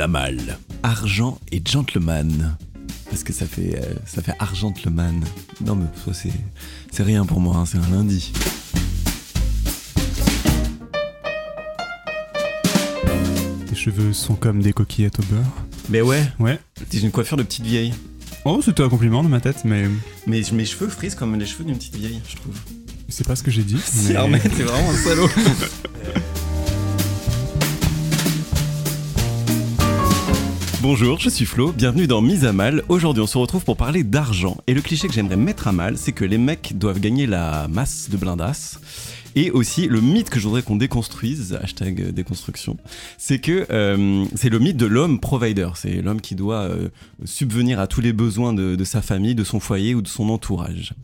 Mise 0.00 0.04
à 0.04 0.08
mal. 0.08 0.58
Argent 0.82 1.38
et 1.52 1.60
gentleman. 1.62 2.56
Parce 3.10 3.22
que 3.22 3.34
ça 3.34 3.44
fait, 3.44 3.78
euh, 3.78 3.94
ça 4.06 4.22
fait 4.22 4.32
argentleman. 4.38 5.22
Non 5.62 5.74
mais 5.74 5.84
ça 6.06 6.14
c'est, 6.14 6.32
c'est 6.90 7.02
rien 7.02 7.26
pour 7.26 7.38
moi, 7.38 7.56
hein, 7.58 7.66
c'est 7.66 7.76
un 7.76 7.90
lundi. 7.90 8.32
Tes 13.68 13.74
cheveux 13.74 14.12
sont 14.12 14.34
comme 14.34 14.60
des 14.62 14.72
coquillettes 14.72 15.18
au 15.20 15.22
beurre. 15.24 15.44
Mais 15.88 16.00
ouais, 16.00 16.22
Ouais. 16.38 16.58
t'es 16.88 16.98
une 16.98 17.10
coiffure 17.10 17.36
de 17.36 17.42
petite 17.42 17.64
vieille. 17.64 17.92
Oh, 18.44 18.60
c'était 18.64 18.82
un 18.82 18.88
compliment 18.88 19.22
dans 19.22 19.28
ma 19.28 19.40
tête, 19.40 19.64
mais 19.64 19.84
Mais 20.26 20.40
mes 20.52 20.64
cheveux 20.64 20.88
frisent 20.88 21.14
comme 21.14 21.36
les 21.38 21.46
cheveux 21.46 21.64
d'une 21.64 21.76
petite 21.76 21.96
vieille, 21.96 22.20
je 22.28 22.36
trouve. 22.36 22.54
c'est 23.08 23.26
pas 23.26 23.36
ce 23.36 23.42
que 23.42 23.50
j'ai 23.50 23.62
dit. 23.64 23.78
Si 23.84 24.12
mais- 24.30 24.38
t'es 24.40 24.48
vraiment 24.62 24.90
un 24.90 24.96
salaud. 24.96 25.28
Bonjour, 30.82 31.20
je 31.20 31.28
suis 31.28 31.44
Flo, 31.44 31.72
bienvenue 31.72 32.06
dans 32.06 32.22
Mise 32.22 32.46
à 32.46 32.54
Mal. 32.54 32.82
Aujourd'hui, 32.88 33.22
on 33.22 33.26
se 33.26 33.36
retrouve 33.36 33.64
pour 33.64 33.76
parler 33.76 34.02
d'argent. 34.02 34.56
Et 34.66 34.72
le 34.72 34.80
cliché 34.80 35.08
que 35.08 35.12
j'aimerais 35.12 35.36
mettre 35.36 35.68
à 35.68 35.72
mal, 35.72 35.98
c'est 35.98 36.12
que 36.12 36.24
les 36.24 36.38
mecs 36.38 36.78
doivent 36.78 37.00
gagner 37.00 37.26
la 37.26 37.68
masse 37.68 38.08
de 38.08 38.16
blindasse. 38.16 38.80
Et 39.36 39.50
aussi, 39.50 39.86
le 39.86 40.00
mythe 40.00 40.30
que 40.30 40.38
je 40.40 40.44
voudrais 40.44 40.62
qu'on 40.62 40.76
déconstruise, 40.76 41.58
hashtag 41.62 42.00
euh, 42.00 42.12
déconstruction, 42.12 42.76
c'est 43.18 43.38
que 43.38 43.66
euh, 43.70 44.24
c'est 44.34 44.48
le 44.48 44.58
mythe 44.58 44.76
de 44.76 44.86
l'homme 44.86 45.20
provider. 45.20 45.68
C'est 45.74 46.02
l'homme 46.02 46.20
qui 46.20 46.34
doit 46.34 46.62
euh, 46.62 46.88
subvenir 47.24 47.78
à 47.80 47.86
tous 47.86 48.00
les 48.00 48.12
besoins 48.12 48.52
de, 48.52 48.76
de 48.76 48.84
sa 48.84 49.02
famille, 49.02 49.34
de 49.34 49.44
son 49.44 49.60
foyer 49.60 49.94
ou 49.94 50.02
de 50.02 50.08
son 50.08 50.28
entourage. 50.30 50.94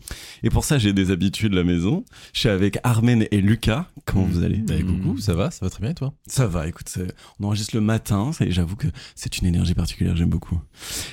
Et 0.43 0.49
pour 0.49 0.65
ça, 0.65 0.77
j'ai 0.77 0.93
des 0.93 1.11
habitudes 1.11 1.51
de 1.51 1.55
la 1.55 1.63
maison. 1.63 2.03
Je 2.33 2.41
suis 2.41 2.49
avec 2.49 2.79
Armen 2.83 3.25
et 3.31 3.41
Lucas. 3.41 3.87
Comment 4.05 4.25
vous 4.25 4.43
allez? 4.43 4.57
Bah, 4.57 4.75
coucou, 4.81 5.17
ça 5.19 5.33
va, 5.33 5.51
ça 5.51 5.65
va 5.65 5.69
très 5.69 5.81
bien 5.81 5.91
et 5.91 5.95
toi? 5.95 6.13
Ça 6.27 6.47
va, 6.47 6.67
écoute, 6.67 6.91
on 7.39 7.45
enregistre 7.45 7.75
le 7.75 7.81
matin, 7.81 8.31
j'avoue 8.49 8.75
que 8.75 8.87
c'est 9.15 9.37
une 9.39 9.47
énergie 9.47 9.73
particulière, 9.73 10.15
j'aime 10.15 10.29
beaucoup. 10.29 10.59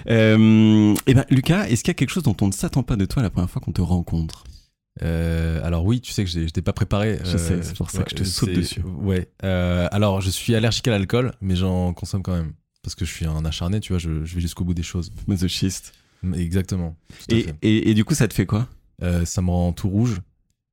Euh, 0.08 0.94
et 1.06 1.14
ben, 1.14 1.24
Lucas, 1.30 1.66
est-ce 1.68 1.82
qu'il 1.82 1.90
y 1.90 1.92
a 1.92 1.94
quelque 1.94 2.10
chose 2.10 2.22
dont 2.22 2.36
on 2.40 2.46
ne 2.46 2.52
s'attend 2.52 2.82
pas 2.82 2.96
de 2.96 3.04
toi 3.04 3.22
la 3.22 3.30
première 3.30 3.50
fois 3.50 3.60
qu'on 3.60 3.72
te 3.72 3.80
rencontre? 3.80 4.44
Euh, 5.02 5.60
Alors 5.64 5.84
oui, 5.84 6.00
tu 6.00 6.12
sais 6.12 6.24
que 6.24 6.30
je 6.30 6.46
t'ai 6.48 6.62
pas 6.62 6.72
préparé. 6.72 7.18
Je 7.24 7.36
sais, 7.36 7.62
c'est 7.62 7.76
pour 7.76 7.90
ça 7.90 8.04
que 8.04 8.10
je 8.10 8.16
te 8.16 8.24
saute 8.24 8.52
dessus. 8.52 8.80
Ouais. 8.82 9.28
euh, 9.42 9.88
alors 9.90 10.20
je 10.20 10.30
suis 10.30 10.54
allergique 10.54 10.86
à 10.88 10.92
l'alcool, 10.92 11.32
mais 11.40 11.56
j'en 11.56 11.92
consomme 11.92 12.22
quand 12.22 12.36
même 12.36 12.52
parce 12.82 12.94
que 12.94 13.04
je 13.04 13.10
suis 13.12 13.26
un 13.26 13.44
acharné, 13.44 13.80
tu 13.80 13.92
vois. 13.92 13.98
Je, 13.98 14.24
je 14.24 14.34
vais 14.34 14.40
jusqu'au 14.40 14.64
bout 14.64 14.74
des 14.74 14.82
choses. 14.82 15.10
Masochiste. 15.26 15.94
Exactement. 16.34 16.96
Et, 17.28 17.46
et, 17.62 17.90
et 17.90 17.94
du 17.94 18.04
coup, 18.04 18.14
ça 18.14 18.28
te 18.28 18.34
fait 18.34 18.46
quoi? 18.46 18.68
Euh, 19.02 19.24
ça 19.24 19.42
me 19.42 19.50
rend 19.50 19.72
tout 19.72 19.88
rouge 19.88 20.20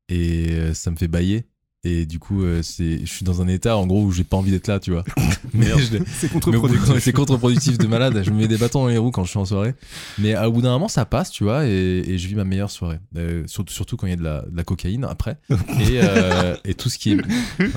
et 0.07 0.51
euh, 0.51 0.73
ça 0.73 0.91
me 0.91 0.95
fait 0.95 1.07
bailler. 1.07 1.45
Et 1.83 2.05
du 2.05 2.19
coup, 2.19 2.43
euh, 2.43 2.61
c'est, 2.61 2.99
je 2.99 3.11
suis 3.11 3.25
dans 3.25 3.41
un 3.41 3.47
état 3.47 3.75
en 3.75 3.87
gros 3.87 4.03
où 4.03 4.11
j'ai 4.11 4.23
pas 4.23 4.37
envie 4.37 4.51
d'être 4.51 4.67
là, 4.67 4.79
tu 4.79 4.91
vois. 4.91 5.03
Mais 5.53 5.65
C'est 6.05 6.31
contre-productif. 6.31 6.93
c'est 6.99 7.11
contre-productif 7.11 7.77
de 7.79 7.87
malade. 7.87 8.21
Je 8.23 8.29
me 8.29 8.37
mets 8.37 8.47
des 8.47 8.57
bâtons 8.57 8.83
dans 8.83 8.87
les 8.87 8.99
roues 8.99 9.09
quand 9.09 9.23
je 9.23 9.31
suis 9.31 9.39
en 9.39 9.45
soirée. 9.45 9.73
Mais 10.19 10.37
au 10.37 10.51
bout 10.51 10.61
d'un 10.61 10.69
moment, 10.69 10.87
ça 10.87 11.05
passe, 11.05 11.31
tu 11.31 11.43
vois, 11.43 11.65
et, 11.65 12.03
et 12.05 12.17
je 12.19 12.27
vis 12.27 12.35
ma 12.35 12.43
meilleure 12.43 12.69
soirée. 12.69 12.99
Euh, 13.17 13.43
surtout, 13.47 13.73
surtout 13.73 13.97
quand 13.97 14.05
il 14.05 14.11
y 14.11 14.13
a 14.13 14.17
de 14.17 14.23
la, 14.23 14.41
de 14.41 14.55
la 14.55 14.63
cocaïne 14.63 15.05
après. 15.05 15.37
Et, 15.49 15.99
euh, 16.03 16.55
et 16.63 16.73
tout 16.75 16.89
ce 16.89 16.97
qui 16.97 17.13
est. 17.13 17.17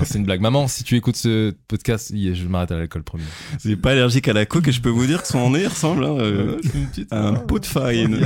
C'est 0.03 0.19
une 0.19 0.25
blague. 0.25 0.41
Maman, 0.41 0.67
si 0.67 0.83
tu 0.83 0.95
écoutes 0.95 1.15
ce 1.15 1.53
podcast, 1.67 2.11
je 2.13 2.47
m'arrête 2.47 2.71
à 2.71 2.77
l'alcool, 2.77 3.03
promis. 3.03 3.23
C'est 3.57 3.75
pas 3.75 3.91
allergique 3.91 4.27
à 4.27 4.33
la 4.33 4.45
coke 4.45 4.67
et 4.67 4.71
je 4.71 4.81
peux 4.81 4.89
vous 4.89 5.05
dire 5.07 5.23
que 5.23 5.27
son 5.27 5.51
nez 5.51 5.65
ressemble 5.65 6.03
hein, 6.03 6.17
euh, 6.19 6.61
à 7.09 7.27
un 7.29 7.33
pot 7.33 7.59
de 7.59 7.65
farine. 7.65 8.25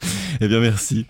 Eh 0.40 0.48
bien, 0.48 0.60
merci. 0.60 1.06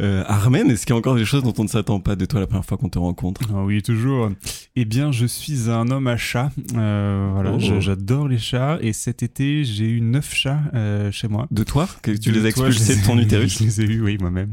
Euh, 0.00 0.22
Armen, 0.28 0.70
est-ce 0.70 0.86
qu'il 0.86 0.92
y 0.94 0.96
a 0.96 0.98
encore 0.98 1.16
des 1.16 1.24
choses 1.24 1.42
dont 1.42 1.54
on 1.58 1.64
ne 1.64 1.68
s'attend 1.68 1.98
pas 1.98 2.14
de 2.14 2.24
toi 2.26 2.38
la 2.38 2.46
première 2.46 2.64
fois 2.64 2.76
qu'on 2.78 2.88
te 2.88 2.98
rencontre? 2.98 3.40
Ah 3.52 3.64
oui, 3.64 3.82
toujours. 3.82 4.30
Eh 4.76 4.84
bien, 4.84 5.10
je 5.10 5.26
suis 5.26 5.68
un 5.68 5.90
homme 5.90 6.06
à 6.06 6.16
chat. 6.16 6.52
Euh, 6.76 7.30
voilà, 7.34 7.52
Oh. 7.54 7.80
j'adore 7.80 8.28
les 8.28 8.38
chats. 8.38 8.78
Et 8.80 8.92
cet 8.92 9.24
été, 9.24 9.64
j'ai 9.64 9.86
eu 9.88 10.00
neuf 10.00 10.32
chats 10.32 10.60
euh, 10.74 11.10
chez 11.10 11.26
moi. 11.26 11.48
De 11.50 11.64
toi? 11.64 11.88
Que 12.02 12.12
tu 12.12 12.30
De 12.30 12.38
les 12.38 12.46
as 12.46 12.48
expulsés 12.50 12.96
de 12.96 13.04
ton 13.04 13.18
utérus? 13.18 13.58
Je 13.58 13.64
les 13.64 13.80
ai 13.80 13.84
eus, 13.84 14.00
oui, 14.02 14.16
moi-même. 14.20 14.52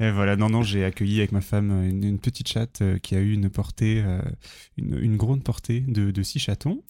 Et 0.00 0.10
voilà, 0.10 0.36
non, 0.36 0.50
non, 0.50 0.62
j'ai 0.62 0.84
accueilli 0.84 1.18
avec 1.18 1.32
ma 1.32 1.40
femme 1.40 1.70
une, 1.88 2.04
une 2.04 2.18
petite 2.18 2.48
chatte 2.48 2.82
euh, 2.82 2.98
qui 2.98 3.14
a 3.14 3.20
eu 3.20 3.32
une 3.32 3.48
portée, 3.48 4.02
euh, 4.04 4.20
une, 4.76 4.98
une 5.00 5.16
grande 5.16 5.42
portée 5.42 5.80
de, 5.80 6.22
six 6.22 6.38
chatons. 6.38 6.82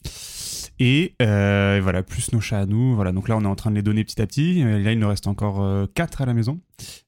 Et 0.78 1.14
euh, 1.22 1.80
voilà, 1.82 2.02
plus 2.02 2.32
nos 2.32 2.40
chats 2.40 2.60
à 2.60 2.66
nous. 2.66 2.94
Voilà, 2.94 3.12
donc 3.12 3.28
là, 3.28 3.36
on 3.36 3.42
est 3.42 3.46
en 3.46 3.54
train 3.54 3.70
de 3.70 3.76
les 3.76 3.82
donner 3.82 4.04
petit 4.04 4.20
à 4.20 4.26
petit. 4.26 4.62
Euh, 4.62 4.78
Là, 4.78 4.92
il 4.92 4.98
nous 4.98 5.08
reste 5.08 5.26
encore 5.26 5.62
euh, 5.62 5.86
quatre 5.94 6.20
à 6.20 6.26
la 6.26 6.34
maison. 6.34 6.60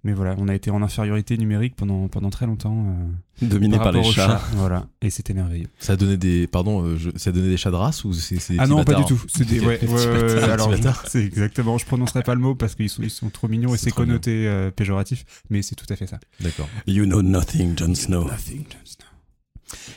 Mais 0.05 0.13
voilà, 0.13 0.35
on 0.39 0.49
a 0.49 0.55
été 0.55 0.71
en 0.71 0.83
infériorité 0.83 1.37
numérique 1.37 1.75
pendant, 1.77 2.09
pendant 2.09 2.31
très 2.31 2.47
longtemps. 2.47 2.97
Dominé 3.41 3.77
par, 3.79 3.93
les 3.93 4.03
chats. 4.03 4.41
Voilà, 4.55 4.87
et 5.01 5.11
c'était 5.11 5.35
merveilleux. 5.35 5.69
Ça 5.79 5.93
a 5.93 5.97
donné 5.97 6.17
des. 6.17 6.47
Pardon, 6.47 6.83
euh, 6.85 6.97
je- 6.97 7.11
ça 7.17 7.31
a 7.31 7.33
donné 7.33 7.49
des 7.49 7.57
chats 7.57 7.71
de 7.71 7.77
race 7.77 8.05
ou 8.05 8.13
c'est, 8.13 8.39
Ah 8.59 8.67
non, 8.67 8.85
pas 8.85 8.95
du 8.95 9.05
tout. 9.05 9.21
C'est 9.29 9.45
des, 9.47 9.61
ouais, 9.61 9.79
Des 9.79 9.87
ouais, 9.87 10.07
ouais, 10.07 10.43
alors, 10.43 10.73
c'est 11.07 11.25
exactement. 11.25 11.79
Je 11.79 11.87
prononcerai 11.87 12.23
pas 12.23 12.35
le 12.35 12.41
mot 12.41 12.55
parce 12.55 12.75
qu'ils 12.75 12.89
sont, 12.91 13.03
ils 13.03 13.11
sont 13.11 13.31
trop 13.31 13.49
mignons 13.49 13.75
et 13.75 13.79
C'est 13.79 13.91
connoté 13.91 14.47
euh, 14.49 14.71
péjoratif, 14.71 15.25
mais 15.51 15.63
c'est 15.63 15.75
tout 15.75 15.87
à 15.89 15.97
fait 15.97 16.07
ça. 16.07 16.19
D'accord. 16.41 16.69
You 16.87 17.05
know 17.05 17.23
nothing, 17.23 17.77
Jon 17.79 17.95
Snow. 17.95 18.29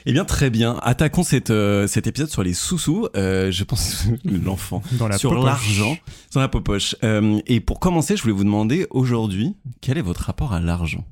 Eh 0.05 0.13
bien, 0.13 0.25
très 0.25 0.49
bien. 0.49 0.77
Attaquons 0.81 1.23
cette, 1.23 1.49
euh, 1.49 1.87
cet 1.87 2.07
épisode 2.07 2.29
sur 2.29 2.43
les 2.43 2.53
sous-sous. 2.53 3.07
Euh, 3.15 3.51
je 3.51 3.63
pense 3.63 4.05
l'enfant. 4.25 4.81
Dans 4.93 5.07
la 5.07 5.17
sur 5.17 5.33
l'argent, 5.33 5.97
sur 6.29 6.39
la 6.39 6.47
popoche. 6.47 6.95
Euh, 7.03 7.39
et 7.47 7.59
pour 7.59 7.79
commencer, 7.79 8.17
je 8.17 8.21
voulais 8.21 8.33
vous 8.33 8.43
demander 8.43 8.87
aujourd'hui, 8.89 9.55
quel 9.79 9.97
est 9.97 10.01
votre 10.03 10.21
rapport 10.25 10.53
à 10.53 10.59
l'argent? 10.59 11.05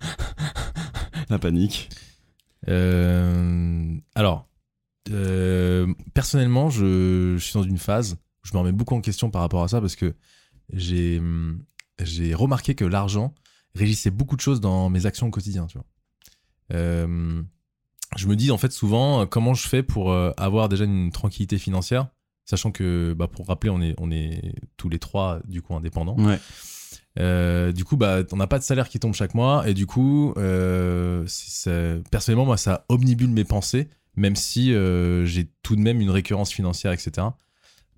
La 1.30 1.38
panique. 1.38 1.88
Euh, 2.68 3.96
alors, 4.14 4.48
euh, 5.10 5.92
personnellement, 6.14 6.70
je, 6.70 7.36
je 7.38 7.44
suis 7.44 7.54
dans 7.54 7.62
une 7.62 7.78
phase 7.78 8.14
où 8.14 8.48
je 8.48 8.52
me 8.52 8.58
remets 8.58 8.72
beaucoup 8.72 8.94
en 8.94 9.00
question 9.00 9.30
par 9.30 9.42
rapport 9.42 9.62
à 9.62 9.68
ça 9.68 9.80
parce 9.80 9.96
que 9.96 10.14
j'ai 10.72 11.18
hum, 11.18 11.62
j'ai 12.02 12.34
remarqué 12.34 12.74
que 12.74 12.84
l'argent 12.84 13.34
régissait 13.74 14.10
beaucoup 14.10 14.36
de 14.36 14.40
choses 14.40 14.60
dans 14.60 14.90
mes 14.90 15.06
actions 15.06 15.28
au 15.28 15.30
quotidien, 15.30 15.66
tu 15.66 15.78
vois. 15.78 15.86
Euh, 16.72 17.42
je 18.16 18.26
me 18.26 18.36
dis 18.36 18.50
en 18.50 18.58
fait 18.58 18.72
souvent 18.72 19.26
comment 19.26 19.54
je 19.54 19.68
fais 19.68 19.82
pour 19.82 20.12
avoir 20.12 20.68
déjà 20.68 20.84
une 20.84 21.10
tranquillité 21.10 21.58
financière, 21.58 22.08
sachant 22.44 22.70
que, 22.70 23.14
bah, 23.16 23.28
pour 23.28 23.46
rappeler, 23.46 23.70
on 23.70 23.82
est, 23.82 23.94
on 23.98 24.10
est 24.10 24.54
tous 24.76 24.88
les 24.88 24.98
trois 24.98 25.40
du 25.46 25.62
coup 25.62 25.74
indépendants. 25.74 26.16
Ouais. 26.18 26.38
Euh, 27.18 27.72
du 27.72 27.84
coup, 27.84 27.96
bah, 27.96 28.22
on 28.32 28.36
n'a 28.36 28.46
pas 28.46 28.58
de 28.58 28.64
salaire 28.64 28.88
qui 28.88 28.98
tombe 28.98 29.14
chaque 29.14 29.34
mois, 29.34 29.68
et 29.68 29.74
du 29.74 29.86
coup, 29.86 30.34
euh, 30.36 31.26
personnellement, 32.10 32.44
moi, 32.46 32.56
ça 32.56 32.84
omnibule 32.88 33.30
mes 33.30 33.44
pensées, 33.44 33.88
même 34.16 34.36
si 34.36 34.72
euh, 34.74 35.24
j'ai 35.24 35.48
tout 35.62 35.76
de 35.76 35.80
même 35.80 36.00
une 36.00 36.10
récurrence 36.10 36.52
financière, 36.52 36.92
etc. 36.92 37.28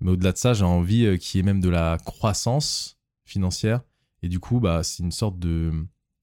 Mais 0.01 0.11
au-delà 0.11 0.31
de 0.31 0.37
ça, 0.37 0.53
j'ai 0.53 0.63
envie 0.63 1.17
qu'il 1.19 1.37
y 1.37 1.41
ait 1.41 1.45
même 1.45 1.59
de 1.59 1.69
la 1.69 1.97
croissance 2.05 2.97
financière, 3.25 3.81
et 4.23 4.29
du 4.29 4.39
coup, 4.39 4.59
bah, 4.59 4.83
c'est 4.83 5.03
une 5.03 5.11
sorte 5.11 5.39
de 5.39 5.71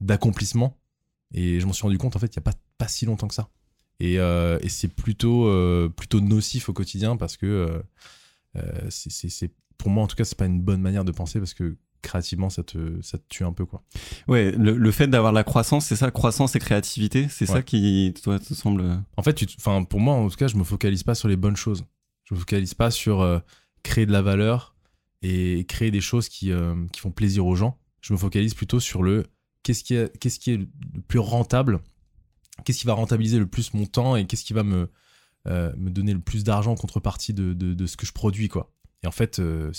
d'accomplissement. 0.00 0.76
Et 1.32 1.58
je 1.58 1.66
m'en 1.66 1.72
suis 1.72 1.82
rendu 1.82 1.98
compte, 1.98 2.16
en 2.16 2.18
fait, 2.18 2.26
il 2.26 2.38
n'y 2.38 2.42
a 2.42 2.50
pas, 2.52 2.58
pas 2.78 2.88
si 2.88 3.06
longtemps 3.06 3.28
que 3.28 3.34
ça. 3.34 3.48
Et, 3.98 4.14
et 4.16 4.68
c'est 4.68 4.88
plutôt, 4.88 5.50
plutôt 5.96 6.20
nocif 6.20 6.68
au 6.68 6.74
quotidien 6.74 7.16
parce 7.16 7.38
que 7.38 7.82
c'est- 8.90 9.50
pour 9.78 9.90
moi, 9.90 10.04
en 10.04 10.06
tout 10.06 10.16
cas, 10.16 10.24
c'est 10.24 10.36
pas 10.36 10.44
une 10.46 10.60
bonne 10.60 10.80
manière 10.82 11.04
de 11.04 11.12
penser 11.12 11.38
parce 11.38 11.54
que 11.54 11.76
créativement, 12.06 12.48
ça 12.48 12.62
te, 12.62 13.00
ça 13.02 13.18
te 13.18 13.24
tue 13.28 13.44
un 13.44 13.52
peu, 13.52 13.66
quoi. 13.66 13.82
Ouais, 14.28 14.52
le, 14.52 14.76
le 14.76 14.90
fait 14.90 15.08
d'avoir 15.08 15.32
la 15.32 15.44
croissance, 15.44 15.86
c'est 15.86 15.96
ça, 15.96 16.10
croissance 16.10 16.56
et 16.56 16.58
créativité, 16.58 17.28
c'est 17.28 17.46
ça 17.46 17.62
qui, 17.62 18.14
toi, 18.22 18.38
te 18.38 18.54
semble. 18.54 19.02
En 19.16 19.22
fait, 19.22 19.34
tu 19.34 19.46
pour 19.88 20.00
moi, 20.00 20.14
en 20.14 20.28
tout 20.28 20.36
cas, 20.36 20.48
je 20.48 20.56
me 20.56 20.64
focalise 20.64 21.02
pas 21.02 21.14
sur 21.14 21.28
les 21.28 21.36
bonnes 21.36 21.56
choses. 21.56 21.84
Je 22.24 22.34
me 22.34 22.40
focalise 22.40 22.74
pas 22.74 22.90
sur 22.90 23.20
euh, 23.20 23.38
créer 23.82 24.06
de 24.06 24.12
la 24.12 24.22
valeur 24.22 24.74
et 25.22 25.64
créer 25.68 25.90
des 25.90 26.00
choses 26.00 26.28
qui, 26.28 26.50
euh, 26.50 26.74
qui 26.92 27.00
font 27.00 27.10
plaisir 27.10 27.46
aux 27.46 27.54
gens. 27.54 27.78
Je 28.00 28.12
me 28.12 28.18
focalise 28.18 28.54
plutôt 28.54 28.80
sur 28.80 29.02
le 29.02 29.24
qu'est-ce 29.62 29.84
qui 29.84 29.94
est, 29.94 30.16
qu'est-ce 30.18 30.38
qui 30.38 30.52
est 30.52 30.56
le 30.56 30.68
plus 31.08 31.18
rentable, 31.18 31.80
qu'est-ce 32.64 32.80
qui 32.80 32.86
va 32.86 32.94
rentabiliser 32.94 33.38
le 33.38 33.46
plus 33.46 33.74
mon 33.74 33.86
temps 33.86 34.16
et 34.16 34.26
qu'est-ce 34.26 34.44
qui 34.44 34.52
va 34.52 34.62
me, 34.62 34.90
euh, 35.46 35.72
me 35.76 35.90
donner 35.90 36.14
le 36.14 36.20
plus 36.20 36.44
d'argent 36.44 36.72
en 36.72 36.76
contrepartie 36.76 37.32
de, 37.34 37.52
de, 37.52 37.74
de 37.74 37.86
ce 37.86 37.96
que 37.96 38.06
je 38.06 38.12
produis, 38.12 38.48
quoi. 38.48 38.72
Et 39.02 39.06
en 39.06 39.12
fait, 39.12 39.38
euh, 39.38 39.70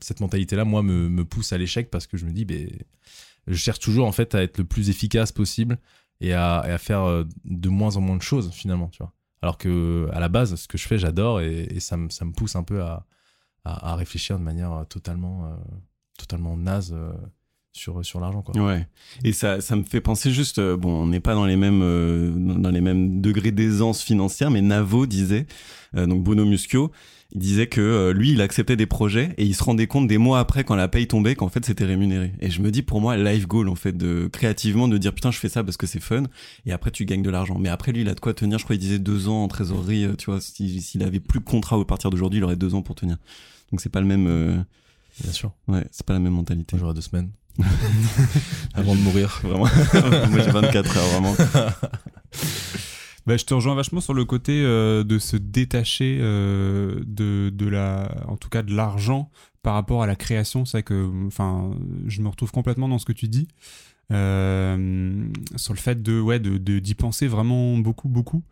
cette 0.00 0.20
mentalité-là, 0.20 0.64
moi, 0.64 0.82
me, 0.82 1.24
pousse 1.24 1.52
à 1.52 1.58
l'échec 1.58 1.90
parce 1.90 2.06
que 2.06 2.16
je 2.16 2.24
me 2.24 2.32
dis, 2.32 2.44
ben, 2.44 2.68
je 3.46 3.54
cherche 3.54 3.78
toujours 3.78 4.06
en 4.06 4.12
fait 4.12 4.34
à 4.34 4.42
être 4.42 4.58
le 4.58 4.64
plus 4.64 4.90
efficace 4.90 5.32
possible 5.32 5.78
et 6.20 6.32
à, 6.32 6.76
faire 6.78 7.02
euh, 7.02 7.24
de 7.44 7.68
moins 7.68 7.96
en 7.96 8.00
moins 8.00 8.16
de 8.16 8.22
choses 8.22 8.50
finalement. 8.52 8.90
Alors 9.42 9.58
que 9.58 10.08
à 10.12 10.20
la 10.20 10.28
base, 10.28 10.54
ce 10.54 10.68
que 10.68 10.78
je 10.78 10.86
fais, 10.86 10.98
j'adore 10.98 11.40
et, 11.40 11.80
ça, 11.80 11.96
me, 11.96 12.32
pousse 12.32 12.56
un 12.56 12.62
peu 12.62 12.82
à, 12.82 13.04
réfléchir 13.96 14.38
de 14.38 14.44
manière 14.44 14.72
euh, 14.72 14.84
totalement, 14.84 15.46
euh, 15.46 15.56
totalement 16.18 16.56
naze 16.56 16.94
sur, 17.78 18.04
sur 18.04 18.20
l'argent, 18.20 18.42
quoi. 18.42 18.54
Ouais. 18.60 18.86
Et 19.24 19.32
ça, 19.32 19.60
ça 19.60 19.76
me 19.76 19.82
fait 19.84 20.00
penser 20.00 20.30
juste, 20.30 20.58
euh, 20.58 20.76
bon, 20.76 21.02
on 21.02 21.06
n'est 21.06 21.20
pas 21.20 21.34
dans 21.34 21.46
les 21.46 21.56
mêmes, 21.56 21.80
euh, 21.82 22.30
dans 22.30 22.70
les 22.70 22.80
mêmes 22.80 23.20
degrés 23.20 23.52
d'aisance 23.52 24.02
financière, 24.02 24.50
mais 24.50 24.60
Navo 24.60 25.06
disait, 25.06 25.46
euh, 25.96 26.06
donc 26.06 26.22
Bruno 26.22 26.44
Muschio, 26.44 26.90
il 27.32 27.40
disait 27.40 27.66
que 27.66 27.80
euh, 27.82 28.12
lui, 28.14 28.32
il 28.32 28.40
acceptait 28.40 28.76
des 28.76 28.86
projets 28.86 29.34
et 29.36 29.44
il 29.44 29.54
se 29.54 29.62
rendait 29.62 29.86
compte 29.86 30.08
des 30.08 30.16
mois 30.16 30.38
après, 30.40 30.64
quand 30.64 30.74
la 30.76 30.88
paye 30.88 31.06
tombait, 31.06 31.34
qu'en 31.34 31.50
fait 31.50 31.62
c'était 31.64 31.84
rémunéré. 31.84 32.32
Et 32.40 32.48
je 32.50 32.62
me 32.62 32.70
dis, 32.70 32.80
pour 32.82 33.02
moi, 33.02 33.18
life 33.18 33.46
goal, 33.46 33.68
en 33.68 33.74
fait, 33.74 33.94
de 33.96 34.28
créativement, 34.32 34.88
de 34.88 34.96
dire 34.96 35.12
putain, 35.14 35.30
je 35.30 35.38
fais 35.38 35.50
ça 35.50 35.62
parce 35.62 35.76
que 35.76 35.86
c'est 35.86 36.00
fun, 36.00 36.22
et 36.64 36.72
après 36.72 36.90
tu 36.90 37.04
gagnes 37.04 37.22
de 37.22 37.28
l'argent. 37.30 37.58
Mais 37.58 37.68
après, 37.68 37.92
lui, 37.92 38.00
il 38.00 38.08
a 38.08 38.14
de 38.14 38.20
quoi 38.20 38.32
tenir. 38.32 38.58
Je 38.58 38.64
crois 38.64 38.76
qu'il 38.76 38.84
disait 38.84 38.98
deux 38.98 39.28
ans 39.28 39.44
en 39.44 39.48
trésorerie, 39.48 40.04
euh, 40.06 40.14
tu 40.16 40.30
vois, 40.30 40.40
si- 40.40 40.80
s'il 40.80 41.02
avait 41.02 41.20
plus 41.20 41.40
de 41.40 41.44
contrat 41.44 41.76
à 41.78 41.84
partir 41.84 42.08
d'aujourd'hui, 42.10 42.38
il 42.40 42.44
aurait 42.44 42.56
deux 42.56 42.74
ans 42.74 42.80
pour 42.82 42.94
tenir. 42.94 43.18
Donc 43.72 43.82
c'est 43.82 43.90
pas 43.90 44.00
le 44.00 44.06
même, 44.06 44.26
euh, 44.26 44.56
Bien 45.22 45.32
sûr. 45.32 45.52
ouais, 45.68 45.84
c'est 45.90 46.06
pas 46.06 46.14
la 46.14 46.20
même 46.20 46.32
mentalité. 46.32 46.78
J'aurai 46.78 46.94
deux 46.94 47.02
semaines. 47.02 47.28
Avant 48.74 48.94
de 48.94 49.00
mourir. 49.00 49.40
Vraiment. 49.42 49.66
Moi 50.30 50.40
j'ai 50.44 50.50
24 50.50 50.96
heures, 50.96 51.06
vraiment. 51.08 51.34
Bah, 53.28 53.36
je 53.36 53.44
te 53.44 53.52
rejoins 53.52 53.74
vachement 53.74 54.00
sur 54.00 54.14
le 54.14 54.24
côté 54.24 54.62
euh, 54.64 55.04
de 55.04 55.18
se 55.18 55.36
détacher 55.36 56.16
euh, 56.18 56.98
de, 57.06 57.50
de 57.50 57.68
la, 57.68 58.10
en 58.26 58.38
tout 58.38 58.48
cas 58.48 58.62
de 58.62 58.74
l'argent 58.74 59.30
par 59.62 59.74
rapport 59.74 60.02
à 60.02 60.06
la 60.06 60.16
création. 60.16 60.64
C'est 60.64 60.82
que, 60.82 61.26
enfin, 61.26 61.72
je 62.06 62.22
me 62.22 62.28
retrouve 62.28 62.52
complètement 62.52 62.88
dans 62.88 62.96
ce 62.96 63.04
que 63.04 63.12
tu 63.12 63.28
dis. 63.28 63.46
Euh, 64.10 65.28
sur 65.56 65.74
le 65.74 65.78
fait 65.78 66.02
de 66.02 66.18
ouais 66.18 66.38
de 66.38 66.78
d'y 66.78 66.94
penser 66.94 67.26
vraiment 67.26 67.76
beaucoup 67.76 68.08
beaucoup. 68.08 68.42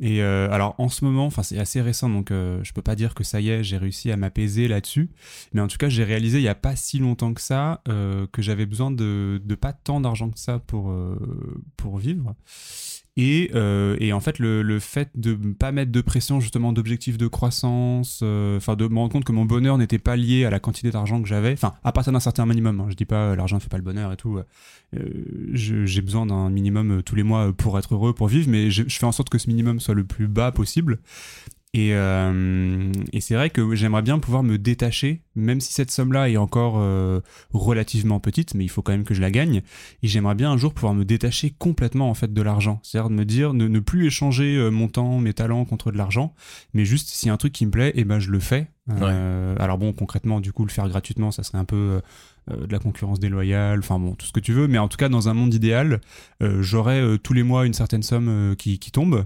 Et 0.00 0.22
euh, 0.22 0.50
alors 0.50 0.74
en 0.78 0.88
ce 0.88 1.04
moment 1.04 1.26
enfin 1.26 1.42
c'est 1.42 1.58
assez 1.58 1.80
récent 1.80 2.08
donc 2.08 2.30
euh, 2.30 2.58
je 2.64 2.72
peux 2.72 2.82
pas 2.82 2.96
dire 2.96 3.14
que 3.14 3.22
ça 3.22 3.40
y 3.40 3.50
est 3.50 3.62
j'ai 3.62 3.76
réussi 3.76 4.10
à 4.10 4.16
m'apaiser 4.16 4.66
là-dessus. 4.66 5.10
Mais 5.52 5.60
en 5.60 5.68
tout 5.68 5.76
cas 5.76 5.88
j'ai 5.90 6.04
réalisé 6.04 6.38
il 6.38 6.44
y 6.44 6.48
a 6.48 6.54
pas 6.54 6.74
si 6.74 6.98
longtemps 6.98 7.34
que 7.34 7.42
ça 7.42 7.82
euh, 7.88 8.26
que 8.32 8.40
j'avais 8.40 8.66
besoin 8.66 8.90
de 8.90 9.40
de 9.44 9.54
pas 9.54 9.74
tant 9.74 10.00
d'argent 10.00 10.30
que 10.30 10.38
ça 10.38 10.58
pour 10.58 10.90
euh, 10.90 11.16
pour 11.76 11.98
vivre 11.98 12.34
et, 13.16 13.50
euh, 13.54 13.96
en 14.12 14.20
fait, 14.20 14.38
le, 14.40 14.78
fait 14.80 15.10
de 15.14 15.34
ne 15.40 15.52
pas 15.54 15.70
mettre 15.72 15.92
de 15.92 16.00
pression, 16.00 16.40
justement, 16.40 16.72
d'objectifs 16.72 17.16
de 17.16 17.26
croissance, 17.28 18.20
euh, 18.22 18.56
enfin, 18.56 18.74
de 18.74 18.88
me 18.88 18.98
rendre 18.98 19.12
compte 19.12 19.24
que 19.24 19.32
mon 19.32 19.44
bonheur 19.44 19.78
n'était 19.78 19.98
pas 20.00 20.16
lié 20.16 20.44
à 20.44 20.50
la 20.50 20.58
quantité 20.58 20.90
d'argent 20.90 21.22
que 21.22 21.28
j'avais, 21.28 21.52
enfin, 21.52 21.74
à 21.84 21.92
partir 21.92 22.12
d'un 22.12 22.20
certain 22.20 22.44
minimum. 22.46 22.80
hein. 22.80 22.86
je 22.88 22.94
dis 22.96 23.04
pas 23.04 23.30
euh, 23.30 23.36
l'argent 23.36 23.56
ne 23.56 23.60
fait 23.60 23.68
pas 23.68 23.76
le 23.78 23.84
bonheur 23.84 24.12
et 24.12 24.16
tout. 24.16 24.38
euh, 24.38 25.00
je- 25.52 25.86
J'ai 25.86 26.02
besoin 26.02 26.26
d'un 26.26 26.50
minimum 26.50 26.98
euh, 26.98 27.02
tous 27.02 27.14
les 27.14 27.22
mois 27.22 27.48
euh, 27.48 27.52
pour 27.52 27.78
être 27.78 27.94
heureux, 27.94 28.14
pour 28.14 28.26
vivre, 28.28 28.48
mais 28.50 28.70
je 28.70 28.82
fais 28.88 29.06
en 29.06 29.12
sorte 29.12 29.28
que 29.28 29.38
ce 29.38 29.48
minimum 29.48 29.78
soit 29.80 29.94
le 29.94 30.04
plus 30.04 30.26
bas 30.28 30.50
possible. 30.52 30.98
Et, 31.74 31.90
euh, 31.92 32.92
et 33.12 33.20
c'est 33.20 33.34
vrai 33.34 33.50
que 33.50 33.74
j'aimerais 33.74 34.02
bien 34.02 34.20
pouvoir 34.20 34.44
me 34.44 34.58
détacher, 34.58 35.22
même 35.34 35.60
si 35.60 35.72
cette 35.72 35.90
somme-là 35.90 36.30
est 36.30 36.36
encore 36.36 36.76
euh, 36.78 37.20
relativement 37.52 38.20
petite, 38.20 38.54
mais 38.54 38.64
il 38.64 38.68
faut 38.68 38.80
quand 38.80 38.92
même 38.92 39.02
que 39.02 39.12
je 39.12 39.20
la 39.20 39.32
gagne. 39.32 39.62
Et 40.04 40.06
j'aimerais 40.06 40.36
bien 40.36 40.52
un 40.52 40.56
jour 40.56 40.72
pouvoir 40.72 40.94
me 40.94 41.04
détacher 41.04 41.50
complètement 41.50 42.08
en 42.08 42.14
fait 42.14 42.32
de 42.32 42.42
l'argent, 42.42 42.78
c'est-à-dire 42.84 43.10
de 43.10 43.14
me 43.16 43.24
dire 43.24 43.54
ne, 43.54 43.66
ne 43.66 43.80
plus 43.80 44.06
échanger 44.06 44.56
euh, 44.56 44.70
mon 44.70 44.86
temps, 44.86 45.18
mes 45.18 45.34
talents 45.34 45.64
contre 45.64 45.90
de 45.90 45.98
l'argent, 45.98 46.32
mais 46.74 46.84
juste 46.84 47.08
s'il 47.08 47.26
y 47.26 47.30
a 47.30 47.34
un 47.34 47.38
truc 47.38 47.52
qui 47.52 47.66
me 47.66 47.72
plaît, 47.72 47.92
et 47.96 48.04
ben 48.04 48.20
je 48.20 48.30
le 48.30 48.38
fais. 48.38 48.68
Euh, 48.90 49.56
Alors 49.58 49.78
bon, 49.78 49.92
concrètement, 49.92 50.40
du 50.40 50.52
coup, 50.52 50.64
le 50.64 50.70
faire 50.70 50.88
gratuitement, 50.88 51.32
ça 51.32 51.42
serait 51.42 51.58
un 51.58 51.64
peu 51.64 52.00
euh, 52.50 52.66
de 52.66 52.72
la 52.72 52.78
concurrence 52.78 53.20
déloyale, 53.20 53.78
enfin 53.78 53.98
bon, 53.98 54.14
tout 54.14 54.26
ce 54.26 54.32
que 54.32 54.40
tu 54.40 54.52
veux, 54.52 54.68
mais 54.68 54.76
en 54.76 54.88
tout 54.88 54.98
cas, 54.98 55.08
dans 55.08 55.30
un 55.30 55.34
monde 55.34 55.54
idéal, 55.54 56.02
euh, 56.42 56.60
j'aurais 56.60 57.00
euh, 57.00 57.16
tous 57.16 57.32
les 57.32 57.42
mois 57.42 57.64
une 57.64 57.72
certaine 57.72 58.02
somme 58.02 58.54
qui, 58.58 58.78
qui 58.78 58.90
tombe. 58.90 59.24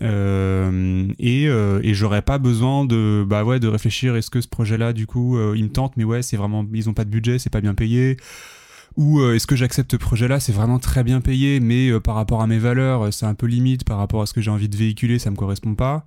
Euh, 0.00 1.06
et, 1.18 1.48
euh, 1.48 1.80
et 1.82 1.92
j'aurais 1.92 2.22
pas 2.22 2.38
besoin 2.38 2.86
de 2.86 3.26
bah 3.28 3.44
ouais 3.44 3.60
de 3.60 3.68
réfléchir 3.68 4.16
est-ce 4.16 4.30
que 4.30 4.40
ce 4.40 4.48
projet 4.48 4.78
là 4.78 4.94
du 4.94 5.06
coup 5.06 5.36
euh, 5.36 5.52
il 5.54 5.64
me 5.64 5.68
tente? 5.68 5.98
Mais 5.98 6.04
ouais 6.04 6.22
c'est 6.22 6.38
vraiment 6.38 6.64
ils 6.72 6.88
ont 6.88 6.94
pas 6.94 7.04
de 7.04 7.10
budget 7.10 7.38
c'est 7.38 7.50
pas 7.50 7.60
bien 7.60 7.74
payé. 7.74 8.16
Ou 8.96 9.20
euh, 9.20 9.34
est-ce 9.34 9.46
que 9.46 9.54
j'accepte 9.54 9.90
ce 9.92 9.96
projet 9.98 10.28
là 10.28 10.40
c'est 10.40 10.52
vraiment 10.52 10.78
très 10.78 11.04
bien 11.04 11.20
payé 11.20 11.60
mais 11.60 12.00
par 12.00 12.14
rapport 12.14 12.40
à 12.40 12.46
mes 12.46 12.58
valeurs 12.58 13.12
c'est 13.12 13.26
un 13.26 13.34
peu 13.34 13.46
limite 13.46 13.84
par 13.84 13.98
rapport 13.98 14.22
à 14.22 14.26
ce 14.26 14.32
que 14.32 14.40
j'ai 14.40 14.50
envie 14.50 14.70
de 14.70 14.76
véhiculer 14.76 15.18
ça 15.18 15.30
me 15.30 15.36
correspond 15.36 15.74
pas. 15.74 16.06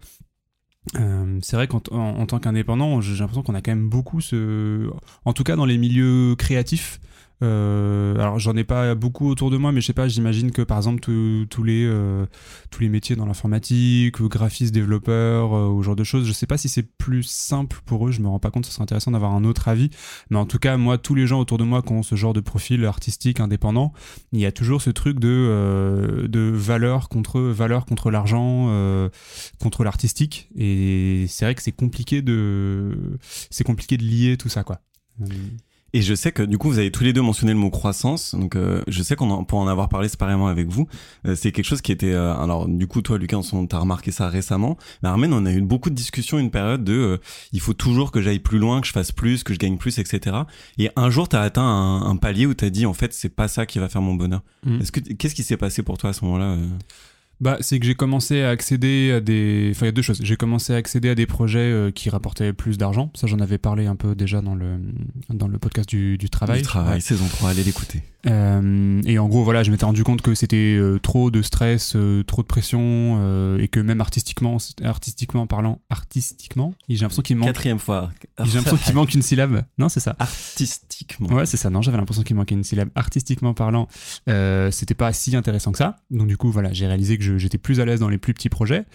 C'est 0.93 1.55
vrai 1.55 1.67
qu'en 1.67 1.81
en, 1.91 1.97
en 1.97 2.25
tant 2.25 2.39
qu'indépendant 2.39 3.01
j'ai 3.01 3.15
l'impression 3.19 3.43
qu'on 3.43 3.53
a 3.55 3.61
quand 3.61 3.71
même 3.71 3.89
beaucoup 3.89 4.19
ce 4.19 4.89
en 5.25 5.33
tout 5.33 5.43
cas 5.43 5.55
dans 5.55 5.65
les 5.65 5.77
milieux 5.77 6.35
créatifs 6.35 6.99
euh, 7.43 8.15
alors 8.15 8.39
j'en 8.39 8.55
ai 8.55 8.63
pas 8.63 8.95
beaucoup 8.95 9.29
autour 9.29 9.51
de 9.51 9.57
moi, 9.57 9.71
mais 9.71 9.81
je 9.81 9.87
sais 9.87 9.93
pas, 9.93 10.07
j'imagine 10.07 10.51
que 10.51 10.61
par 10.61 10.77
exemple 10.77 10.99
tous- 11.01 11.63
les 11.63 11.85
euh, 11.85 12.25
tous 12.71 12.81
les 12.81 12.89
métiers 12.89 13.15
dans 13.15 13.25
l'informatique, 13.25 14.19
ou 14.19 14.29
graphiste, 14.29 14.73
développeur, 14.73 15.53
euh, 15.53 15.67
ou 15.67 15.81
ce 15.81 15.85
genre 15.87 15.95
de 15.95 16.03
choses, 16.03 16.25
je 16.25 16.31
sais 16.31 16.47
pas 16.47 16.57
si 16.57 16.69
c'est 16.69 16.83
plus 16.97 17.23
simple 17.23 17.81
pour 17.85 18.07
eux. 18.07 18.11
Je 18.11 18.21
me 18.21 18.27
rends 18.27 18.39
pas 18.39 18.51
compte, 18.51 18.65
ce 18.65 18.71
serait 18.71 18.83
intéressant 18.83 19.11
d'avoir 19.11 19.33
un 19.33 19.43
autre 19.43 19.67
avis. 19.67 19.89
Mais 20.29 20.37
en 20.37 20.45
tout 20.45 20.59
cas, 20.59 20.77
moi, 20.77 20.97
tous 20.97 21.15
les 21.15 21.27
gens 21.27 21.39
autour 21.39 21.57
de 21.57 21.63
moi 21.63 21.81
qui 21.81 21.91
ont 21.91 22.03
ce 22.03 22.15
genre 22.15 22.33
de 22.33 22.39
profil 22.41 22.85
artistique 22.85 23.39
indépendant, 23.39 23.93
il 24.31 24.39
y 24.39 24.45
a 24.45 24.51
toujours 24.51 24.81
ce 24.81 24.89
truc 24.89 25.19
de 25.19 25.27
euh, 25.29 26.27
de 26.27 26.39
valeur 26.39 27.09
contre 27.09 27.41
valeur 27.41 27.85
contre 27.85 28.11
l'argent, 28.11 28.69
contre 29.59 29.83
l'artistique. 29.83 30.49
Et 30.55 31.25
c'est 31.27 31.45
vrai 31.45 31.55
que 31.55 31.61
c'est 31.61 31.71
compliqué 31.71 32.21
de 32.21 33.17
c'est 33.49 33.63
compliqué 33.63 33.97
de 33.97 34.03
lier 34.03 34.37
tout 34.37 34.49
ça, 34.49 34.63
quoi. 34.63 34.79
Et 35.95 36.01
je 36.01 36.13
sais 36.13 36.33
que 36.33 36.43
du 36.43 36.57
coup, 36.57 36.67
vous 36.69 36.77
avez 36.77 36.91
tous 36.91 37.05
les 37.05 37.13
deux 37.13 37.21
mentionné 37.21 37.53
le 37.53 37.57
mot 37.57 37.69
croissance. 37.69 38.35
Donc, 38.35 38.57
euh, 38.57 38.81
je 38.85 39.01
sais 39.01 39.15
qu'on 39.15 39.31
en, 39.31 39.45
pour 39.45 39.59
en 39.59 39.67
avoir 39.69 39.87
parlé 39.87 40.09
séparément 40.09 40.47
avec 40.47 40.67
vous, 40.67 40.89
euh, 41.25 41.35
c'est 41.35 41.53
quelque 41.53 41.63
chose 41.63 41.79
qui 41.81 41.93
était. 41.93 42.11
euh, 42.11 42.35
alors, 42.35 42.67
du 42.67 42.85
coup, 42.85 43.01
toi, 43.01 43.17
Lucas, 43.17 43.37
on 43.53 43.65
t'as 43.65 43.79
remarqué 43.79 44.11
ça 44.11 44.27
récemment. 44.27 44.77
Mais 45.01 45.07
Armen, 45.07 45.31
on 45.31 45.45
a 45.45 45.53
eu 45.53 45.61
beaucoup 45.61 45.89
de 45.89 45.95
discussions, 45.95 46.37
une 46.37 46.51
période 46.51 46.83
de. 46.83 46.93
euh, 46.93 47.17
il 47.53 47.61
faut 47.61 47.71
toujours 47.71 48.11
que 48.11 48.21
j'aille 48.21 48.39
plus 48.39 48.59
loin, 48.59 48.81
que 48.81 48.87
je 48.87 48.91
fasse 48.91 49.13
plus, 49.13 49.45
que 49.45 49.53
je 49.53 49.57
gagne 49.57 49.77
plus, 49.77 49.97
etc. 49.97 50.35
Et 50.77 50.89
un 50.97 51.09
jour, 51.09 51.29
t'as 51.29 51.41
atteint 51.41 51.63
un, 51.63 52.01
un 52.01 52.17
palier 52.17 52.45
où 52.45 52.53
t'as 52.53 52.69
dit, 52.69 52.85
en 52.85 52.93
fait, 52.93 53.13
c'est 53.13 53.29
pas 53.33 53.47
ça 53.47 53.65
qui 53.65 53.79
va 53.79 53.87
faire 53.87 54.01
mon 54.01 54.15
bonheur. 54.15 54.41
Mhm. 54.65 54.81
Est-ce 54.81 54.91
que 54.91 54.99
qu'est-ce 54.99 55.33
qui 55.33 55.43
s'est 55.43 55.55
passé 55.55 55.81
pour 55.81 55.97
toi 55.97 56.09
à 56.09 56.13
ce 56.13 56.25
moment-là 56.25 56.57
Bah, 57.41 57.57
c'est 57.59 57.79
que 57.79 57.85
j'ai 57.85 57.95
commencé 57.95 58.41
à 58.41 58.49
accéder 58.49 59.11
à 59.11 59.19
des. 59.19 59.69
Enfin, 59.71 59.85
il 59.85 59.87
y 59.87 59.89
a 59.89 59.91
deux 59.91 60.01
choses. 60.01 60.19
J'ai 60.21 60.37
commencé 60.37 60.73
à 60.73 60.77
accéder 60.77 61.09
à 61.09 61.15
des 61.15 61.25
projets 61.25 61.59
euh, 61.59 61.91
qui 61.91 62.09
rapportaient 62.09 62.53
plus 62.53 62.77
d'argent. 62.77 63.11
Ça, 63.13 63.27
j'en 63.27 63.39
avais 63.39 63.57
parlé 63.57 63.85
un 63.85 63.95
peu 63.95 64.15
déjà 64.15 64.41
dans 64.41 64.55
le, 64.55 64.77
dans 65.29 65.47
le 65.47 65.57
podcast 65.57 65.89
du, 65.89 66.17
du 66.17 66.29
travail. 66.29 66.59
Du 66.59 66.63
travail, 66.63 67.01
saison 67.01 67.25
3, 67.27 67.49
allez 67.51 67.63
l'écouter. 67.63 68.03
Euh, 68.27 69.01
et 69.05 69.19
en 69.19 69.27
gros, 69.27 69.43
voilà, 69.43 69.63
je 69.63 69.71
m'étais 69.71 69.85
rendu 69.85 70.03
compte 70.03 70.21
que 70.21 70.33
c'était 70.33 70.75
euh, 70.77 70.97
trop 70.99 71.29
de 71.29 71.41
stress, 71.41 71.93
euh, 71.95 72.23
trop 72.23 72.41
de 72.41 72.47
pression, 72.47 72.79
euh, 73.19 73.59
et 73.59 73.67
que 73.67 73.79
même 73.79 74.01
artistiquement, 74.01 74.57
artistiquement 74.83 75.45
parlant, 75.45 75.79
artistiquement, 75.89 76.73
j'ai 76.89 76.97
l'impression 76.97 77.21
qu'il 77.21 77.35
manque. 77.37 77.49
Quatrième 77.49 77.79
fois. 77.79 78.11
J'ai 78.43 78.55
l'impression 78.55 78.77
qu'il 78.77 78.95
manque 78.95 79.13
une 79.13 79.21
syllabe. 79.21 79.63
Non, 79.77 79.89
c'est 79.89 79.99
ça. 79.99 80.15
Artistiquement. 80.17 81.29
Ouais, 81.29 81.45
c'est 81.45 81.57
ça. 81.57 81.69
Non, 81.69 81.81
j'avais 81.81 81.97
l'impression 81.97 82.23
qu'il 82.23 82.35
manquait 82.35 82.55
une 82.55 82.63
syllabe. 82.63 82.89
Artistiquement 82.95 83.53
parlant, 83.53 83.87
euh, 84.29 84.71
c'était 84.71 84.95
pas 84.95 85.13
si 85.13 85.35
intéressant 85.35 85.71
que 85.71 85.77
ça. 85.77 85.97
Donc 86.09 86.27
du 86.27 86.37
coup, 86.37 86.49
voilà, 86.49 86.73
j'ai 86.73 86.87
réalisé 86.87 87.17
que 87.17 87.23
j'étais 87.37 87.57
plus 87.57 87.79
à 87.79 87.85
l'aise 87.85 87.99
dans 87.99 88.09
les 88.09 88.17
plus 88.17 88.33
petits 88.33 88.49
projets, 88.49 88.85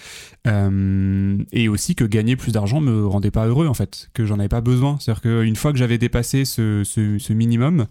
Euh, 0.47 1.37
et 1.53 1.69
aussi 1.69 1.95
que 1.95 2.05
gagner 2.05 2.35
plus 2.37 2.53
d'argent 2.53 2.81
me 2.81 3.07
rendait 3.07 3.31
pas 3.31 3.47
heureux 3.47 3.67
en 3.67 3.75
fait, 3.75 4.09
que 4.15 4.25
j'en 4.25 4.39
avais 4.39 4.49
pas 4.49 4.61
besoin. 4.63 4.97
C'est-à-dire 4.99 5.21
qu'une 5.23 5.57
fois 5.57 5.73
que 5.73 5.79
j'avais 5.79 5.99
dépassé 5.99 6.45
ce, 6.45 6.83
ce- 6.85 7.19
ce 7.19 7.33
minimum, 7.33 7.87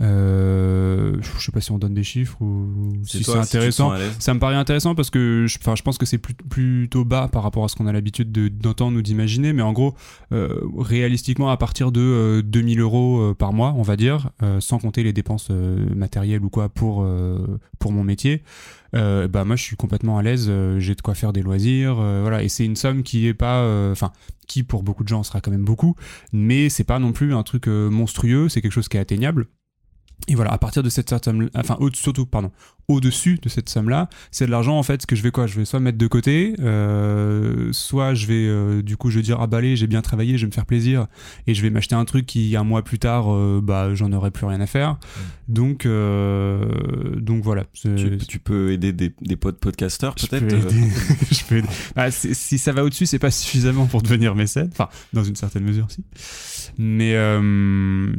euh, 0.00 1.16
je 1.20 1.44
sais 1.44 1.52
pas 1.52 1.60
si 1.60 1.72
on 1.72 1.78
donne 1.78 1.94
des 1.94 2.02
chiffres 2.04 2.40
ou 2.40 2.92
si 3.04 3.18
c'est 3.18 3.24
si 3.24 3.30
intéressant. 3.38 3.90
Ça 4.18 4.34
me 4.34 4.40
paraît 4.40 4.54
intéressant 4.54 4.94
parce 4.94 5.10
que 5.10 5.46
je, 5.48 5.58
enfin, 5.60 5.74
je 5.76 5.82
pense 5.82 5.98
que 5.98 6.06
c'est 6.06 6.18
plutôt 6.18 7.04
bas 7.04 7.28
par 7.30 7.42
rapport 7.42 7.64
à 7.64 7.68
ce 7.68 7.76
qu'on 7.76 7.86
a 7.86 7.92
l'habitude 7.92 8.32
de- 8.32 8.48
d'entendre 8.48 8.96
ou 8.98 9.02
d'imaginer, 9.02 9.52
mais 9.52 9.62
en 9.62 9.72
gros, 9.72 9.94
euh, 10.32 10.60
réalistiquement, 10.78 11.50
à 11.50 11.56
partir 11.56 11.92
de 11.92 12.00
euh, 12.00 12.42
2000 12.42 12.80
euros 12.80 13.20
euh, 13.20 13.34
par 13.34 13.52
mois, 13.52 13.74
on 13.76 13.82
va 13.82 13.96
dire, 13.96 14.30
euh, 14.42 14.60
sans 14.60 14.78
compter 14.78 15.02
les 15.02 15.12
dépenses 15.12 15.48
euh, 15.50 15.86
matérielles 15.94 16.44
ou 16.44 16.50
quoi 16.50 16.68
pour, 16.68 17.02
euh, 17.02 17.58
pour 17.78 17.92
mon 17.92 18.04
métier, 18.04 18.42
euh, 18.94 19.28
bah 19.28 19.44
moi 19.44 19.56
je 19.56 19.62
suis 19.62 19.76
complètement 19.76 20.18
à 20.18 20.22
l'aise, 20.22 20.46
euh, 20.48 20.78
j'ai 20.78 20.94
de 20.94 21.00
quoi 21.00 21.14
faire 21.14 21.32
des 21.32 21.42
loisirs, 21.42 21.98
euh, 22.00 22.20
voilà, 22.22 22.42
et 22.42 22.48
c'est 22.48 22.64
une 22.64 22.76
somme 22.76 23.02
qui 23.02 23.26
est 23.26 23.34
pas, 23.34 23.60
euh, 23.62 23.92
enfin, 23.92 24.12
qui 24.46 24.62
pour 24.62 24.82
beaucoup 24.82 25.04
de 25.04 25.08
gens 25.08 25.22
sera 25.22 25.40
quand 25.40 25.50
même 25.50 25.64
beaucoup, 25.64 25.94
mais 26.32 26.68
c'est 26.68 26.84
pas 26.84 26.98
non 26.98 27.12
plus 27.12 27.34
un 27.34 27.42
truc 27.42 27.66
monstrueux, 27.66 28.48
c'est 28.48 28.60
quelque 28.60 28.72
chose 28.72 28.88
qui 28.88 28.96
est 28.96 29.00
atteignable. 29.00 29.46
Et 30.28 30.34
voilà, 30.34 30.52
à 30.52 30.58
partir 30.58 30.82
de 30.82 30.88
cette 30.88 31.08
certaine, 31.08 31.50
enfin, 31.54 31.76
au- 31.80 31.90
surtout, 31.92 32.26
pardon, 32.26 32.50
au-dessus 32.88 33.38
de 33.42 33.48
cette 33.48 33.68
somme-là, 33.68 34.08
c'est 34.30 34.46
de 34.46 34.50
l'argent 34.50 34.76
en 34.78 34.82
fait 34.82 35.06
que 35.06 35.14
je 35.16 35.22
vais 35.22 35.30
quoi? 35.30 35.46
Je 35.46 35.56
vais 35.58 35.64
soit 35.64 35.78
mettre 35.80 35.98
de 35.98 36.06
côté, 36.08 36.54
euh, 36.60 37.68
soit 37.72 38.14
je 38.14 38.26
vais 38.26 38.46
euh, 38.48 38.82
du 38.82 38.96
coup 38.96 39.10
je 39.10 39.16
vais 39.16 39.22
dire 39.22 39.38
ah 39.40 39.46
bah 39.46 39.58
allez 39.58 39.76
j'ai 39.76 39.86
bien 39.86 40.02
travaillé, 40.02 40.38
je 40.38 40.42
vais 40.46 40.48
me 40.48 40.52
faire 40.52 40.66
plaisir 40.66 41.06
et 41.46 41.54
je 41.54 41.62
vais 41.62 41.70
m'acheter 41.70 41.94
un 41.94 42.04
truc 42.04 42.26
qui 42.26 42.56
un 42.56 42.64
mois 42.64 42.82
plus 42.82 42.98
tard 42.98 43.32
euh, 43.32 43.60
bah 43.62 43.94
j'en 43.94 44.12
aurai 44.12 44.30
plus 44.32 44.44
rien 44.46 44.60
à 44.60 44.66
faire. 44.66 44.98
Donc 45.48 45.86
euh, 45.86 46.64
donc 47.20 47.42
voilà. 47.44 47.64
Tu, 47.74 48.18
tu 48.28 48.38
peux 48.38 48.72
aider 48.72 48.92
des, 48.92 49.12
des 49.20 49.36
potes 49.36 49.58
podcasteurs 49.58 50.14
peut-être 50.14 50.52
euh. 50.52 50.70
Je 51.30 51.44
peux 51.44 51.56
aider. 51.58 51.68
Ah, 51.96 52.10
c'est- 52.10 52.34
si 52.34 52.58
ça 52.58 52.72
va 52.72 52.84
au-dessus, 52.84 53.06
c'est 53.06 53.18
pas 53.18 53.30
suffisamment 53.30 53.86
pour 53.86 54.02
devenir 54.02 54.34
mécène. 54.34 54.68
Enfin, 54.72 54.88
dans 55.12 55.24
une 55.24 55.36
certaine 55.36 55.64
mesure, 55.64 55.86
si. 55.90 56.04
Mais 56.78 57.14
euh, 57.14 58.12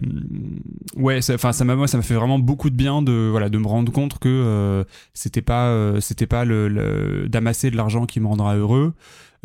ouais, 0.95 1.21
ça- 1.21 1.35
enfin, 1.35 1.51
ça 1.51 1.63
m'a 1.65 1.87
ça 1.87 1.97
m'a 1.97 2.03
fait 2.03 2.13
vraiment 2.15 2.39
beaucoup 2.39 2.69
de 2.69 2.75
bien 2.75 3.01
de 3.01 3.27
voilà 3.31 3.49
de 3.49 3.57
me 3.57 3.67
rendre 3.67 3.91
compte 3.91 4.19
que 4.19 4.29
euh, 4.29 4.83
c'était 5.13 5.41
pas 5.41 5.67
euh, 5.69 5.99
c'était 5.99 6.27
pas 6.27 6.45
le, 6.45 7.27
d'amasser 7.29 7.71
de 7.71 7.77
l'argent 7.77 8.05
qui 8.05 8.19
me 8.19 8.27
rendra 8.27 8.55
heureux. 8.55 8.93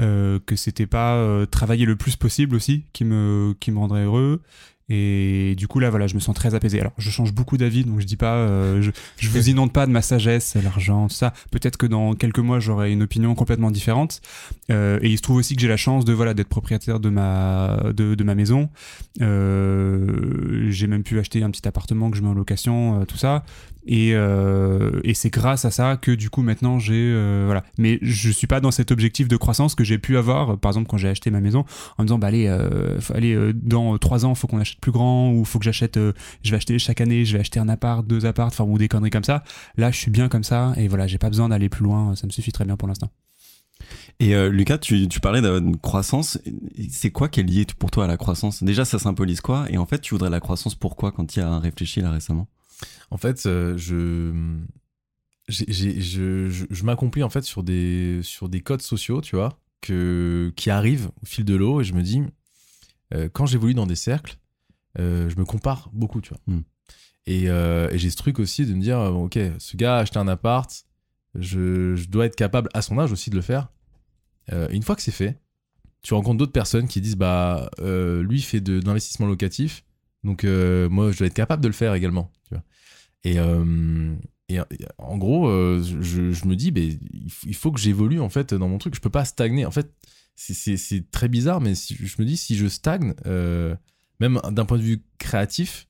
euh, 0.01 0.39
que 0.45 0.57
c'était 0.57 0.87
pas 0.87 1.47
travailler 1.51 1.87
le 1.87 1.97
plus 1.97 2.17
possible 2.17 2.55
aussi 2.57 2.85
qui 2.93 3.05
me 3.05 3.55
rendrait 3.79 4.05
heureux 4.05 4.43
et 4.89 5.55
du 5.57 5.67
coup 5.67 5.81
là 5.81 5.91
voilà 5.91 6.07
je 6.07 6.15
me 6.15 6.21
sens 6.21 6.35
très 6.35 6.55
apaisé. 6.55 6.81
Alors 6.81 6.93
je 6.99 7.11
change 7.11 7.33
beaucoup 7.33 7.57
d'avis 7.57 7.85
donc 7.85 8.01
je 8.01 8.07
dis 8.07 8.17
pas 8.17 8.35
euh, 8.35 8.83
je, 8.83 8.91
je 9.19 9.29
vous 9.29 9.49
inonde 9.49 9.73
pas 9.73 9.87
de 9.87 9.91
ma 9.91 10.03
sagesse 10.03 10.57
l'argent 10.63 11.09
tout 11.09 11.15
ça. 11.15 11.33
Peut-être 11.51 11.77
que 11.77 11.87
dans 11.87 12.15
quelques 12.15 12.39
mois 12.39 12.61
j'aurai 12.61 12.93
une 12.93 13.03
opinion 13.03 13.35
complètement 13.35 13.71
différente. 13.71 14.21
Euh, 14.71 14.99
et 15.03 15.11
il 15.11 15.17
se 15.17 15.23
trouve 15.23 15.37
aussi 15.37 15.55
que 15.57 15.61
j'ai 15.63 15.69
la 15.69 15.77
chance 15.77 16.05
de 16.05 16.13
voilà 16.13 16.35
d'être 16.35 16.49
propriétaire 16.49 17.01
de 17.01 17.09
ma 17.09 17.79
de, 17.95 18.15
de 18.15 18.25
ma 18.25 18.35
maison. 18.35 18.69
Euh, 19.21 20.67
j'ai 20.71 20.87
même 20.87 21.03
pu 21.03 21.19
acheter 21.19 21.43
un 21.43 21.51
petit 21.51 21.67
appartement 21.67 22.11
que 22.11 22.17
je 22.17 22.23
mets 22.23 22.29
en 22.29 22.35
location 22.35 23.01
euh, 23.01 23.05
tout 23.05 23.17
ça. 23.17 23.45
Et, 23.89 24.15
euh, 24.15 25.01
et 25.05 25.15
c'est 25.15 25.31
grâce 25.31 25.65
à 25.65 25.71
ça 25.71 25.97
que 25.97 26.11
du 26.11 26.29
coup 26.29 26.43
maintenant 26.43 26.81
j'ai 26.81 26.95
euh, 27.15 27.45
voilà. 27.47 27.63
Mais 27.79 28.01
je 28.03 28.31
suis 28.31 28.49
pas 28.49 28.61
dans 28.61 28.73
cet 28.73 28.91
objectif 28.91 29.29
de 29.29 29.37
croissance 29.37 29.77
que 29.77 29.85
j'ai 29.85 29.99
pu 29.99 30.17
avoir 30.17 30.59
par 30.59 30.71
exemple 30.71 30.89
quand 30.89 30.97
j'ai 30.97 31.09
acheté 31.09 31.31
ma 31.31 31.41
maison 31.41 31.65
en 31.97 32.03
me 32.03 32.09
disant 32.09 32.19
bah 32.19 32.27
allez, 32.27 32.49
allez 33.15 33.53
dans 33.55 33.97
trois 33.99 34.25
ans 34.25 34.35
faut 34.35 34.49
qu'on 34.49 34.59
achète 34.59 34.76
plus 34.81 34.93
grand 34.93 35.33
ou 35.33 35.45
faut 35.45 35.59
que 35.59 35.65
j'achète 35.65 35.97
euh, 35.97 36.13
je 36.43 36.51
vais 36.51 36.57
acheter 36.57 36.79
chaque 36.79 37.01
année 37.01 37.25
je 37.25 37.33
vais 37.35 37.41
acheter 37.41 37.59
un 37.61 37.69
appart 37.69 38.07
deux 38.07 38.27
apparts 38.27 38.49
enfin 38.49 38.65
ou 38.65 38.79
des 38.79 38.89
conneries 38.89 39.11
comme 39.11 39.25
ça. 39.25 39.43
Là 39.77 39.91
je 39.91 39.97
suis 39.99 40.11
bien 40.11 40.29
comme 40.29 40.45
ça 40.45 40.73
et 40.77 40.89
voilà 40.89 41.07
j'ai 41.07 41.19
pas 41.19 41.29
besoin 41.31 41.49
d'aller 41.49 41.69
plus 41.69 41.85
loin. 41.85 42.15
Ça 42.17 42.27
me 42.27 42.33
suffit 42.33 42.53
très 42.53 42.65
bien 42.65 42.77
pour 42.77 42.89
l'instant. 42.89 43.11
Et 44.19 44.35
euh, 44.35 44.49
Lucas, 44.49 44.79
tu, 44.79 45.07
tu 45.09 45.21
parlais 45.21 45.43
de 45.43 45.77
croissance. 45.83 46.39
C'est 46.91 47.11
quoi 47.11 47.29
qui 47.29 47.41
est 47.41 47.43
lié 47.43 47.67
pour 47.79 47.91
toi 47.91 48.05
à 48.05 48.07
la 48.07 48.17
croissance? 48.17 48.63
Déjà, 48.63 48.87
ça 48.87 48.99
symbolise 48.99 49.43
quoi? 49.43 49.67
Et 49.71 49.77
en 49.77 49.85
fait, 49.85 50.01
tu 50.01 50.15
voudrais 50.15 50.31
la 50.31 50.41
croissance 50.41 50.75
pourquoi 50.75 51.13
quand 51.13 51.27
tu 51.27 51.41
y 51.41 51.43
as 51.43 51.59
réfléchi 51.59 52.01
là 52.01 52.11
récemment? 52.11 52.49
En 53.11 53.19
fait, 53.19 53.45
euh, 53.45 53.77
je, 53.77 54.33
j'ai- 55.49 55.67
j'ai- 55.69 56.01
je, 56.01 56.49
je, 56.49 56.65
je 56.71 56.85
m'accomplis 56.85 57.23
en 57.23 57.29
fait 57.31 57.43
sur 57.43 57.63
des, 57.63 58.21
sur 58.23 58.49
des 58.49 58.63
codes 58.63 58.83
sociaux, 58.83 59.21
tu 59.21 59.37
vois, 59.37 59.59
que, 59.83 60.53
qui 60.57 60.71
arrivent 60.71 61.11
au 61.23 61.27
fil 61.27 61.45
de 61.45 61.55
l'eau 61.55 61.83
et 61.83 61.85
je 61.85 61.93
me 61.93 62.03
dis, 62.03 62.23
euh, 63.15 63.29
quand 63.33 63.45
j'évolue 63.47 63.75
dans 63.75 63.87
des 63.87 63.97
cercles, 63.97 64.39
euh, 64.99 65.29
je 65.29 65.37
me 65.37 65.45
compare 65.45 65.91
beaucoup, 65.93 66.21
tu 66.21 66.31
vois. 66.31 66.41
Hmm. 66.47 66.63
Et, 67.27 67.49
euh, 67.49 67.91
et 67.91 67.99
j'ai 67.99 68.11
ce 68.11 68.17
truc 68.17 68.39
aussi 68.39 68.67
de 68.67 68.75
me 68.75 68.81
dire, 68.81 68.99
euh, 68.99 69.11
ok, 69.11 69.39
ce 69.59 69.77
gars 69.77 69.97
a 69.97 70.01
acheté 70.01 70.19
un 70.19 70.29
appart, 70.29 70.71
je, 71.35 71.97
je 71.97 72.09
dois 72.09 72.27
être 72.27 72.37
capable 72.37 72.69
à 72.73 72.83
son 72.83 72.99
âge 72.99 73.13
aussi 73.13 73.31
de 73.31 73.35
le 73.35 73.43
faire. 73.43 73.69
Euh, 74.53 74.69
une 74.71 74.83
fois 74.83 74.95
que 74.95 75.03
c'est 75.03 75.11
fait, 75.11 75.41
tu 76.03 76.15
rencontres 76.15 76.39
d'autres 76.39 76.53
personnes 76.53 76.87
qui 76.87 77.01
disent, 77.01 77.17
bah, 77.17 77.69
lui 77.81 78.41
fait 78.41 78.61
de, 78.61 78.79
de 78.79 78.87
l'investissement 78.87 79.27
locatif, 79.27 79.85
donc 80.23 80.45
moi 80.45 81.11
je 81.11 81.19
dois 81.19 81.27
être 81.27 81.35
capable 81.35 81.63
de 81.63 81.69
le 81.69 81.75
faire 81.75 81.95
également, 81.95 82.31
tu 82.49 82.55
vois. 82.55 82.63
Et, 83.25 83.39
et, 84.49 84.61
en 84.99 85.19
gros, 85.19 85.51
je, 85.83 86.31
je 86.31 86.47
me 86.47 86.55
dis, 86.55 86.71
ben, 86.71 86.97
il, 87.45 87.55
faut, 87.57 87.73
que 87.73 87.81
j'évolue 87.81 88.21
en 88.21 88.29
fait 88.29 88.55
dans 88.55 88.69
mon 88.69 88.79
truc. 88.79 88.95
Je 88.95 89.01
peux 89.01 89.11
pas 89.11 89.25
stagner. 89.25 89.67
En 89.67 89.73
fait, 89.73 89.93
c'est- 90.37 91.11
très 91.11 91.27
bizarre, 91.27 91.61
mais 91.61 91.75
si- 91.75 91.97
je 91.97 92.15
me 92.21 92.25
dis, 92.25 92.37
si 92.37 92.55
je 92.55 92.69
stagne, 92.69 93.15
même 94.21 94.41
d'un 94.51 94.65
point 94.65 94.79
de 94.79 94.83
vue 94.83 95.03
créatif, 95.19 95.89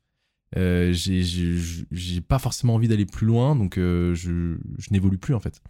euh, 0.56 0.92
j'ai- 0.92 2.20
pas 2.20 2.38
forcément 2.38 2.74
envie 2.74 2.88
d'aller 2.88 3.06
plus 3.06 3.26
loin, 3.26 3.56
donc 3.56 3.78
euh, 3.78 4.14
je, 4.14 4.56
je 4.78 4.88
n'évolue 4.90 5.18
plus 5.18 5.34
en 5.34 5.40
fait. 5.40 5.60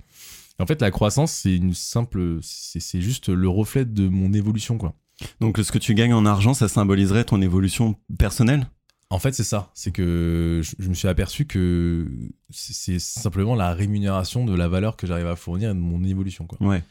En 0.59 0.67
fait, 0.67 0.81
la 0.81 0.91
croissance, 0.91 1.33
c'est 1.33 1.55
une 1.57 1.75
simple, 1.75 2.39
c'est 2.43 2.81
c'est 2.81 3.01
juste 3.03 3.29
le 3.29 3.49
reflet 3.49 3.85
de 3.85 4.09
mon 4.09 4.33
évolution, 4.33 4.79
quoi. 4.79 4.95
Donc, 5.41 5.59
ce 5.59 5.71
que 5.73 5.79
tu 5.79 5.95
gagnes 5.95 6.15
en 6.15 6.25
argent, 6.27 6.55
ça 6.55 6.69
symboliserait 6.69 7.25
ton 7.25 7.41
évolution 7.43 7.97
personnelle? 8.19 8.67
En 9.09 9.19
fait, 9.19 9.33
c'est 9.33 9.45
ça. 9.45 9.71
C'est 9.75 9.93
que 9.93 10.61
je, 10.65 10.75
je 10.79 10.89
me 10.89 10.95
suis 10.95 11.09
aperçu 11.09 11.47
que 11.47 12.11
c'est 12.51 12.73
c'est 12.75 12.99
simplement 12.99 13.55
la 13.55 13.73
rémunération 13.73 14.45
de 14.45 14.55
la 14.55 14.69
valeur 14.69 14.97
que 14.97 15.07
j'arrive 15.07 15.27
à 15.27 15.37
fournir 15.37 15.71
et 15.71 15.75
de 15.75 15.79
mon 15.79 16.03
évolution. 16.05 16.47
Quoi. 16.47 16.67
Ouais. 16.67 16.83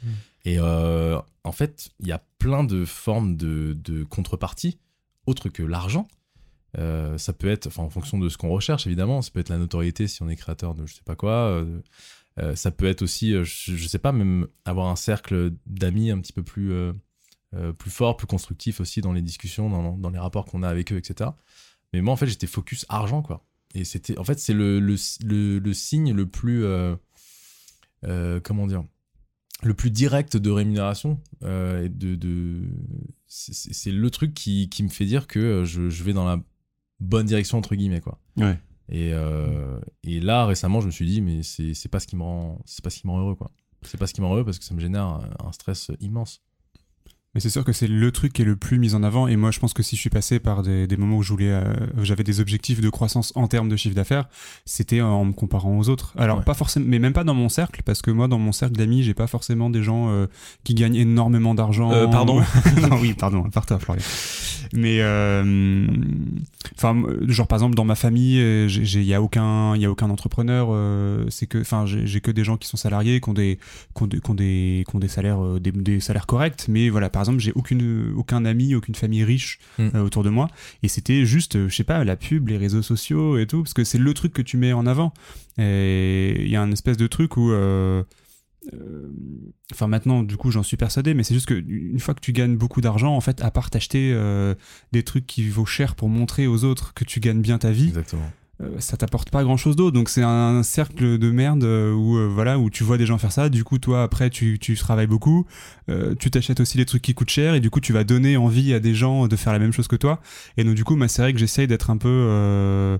Et 0.46 0.58
euh, 0.60 1.20
en 1.44 1.52
fait, 1.52 1.90
il 2.00 2.08
y 2.08 2.12
a 2.12 2.24
plein 2.40 2.64
de 2.64 2.86
formes 2.86 3.36
de, 3.36 3.76
de 3.84 4.04
contrepartie 4.04 4.78
autres 5.25 5.50
que 5.50 5.63
l'argent. 5.63 6.08
Euh, 6.77 7.17
ça 7.17 7.34
peut 7.34 7.48
être, 7.48 7.67
enfin, 7.67 7.84
en 7.84 7.89
fonction 7.89 8.17
de 8.17 8.29
ce 8.29 8.38
qu'on 8.38 8.50
recherche, 8.50 8.86
évidemment, 8.86 9.22
ça 9.22 9.32
peut 9.32 9.39
être 9.39 9.50
la 9.50 9.58
notoriété 9.58 10.08
si 10.08 10.22
on 10.24 10.29
est 10.29 10.36
créateur 10.36 10.75
de 10.75 10.86
je 10.86 10.96
sais 10.96 11.03
pas 11.05 11.15
quoi. 11.15 11.32
euh, 11.32 11.79
euh, 12.39 12.55
ça 12.55 12.72
peut 12.72 12.86
être 12.86 13.01
aussi, 13.01 13.32
je, 13.32 13.44
je 13.75 13.88
sais 13.88 14.00
pas, 14.00 14.12
même 14.12 14.48
avoir 14.65 14.88
un 14.88 14.98
cercle 14.98 15.53
d'amis 15.65 16.12
un 16.12 16.20
petit 16.20 16.34
peu 16.34 16.44
plus, 16.44 16.74
plus 17.77 17.89
fort, 17.91 18.17
plus 18.17 18.27
constructif 18.27 18.82
aussi 18.82 19.00
dans 19.00 19.13
les 19.13 19.22
discussions, 19.22 19.70
dans, 19.70 20.10
les 20.10 20.20
rapports 20.20 20.46
qu'on 20.46 20.62
a 20.62 20.67
avec 20.67 20.91
eux, 20.91 20.98
etc. 20.98 21.29
Mais 21.94 22.01
moi, 22.01 22.13
en 22.13 22.17
fait, 22.17 22.27
j'étais 22.27 22.48
focus 22.48 22.86
argent, 22.89 23.22
quoi. 23.22 23.46
Et 23.74 23.86
c'était, 23.86 24.17
en 24.17 24.25
fait, 24.25 24.39
c'est 24.39 24.53
le, 24.53 24.98
signe 24.98 26.13
le 26.13 26.25
plus, 26.25 26.65
comment 28.44 28.67
dire, 28.67 28.84
le 29.64 29.74
plus 29.74 29.92
direct 29.92 30.38
de 30.38 30.50
rémunération. 30.50 31.20
euh, 31.44 31.86
et 31.86 31.90
de, 31.90 32.16
de, 32.16 32.64
c'est- 33.28 33.92
le 33.92 34.10
truc 34.10 34.34
qui, 34.34 34.70
qui 34.70 34.84
me 34.84 34.90
fait 34.90 35.06
dire 35.06 35.28
que 35.28 35.40
euh, 35.40 35.66
je, 35.66 35.90
je 35.90 36.04
vais 36.04 36.14
dans 36.14 36.26
la 36.26 36.42
bonne 37.00 37.26
direction, 37.26 37.58
entre 37.58 37.76
guillemets, 37.76 38.02
quoi. 38.02 38.20
Ouais. 38.38 38.60
Et, 38.90 39.12
euh, 39.14 39.80
et 40.04 40.20
là, 40.20 40.46
récemment, 40.46 40.80
je 40.82 40.86
me 40.88 40.92
suis 40.92 41.06
dit, 41.08 41.22
mais 41.22 41.42
c'est 41.44 41.90
pas 41.90 42.00
ce 42.00 42.08
qui 42.08 42.16
me 42.16 42.22
rend, 42.24 42.62
c'est 42.66 42.84
pas 42.84 42.90
ce 42.90 43.00
qui 43.00 43.08
me 43.08 43.12
rend 43.12 43.20
heureux. 43.22 43.38
C'est 43.82 43.98
pas 43.98 44.08
ce 44.08 44.14
qui 44.14 44.22
me 44.22 44.26
rend 44.28 44.36
heureux 44.36 44.46
parce 44.46 44.60
que 44.60 44.66
ça 44.66 44.74
me 44.74 44.80
génère 44.80 45.20
un 45.44 45.52
stress 45.52 45.92
immense. 46.00 46.42
Mais 47.36 47.42
c'est 47.42 47.50
sûr 47.50 47.63
que 47.65 47.74
c'est 47.74 47.88
le 47.88 48.12
truc 48.12 48.32
qui 48.34 48.42
est 48.42 48.46
le 48.46 48.56
plus 48.56 48.80
mis 48.80 48.96
en 48.96 49.04
avant. 49.04 49.27
Et 49.27 49.36
moi, 49.36 49.51
je 49.51 49.60
pense 49.60 49.74
que 49.74 49.84
si 49.84 49.96
je 49.98 50.01
suis 50.01 50.10
passé 50.10 50.39
par 50.39 50.63
des, 50.63 50.88
des 50.88 50.98
moments 50.98 51.18
où 51.18 51.22
je 51.22 51.32
voulais, 51.32 51.51
euh, 51.51 51.63
j'avais 52.01 52.24
des 52.24 52.39
objectifs 52.39 52.80
de 52.82 52.89
croissance 52.89 53.34
en 53.36 53.48
termes 53.48 53.68
de 53.70 53.75
chiffre 53.75 53.94
d'affaires, 53.96 54.30
c'était 54.65 55.01
en 55.01 55.25
me 55.25 55.34
comparant 55.34 55.77
aux 55.77 55.89
autres. 55.89 56.13
Alors, 56.18 56.38
Ouais. 56.39 56.44
pas 56.46 56.54
forcément, 56.54 56.86
mais 56.89 56.98
même 56.98 57.13
pas 57.13 57.24
dans 57.25 57.34
mon 57.34 57.50
cercle, 57.50 57.82
parce 57.86 58.01
que 58.01 58.10
moi, 58.10 58.27
dans 58.27 58.39
mon 58.39 58.51
cercle 58.54 58.75
d'amis, 58.75 59.04
j'ai 59.04 59.13
pas 59.13 59.27
forcément 59.27 59.70
des 59.70 59.84
gens 59.84 60.10
euh, 60.10 60.27
qui 60.63 60.74
gagnent 60.75 60.96
énormément 60.96 61.54
d'argent. 61.56 61.92
Euh, 61.92 62.08
pardon. 62.08 62.42
non, 62.89 62.98
oui, 63.01 63.13
pardon, 63.13 63.44
par 63.50 63.65
toi, 63.65 63.80
Florian. 63.80 64.01
Mais, 64.74 64.98
euh, 65.01 65.86
enfin, 66.77 67.01
genre 67.27 67.48
par 67.48 67.58
exemple, 67.58 67.75
dans 67.75 67.86
ma 67.86 67.96
famille, 67.96 68.38
il 68.68 69.04
y 69.04 69.13
a 69.13 69.22
aucun, 69.22 69.75
il 69.75 69.82
y 69.82 69.86
a 69.86 69.92
aucun 69.92 70.10
entrepreneur. 70.10 70.70
euh, 70.72 71.25
c'est 71.30 71.48
que, 71.48 71.60
enfin, 71.60 71.86
j'ai 71.86 72.22
que 72.22 72.32
des 72.32 72.44
gens 72.44 72.58
qui 72.58 72.68
sont 72.68 72.77
salariés, 72.77 73.22
qui 73.22 73.30
ont 73.30 73.34
des, 73.34 73.60
qui 73.96 74.04
ont 74.04 74.08
des, 74.08 74.20
qui 74.20 74.32
ont 74.32 74.34
des, 74.36 74.84
qui 74.89 74.96
ont 74.96 75.00
des 75.00 75.08
salaires, 75.08 75.42
des, 75.60 75.72
des 75.72 76.00
salaires 76.00 76.25
corrects. 76.25 76.65
Mais 76.68 76.89
voilà, 76.89 77.10
par 77.10 77.22
exemple, 77.25 77.39
j'ai 77.39 77.51
aucune, 77.53 78.13
aucun 78.15 78.46
ami, 78.46 78.75
aucune 78.75 78.96
famille 78.96 79.24
riche 79.24 79.60
Mm. 79.77 79.89
euh, 79.96 80.01
autour 80.03 80.24
de 80.24 80.29
moi. 80.29 80.48
Et 80.84 80.88
c'était 80.88 81.25
juste, 81.25 81.55
euh, 81.55 81.67
je 81.70 81.75
sais 81.75 81.84
pas, 81.84 82.03
la 82.03 82.15
pub, 82.15 82.48
les 82.48 82.58
réseaux 82.58 82.82
sociaux 82.82 83.38
et 83.38 83.46
tout, 83.48 83.63
parce 83.63 83.74
que 83.74 83.84
c'est 83.84 83.98
le 83.98 84.13
truc 84.13 84.32
que 84.34 84.41
tu 84.41 84.58
mets 84.58 84.74
en 84.74 84.86
avant. 84.86 85.13
Et 85.58 86.36
il 86.39 86.50
y 86.50 86.55
a 86.55 86.62
un 86.62 86.72
espèce 86.72 86.98
de 86.98 87.08
truc 87.08 87.38
où. 87.38 87.51
euh, 87.51 88.03
euh, 88.74 89.10
Enfin 89.74 89.88
maintenant, 89.88 90.22
du 90.24 90.38
coup, 90.38 90.51
j'en 90.51 90.62
suis 90.63 90.77
persuadé, 90.77 91.13
mais 91.15 91.24
c'est 91.24 91.34
juste 91.34 91.48
que 91.48 91.55
une 91.55 92.00
fois 92.00 92.13
que 92.13 92.20
tu 92.20 92.32
gagnes 92.34 92.55
beaucoup 92.55 92.82
d'argent, 92.82 93.15
en 93.15 93.22
fait, 93.22 93.41
à 93.41 93.50
part 93.51 93.70
t'acheter 93.72 94.12
euh, 94.13 94.53
des 94.91 95.01
trucs 95.03 95.25
qui 95.25 95.48
vaut 95.50 95.65
cher 95.65 95.96
pour 95.96 96.08
montrer 96.08 96.46
aux 96.48 96.63
autres 96.63 96.94
que 96.94 97.03
tu 97.03 97.20
gagnes 97.20 97.41
bien 97.41 97.58
ta 97.58 97.72
vie, 97.72 97.88
Exactement. 97.88 98.32
Euh, 98.62 98.80
ça 98.80 98.96
t'apporte 98.96 99.30
pas 99.30 99.44
grand 99.44 99.58
chose 99.58 99.76
d'autre. 99.76 99.94
Donc 99.94 100.10
c'est 100.10 100.24
un 100.24 100.64
cercle 100.64 101.18
de 101.18 101.32
merde 101.32 101.64
euh, 101.64 101.94
où 101.94 102.18
euh, 102.18 102.28
voilà 102.28 102.58
où 102.58 102.70
tu 102.70 102.84
vois 102.84 102.98
des 102.98 103.06
gens 103.06 103.18
faire 103.18 103.32
ça. 103.32 103.50
Du 103.50 103.64
coup, 103.64 103.78
toi 103.80 104.04
après 104.04 104.30
tu, 104.30 104.60
tu 104.60 104.76
travailles 104.76 105.08
beaucoup, 105.08 105.46
tu 106.20 106.32
t'achètes 106.32 106.60
aussi 106.60 106.78
des 106.78 106.86
trucs 106.86 107.02
qui 107.02 107.14
coûtent 107.14 107.30
cher 107.30 107.56
et 107.56 107.60
du 107.60 107.70
coup 107.70 107.80
tu 107.80 107.94
vas 107.94 108.04
donner 108.04 108.38
envie 108.38 108.74
à 108.74 108.80
des 108.80 108.94
gens 108.94 109.28
de 109.28 109.36
faire 109.36 109.54
la 109.54 109.60
même 109.60 109.72
chose 109.74 109.88
que 109.88 109.96
toi. 109.96 110.20
Et 110.58 110.64
donc 110.64 110.76
du 110.76 110.84
coup, 110.84 110.96
moi 110.96 111.08
c'est 111.08 111.22
vrai 111.22 111.34
que 111.34 111.40
j'essaye 111.40 111.68
d'être 111.68 111.90
un 111.90 111.98
peu 111.98 113.00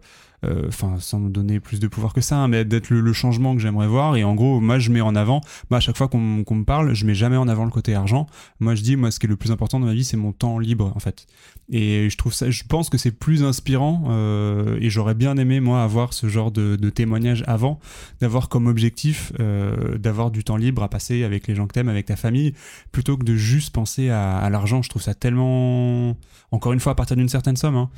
enfin 0.68 0.96
sans 1.00 1.20
me 1.20 1.30
donner 1.30 1.60
plus 1.60 1.80
de 1.80 1.88
pouvoir 1.88 2.14
que 2.14 2.22
ça, 2.22 2.38
hein, 2.38 2.48
mais 2.48 2.66
d'être 2.66 2.90
le, 2.90 3.14
changement 3.14 3.56
que 3.56 3.62
j'aimerais 3.62 3.88
voir. 3.88 4.16
Et 4.16 4.24
en 4.24 4.36
gros, 4.36 4.60
moi 4.60 4.80
je 4.80 4.92
mets 4.92 5.02
en 5.02 5.16
avant, 5.16 5.42
moi 5.70 5.78
à 5.78 5.80
chaque 5.80 5.98
fois 5.98 6.08
qu'on 6.08 6.20
me 6.20 6.64
parle, 6.64 6.94
je 6.94 7.06
mets 7.06 7.16
jamais 7.16 7.38
en 7.38 7.48
avant 7.48 7.66
le 7.66 7.72
côté 7.72 7.96
argent. 7.96 8.28
Moi 8.60 8.76
je 8.76 8.82
dis, 8.82 8.96
moi 8.96 9.12
ce 9.12 9.20
qui 9.20 9.26
est 9.26 9.30
le 9.30 9.38
plus 9.38 9.52
important 9.52 9.80
dans 9.80 9.88
ma 9.88 9.94
vie, 9.94 10.04
c'est 10.04 10.18
mon 10.18 10.32
temps 10.32 10.60
libre 10.60 10.92
en 10.96 11.00
fait. 11.00 11.28
Et 11.72 12.10
je 12.10 12.18
trouve 12.18 12.34
ça, 12.34 12.50
je 12.50 12.64
pense 12.64 12.90
que 12.90 12.98
c'est 12.98 13.12
plus 13.12 13.44
inspirant 13.44 14.04
euh, 14.10 14.78
et 14.80 14.90
j'aurais 14.90 15.16
bien 15.16 15.36
aimé 15.38 15.60
moi 15.60 15.84
avoir 15.84 16.14
ce 16.14 16.28
genre 16.28 16.52
de, 16.52 16.76
témoignage 16.90 17.44
avant, 17.48 17.80
d'avoir 18.22 18.50
comme 18.50 18.68
objectif 18.68 19.34
euh, 19.40 19.98
d'avoir 19.98 20.32
du 20.32 20.44
temps 20.44 20.58
libre 20.58 20.84
à 20.84 20.90
passer 20.90 21.24
avec 21.24 21.48
les 21.48 21.56
gens 21.56 21.68
que 21.68 21.74
t'aimes, 21.74 21.90
avec 21.90 22.06
ta 22.06 22.16
famille, 22.16 22.54
plutôt 22.92 23.18
que 23.18 23.24
de 23.24 23.36
juste 23.36 23.74
penser 23.74 24.10
à, 24.10 24.38
à 24.38 24.50
l'argent. 24.50 24.82
Je 24.82 24.90
trouve 24.90 25.02
ça 25.02 25.14
tellement, 25.14 26.16
encore 26.52 26.74
une 26.74 26.80
fois 26.80 26.92
à 26.92 26.96
partir 26.96 27.18
d'une 27.18 27.30
certaine 27.30 27.58
somme, 27.58 27.76
hein, 27.76 27.90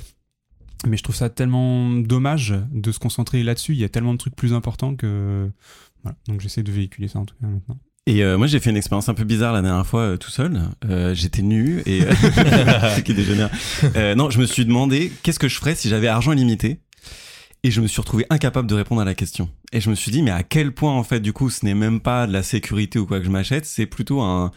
Mais 0.86 0.96
je 0.96 1.02
trouve 1.02 1.16
ça 1.16 1.28
tellement 1.28 1.90
dommage 1.90 2.54
de 2.72 2.92
se 2.92 2.98
concentrer 2.98 3.42
là-dessus. 3.42 3.72
Il 3.72 3.78
y 3.78 3.84
a 3.84 3.88
tellement 3.88 4.12
de 4.12 4.18
trucs 4.18 4.36
plus 4.36 4.52
importants 4.52 4.94
que. 4.94 5.50
Voilà. 6.02 6.16
Donc 6.28 6.40
j'essaie 6.40 6.62
de 6.62 6.70
véhiculer 6.70 7.08
ça 7.08 7.18
en 7.18 7.24
tout 7.24 7.34
cas 7.40 7.46
maintenant. 7.46 7.78
Et 8.06 8.24
euh, 8.24 8.38
moi, 8.38 8.46
j'ai 8.46 8.58
fait 8.58 8.70
une 8.70 8.76
expérience 8.78 9.10
un 9.10 9.14
peu 9.14 9.24
bizarre 9.24 9.52
la 9.52 9.60
dernière 9.60 9.86
fois, 9.86 10.00
euh, 10.00 10.16
tout 10.16 10.30
seul. 10.30 10.62
Euh, 10.88 11.14
J'étais 11.14 11.42
nu 11.42 11.82
et 11.84 12.00
ce 12.96 13.00
qui 13.00 13.12
dégénère. 13.12 13.50
Euh, 13.96 14.14
non, 14.14 14.30
je 14.30 14.40
me 14.40 14.46
suis 14.46 14.64
demandé 14.64 15.12
qu'est-ce 15.22 15.38
que 15.38 15.48
je 15.48 15.56
ferais 15.58 15.74
si 15.74 15.90
j'avais 15.90 16.08
argent 16.08 16.32
illimité. 16.32 16.80
Et 17.64 17.70
je 17.70 17.82
me 17.82 17.86
suis 17.86 18.00
retrouvé 18.00 18.24
incapable 18.30 18.66
de 18.66 18.74
répondre 18.74 19.02
à 19.02 19.04
la 19.04 19.14
question. 19.14 19.50
Et 19.72 19.82
je 19.82 19.90
me 19.90 19.94
suis 19.94 20.10
dit, 20.10 20.22
mais 20.22 20.30
à 20.30 20.42
quel 20.42 20.72
point, 20.72 20.92
en 20.92 21.02
fait, 21.04 21.20
du 21.20 21.34
coup, 21.34 21.50
ce 21.50 21.66
n'est 21.66 21.74
même 21.74 22.00
pas 22.00 22.26
de 22.26 22.32
la 22.32 22.42
sécurité 22.42 22.98
ou 22.98 23.04
quoi 23.04 23.18
que 23.18 23.26
je 23.26 23.30
m'achète, 23.30 23.66
c'est 23.66 23.84
plutôt 23.84 24.22
un, 24.22 24.52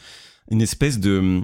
une 0.50 0.62
espèce 0.62 0.98
de 0.98 1.42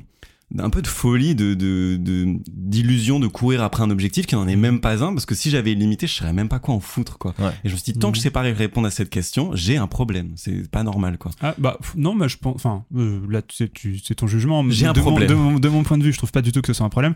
un 0.58 0.70
peu 0.70 0.82
de 0.82 0.88
folie, 0.88 1.36
de 1.36 1.54
de- 1.56 1.98
de- 1.98 2.38
d'illusion 2.48 3.20
de, 3.20 3.28
courir 3.28 3.62
après 3.64 3.84
un 3.84 3.90
objectif 3.90 4.26
qui 4.26 4.36
n'en 4.36 4.48
est 4.48 4.56
même 4.56 4.80
pas 4.80 5.04
un, 5.04 5.14
parce 5.14 5.26
que 5.26 5.36
si 5.36 5.50
j'avais 5.50 5.74
illimité, 5.74 6.08
je 6.08 6.14
saurais 6.14 6.32
même 6.34 6.48
pas 6.48 6.60
quoi 6.60 6.74
en 6.76 6.80
foutre, 6.80 7.18
quoi. 7.18 7.34
Ouais. 7.40 7.52
Et 7.64 7.70
je 7.70 7.74
me 7.74 7.78
suis 7.80 7.92
dit, 7.92 8.00
tant 8.00 8.12
que 8.12 8.18
je 8.18 8.22
sais 8.22 8.30
pas 8.32 8.42
répondre 8.42 8.88
à 8.88 8.92
cette 8.92 9.10
question, 9.10 9.52
j'ai 9.56 9.76
un 9.78 9.88
problème. 9.88 10.32
C'est 10.36 10.70
pas 10.72 10.84
normal, 10.84 11.18
quoi. 11.18 11.32
Ah 11.42 11.54
bah 11.58 11.78
non, 11.96 12.16
mais 12.16 12.30
je 12.30 12.38
pense. 12.38 12.56
Enfin, 12.56 12.86
euh, 12.96 13.20
là, 13.30 13.42
c'est 13.52 14.16
ton 14.16 14.28
jugement. 14.28 14.64
J'ai 14.70 14.86
un 14.86 14.94
de 14.94 15.00
mon- 15.02 15.06
problème. 15.10 15.30
de, 15.30 15.36
mon, 15.36 15.60
de 15.60 15.70
mon 15.70 15.84
point 15.84 15.98
de 15.98 16.04
vue, 16.04 16.14
je 16.14 16.18
trouve 16.18 16.32
pas 16.32 16.42
du 16.42 16.52
tout 16.52 16.62
que 16.62 16.68
ce 16.68 16.74
soit 16.74 16.86
un 16.86 16.90
problème. 16.90 17.14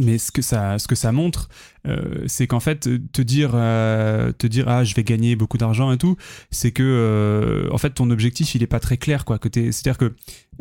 Mais 0.00 0.18
ce 0.18 0.30
que 0.30 0.42
ça, 0.42 0.78
ce 0.78 0.86
que 0.86 0.94
ça 0.94 1.10
montre, 1.12 1.48
euh, 1.86 2.22
c'est 2.26 2.46
qu'en 2.46 2.60
fait, 2.60 2.88
te 3.10 3.22
dire, 3.22 3.52
euh, 3.54 4.32
te 4.32 4.46
dire, 4.46 4.68
ah, 4.68 4.84
je 4.84 4.94
vais 4.94 5.02
gagner 5.02 5.34
beaucoup 5.34 5.56
d'argent 5.56 5.90
et 5.90 5.96
tout, 5.98 6.16
c'est 6.50 6.72
que, 6.72 6.82
euh, 6.84 7.68
en 7.72 7.78
fait, 7.78 7.90
ton 7.94 8.10
objectif, 8.10 8.54
il 8.54 8.62
est 8.62 8.66
pas 8.68 8.80
très 8.80 8.98
clair, 8.98 9.24
quoi. 9.24 9.38
que 9.38 9.48
C'est-à-dire 9.52 9.96
que, 9.96 10.14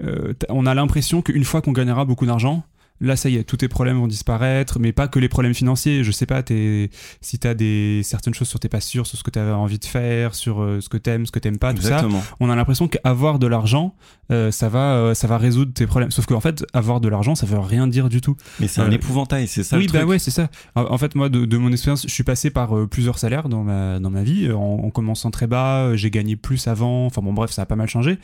euh, 0.03 0.33
on 0.49 0.65
a 0.65 0.73
l'impression 0.73 1.21
qu'une 1.21 1.43
fois 1.43 1.61
qu'on 1.61 1.71
gagnera 1.71 2.05
beaucoup 2.05 2.25
d'argent, 2.25 2.63
là, 3.01 3.15
ça 3.15 3.29
y 3.29 3.35
est, 3.35 3.43
tous 3.43 3.57
tes 3.57 3.67
problèmes 3.67 3.97
vont 3.97 4.07
disparaître, 4.07 4.79
mais 4.79 4.91
pas 4.91 5.07
que 5.07 5.19
les 5.19 5.29
problèmes 5.29 5.53
financiers. 5.53 6.03
Je 6.03 6.11
sais 6.11 6.25
pas, 6.25 6.43
t'es, 6.43 6.89
si 7.21 7.39
t'as 7.39 7.53
des 7.53 8.01
certaines 8.03 8.33
choses 8.33 8.47
sur 8.47 8.59
t'es 8.59 8.69
pas 8.69 8.81
sûr, 8.81 9.05
sur 9.05 9.17
ce 9.17 9.23
que 9.23 9.29
t'as 9.29 9.53
envie 9.53 9.79
de 9.79 9.85
faire, 9.85 10.35
sur 10.35 10.61
euh, 10.61 10.81
ce 10.81 10.89
que 10.89 10.97
t'aimes, 10.97 11.25
ce 11.25 11.31
que 11.31 11.39
t'aimes 11.39 11.59
pas, 11.59 11.73
tout 11.73 11.81
ça 11.81 11.89
Exactement. 11.89 12.23
on 12.39 12.49
a 12.49 12.55
l'impression 12.55 12.87
qu'avoir 12.87 13.39
de 13.39 13.47
l'argent, 13.47 13.95
euh, 14.31 14.51
ça 14.51 14.69
va, 14.69 14.95
euh, 14.95 15.13
ça 15.13 15.27
va 15.27 15.37
résoudre 15.37 15.73
tes 15.73 15.87
problèmes. 15.87 16.11
Sauf 16.11 16.25
qu'en 16.25 16.39
fait, 16.39 16.65
avoir 16.73 16.99
de 16.99 17.07
l'argent, 17.07 17.35
ça 17.35 17.45
veut 17.45 17.59
rien 17.59 17.87
dire 17.87 18.09
du 18.09 18.21
tout. 18.21 18.35
Mais 18.59 18.67
c'est 18.67 18.81
un 18.81 18.91
épouvantail, 18.91 19.47
c'est 19.47 19.63
ça 19.63 19.77
oui, 19.77 19.87
le 19.87 19.91
bah 19.91 20.05
ouais, 20.05 20.19
c'est 20.19 20.31
ça. 20.31 20.49
En, 20.75 20.97
fait, 20.97 21.15
moi, 21.15 21.29
de, 21.29 21.45
de 21.45 21.57
mon 21.57 21.71
expérience, 21.71 22.03
je 22.03 22.13
suis 22.13 22.23
passé 22.23 22.49
par 22.49 22.87
plusieurs 22.87 23.19
salaires 23.19 23.49
dans 23.49 23.63
ma 23.63 23.99
dans 23.99 24.09
ma 24.09 24.23
vie. 24.23 24.51
En, 24.51 24.57
en 24.57 24.89
commençant 24.89 25.31
très 25.31 25.47
bas, 25.47 25.95
j'ai 25.95 26.09
gagné 26.09 26.35
plus 26.35 26.67
avant. 26.67 27.05
Enfin 27.05 27.21
bon, 27.21 27.33
bref, 27.33 27.51
ça 27.51 27.63
a 27.63 27.65
pas 27.65 27.75
mal 27.75 27.87
changé. 27.87 28.19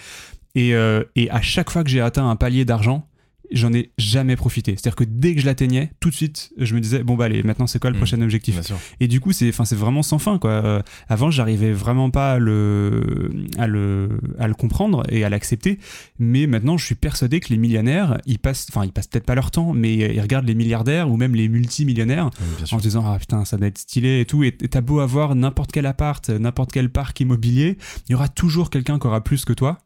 Et, 0.55 0.75
euh, 0.75 1.03
et 1.15 1.29
à 1.31 1.41
chaque 1.41 1.69
fois 1.69 1.83
que 1.83 1.89
j'ai 1.89 2.01
atteint 2.01 2.29
un 2.29 2.35
palier 2.35 2.65
d'argent, 2.65 3.07
j'en 3.51 3.71
ai 3.73 3.91
jamais 3.99 4.35
profité. 4.35 4.71
C'est-à-dire 4.71 4.95
que 4.95 5.03
dès 5.03 5.35
que 5.35 5.41
je 5.41 5.45
l'atteignais, 5.45 5.91
tout 5.99 6.09
de 6.09 6.15
suite, 6.15 6.51
je 6.57 6.73
me 6.73 6.79
disais 6.79 7.03
bon 7.03 7.15
bah 7.15 7.25
allez, 7.25 7.43
maintenant 7.43 7.67
c'est 7.67 7.77
quoi 7.77 7.91
le 7.91 7.95
Mm. 7.95 7.99
prochain 7.99 8.21
objectif 8.21 8.55
et 8.99 9.07
du 9.07 9.19
coup, 9.19 9.31
c'est, 9.31 9.49
enfin, 9.49 9.63
c'est 9.65 9.75
vraiment 9.75 10.01
sans 10.01 10.17
fin, 10.17 10.39
quoi. 10.39 10.49
Euh, 10.51 10.81
avant, 11.07 11.29
j'arrivais 11.29 11.71
vraiment 11.71 12.09
pas 12.09 12.33
à 12.33 12.39
le, 12.39 13.29
à 13.59 13.67
le, 13.67 14.09
à 14.39 14.47
le 14.47 14.55
comprendre 14.55 15.03
et 15.09 15.23
à 15.23 15.29
l'accepter. 15.29 15.77
Mais 16.17 16.47
maintenant, 16.47 16.77
je 16.77 16.85
suis 16.85 16.95
persuadé 16.95 17.41
que 17.41 17.49
les 17.49 17.57
millionnaires, 17.57 18.17
ils 18.25 18.39
passent, 18.39 18.65
enfin, 18.69 18.85
ils 18.85 18.91
passent 18.91 19.07
peut-être 19.07 19.25
pas 19.25 19.35
leur 19.35 19.51
temps, 19.51 19.73
mais 19.73 19.93
ils 19.93 20.21
regardent 20.21 20.47
les 20.47 20.55
milliardaires 20.55 21.11
ou 21.11 21.17
même 21.17 21.35
les 21.35 21.47
multimillionnaires 21.47 22.31
Oui, 22.39 22.63
en 22.71 22.77
se 22.79 22.83
disant 22.83 23.03
ah 23.05 23.19
putain 23.19 23.45
ça 23.45 23.57
va 23.57 23.67
être 23.67 23.77
stylé 23.77 24.21
et 24.21 24.25
tout 24.25 24.43
et 24.43 24.51
t'as 24.53 24.81
beau 24.81 24.99
avoir 24.99 25.35
n'importe 25.35 25.71
quel 25.71 25.85
appart 25.85 26.27
n'importe 26.29 26.71
quel 26.71 26.89
parc 26.89 27.19
immobilier 27.19 27.77
il 28.07 28.13
y 28.13 28.15
aura 28.15 28.29
toujours 28.29 28.69
quelqu'un 28.71 28.97
qui 28.99 29.05
aura 29.07 29.23
plus 29.23 29.45
que 29.45 29.53
toi 29.53 29.77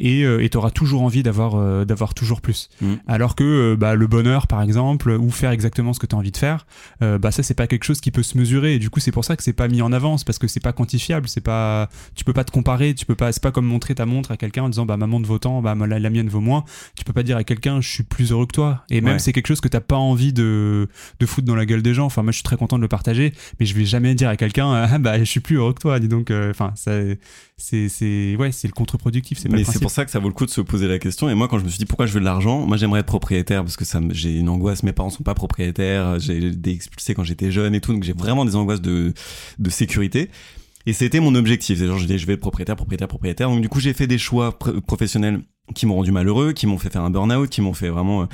et 0.00 0.24
euh, 0.24 0.42
et 0.42 0.48
t'auras 0.48 0.70
toujours 0.70 1.02
envie 1.02 1.22
d'avoir 1.22 1.54
euh, 1.54 1.84
d'avoir 1.84 2.14
toujours 2.14 2.40
plus 2.40 2.68
Mm. 2.80 2.94
alors 3.06 3.36
que 3.36 3.44
euh, 3.44 3.76
bah, 3.76 3.94
le 3.94 4.06
bonheur 4.06 4.46
par 4.46 4.62
exemple 4.62 5.10
ou 5.10 5.30
faire 5.30 5.50
exactement 5.52 5.92
ce 5.92 6.00
que 6.00 6.06
t'as 6.06 6.16
envie 6.16 6.32
de 6.32 6.36
faire 6.36 6.66
euh, 7.02 7.18
bah 7.18 7.30
ça 7.30 7.42
c'est 7.42 7.54
pas 7.54 7.66
quelque 7.66 7.84
chose 7.84 8.00
qui 8.00 8.10
peut 8.10 8.22
se 8.22 8.36
mesurer 8.38 8.74
et 8.74 8.78
du 8.78 8.90
coup 8.90 8.98
c'est 9.00 9.12
pour 9.12 9.24
ça 9.24 9.36
que 9.36 9.42
c'est 9.42 9.52
pas 9.52 9.68
mis 9.68 9.82
en 9.82 9.92
avance 9.92 10.24
parce 10.24 10.38
que 10.38 10.48
c'est 10.48 10.60
pas 10.60 10.72
quantifiable 10.72 11.28
c'est 11.28 11.40
pas 11.40 11.88
tu 12.14 12.24
peux 12.24 12.32
pas 12.32 12.44
te 12.44 12.50
comparer 12.50 12.94
tu 12.94 13.06
peux 13.06 13.14
pas 13.14 13.30
c'est 13.32 13.42
pas 13.42 13.50
comme 13.52 13.66
montrer 13.66 13.94
ta 13.94 14.06
montre 14.06 14.30
à 14.32 14.36
quelqu'un 14.36 14.62
en 14.64 14.68
disant 14.68 14.86
bah 14.86 14.96
ma 14.96 15.06
montre 15.06 15.26
vaut 15.28 15.38
tant 15.38 15.60
bah 15.62 15.74
la, 15.86 15.98
la 15.98 16.10
mienne 16.10 16.28
vaut 16.28 16.40
moins 16.40 16.64
tu 16.96 17.04
peux 17.04 17.12
pas 17.12 17.22
dire 17.22 17.36
à 17.36 17.44
quelqu'un 17.44 17.80
je 17.80 17.88
suis 17.88 18.02
plus 18.02 18.32
heureux 18.32 18.46
que 18.46 18.52
toi 18.54 18.84
et 18.90 19.00
même 19.00 19.10
Ouais. 19.14 19.18
c'est 19.18 19.32
quelque 19.32 19.48
chose 19.48 19.60
que 19.60 19.68
t'as 19.68 19.80
pas 19.80 19.96
envie 19.96 20.32
de 20.32 20.88
de 21.18 21.26
foutre 21.26 21.46
dans 21.46 21.56
la 21.56 21.66
gueule 21.66 21.82
des 21.82 21.94
gens. 21.94 22.06
Enfin, 22.06 22.22
moi, 22.22 22.30
je 22.32 22.36
suis 22.36 22.42
très 22.44 22.56
content 22.56 22.76
de 22.76 22.82
le 22.82 22.88
partager, 22.88 23.32
mais 23.58 23.66
je 23.66 23.74
vais 23.74 23.84
jamais 23.84 24.14
dire 24.14 24.28
à 24.28 24.36
quelqu'un, 24.36 24.72
ah 24.72 24.98
bah, 24.98 25.18
je 25.18 25.24
suis 25.24 25.40
plus 25.40 25.56
heureux 25.56 25.72
que 25.74 25.80
toi. 25.80 25.98
Dis 25.98 26.08
donc, 26.08 26.30
euh, 26.30 26.50
enfin, 26.50 26.72
ça, 26.76 26.92
c'est, 27.60 27.88
c'est, 27.88 28.36
ouais, 28.36 28.52
c'est 28.52 28.66
le 28.66 28.72
contre-productif. 28.72 29.38
C'est 29.38 29.48
Mais 29.48 29.64
c'est 29.64 29.80
pour 29.80 29.90
ça 29.90 30.04
que 30.04 30.10
ça 30.10 30.18
vaut 30.18 30.28
le 30.28 30.34
coup 30.34 30.46
de 30.46 30.50
se 30.50 30.60
poser 30.60 30.88
la 30.88 30.98
question. 30.98 31.28
Et 31.28 31.34
moi, 31.34 31.46
quand 31.48 31.58
je 31.58 31.64
me 31.64 31.68
suis 31.68 31.78
dit 31.78 31.86
pourquoi 31.86 32.06
je 32.06 32.12
veux 32.12 32.20
de 32.20 32.24
l'argent, 32.24 32.66
moi 32.66 32.76
j'aimerais 32.76 33.00
être 33.00 33.06
propriétaire 33.06 33.62
parce 33.62 33.76
que 33.76 33.84
ça, 33.84 34.00
j'ai 34.10 34.38
une 34.38 34.48
angoisse. 34.48 34.82
Mes 34.82 34.92
parents 34.92 35.10
sont 35.10 35.22
pas 35.22 35.34
propriétaires. 35.34 36.18
J'ai 36.18 36.46
été 36.48 36.70
expulsé 36.70 37.14
quand 37.14 37.24
j'étais 37.24 37.50
jeune 37.50 37.74
et 37.74 37.80
tout, 37.80 37.92
donc 37.92 38.02
j'ai 38.02 38.12
vraiment 38.12 38.44
des 38.44 38.56
angoisses 38.56 38.80
de 38.82 39.12
de 39.58 39.70
sécurité. 39.70 40.30
Et 40.86 40.92
c'était 40.94 41.20
mon 41.20 41.34
objectif. 41.34 41.78
C'est 41.78 41.86
genre, 41.86 41.98
je 41.98 42.06
dis, 42.06 42.18
je 42.18 42.26
vais 42.26 42.32
être 42.32 42.40
propriétaire, 42.40 42.76
propriétaire, 42.76 43.08
propriétaire. 43.08 43.50
Donc 43.50 43.60
du 43.60 43.68
coup, 43.68 43.80
j'ai 43.80 43.92
fait 43.92 44.06
des 44.06 44.18
choix 44.18 44.56
pr- 44.58 44.80
professionnels 44.80 45.42
qui 45.74 45.86
m'ont 45.86 45.94
rendu 45.94 46.10
malheureux, 46.10 46.52
qui 46.52 46.66
m'ont 46.66 46.78
fait 46.78 46.90
faire 46.90 47.02
un 47.02 47.10
burn-out, 47.10 47.48
qui 47.50 47.60
m'ont 47.60 47.74
fait 47.74 47.90
vraiment. 47.90 48.26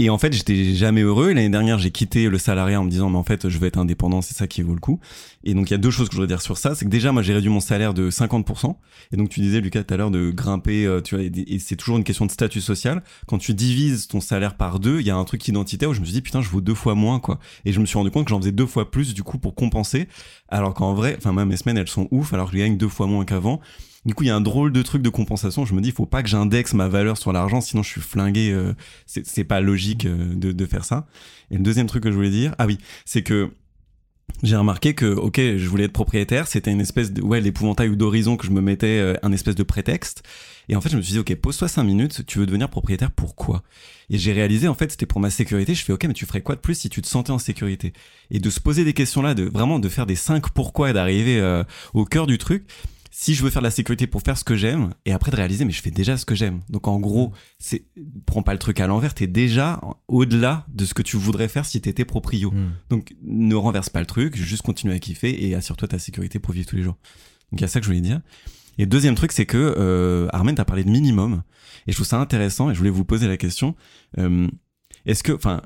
Et 0.00 0.10
en 0.10 0.18
fait, 0.18 0.32
j'étais 0.32 0.74
jamais 0.74 1.02
heureux. 1.02 1.28
L'année 1.28 1.48
dernière, 1.48 1.78
j'ai 1.78 1.92
quitté 1.92 2.28
le 2.28 2.36
salariat 2.36 2.80
en 2.80 2.84
me 2.84 2.90
disant, 2.90 3.10
mais 3.10 3.16
en 3.18 3.22
fait, 3.22 3.48
je 3.48 3.58
veux 3.58 3.68
être 3.68 3.78
indépendant, 3.78 4.22
c'est 4.22 4.34
ça 4.34 4.48
qui 4.48 4.60
vaut 4.60 4.74
le 4.74 4.80
coup. 4.80 4.98
Et 5.44 5.54
donc, 5.54 5.70
il 5.70 5.70
y 5.70 5.74
a 5.74 5.78
deux 5.78 5.92
choses 5.92 6.08
que 6.08 6.14
je 6.14 6.20
voudrais 6.20 6.34
dire 6.34 6.42
sur 6.42 6.58
ça. 6.58 6.74
C'est 6.74 6.84
que 6.84 6.90
déjà, 6.90 7.12
moi, 7.12 7.22
j'ai 7.22 7.32
réduit 7.32 7.48
mon 7.48 7.60
salaire 7.60 7.94
de 7.94 8.10
50%. 8.10 8.74
Et 9.12 9.16
donc, 9.16 9.28
tu 9.28 9.40
disais, 9.40 9.60
Lucas, 9.60 9.84
tout 9.84 9.94
à 9.94 9.96
l'heure, 9.96 10.10
de 10.10 10.32
grimper, 10.32 10.84
euh, 10.84 11.00
tu 11.00 11.14
vois, 11.14 11.24
et 11.24 11.58
c'est 11.60 11.76
toujours 11.76 11.96
une 11.96 12.02
question 12.02 12.26
de 12.26 12.32
statut 12.32 12.60
social. 12.60 13.04
Quand 13.28 13.38
tu 13.38 13.54
divises 13.54 14.08
ton 14.08 14.20
salaire 14.20 14.56
par 14.56 14.80
deux, 14.80 14.98
il 14.98 15.06
y 15.06 15.10
a 15.10 15.16
un 15.16 15.24
truc 15.24 15.46
identitaire 15.46 15.90
où 15.90 15.94
je 15.94 16.00
me 16.00 16.04
suis 16.04 16.14
dit, 16.14 16.22
putain, 16.22 16.42
je 16.42 16.48
vaux 16.48 16.60
deux 16.60 16.74
fois 16.74 16.96
moins, 16.96 17.20
quoi. 17.20 17.38
Et 17.64 17.72
je 17.72 17.78
me 17.78 17.86
suis 17.86 17.96
rendu 17.96 18.10
compte 18.10 18.24
que 18.24 18.30
j'en 18.30 18.40
faisais 18.40 18.52
deux 18.52 18.66
fois 18.66 18.90
plus, 18.90 19.14
du 19.14 19.22
coup, 19.22 19.38
pour 19.38 19.54
compenser. 19.54 20.08
Alors 20.48 20.74
qu'en 20.74 20.94
vrai, 20.94 21.14
enfin, 21.18 21.30
moi, 21.30 21.44
mes 21.44 21.56
semaines, 21.56 21.78
elles 21.78 21.86
sont 21.86 22.08
ouf, 22.10 22.34
alors 22.34 22.50
que 22.50 22.56
je 22.56 22.62
gagne 22.64 22.76
deux 22.76 22.88
fois 22.88 23.06
moins 23.06 23.24
qu'avant. 23.24 23.60
Du 24.06 24.14
coup, 24.14 24.24
il 24.24 24.26
y 24.26 24.30
a 24.30 24.36
un 24.36 24.40
drôle 24.40 24.72
de 24.72 24.82
truc 24.82 25.02
de 25.02 25.08
compensation. 25.08 25.64
Je 25.64 25.74
me 25.74 25.80
dis, 25.80 25.90
faut 25.90 26.06
pas 26.06 26.22
que 26.22 26.28
j'indexe 26.28 26.74
ma 26.74 26.88
valeur 26.88 27.16
sur 27.16 27.32
l'argent, 27.32 27.60
sinon 27.60 27.82
je 27.82 27.88
suis 27.88 28.00
flingué. 28.00 28.50
euh, 28.50 28.74
c'est 29.06 29.44
pas 29.44 29.60
logique 29.60 30.04
euh, 30.06 30.34
de, 30.34 30.66
faire 30.66 30.84
ça. 30.84 31.06
Et 31.50 31.56
le 31.56 31.62
deuxième 31.62 31.86
truc 31.86 32.02
que 32.02 32.10
je 32.10 32.16
voulais 32.16 32.30
dire, 32.30 32.54
ah 32.58 32.66
oui, 32.66 32.78
c'est 33.04 33.22
que 33.22 33.50
j'ai 34.42 34.56
remarqué 34.56 34.94
que, 34.94 35.06
ok, 35.06 35.38
je 35.38 35.68
voulais 35.68 35.84
être 35.84 35.92
propriétaire, 35.92 36.48
c'était 36.48 36.70
une 36.70 36.80
espèce 36.80 37.12
de, 37.12 37.22
ouais, 37.22 37.40
l'épouvantail 37.40 37.88
ou 37.88 37.96
d'horizon 37.96 38.36
que 38.36 38.46
je 38.46 38.50
me 38.50 38.60
mettais, 38.60 38.98
euh, 38.98 39.14
un 39.22 39.32
espèce 39.32 39.54
de 39.54 39.62
prétexte. 39.62 40.22
Et 40.68 40.76
en 40.76 40.80
fait, 40.80 40.88
je 40.88 40.96
me 40.96 41.02
suis 41.02 41.12
dit, 41.12 41.18
ok, 41.18 41.34
pose-toi 41.36 41.68
cinq 41.68 41.84
minutes, 41.84 42.24
tu 42.26 42.38
veux 42.38 42.46
devenir 42.46 42.68
propriétaire, 42.68 43.10
pourquoi? 43.10 43.62
Et 44.10 44.18
j'ai 44.18 44.32
réalisé, 44.32 44.68
en 44.68 44.74
fait, 44.74 44.90
c'était 44.90 45.06
pour 45.06 45.20
ma 45.20 45.30
sécurité. 45.30 45.74
Je 45.74 45.84
fais, 45.84 45.92
ok, 45.92 46.04
mais 46.04 46.14
tu 46.14 46.26
ferais 46.26 46.40
quoi 46.40 46.56
de 46.56 46.60
plus 46.60 46.74
si 46.74 46.88
tu 46.88 47.00
te 47.02 47.06
sentais 47.06 47.30
en 47.30 47.38
sécurité? 47.38 47.92
Et 48.30 48.38
de 48.38 48.50
se 48.50 48.60
poser 48.60 48.84
des 48.84 48.92
questions-là, 48.92 49.34
de 49.34 49.44
vraiment 49.44 49.78
de 49.78 49.88
faire 49.88 50.06
des 50.06 50.16
cinq 50.16 50.50
pourquoi 50.50 50.90
et 50.90 50.92
d'arriver 50.92 51.38
euh, 51.38 51.64
au 51.92 52.04
cœur 52.04 52.26
du 52.26 52.38
truc. 52.38 52.64
Si 53.16 53.36
je 53.36 53.44
veux 53.44 53.50
faire 53.50 53.62
de 53.62 53.66
la 53.68 53.70
sécurité 53.70 54.08
pour 54.08 54.22
faire 54.22 54.36
ce 54.36 54.42
que 54.42 54.56
j'aime, 54.56 54.90
et 55.06 55.12
après 55.12 55.30
de 55.30 55.36
réaliser, 55.36 55.64
mais 55.64 55.70
je 55.70 55.80
fais 55.80 55.92
déjà 55.92 56.16
ce 56.16 56.24
que 56.24 56.34
j'aime. 56.34 56.62
Donc 56.68 56.88
en 56.88 56.98
gros, 56.98 57.32
c'est 57.60 57.84
prends 58.26 58.42
pas 58.42 58.52
le 58.52 58.58
truc 58.58 58.80
à 58.80 58.88
l'envers, 58.88 59.14
t'es 59.14 59.28
déjà 59.28 59.80
au-delà 60.08 60.66
de 60.68 60.84
ce 60.84 60.94
que 60.94 61.02
tu 61.02 61.16
voudrais 61.16 61.46
faire 61.46 61.64
si 61.64 61.80
t'étais 61.80 62.04
proprio. 62.04 62.50
Mm. 62.50 62.72
Donc 62.90 63.14
ne 63.22 63.54
renverse 63.54 63.88
pas 63.88 64.00
le 64.00 64.06
truc, 64.06 64.34
juste 64.34 64.62
continue 64.62 64.92
à 64.92 64.98
kiffer 64.98 65.46
et 65.46 65.54
assure-toi 65.54 65.86
ta 65.86 66.00
sécurité 66.00 66.40
pour 66.40 66.54
vivre 66.54 66.66
tous 66.66 66.74
les 66.74 66.82
jours. 66.82 66.96
Donc 67.52 67.60
il 67.60 67.62
y 67.62 67.64
a 67.64 67.68
ça 67.68 67.78
que 67.78 67.86
je 67.86 67.90
voulais 67.90 68.00
dire. 68.00 68.20
Et 68.78 68.86
deuxième 68.86 69.14
truc, 69.14 69.30
c'est 69.30 69.46
que 69.46 69.76
euh, 69.78 70.26
Armen 70.32 70.56
t'a 70.56 70.64
parlé 70.64 70.82
de 70.82 70.90
minimum 70.90 71.44
et 71.86 71.92
je 71.92 71.96
trouve 71.96 72.08
ça 72.08 72.18
intéressant 72.18 72.68
et 72.68 72.74
je 72.74 72.78
voulais 72.78 72.90
vous 72.90 73.04
poser 73.04 73.28
la 73.28 73.36
question. 73.36 73.76
Euh, 74.18 74.48
est-ce 75.06 75.22
que, 75.22 75.30
enfin, 75.30 75.62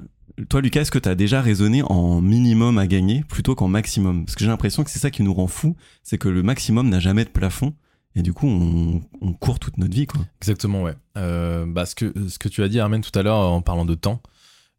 toi 0.48 0.60
Lucas, 0.60 0.82
est-ce 0.82 0.90
que 0.90 0.98
t'as 0.98 1.14
déjà 1.14 1.40
raisonné 1.40 1.82
en 1.82 2.20
minimum 2.20 2.78
à 2.78 2.86
gagner 2.86 3.24
plutôt 3.24 3.54
qu'en 3.54 3.68
maximum? 3.68 4.24
Parce 4.24 4.36
que 4.36 4.44
j'ai 4.44 4.50
l'impression 4.50 4.84
que 4.84 4.90
c'est 4.90 4.98
ça 4.98 5.10
qui 5.10 5.22
nous 5.22 5.34
rend 5.34 5.46
fous, 5.46 5.76
c'est 6.02 6.18
que 6.18 6.28
le 6.28 6.42
maximum 6.42 6.88
n'a 6.88 7.00
jamais 7.00 7.24
de 7.24 7.30
plafond 7.30 7.74
et 8.14 8.22
du 8.22 8.32
coup 8.32 8.46
on, 8.48 9.32
court 9.34 9.58
toute 9.58 9.78
notre 9.78 9.94
vie 9.94 10.06
quoi. 10.06 10.20
Exactement, 10.40 10.82
ouais. 10.82 10.94
Euh, 11.16 11.66
bah, 11.66 11.86
ce, 11.86 11.94
que, 11.94 12.12
ce 12.28 12.38
que 12.38 12.48
tu 12.48 12.62
as 12.62 12.68
dit, 12.68 12.80
Armen, 12.80 13.00
tout 13.00 13.16
à 13.18 13.22
l'heure 13.22 13.38
en 13.38 13.62
parlant 13.62 13.84
de 13.84 13.94
temps, 13.94 14.22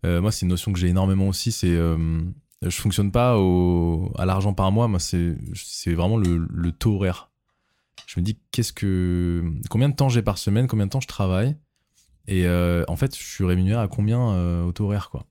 euh, 0.06 0.22
moi, 0.22 0.32
c'est 0.32 0.44
une 0.44 0.50
notion 0.50 0.72
que 0.72 0.80
j'ai 0.80 0.88
énormément 0.88 1.28
aussi. 1.28 1.52
C'est, 1.52 1.72
euh, 1.72 2.22
je 2.62 2.70
fonctionne 2.82 3.12
pas 3.12 3.38
au, 3.38 4.12
à 4.18 4.26
l'argent 4.26 4.54
par 4.54 4.72
mois. 4.72 4.88
Moi, 4.88 5.00
c'est, 5.00 5.36
vraiment 5.88 6.18
le, 6.18 6.48
le 6.50 6.72
taux 6.72 6.96
horaire. 6.96 7.32
Je 8.08 8.20
me 8.20 8.26
dis, 8.26 8.40
qu'est-ce 8.52 8.74
que, 8.74 9.44
combien 9.70 9.90
de 9.90 9.96
temps 9.96 10.10
j'ai 10.10 10.22
par 10.22 10.38
semaine, 10.38 10.68
combien 10.68 10.86
de 10.86 10.92
temps 10.92 11.02
je 11.02 11.08
travaille, 11.08 11.56
et 12.28 12.46
euh, 12.46 12.84
en 12.88 12.96
fait, 12.96 13.16
je 13.16 13.24
suis 13.24 13.46
rémunéré 13.46 13.80
à 13.80 13.88
combien 13.88 14.64
au 14.64 14.72
taux 14.72 14.86
horaire, 14.86 15.10
quoi? 15.12 15.26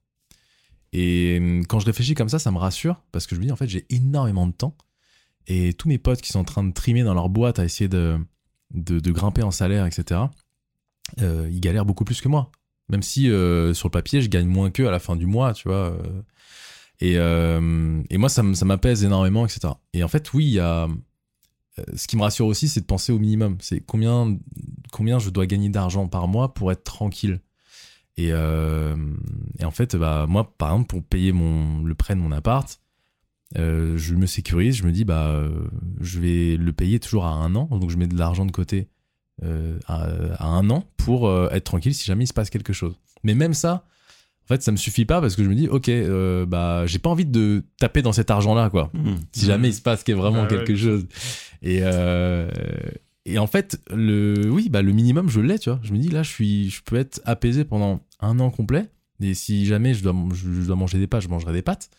Et 0.92 1.38
euh, 1.40 1.62
quand 1.68 1.80
je 1.80 1.86
réfléchis 1.86 2.14
comme 2.14 2.28
ça, 2.28 2.38
ça 2.38 2.50
me 2.50 2.58
rassure 2.58 3.02
parce 3.12 3.26
que 3.26 3.34
je 3.34 3.40
me 3.40 3.46
dis, 3.46 3.52
en 3.52 3.56
fait, 3.56 3.68
j'ai 3.68 3.86
énormément 3.90 4.46
de 4.46 4.52
temps. 4.52 4.76
Et 5.46 5.72
tous 5.74 5.88
mes 5.88 5.98
potes 5.98 6.20
qui 6.20 6.30
sont 6.30 6.40
en 6.40 6.44
train 6.44 6.64
de 6.64 6.72
trimer 6.72 7.02
dans 7.02 7.14
leur 7.14 7.28
boîte 7.28 7.58
à 7.58 7.64
essayer 7.64 7.88
de, 7.88 8.18
grimper 8.72 9.42
en 9.42 9.50
salaire, 9.50 9.86
etc., 9.86 10.20
euh, 11.22 11.48
ils 11.50 11.60
galèrent 11.60 11.86
beaucoup 11.86 12.04
plus 12.04 12.20
que 12.20 12.28
moi. 12.28 12.50
Même 12.90 13.02
si 13.02 13.30
euh, 13.30 13.72
sur 13.74 13.88
le 13.88 13.92
papier, 13.92 14.20
je 14.20 14.28
gagne 14.28 14.46
moins 14.46 14.70
qu'eux 14.70 14.88
à 14.88 14.90
la 14.90 14.98
fin 14.98 15.16
du 15.16 15.26
mois, 15.26 15.54
tu 15.54 15.68
vois. 15.68 15.96
Et, 17.00 17.14
et 17.14 18.18
moi, 18.18 18.28
ça, 18.28 18.42
m'apaise 18.42 19.04
énormément, 19.04 19.46
etc. 19.46 19.74
Et 19.94 20.02
en 20.02 20.08
fait, 20.08 20.32
oui, 20.32 20.46
il 20.46 20.52
y 20.52 20.60
a. 20.60 20.88
Ce 21.94 22.08
qui 22.08 22.16
me 22.16 22.22
rassure 22.22 22.46
aussi, 22.46 22.66
c'est 22.66 22.80
de 22.80 22.86
penser 22.86 23.12
au 23.12 23.20
minimum. 23.20 23.56
C'est 23.60 23.80
combien, 23.80 24.36
combien 24.90 25.20
je 25.20 25.30
dois 25.30 25.46
gagner 25.46 25.68
d'argent 25.68 26.08
par 26.08 26.26
mois 26.26 26.52
pour 26.52 26.72
être 26.72 26.82
tranquille. 26.82 27.40
Et, 28.18 28.30
euh, 28.32 28.96
et 29.60 29.64
en 29.64 29.70
fait, 29.70 29.94
bah, 29.94 30.26
moi, 30.28 30.52
par 30.58 30.72
exemple, 30.72 30.88
pour 30.88 31.04
payer 31.04 31.30
mon, 31.30 31.84
le 31.84 31.94
prêt 31.94 32.16
de 32.16 32.20
mon 32.20 32.32
appart, 32.32 32.80
euh, 33.56 33.96
je 33.96 34.16
me 34.16 34.26
sécurise, 34.26 34.74
je 34.74 34.82
me 34.82 34.90
dis, 34.90 35.04
bah, 35.04 35.28
euh, 35.28 35.68
je 36.00 36.18
vais 36.18 36.56
le 36.56 36.72
payer 36.72 36.98
toujours 36.98 37.26
à 37.26 37.30
un 37.30 37.54
an. 37.54 37.68
Donc, 37.70 37.90
je 37.90 37.96
mets 37.96 38.08
de 38.08 38.18
l'argent 38.18 38.44
de 38.44 38.50
côté 38.50 38.88
à, 39.86 40.08
à 40.36 40.46
un 40.46 40.68
an 40.68 40.82
pour 40.96 41.32
être 41.52 41.62
tranquille 41.62 41.94
si 41.94 42.04
jamais 42.04 42.24
il 42.24 42.26
se 42.26 42.32
passe 42.32 42.50
quelque 42.50 42.72
chose. 42.72 42.98
Mais 43.22 43.36
même 43.36 43.54
ça, 43.54 43.86
en 44.44 44.48
fait, 44.48 44.64
ça 44.64 44.72
me 44.72 44.76
suffit 44.76 45.04
pas 45.04 45.20
parce 45.20 45.36
que 45.36 45.44
je 45.44 45.48
me 45.48 45.54
dis, 45.54 45.68
ok, 45.68 45.88
bah, 46.48 46.86
j'ai 46.86 46.98
pas 46.98 47.10
envie 47.10 47.24
de 47.24 47.62
taper 47.78 48.02
dans 48.02 48.12
cet 48.12 48.32
argent-là, 48.32 48.68
quoi. 48.68 48.90
Mmh. 48.94 49.14
Si 49.30 49.46
jamais 49.46 49.68
il 49.68 49.74
se 49.74 49.80
passe 49.80 50.02
qu'il 50.02 50.16
y 50.16 50.18
a 50.18 50.20
vraiment 50.20 50.38
Ah 50.40 50.52
ouais, 50.52 50.64
quelque 50.64 50.74
chose. 50.74 51.06
Et, 51.62 51.82
et 53.28 53.38
en 53.38 53.46
fait, 53.46 53.80
le, 53.90 54.48
oui, 54.50 54.68
bah, 54.68 54.82
le 54.82 54.92
minimum, 54.92 55.28
je 55.28 55.40
l'ai, 55.40 55.58
tu 55.58 55.70
vois. 55.70 55.80
Je 55.82 55.92
me 55.92 55.98
dis, 55.98 56.08
là, 56.08 56.22
je, 56.22 56.30
suis, 56.30 56.70
je 56.70 56.82
peux 56.82 56.96
être 56.96 57.20
apaisé 57.24 57.64
pendant 57.64 58.00
un 58.20 58.40
an 58.40 58.50
complet. 58.50 58.88
Et 59.20 59.34
si 59.34 59.66
jamais 59.66 59.94
je 59.94 60.02
dois, 60.02 60.14
je, 60.32 60.52
je 60.52 60.66
dois 60.66 60.76
manger 60.76 60.98
des 60.98 61.06
pâtes, 61.06 61.22
je 61.22 61.28
mangerai 61.28 61.52
des 61.52 61.62
pâtes. 61.62 61.90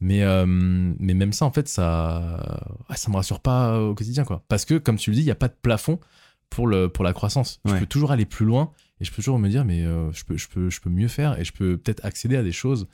Mais, 0.00 0.22
euh, 0.22 0.46
mais 0.46 1.14
même 1.14 1.32
ça, 1.32 1.44
en 1.44 1.52
fait, 1.52 1.68
ça, 1.68 2.74
ça 2.94 3.10
me 3.10 3.16
rassure 3.16 3.40
pas 3.40 3.80
au 3.80 3.94
quotidien, 3.94 4.24
quoi. 4.24 4.44
Parce 4.48 4.64
que, 4.64 4.78
comme 4.78 4.96
tu 4.96 5.10
le 5.10 5.16
dis, 5.16 5.22
il 5.22 5.26
n'y 5.26 5.30
a 5.30 5.36
pas 5.36 5.48
de 5.48 5.56
plafond 5.60 6.00
pour, 6.48 6.66
le, 6.66 6.88
pour 6.88 7.04
la 7.04 7.12
croissance. 7.12 7.60
Je 7.66 7.74
peux 7.74 7.86
toujours 7.86 8.10
aller 8.12 8.24
plus 8.24 8.46
loin 8.46 8.72
et 9.00 9.04
je 9.04 9.10
peux 9.10 9.16
toujours 9.16 9.38
me 9.38 9.48
dire, 9.48 9.64
mais 9.64 9.84
euh, 9.84 10.10
je, 10.12 10.24
peux, 10.24 10.36
je, 10.36 10.48
peux, 10.48 10.70
je 10.70 10.80
peux 10.80 10.90
mieux 10.90 11.08
faire 11.08 11.38
et 11.38 11.44
je 11.44 11.52
peux 11.52 11.76
peut-être 11.76 12.04
accéder 12.04 12.36
à 12.36 12.42
des 12.42 12.52
choses 12.52 12.88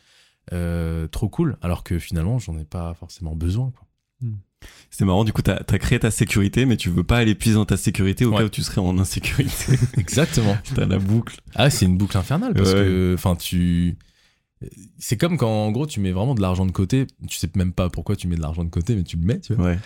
euh, 0.52 1.08
trop 1.08 1.28
cool, 1.28 1.56
alors 1.62 1.82
que 1.82 1.98
finalement, 1.98 2.38
j'en 2.38 2.56
ai 2.58 2.64
pas 2.64 2.94
forcément 2.94 3.34
besoin, 3.34 3.70
quoi. 3.70 3.85
C'est 4.90 5.04
marrant, 5.04 5.24
du 5.24 5.32
coup, 5.32 5.42
t'as 5.42 5.56
as 5.68 5.78
créé 5.78 5.98
ta 5.98 6.10
sécurité, 6.10 6.64
mais 6.64 6.76
tu 6.76 6.88
veux 6.90 7.04
pas 7.04 7.18
aller 7.18 7.34
plus 7.34 7.54
dans 7.54 7.64
ta 7.66 7.76
sécurité 7.76 8.24
au 8.24 8.30
Ouais. 8.32 8.38
cas 8.38 8.44
où 8.44 8.48
tu 8.48 8.62
serais 8.62 8.80
en 8.80 8.98
insécurité. 8.98 9.74
Exactement. 9.98 10.56
T'as 10.74 10.86
la 10.86 10.98
boucle. 10.98 11.36
Ah, 11.54 11.70
c'est 11.70 11.84
une 11.84 11.96
boucle 11.98 12.16
infernale 12.16 12.54
parce 12.54 12.70
Ouais. 12.70 12.76
que, 12.80 13.14
enfin, 13.14 13.36
tu. 13.36 13.96
C'est 14.98 15.18
comme 15.18 15.36
quand, 15.36 15.50
en 15.50 15.70
gros, 15.70 15.86
tu 15.86 16.00
mets 16.00 16.12
vraiment 16.12 16.34
de 16.34 16.40
l'argent 16.40 16.64
de 16.64 16.72
côté. 16.72 17.06
Tu 17.28 17.36
sais 17.36 17.48
même 17.54 17.72
pas 17.72 17.90
pourquoi 17.90 18.16
tu 18.16 18.26
mets 18.26 18.36
de 18.36 18.40
l'argent 18.40 18.64
de 18.64 18.70
côté, 18.70 18.96
mais 18.96 19.02
tu 19.04 19.16
le 19.18 19.22
mets, 19.24 19.38
tu 19.40 19.54
vois. 19.54 19.66
Ouais. 19.66 19.78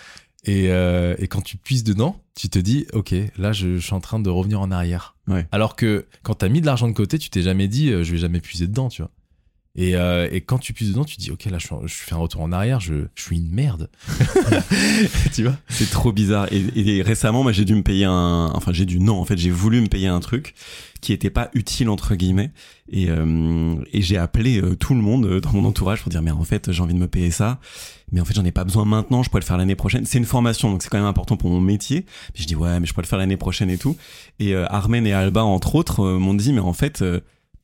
Et, 0.45 0.71
euh, 0.71 1.13
et 1.19 1.27
quand 1.27 1.41
tu 1.41 1.57
puisses 1.57 1.83
dedans, 1.83 2.19
tu 2.35 2.49
te 2.49 2.57
dis, 2.57 2.87
ok, 2.93 3.13
là, 3.37 3.51
je, 3.51 3.75
je 3.75 3.85
suis 3.85 3.93
en 3.93 3.99
train 3.99 4.19
de 4.19 4.29
revenir 4.29 4.61
en 4.61 4.71
arrière. 4.71 5.15
Ouais. 5.27 5.45
Alors 5.51 5.75
que 5.75 6.07
quand 6.23 6.35
t'as 6.35 6.49
mis 6.49 6.61
de 6.61 6.65
l'argent 6.65 6.87
de 6.87 6.93
côté, 6.93 7.19
tu 7.19 7.29
t'es 7.29 7.41
jamais 7.43 7.67
dit, 7.67 7.91
euh, 7.91 8.03
je 8.03 8.13
vais 8.13 8.17
jamais 8.17 8.39
puiser 8.39 8.65
dedans, 8.67 8.87
tu 8.89 9.01
vois. 9.03 9.11
Et, 9.75 9.95
euh, 9.95 10.27
et 10.31 10.41
quand 10.41 10.57
tu 10.57 10.73
puisses 10.73 10.89
dedans, 10.89 11.05
tu 11.05 11.15
te 11.15 11.21
dis, 11.21 11.31
ok, 11.31 11.45
là, 11.45 11.57
je, 11.57 11.67
fais 11.87 12.13
un 12.13 12.17
retour 12.17 12.41
en 12.41 12.51
arrière, 12.51 12.79
je, 12.79 13.05
je 13.15 13.21
suis 13.21 13.37
une 13.37 13.49
merde. 13.49 13.89
tu 15.33 15.43
vois 15.43 15.55
C'est 15.69 15.89
trop 15.89 16.11
bizarre. 16.11 16.51
Et, 16.51 16.97
et 16.97 17.01
récemment, 17.01 17.43
moi, 17.43 17.51
j'ai 17.51 17.65
dû 17.65 17.75
me 17.75 17.83
payer 17.83 18.05
un. 18.05 18.51
Enfin, 18.53 18.73
j'ai 18.73 18.85
dû. 18.85 18.99
Non, 18.99 19.19
en 19.19 19.25
fait, 19.25 19.37
j'ai 19.37 19.51
voulu 19.51 19.81
me 19.81 19.87
payer 19.87 20.07
un 20.07 20.19
truc 20.19 20.55
qui 21.01 21.13
était 21.13 21.31
pas 21.31 21.49
utile 21.53 21.89
entre 21.89 22.15
guillemets. 22.15 22.51
Et, 22.89 23.09
euh, 23.09 23.75
et 23.91 24.01
j'ai 24.01 24.17
appelé 24.17 24.61
euh, 24.61 24.75
tout 24.75 24.93
le 24.93 25.01
monde 25.01 25.25
euh, 25.25 25.41
dans 25.41 25.51
mon 25.51 25.65
entourage 25.65 26.01
pour 26.01 26.09
dire 26.09 26.21
mais 26.21 26.31
en 26.31 26.43
fait, 26.43 26.71
j'ai 26.71 26.81
envie 26.81 26.93
de 26.93 26.99
me 26.99 27.07
payer 27.07 27.31
ça. 27.31 27.59
Mais 28.11 28.21
en 28.21 28.25
fait, 28.25 28.33
j'en 28.33 28.45
ai 28.45 28.51
pas 28.51 28.63
besoin 28.63 28.85
maintenant. 28.85 29.23
Je 29.23 29.29
pourrais 29.29 29.41
le 29.41 29.45
faire 29.45 29.57
l'année 29.57 29.75
prochaine. 29.75 30.05
C'est 30.05 30.19
une 30.19 30.25
formation, 30.25 30.69
donc 30.69 30.83
c'est 30.83 30.89
quand 30.89 30.99
même 30.99 31.07
important 31.07 31.37
pour 31.37 31.49
mon 31.49 31.61
métier. 31.61 32.05
Puis 32.33 32.43
je 32.43 32.47
dis 32.47 32.55
ouais, 32.55 32.79
mais 32.79 32.85
je 32.85 32.93
pourrais 32.93 33.03
le 33.03 33.07
faire 33.07 33.19
l'année 33.19 33.37
prochaine 33.37 33.69
et 33.69 33.77
tout. 33.77 33.97
Et 34.39 34.53
euh, 34.53 34.65
Armen 34.69 35.05
et 35.07 35.13
Alba, 35.13 35.43
entre 35.43 35.75
autres, 35.75 36.05
m'ont 36.05 36.35
dit 36.35 36.53
mais 36.53 36.61
en 36.61 36.73
fait. 36.73 37.03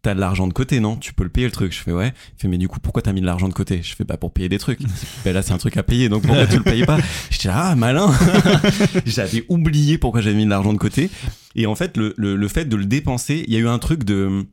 Euh, 0.08 0.12
T'as 0.12 0.16
de 0.16 0.20
l'argent 0.22 0.48
de 0.48 0.54
côté, 0.54 0.80
non? 0.80 0.96
Tu 0.96 1.14
peux 1.14 1.24
le 1.24 1.30
payer 1.30 1.48
le 1.48 1.52
truc. 1.52 1.74
Je 1.74 1.80
fais 1.80 1.92
ouais. 1.92 2.14
Il 2.38 2.42
fait 2.42 2.48
mais 2.48 2.58
du 2.58 2.68
coup 2.68 2.80
pourquoi 2.80 3.02
t'as 3.02 3.12
mis 3.12 3.22
de 3.22 3.26
l'argent 3.26 3.50
de 3.50 3.54
côté? 3.54 3.82
Je 3.84 3.94
fais 3.96 4.06
bah 4.06 4.18
pour 4.18 4.32
payer 4.32 4.48
des 4.48 4.58
trucs. 4.58 4.80
ben 5.26 5.34
là 5.34 5.42
c'est 5.42 5.52
un 5.52 5.58
truc 5.58 5.76
à 5.78 5.84
payer 5.84 6.08
donc 6.10 6.24
pourquoi 6.24 6.48
tu 6.48 6.58
le 6.58 6.64
payes 6.64 6.86
pas? 6.86 6.98
J'étais 7.30 7.50
ah 7.52 7.76
malin. 7.76 8.14
j'avais 9.06 9.44
oublié 9.50 9.98
pourquoi 9.98 10.22
j'avais 10.22 10.36
mis 10.36 10.46
de 10.46 10.50
l'argent 10.50 10.72
de 10.74 10.78
côté. 10.78 11.10
Et 11.56 11.66
en 11.66 11.76
fait 11.76 11.98
le, 11.98 12.14
le, 12.18 12.36
le 12.36 12.48
fait 12.48 12.66
de 12.66 12.76
le 12.76 12.86
dépenser, 12.86 13.44
il 13.48 13.54
y 13.54 13.58
a 13.58 13.60
eu 13.60 13.68
un 13.68 13.80
truc 13.80 14.04
de 14.04 14.46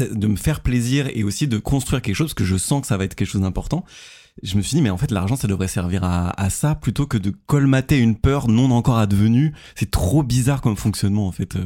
de 0.00 0.26
me 0.26 0.36
faire 0.36 0.60
plaisir 0.60 1.08
et 1.14 1.24
aussi 1.24 1.46
de 1.46 1.58
construire 1.58 2.02
quelque 2.02 2.16
chose 2.16 2.28
parce 2.28 2.34
que 2.34 2.44
je 2.44 2.56
sens 2.56 2.80
que 2.80 2.86
ça 2.86 2.96
va 2.96 3.04
être 3.04 3.14
quelque 3.14 3.28
chose 3.28 3.42
d'important. 3.42 3.84
Je 4.42 4.56
me 4.56 4.62
suis 4.62 4.76
dit 4.76 4.82
mais 4.82 4.90
en 4.90 4.98
fait 4.98 5.10
l'argent 5.10 5.36
ça 5.36 5.46
devrait 5.46 5.68
servir 5.68 6.04
à, 6.04 6.38
à 6.40 6.50
ça 6.50 6.74
plutôt 6.74 7.06
que 7.06 7.18
de 7.18 7.32
colmater 7.46 7.98
une 7.98 8.16
peur 8.16 8.48
non 8.48 8.70
encore 8.70 8.98
advenue. 8.98 9.52
C'est 9.74 9.90
trop 9.90 10.22
bizarre 10.22 10.60
comme 10.60 10.76
fonctionnement 10.76 11.26
en 11.26 11.32
fait. 11.32 11.56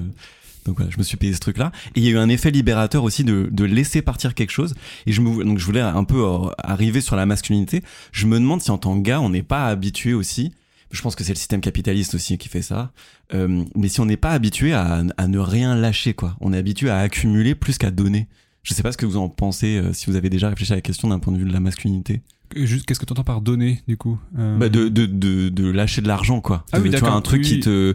Donc 0.69 0.77
voilà, 0.77 0.91
je 0.91 0.99
me 0.99 1.03
suis 1.03 1.17
payé 1.17 1.33
ce 1.33 1.41
truc-là. 1.41 1.73
Et 1.97 2.01
il 2.01 2.05
y 2.05 2.09
a 2.09 2.11
eu 2.11 2.19
un 2.19 2.29
effet 2.29 2.51
libérateur 2.51 3.03
aussi 3.03 3.25
de, 3.25 3.49
de 3.51 3.65
laisser 3.65 4.03
partir 4.03 4.35
quelque 4.35 4.51
chose. 4.51 4.75
Et 5.07 5.13
je 5.13 5.23
me, 5.23 5.43
donc 5.43 5.59
je 5.59 5.65
voulais 5.65 5.81
un 5.81 6.05
peu 6.05 6.23
euh, 6.23 6.51
arriver 6.59 7.01
sur 7.01 7.17
la 7.17 7.25
masculinité. 7.25 7.83
Je 8.13 8.27
me 8.27 8.39
demande 8.39 8.61
si 8.61 8.71
en 8.71 8.77
tant 8.77 8.95
que 8.99 9.03
gars, 9.03 9.21
on 9.21 9.31
n'est 9.31 9.43
pas 9.43 9.67
habitué 9.67 10.13
aussi. 10.13 10.53
Je 10.91 11.01
pense 11.01 11.17
que 11.17 11.25
c'est 11.25 11.33
le 11.33 11.39
système 11.39 11.63
capitaliste 11.63 12.15
aussi 12.15 12.37
qui 12.37 12.51
fait 12.51 12.61
ça. 12.61 12.93
Euh, 13.33 13.65
mais 13.75 13.89
si 13.89 14.01
on 14.01 14.05
n'est 14.05 14.19
pas 14.19 14.33
habitué 14.33 14.75
à, 14.75 15.03
à 15.17 15.27
ne 15.27 15.39
rien 15.39 15.75
lâcher, 15.75 16.13
quoi. 16.13 16.37
On 16.41 16.53
est 16.53 16.59
habitué 16.59 16.91
à 16.91 16.99
accumuler 16.99 17.55
plus 17.55 17.79
qu'à 17.79 17.91
donner. 17.91 18.29
Je 18.63 18.75
sais 18.75 18.83
pas 18.83 18.93
ce 18.93 18.99
que 18.99 19.07
vous 19.07 19.17
en 19.17 19.31
pensez, 19.31 19.79
euh, 19.79 19.95
si 19.95 20.05
vous 20.07 20.17
avez 20.17 20.29
déjà 20.29 20.51
réfléchi 20.51 20.73
à 20.73 20.77
la 20.77 20.83
question 20.83 21.09
d'un 21.09 21.19
point 21.19 21.33
de 21.33 21.39
vue 21.39 21.47
de 21.47 21.53
la 21.53 21.61
masculinité. 21.61 22.21
Juste, 22.57 22.87
qu'est-ce 22.87 22.99
que 23.01 23.05
tu 23.05 23.13
entends 23.13 23.25
par 23.25 23.41
donner, 23.41 23.83
du 23.89 23.97
coup 23.97 24.19
Euh, 24.39 24.57
Bah 24.57 24.69
de, 24.69 24.89
de, 24.89 25.07
de, 25.07 25.49
de 25.49 25.71
lâcher 25.71 26.01
de 26.01 26.09
l'argent 26.09 26.41
quoi. 26.41 26.65
Ah 26.73 26.81
oui, 26.81 26.91
tu 26.91 26.97
vois 26.99 27.11
un 27.13 27.21
truc 27.21 27.43
Oui, 27.43 27.49
qui 27.49 27.61
te 27.61 27.95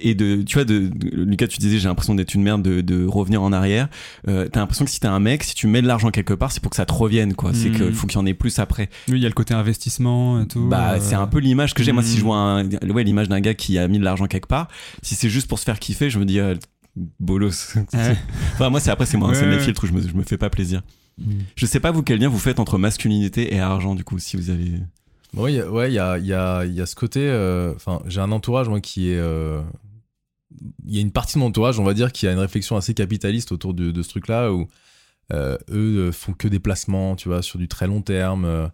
et 0.00 0.14
de 0.14 0.42
tu 0.42 0.54
vois 0.54 0.64
de, 0.64 0.90
Lucas 1.12 1.46
tu 1.46 1.58
disais 1.58 1.78
j'ai 1.78 1.88
l'impression 1.88 2.14
d'être 2.14 2.34
une 2.34 2.42
merde 2.42 2.62
de, 2.62 2.80
de 2.80 3.06
revenir 3.06 3.42
en 3.42 3.52
arrière. 3.52 3.88
Euh, 4.28 4.48
t'as 4.50 4.60
l'impression 4.60 4.84
que 4.84 4.90
si 4.90 5.00
t'es 5.00 5.06
un 5.06 5.20
mec 5.20 5.42
si 5.44 5.54
tu 5.54 5.66
mets 5.66 5.82
de 5.82 5.86
l'argent 5.86 6.10
quelque 6.10 6.34
part 6.34 6.52
c'est 6.52 6.60
pour 6.62 6.70
que 6.70 6.76
ça 6.76 6.86
te 6.86 6.92
revienne 6.92 7.34
quoi. 7.34 7.52
C'est 7.54 7.70
qu'il 7.70 7.92
faut 7.94 8.06
qu'il 8.06 8.18
y 8.18 8.22
en 8.22 8.26
ait 8.26 8.34
plus 8.34 8.58
après. 8.58 8.88
Oui, 9.08 9.14
il 9.18 9.22
y 9.22 9.26
a 9.26 9.28
le 9.28 9.34
côté 9.34 9.54
investissement 9.54 10.40
et 10.42 10.46
tout. 10.46 10.66
Bah 10.68 10.92
euh, 10.94 10.98
c'est 11.00 11.14
un 11.14 11.26
peu 11.26 11.38
l'image 11.38 11.74
que 11.74 11.82
j'ai 11.82 11.92
moi 11.92 12.02
si 12.02 12.18
je 12.18 12.22
vois 12.24 12.36
un, 12.36 12.68
ouais 12.88 13.04
l'image 13.04 13.28
d'un 13.28 13.40
gars 13.40 13.54
qui 13.54 13.78
a 13.78 13.88
mis 13.88 13.98
de 13.98 14.04
l'argent 14.04 14.26
quelque 14.26 14.48
part. 14.48 14.68
Si 15.02 15.14
c'est 15.14 15.30
juste 15.30 15.48
pour 15.48 15.58
se 15.58 15.64
faire 15.64 15.78
kiffer 15.78 16.10
je 16.10 16.18
me 16.18 16.24
dis 16.24 16.40
euh, 16.40 16.54
bolos. 17.20 17.74
Ouais. 17.76 18.16
enfin 18.54 18.70
moi 18.70 18.80
c'est 18.80 18.90
après 18.90 19.06
c'est 19.06 19.16
moi 19.16 19.28
Ouais, 19.30 19.34
c'est 19.34 19.46
mes 19.46 19.58
filtres 19.58 19.84
où 19.84 19.86
je 19.86 19.92
me, 19.92 20.00
je 20.06 20.14
me 20.14 20.22
fais 20.22 20.36
pas 20.38 20.50
plaisir. 20.50 20.82
Mhm. 21.18 21.44
Je 21.54 21.66
sais 21.66 21.80
pas 21.80 21.90
vous 21.92 22.02
quel 22.02 22.18
lien 22.20 22.28
vous 22.28 22.38
faites 22.38 22.58
entre 22.58 22.76
masculinité 22.78 23.54
et 23.54 23.60
argent 23.60 23.94
du 23.94 24.02
coup 24.04 24.18
si 24.18 24.36
vous 24.36 24.50
avez. 24.50 24.72
Y 25.36 25.60
a- 25.60 25.70
ouais, 25.70 25.90
il 25.90 25.94
y 25.94 25.98
a, 25.98 26.18
y, 26.18 26.32
a, 26.32 26.64
y 26.64 26.80
a 26.80 26.86
ce 26.86 26.94
côté. 26.94 27.20
euh, 27.22 27.72
Enfin, 27.74 28.00
j'ai 28.06 28.20
un 28.20 28.30
entourage, 28.32 28.68
moi, 28.68 28.80
qui 28.80 29.10
est. 29.10 29.18
euh, 29.18 29.60
Il 30.86 30.94
y 30.94 30.98
a 30.98 31.00
une 31.00 31.10
partie 31.10 31.34
de 31.34 31.40
mon 31.40 31.46
entourage, 31.46 31.78
on 31.80 31.84
va 31.84 31.94
dire, 31.94 32.12
qui 32.12 32.26
a 32.28 32.32
une 32.32 32.38
réflexion 32.38 32.76
assez 32.76 32.94
capitaliste 32.94 33.50
autour 33.52 33.74
de, 33.74 33.90
ce 34.02 34.08
truc-là, 34.08 34.52
où 34.52 34.68
euh, 35.32 35.56
eux 35.70 36.08
euh, 36.08 36.12
font 36.12 36.32
que 36.34 36.46
des 36.48 36.60
placements, 36.60 37.16
tu 37.16 37.28
vois, 37.28 37.42
sur 37.42 37.58
du 37.58 37.66
très 37.68 37.86
long 37.86 38.00
terme. 38.02 38.44
euh, 38.44 38.68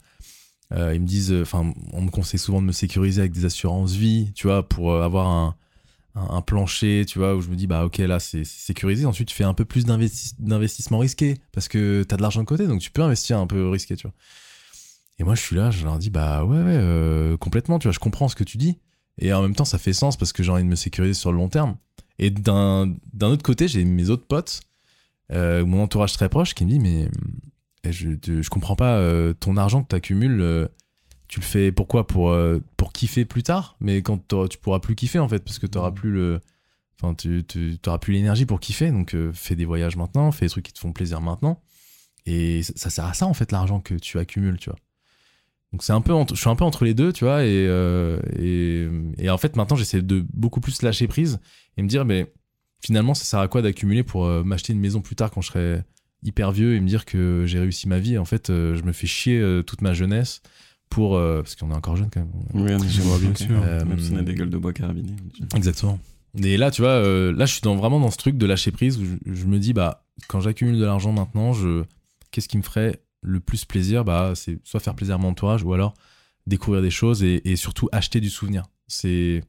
euh, 0.72 0.94
ils 0.94 1.00
me 1.00 1.07
disent. 1.07 1.33
Enfin, 1.40 1.72
on 1.92 2.03
me 2.03 2.11
conseille 2.11 2.40
souvent 2.40 2.61
de 2.61 2.66
me 2.66 2.72
sécuriser 2.72 3.20
avec 3.22 3.33
des 3.33 3.44
assurances 3.46 3.92
vie, 3.94 4.33
tu 4.35 4.46
vois, 4.46 4.68
pour 4.68 4.92
euh, 4.92 5.03
avoir 5.03 5.29
un, 5.29 5.55
un, 6.14 6.42
plancher, 6.42 7.05
tu 7.07 7.18
vois, 7.18 7.37
où 7.37 7.40
je 7.40 7.49
me 7.49 7.57
dis, 7.57 7.66
bah, 7.66 7.85
ok, 7.85 7.99
là, 7.99 8.18
c'est 8.18 8.44
sécurisé. 8.44 9.07
Ensuite, 9.07 9.29
tu 9.29 9.35
fais 9.35 9.44
un 9.44 9.55
peu 9.55 9.64
plus 9.64 9.85
d'investi- 9.85 10.35
d'investissement 10.38 10.99
risqué, 10.99 11.37
parce 11.53 11.68
que 11.68 12.05
tu 12.09 12.14
as 12.14 12.16
de 12.16 12.23
l'argent 12.23 12.40
de 12.40 12.46
côté, 12.46 12.66
donc 12.66 12.81
tu 12.81 12.90
peux 12.90 13.03
investir 13.03 13.38
un 13.38 13.46
peu 13.46 13.68
risqué, 13.68 13.96
tu 13.96 14.07
vois. 14.07 14.14
Et 15.18 15.25
moi, 15.25 15.35
je 15.35 15.42
suis 15.42 15.57
là, 15.57 15.70
je 15.70 15.85
leur 15.85 15.99
dis, 15.99 16.11
bah 16.11 16.44
ouais, 16.44 16.57
ouais, 16.57 16.77
euh, 16.77 17.37
complètement, 17.37 17.79
tu 17.79 17.88
vois, 17.88 17.92
je 17.92 17.99
comprends 17.99 18.29
ce 18.29 18.35
que 18.35 18.44
tu 18.44 18.57
dis. 18.57 18.79
Et 19.18 19.33
en 19.33 19.42
même 19.42 19.55
temps, 19.55 19.64
ça 19.66 19.79
fait 19.79 19.92
sens 19.92 20.16
parce 20.16 20.33
que 20.33 20.42
j'ai 20.42 20.51
envie 20.51 20.62
de 20.62 20.68
me 20.68 20.77
sécuriser 20.77 21.14
sur 21.14 21.31
le 21.31 21.38
long 21.38 21.49
terme. 21.49 21.77
Et 22.18 22.31
d'un 22.31 22.94
autre 23.23 23.42
côté, 23.42 23.68
j'ai 23.68 23.85
mes 23.85 24.11
autres 24.11 24.27
potes, 24.27 24.61
euh, 25.33 25.64
mon 25.64 25.83
entourage 25.83 26.12
très 26.14 26.29
proche, 26.29 26.55
qui 26.55 26.64
me 26.64 26.70
dit, 26.70 26.79
mais 26.79 27.09
euh, 27.87 27.92
je, 27.92 28.11
je 28.25 28.49
comprends 28.49 28.77
pas, 28.77 29.01
ton 29.40 29.57
argent 29.57 29.83
que 29.83 29.88
tu 29.88 29.96
accumules, 29.96 30.68
tu 31.31 31.38
le 31.38 31.45
fais 31.45 31.71
pourquoi 31.71 32.09
pour, 32.09 32.31
euh, 32.31 32.59
pour 32.77 32.93
kiffer 32.93 33.25
plus 33.25 33.45
tard 33.45 33.77
Mais 33.81 34.03
quand 34.03 34.35
tu 34.49 34.59
pourras 34.59 34.81
plus 34.81 34.97
kiffer, 34.97 35.21
en 35.21 35.29
fait, 35.29 35.45
parce 35.45 35.61
que 35.61 35.66
tu 35.69 35.79
n'auras 35.79 35.93
plus 35.93 36.11
le. 36.11 36.40
Enfin, 37.01 37.14
tu, 37.14 37.45
tu 37.47 37.79
t'auras 37.81 37.99
plus 37.99 38.12
l'énergie 38.12 38.47
pour 38.47 38.59
kiffer, 38.59 38.90
donc 38.90 39.14
euh, 39.14 39.31
fais 39.33 39.55
des 39.55 39.64
voyages 39.64 39.97
maintenant, 39.97 40.33
fais 40.33 40.47
des 40.47 40.51
trucs 40.51 40.66
qui 40.66 40.73
te 40.73 40.81
font 40.81 40.93
plaisir 40.93 41.21
maintenant. 41.21 41.62
Et 42.27 42.64
ça, 42.64 42.73
ça 42.75 42.90
sert 42.90 43.05
à 43.05 43.14
ça, 43.14 43.27
en 43.27 43.33
fait, 43.33 43.53
l'argent 43.53 43.81
que 43.81 43.95
tu 43.95 44.19
accumules, 44.19 44.59
tu 44.59 44.71
vois. 44.71 44.79
Donc 45.73 45.85
c'est 45.85 45.93
un 45.93 46.01
peu, 46.01 46.12
entre- 46.12 46.35
je 46.35 46.40
suis 46.40 46.51
un 46.51 46.57
peu 46.57 46.64
entre 46.64 46.85
les 46.85 46.95
deux, 46.95 47.12
tu 47.12 47.25
vois, 47.25 47.45
et, 47.45 47.66
euh, 47.69 48.19
et, 48.37 48.88
et 49.25 49.31
en 49.31 49.38
fait 49.38 49.55
maintenant 49.55 49.77
j'essaie 49.77 50.03
de 50.03 50.27
beaucoup 50.35 50.61
plus 50.61 50.83
lâcher 50.83 51.07
prise 51.07 51.38
et 51.77 51.83
me 51.83 51.87
dire, 51.88 52.05
mais 52.05 52.33
finalement 52.83 53.14
ça 53.14 53.23
sert 53.25 53.38
à 53.38 53.47
quoi 53.47 53.62
d'accumuler 53.62 54.03
pour 54.03 54.27
euh, 54.27 54.43
m'acheter 54.43 54.73
une 54.73 54.81
maison 54.81 55.01
plus 55.01 55.14
tard 55.14 55.31
quand 55.31 55.43
je 55.43 55.47
serai 55.47 55.83
hyper 56.25 56.51
vieux 56.51 56.75
et 56.75 56.81
me 56.81 56.88
dire 56.88 57.05
que 57.05 57.45
j'ai 57.47 57.61
réussi 57.61 57.87
ma 57.88 58.01
vie? 58.01 58.19
En 58.19 58.25
fait, 58.25 58.51
euh, 58.51 58.75
je 58.75 58.83
me 58.83 58.90
fais 58.90 59.07
chier 59.07 59.40
toute 59.64 59.81
ma 59.81 59.93
jeunesse 59.95 60.43
pour 60.90 61.16
euh, 61.16 61.42
parce 61.42 61.57
qu'on 61.57 61.70
est 61.70 61.74
encore 61.74 61.96
jeune 61.96 62.11
quand 62.11 62.20
même. 62.20 62.33
Oui, 62.53 62.64
bien 62.64 63.35
sûr. 63.35 63.62
Euh, 63.62 63.85
Même 63.85 63.98
si 63.98 64.12
on 64.12 64.16
a 64.16 64.22
des 64.22 64.35
gueules 64.35 64.50
de 64.50 64.59
bois 64.59 64.72
carabinés. 64.72 65.16
Exactement. 65.55 65.98
Et 66.42 66.57
là, 66.57 66.70
tu 66.70 66.83
vois, 66.83 66.90
euh, 66.90 67.33
là, 67.33 67.46
je 67.46 67.55
suis 67.55 67.62
dans, 67.62 67.76
vraiment 67.76 67.98
dans 67.98 68.11
ce 68.11 68.18
truc 68.18 68.37
de 68.37 68.46
lâcher 68.46 68.70
prise 68.70 68.98
où 68.98 69.05
je, 69.05 69.33
je 69.33 69.46
me 69.46 69.59
dis, 69.59 69.72
bah, 69.72 70.05
quand 70.29 70.40
j'accumule 70.40 70.79
de 70.79 70.85
l'argent 70.85 71.12
maintenant, 71.12 71.53
je, 71.53 71.85
qu'est-ce 72.31 72.48
qui 72.48 72.59
me 72.59 72.62
ferait 72.62 73.00
le 73.22 73.40
plus 73.40 73.64
plaisir? 73.64 74.05
Bah, 74.05 74.33
c'est 74.35 74.59
soit 74.64 74.81
faire 74.81 74.94
plaisir 74.94 75.14
à 75.14 75.18
mon 75.18 75.29
entourage 75.29 75.62
ou 75.64 75.72
alors 75.72 75.94
découvrir 76.46 76.83
des 76.83 76.90
choses 76.90 77.22
et, 77.22 77.40
et 77.44 77.57
surtout 77.57 77.88
acheter 77.92 78.20
du 78.20 78.31
souvenir. 78.31 78.64
C'est 78.87 79.42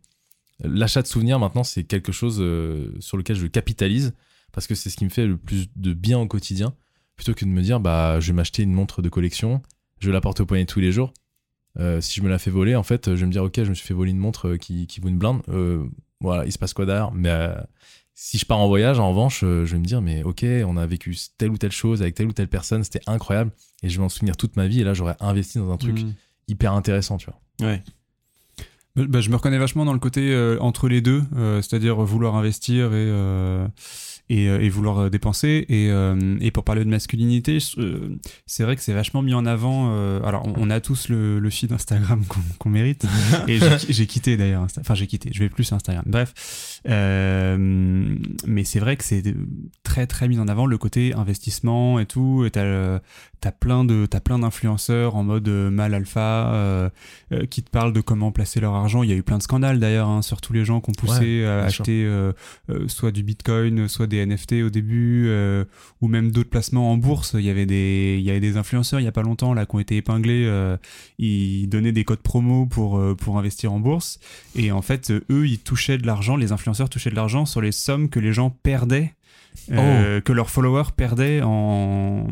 l'achat 0.63 1.01
de 1.01 1.08
souvenirs 1.08 1.39
maintenant, 1.39 1.63
c'est 1.63 1.84
quelque 1.84 2.12
chose 2.12 2.38
euh, 2.39 2.91
sur 2.99 3.17
lequel 3.17 3.36
je 3.36 3.47
capitalise 3.47 4.13
parce 4.51 4.67
que 4.67 4.75
c'est 4.75 4.89
ce 4.89 4.97
qui 4.97 5.06
me 5.06 5.10
fait 5.10 5.25
le 5.25 5.38
plus 5.38 5.69
de 5.75 5.93
bien 5.93 6.19
au 6.19 6.27
quotidien 6.27 6.73
plutôt 7.15 7.34
que 7.34 7.45
de 7.45 7.49
me 7.49 7.62
dire, 7.62 7.80
bah, 7.80 8.19
je 8.19 8.27
vais 8.27 8.34
m'acheter 8.34 8.63
une 8.63 8.73
montre 8.73 9.01
de 9.01 9.10
collection, 9.10 9.62
je 9.99 10.10
la 10.12 10.21
porter 10.21 10.41
au 10.41 10.45
poignet 10.45 10.65
tous 10.65 10.80
les 10.80 10.91
jours. 10.91 11.13
Euh, 11.80 12.02
si 12.02 12.20
je 12.20 12.24
me 12.24 12.30
la 12.30 12.38
fais 12.40 12.52
voler, 12.52 12.76
en 12.76 12.84
fait, 12.84 13.08
je 13.16 13.20
vais 13.22 13.26
me 13.26 13.32
dire, 13.32 13.44
ok, 13.44 13.64
je 13.64 13.70
me 13.70 13.74
suis 13.74 13.88
fait 13.88 13.94
voler 13.94 14.12
une 14.12 14.18
montre 14.18 14.50
euh, 14.50 14.58
qui, 14.58 14.88
qui 14.88 15.00
vaut 15.00 15.08
une 15.10 15.18
blinde. 15.18 15.42
Euh, 15.50 15.84
voilà, 16.20 16.46
il 16.46 16.52
se 16.52 16.58
passe 16.60 16.74
quoi 16.74 16.86
derrière? 16.86 17.12
Mais 17.14 17.30
euh, 17.30 17.56
si 18.14 18.38
je 18.38 18.46
pars 18.46 18.60
en 18.60 18.68
voyage, 18.68 19.00
en 19.00 19.10
revanche, 19.10 19.42
euh, 19.44 19.66
je 19.66 19.72
vais 19.74 19.80
me 19.80 19.86
dire, 19.86 20.02
mais 20.02 20.24
ok, 20.24 20.46
on 20.68 20.78
a 20.78 20.86
vécu 20.86 21.16
telle 21.38 21.50
ou 21.50 21.58
telle 21.58 21.72
chose 21.72 22.02
avec 22.02 22.14
telle 22.16 22.28
ou 22.28 22.34
telle 22.34 22.50
personne, 22.50 22.84
c'était 22.84 23.02
incroyable, 23.08 23.52
et 23.84 23.90
je 23.90 23.98
vais 23.98 24.02
m'en 24.04 24.10
souvenir 24.10 24.36
toute 24.38 24.56
ma 24.58 24.68
vie, 24.68 24.82
et 24.82 24.84
là, 24.84 24.94
j'aurais 24.94 25.16
investi 25.20 25.58
dans 25.60 25.72
un 25.72 25.78
truc 25.78 26.02
Mm. 26.02 26.14
hyper 26.50 26.74
intéressant, 26.74 27.18
tu 27.18 27.28
vois. 27.28 27.68
Ouais. 27.70 27.82
Bah, 28.96 29.04
bah, 29.08 29.22
je 29.22 29.30
me 29.30 29.36
reconnais 29.38 29.58
vachement 29.58 29.86
dans 29.86 29.94
le 29.94 30.00
côté 30.00 30.34
euh, 30.34 30.58
entre 30.60 30.90
les 30.90 31.00
deux, 31.00 31.24
euh, 31.38 31.62
c'est-à-dire 31.62 31.96
vouloir 32.02 32.36
investir 32.36 32.88
et, 32.88 32.96
euh, 32.96 33.66
et, 34.34 34.48
euh, 34.48 34.62
et 34.62 34.70
vouloir 34.70 34.98
euh, 35.00 35.10
dépenser. 35.10 35.65
Et, 35.67 35.89
euh, 35.91 36.38
et 36.39 36.52
pour 36.52 36.63
parler 36.63 36.86
de 36.86 36.89
masculinité, 36.89 37.58
c'est 38.46 38.63
vrai 38.63 38.76
que 38.78 38.82
c'est 38.82 38.94
vachement 38.94 39.22
mis 39.22 39.34
en 39.34 39.46
avant. 39.46 39.91
alors, 40.24 40.48
on, 40.48 40.54
on 40.67 40.70
a 40.70 40.80
tous 40.80 41.10
le, 41.10 41.39
le 41.39 41.50
feed 41.50 41.72
Instagram 41.74 42.24
qu'on 42.58 42.70
mérite. 42.70 43.06
et 43.48 43.60
j'ai- 43.89 44.08
quitté 44.08 44.38
d'ailleurs. 44.38 44.65
Enfin, 44.80 44.96
j'ai 44.96 45.08
quitté. 45.08 45.30
Je 45.34 45.39
vais 45.39 45.50
plus 45.50 45.63
sur 45.65 45.76
Instagram. 45.76 46.04
Bref. 46.08 46.34
Mais 46.86 48.63
c'est 48.63 48.80
vrai 48.80 48.96
que 48.98 49.04
c'est 49.04 49.24
très, 49.84 50.08
très 50.08 50.28
mis 50.28 50.39
en 50.39 50.48
avant 50.48 50.65
le 50.65 50.78
côté 50.78 51.13
investissement 51.13 52.00
et 52.00 52.06
tout. 52.06 52.46
Et 52.46 52.52
t'as 52.52 52.63
le- 52.63 53.00
t'as 53.41 53.52
plein 53.52 53.84
d'influenceurs 53.86 55.15
en 55.15 55.24
mode 55.24 55.48
mal 55.50 55.94
alpha 55.94 56.89
qui 57.50 57.63
te 57.63 57.70
parlent 57.70 57.94
de 57.94 58.02
comment 58.02 58.32
placer 58.32 58.60
leur 58.60 58.74
argent. 58.76 59.04
Il 59.04 59.10
y 59.10 59.13
a 59.13 59.15
eu 59.15 59.24
plein 59.24 59.38
de 59.38 59.44
scandales 59.44 59.80
d'ailleurs 59.80 60.08
hein, 60.08 60.22
sur 60.22 60.41
tous 60.41 60.54
les 60.54 60.63
gens 60.65 60.80
qui 60.80 60.89
ont 60.91 60.94
poussé 60.94 61.41
Ouais, 61.41 61.46
à 61.46 61.63
acheter 61.65 62.10
soit 62.88 63.12
du 63.12 63.24
Bitcoin, 63.24 63.88
soit 63.88 64.08
des 64.08 64.21
NFT 64.26 64.64
au 64.64 64.70
début, 64.70 65.26
euh, 65.28 65.66
ou 66.02 66.08
même 66.08 66.32
d'autres 66.32 66.50
placements 66.50 66.92
en 66.92 66.98
bourse. 66.98 67.36
Il 67.38 67.46
y 67.46 67.50
avait 67.50 67.66
des 67.66 68.18
il 68.20 68.24
y 68.24 68.30
avait 68.30 68.40
des 68.40 68.58
influenceurs 68.58 69.00
il 69.00 69.04
y 69.04 69.08
a 69.08 69.12
pas 69.12 69.24
longtemps 69.24 69.54
là 69.54 69.66
qui 69.66 69.76
ont 69.76 69.80
été 69.80 69.98
épinglés. 69.98 70.46
euh, 70.46 70.78
ils 71.18 71.68
donnaient 71.68 71.92
des 71.92 72.04
codes 72.04 72.22
promo 72.22 72.66
pour 72.66 72.98
euh, 72.98 73.16
pour 73.16 73.38
investir 73.38 73.74
en 73.74 73.80
bourse 73.80 74.20
et 74.56 74.72
en 74.72 74.82
fait 74.82 75.12
eux 75.12 75.48
ils 75.48 75.60
touchaient 75.60 75.98
de 75.98 76.06
l'argent, 76.06 76.36
les 76.36 76.52
influenceurs 76.52 76.90
touchaient 76.90 77.10
de 77.10 77.16
l'argent 77.16 77.46
sur 77.46 77.62
les 77.62 77.72
sommes 77.72 78.10
que 78.10 78.20
les 78.20 78.34
gens 78.34 78.50
perdaient, 78.50 79.14
euh, 79.72 80.22
que 80.22 80.34
leurs 80.34 80.50
followers 80.50 80.92
perdaient 80.96 81.42
en 81.44 82.28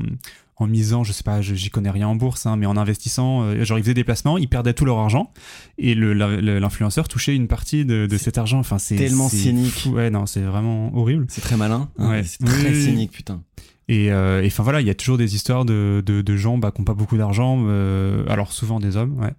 en 0.59 0.67
misant, 0.67 1.03
je 1.03 1.13
sais 1.13 1.23
pas, 1.23 1.41
j'y 1.41 1.69
connais 1.69 1.89
rien 1.89 2.07
en 2.07 2.15
bourse, 2.15 2.45
hein, 2.45 2.57
mais 2.57 2.65
en 2.65 2.75
investissant, 2.77 3.43
euh, 3.43 3.63
genre 3.63 3.77
ils 3.79 3.81
faisaient 3.83 3.93
des 3.93 4.03
placements, 4.03 4.37
ils 4.37 4.49
perdaient 4.49 4.73
tout 4.73 4.85
leur 4.85 4.97
argent 4.99 5.31
et 5.77 5.95
l'influenceur 5.95 7.07
touchait 7.07 7.35
une 7.35 7.47
partie 7.47 7.85
de, 7.85 8.05
de 8.05 8.17
cet 8.17 8.37
argent. 8.37 8.59
Enfin, 8.59 8.77
c'est 8.77 8.95
tellement 8.97 9.29
cynique. 9.29 9.71
fou. 9.73 9.91
Ouais, 9.91 10.09
non, 10.09 10.25
c'est 10.25 10.41
vraiment 10.41 10.93
horrible. 10.95 11.25
C'est 11.29 11.41
très 11.41 11.55
malin. 11.57 11.89
hein, 11.97 12.09
Ouais. 12.09 12.23
C'est 12.23 12.43
très 12.45 12.69
oui. 12.71 12.83
cynique, 12.83 13.11
putain. 13.11 13.41
Et 13.89 14.11
euh, 14.11 14.43
et 14.43 14.47
enfin 14.47 14.61
voilà, 14.61 14.81
il 14.81 14.87
y 14.87 14.91
a 14.91 14.95
toujours 14.95 15.17
des 15.17 15.33
histoires 15.35 15.65
de, 15.65 16.03
de, 16.05 16.35
gens 16.37 16.59
bah, 16.59 16.71
qui 16.71 16.79
n'ont 16.79 16.85
pas 16.85 16.93
beaucoup 16.93 17.17
d'argent, 17.17 17.57
euh, 17.65 18.23
alors 18.29 18.53
souvent 18.53 18.79
des 18.79 18.95
hommes, 18.97 19.19
ouais, 19.19 19.33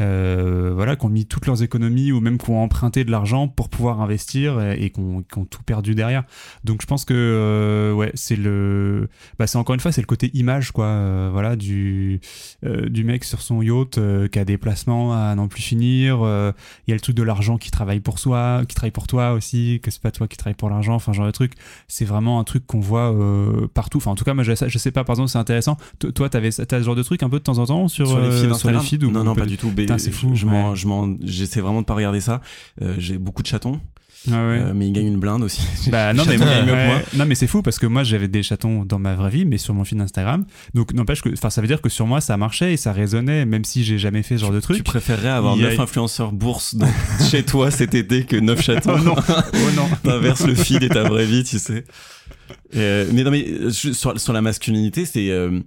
euh, 0.00 0.72
voilà, 0.74 0.96
qui 0.96 1.04
ont 1.04 1.10
mis 1.10 1.26
toutes 1.26 1.44
leurs 1.46 1.62
économies 1.62 2.10
ou 2.10 2.20
même 2.20 2.38
qui 2.38 2.48
ont 2.48 2.62
emprunté 2.62 3.04
de 3.04 3.10
l'argent 3.10 3.48
pour 3.48 3.68
pouvoir 3.68 4.00
investir 4.00 4.60
et, 4.72 4.88
qui 4.88 5.00
ont, 5.00 5.22
tout 5.22 5.62
perdu 5.62 5.94
derrière. 5.94 6.24
Donc 6.64 6.80
je 6.80 6.86
pense 6.86 7.04
que 7.04 7.92
ouais, 7.94 8.10
c'est 8.14 8.36
le, 8.36 9.10
bah, 9.38 9.46
c'est 9.46 9.58
encore 9.58 9.74
une 9.74 9.80
fois 9.80 9.92
c'est 9.92 10.00
le 10.00 10.06
côté 10.06 10.30
image 10.32 10.72
quoi, 10.72 11.28
voilà 11.30 11.54
du 11.54 12.20
du 12.62 13.04
mec 13.04 13.24
sur 13.24 13.42
son 13.42 13.60
yacht 13.60 14.00
qui 14.30 14.38
a 14.38 14.44
des 14.46 14.56
placements 14.56 15.12
à 15.12 15.34
n'en 15.34 15.48
plus 15.48 15.62
finir. 15.62 16.20
Il 16.22 16.90
y 16.90 16.92
a 16.92 16.94
le 16.94 17.00
truc 17.00 17.14
de 17.14 17.22
l'argent 17.22 17.58
qui 17.58 17.70
travaille 17.70 18.00
pour 18.00 18.18
soi, 18.18 18.62
qui 18.66 18.74
travaille 18.74 18.90
pour 18.90 19.06
toi 19.06 19.32
aussi, 19.32 19.80
que 19.82 19.90
c'est 19.90 20.00
pas 20.00 20.10
toi 20.10 20.28
qui 20.28 20.38
travaille 20.38 20.56
pour 20.56 20.70
l'argent, 20.70 20.94
enfin 20.94 21.12
genre 21.12 21.26
de 21.26 21.30
truc 21.30 21.52
c'est 21.88 22.06
vraiment 22.06 22.40
un 22.40 22.44
truc 22.44 22.66
qu'on 22.66 22.80
voit 22.80 23.12
euh, 23.12 23.68
partout. 23.82 23.98
Enfin, 23.98 24.12
en 24.12 24.14
tout 24.14 24.24
cas, 24.24 24.32
moi, 24.34 24.44
je, 24.44 24.52
je 24.66 24.78
sais 24.78 24.90
pas, 24.92 25.02
par 25.04 25.14
exemple, 25.14 25.28
c'est 25.30 25.38
intéressant. 25.38 25.76
T- 25.98 26.12
toi, 26.12 26.28
t'avais, 26.28 26.50
t'as 26.50 26.78
ce 26.78 26.84
genre 26.84 26.94
de 26.96 27.02
truc 27.02 27.22
un 27.22 27.28
peu 27.28 27.38
de 27.38 27.44
temps 27.44 27.58
en 27.58 27.66
temps 27.66 27.88
sur, 27.88 28.06
sur 28.06 28.18
les 28.20 28.26
euh, 28.26 28.30
feeds 28.30 28.38
sur 28.38 28.46
les 28.48 28.54
Instagram 28.76 28.82
feeds 28.84 29.04
ou 29.04 29.10
Non, 29.10 29.24
non, 29.24 29.34
pas 29.34 29.46
du 29.46 29.56
tout. 29.56 29.70
Putain, 29.70 29.98
c'est 29.98 30.12
fou, 30.12 30.32
j'essaie 31.24 31.60
vraiment 31.60 31.80
de 31.80 31.86
pas 31.86 31.94
regarder 31.94 32.20
ça. 32.20 32.40
Euh, 32.80 32.94
j'ai 32.98 33.18
beaucoup 33.18 33.42
de 33.42 33.48
chatons, 33.48 33.80
Ah 34.28 34.30
ouais. 34.32 34.36
euh, 34.38 34.72
mais 34.74 34.86
ils 34.88 34.92
gagnent 34.92 35.08
une 35.08 35.18
blinde 35.18 35.42
aussi. 35.42 35.62
Bah 35.90 36.12
non 36.14 36.22
mais, 36.28 36.36
gagne 36.38 36.70
ouais. 36.70 36.86
moi. 36.86 36.96
non 37.16 37.26
mais 37.26 37.34
c'est 37.34 37.46
fou 37.48 37.60
parce 37.60 37.78
que 37.80 37.86
moi 37.86 38.04
j'avais 38.04 38.28
des 38.28 38.42
chatons 38.44 38.84
dans 38.84 38.98
ma 39.00 39.14
vraie 39.16 39.30
vie 39.30 39.44
mais 39.44 39.58
sur 39.58 39.74
mon 39.74 39.84
feed 39.84 40.00
Instagram 40.00 40.44
donc 40.74 40.94
n'empêche 40.94 41.20
que 41.22 41.28
enfin 41.32 41.50
ça 41.50 41.60
veut 41.60 41.66
dire 41.66 41.80
que 41.82 41.88
sur 41.88 42.06
moi 42.06 42.20
ça 42.20 42.36
marchait 42.36 42.72
et 42.72 42.76
ça 42.76 42.92
résonnait 42.92 43.44
même 43.44 43.64
si 43.64 43.82
j'ai 43.84 43.98
jamais 43.98 44.22
fait 44.22 44.36
ce 44.36 44.42
genre 44.42 44.52
de 44.52 44.60
truc 44.60 44.76
Tu 44.76 44.82
préférerais 44.84 45.28
avoir 45.28 45.56
Il 45.56 45.62
y 45.62 45.66
a- 45.66 45.70
9 45.70 45.80
influenceurs 45.80 46.30
bourse 46.32 46.76
dans- 46.76 46.86
chez 47.30 47.42
toi 47.42 47.70
cet 47.72 47.94
été 47.94 48.24
que 48.24 48.36
9 48.36 48.62
chatons? 48.62 48.94
oh 48.96 49.02
non 49.02 49.14
oh 49.18 49.56
non 49.76 49.88
T'inverses 50.04 50.46
le 50.46 50.54
feed 50.54 50.82
et 50.84 50.88
ta 50.88 51.02
vraie 51.02 51.26
vie, 51.26 51.42
tu 51.44 51.58
sais. 51.58 51.84
Euh, 52.76 53.08
mais 53.12 53.22
non, 53.24 53.30
mais 53.30 53.46
euh, 53.48 53.70
sur, 53.70 54.18
sur 54.18 54.32
la 54.32 54.42
masculinité, 54.42 55.04
c'est. 55.04 55.30
euh, 55.30 55.60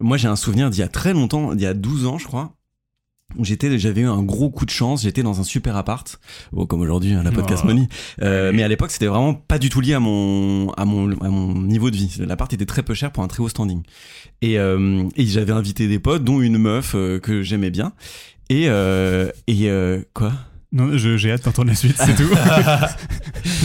moi, 0.00 0.16
j'ai 0.16 0.28
un 0.28 0.36
souvenir 0.36 0.70
d'il 0.70 0.80
y 0.80 0.82
a 0.84 0.88
très 0.88 1.12
longtemps, 1.12 1.54
d'il 1.54 1.62
y 1.64 1.66
a 1.66 1.74
12 1.74 2.06
ans, 2.06 2.18
je 2.18 2.26
crois. 2.26 2.54
où 3.38 3.44
J'étais, 3.44 3.78
j'avais 3.78 4.02
eu 4.02 4.06
un 4.06 4.22
gros 4.22 4.50
coup 4.50 4.64
de 4.64 4.70
chance. 4.70 5.02
J'étais 5.02 5.22
dans 5.22 5.40
un 5.40 5.44
super 5.44 5.76
appart, 5.76 6.18
bon, 6.52 6.66
comme 6.66 6.80
aujourd'hui, 6.80 7.12
hein, 7.12 7.22
la 7.22 7.30
podcast 7.32 7.62
Oh. 7.64 7.68
money. 7.68 7.88
Euh, 8.22 8.52
mais 8.54 8.62
à 8.62 8.68
l'époque, 8.68 8.90
c'était 8.90 9.06
vraiment 9.06 9.34
pas 9.34 9.58
du 9.58 9.68
tout 9.70 9.80
lié 9.80 9.94
à 9.94 10.00
mon, 10.00 10.70
à 10.72 10.84
mon, 10.84 11.10
à 11.20 11.28
mon 11.28 11.60
niveau 11.62 11.90
de 11.90 11.96
vie. 11.96 12.16
L'appart 12.20 12.52
était 12.52 12.66
très 12.66 12.82
peu 12.82 12.94
cher 12.94 13.10
pour 13.12 13.22
un 13.22 13.28
très 13.28 13.42
haut 13.42 13.48
standing. 13.48 13.82
Et, 14.42 14.58
euh, 14.58 15.04
et 15.16 15.26
j'avais 15.26 15.52
invité 15.52 15.88
des 15.88 15.98
potes, 15.98 16.24
dont 16.24 16.40
une 16.40 16.58
meuf 16.58 16.92
euh, 16.94 17.18
que 17.18 17.42
j'aimais 17.42 17.70
bien. 17.70 17.92
Et, 18.50 18.64
euh, 18.68 19.30
et 19.46 19.70
euh, 19.70 20.02
quoi? 20.14 20.32
Non 20.72 20.96
je- 20.96 21.16
j'ai 21.16 21.32
hâte 21.32 21.44
d'entendre 21.44 21.68
la 21.68 21.74
suite 21.74 21.96
c'est 21.98 22.14
tout 22.14 22.28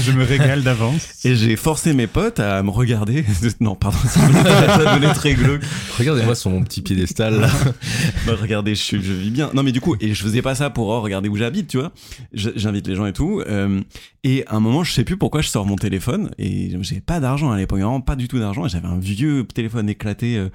je 0.03 0.11
me 0.11 0.23
régale 0.23 0.61
d'avance 0.63 1.09
Et 1.25 1.35
j'ai 1.35 1.55
forcé 1.55 1.93
mes 1.93 2.07
potes 2.07 2.39
à 2.39 2.61
me 2.63 2.69
regarder. 2.69 3.23
non, 3.59 3.75
pardon, 3.75 3.97
ça 4.07 4.19
devenait 4.27 5.13
très 5.13 5.33
glauque. 5.33 5.61
Regardez-moi 5.97 6.35
sur 6.35 6.49
mon 6.49 6.63
petit 6.63 6.81
piédestal 6.81 7.39
là. 7.39 7.49
Bah, 8.25 8.33
regardez, 8.39 8.75
je, 8.75 8.81
suis- 8.81 9.01
je 9.03 9.13
vis 9.13 9.29
bien. 9.29 9.49
Non, 9.53 9.63
mais 9.63 9.71
du 9.71 9.79
coup, 9.81 9.95
et 10.01 10.13
je 10.13 10.21
faisais 10.23 10.41
pas 10.41 10.55
ça 10.55 10.69
pour 10.69 10.87
oh, 10.89 11.01
regarder 11.01 11.29
où 11.29 11.35
j'habite, 11.37 11.67
tu 11.67 11.77
vois. 11.77 11.91
J'invite 12.33 12.87
les 12.87 12.95
gens 12.95 13.05
et 13.05 13.13
tout. 13.13 13.41
euh, 13.47 13.81
et 14.23 14.45
à 14.47 14.55
un 14.55 14.59
moment, 14.59 14.83
je 14.83 14.91
sais 14.93 15.03
plus 15.03 15.17
pourquoi 15.17 15.41
je 15.41 15.47
sors 15.49 15.65
mon 15.65 15.75
téléphone 15.77 16.31
et 16.37 16.71
j'avais 16.81 17.01
pas 17.01 17.19
d'argent 17.19 17.51
à 17.51 17.57
l'époque, 17.57 17.79
vraiment 17.79 18.01
pas 18.01 18.15
du 18.15 18.27
tout 18.27 18.39
d'argent. 18.39 18.65
et 18.65 18.69
J'avais 18.69 18.87
un 18.87 18.97
vieux 18.99 19.45
téléphone 19.45 19.87
éclaté. 19.89 20.37
euh, 20.37 20.49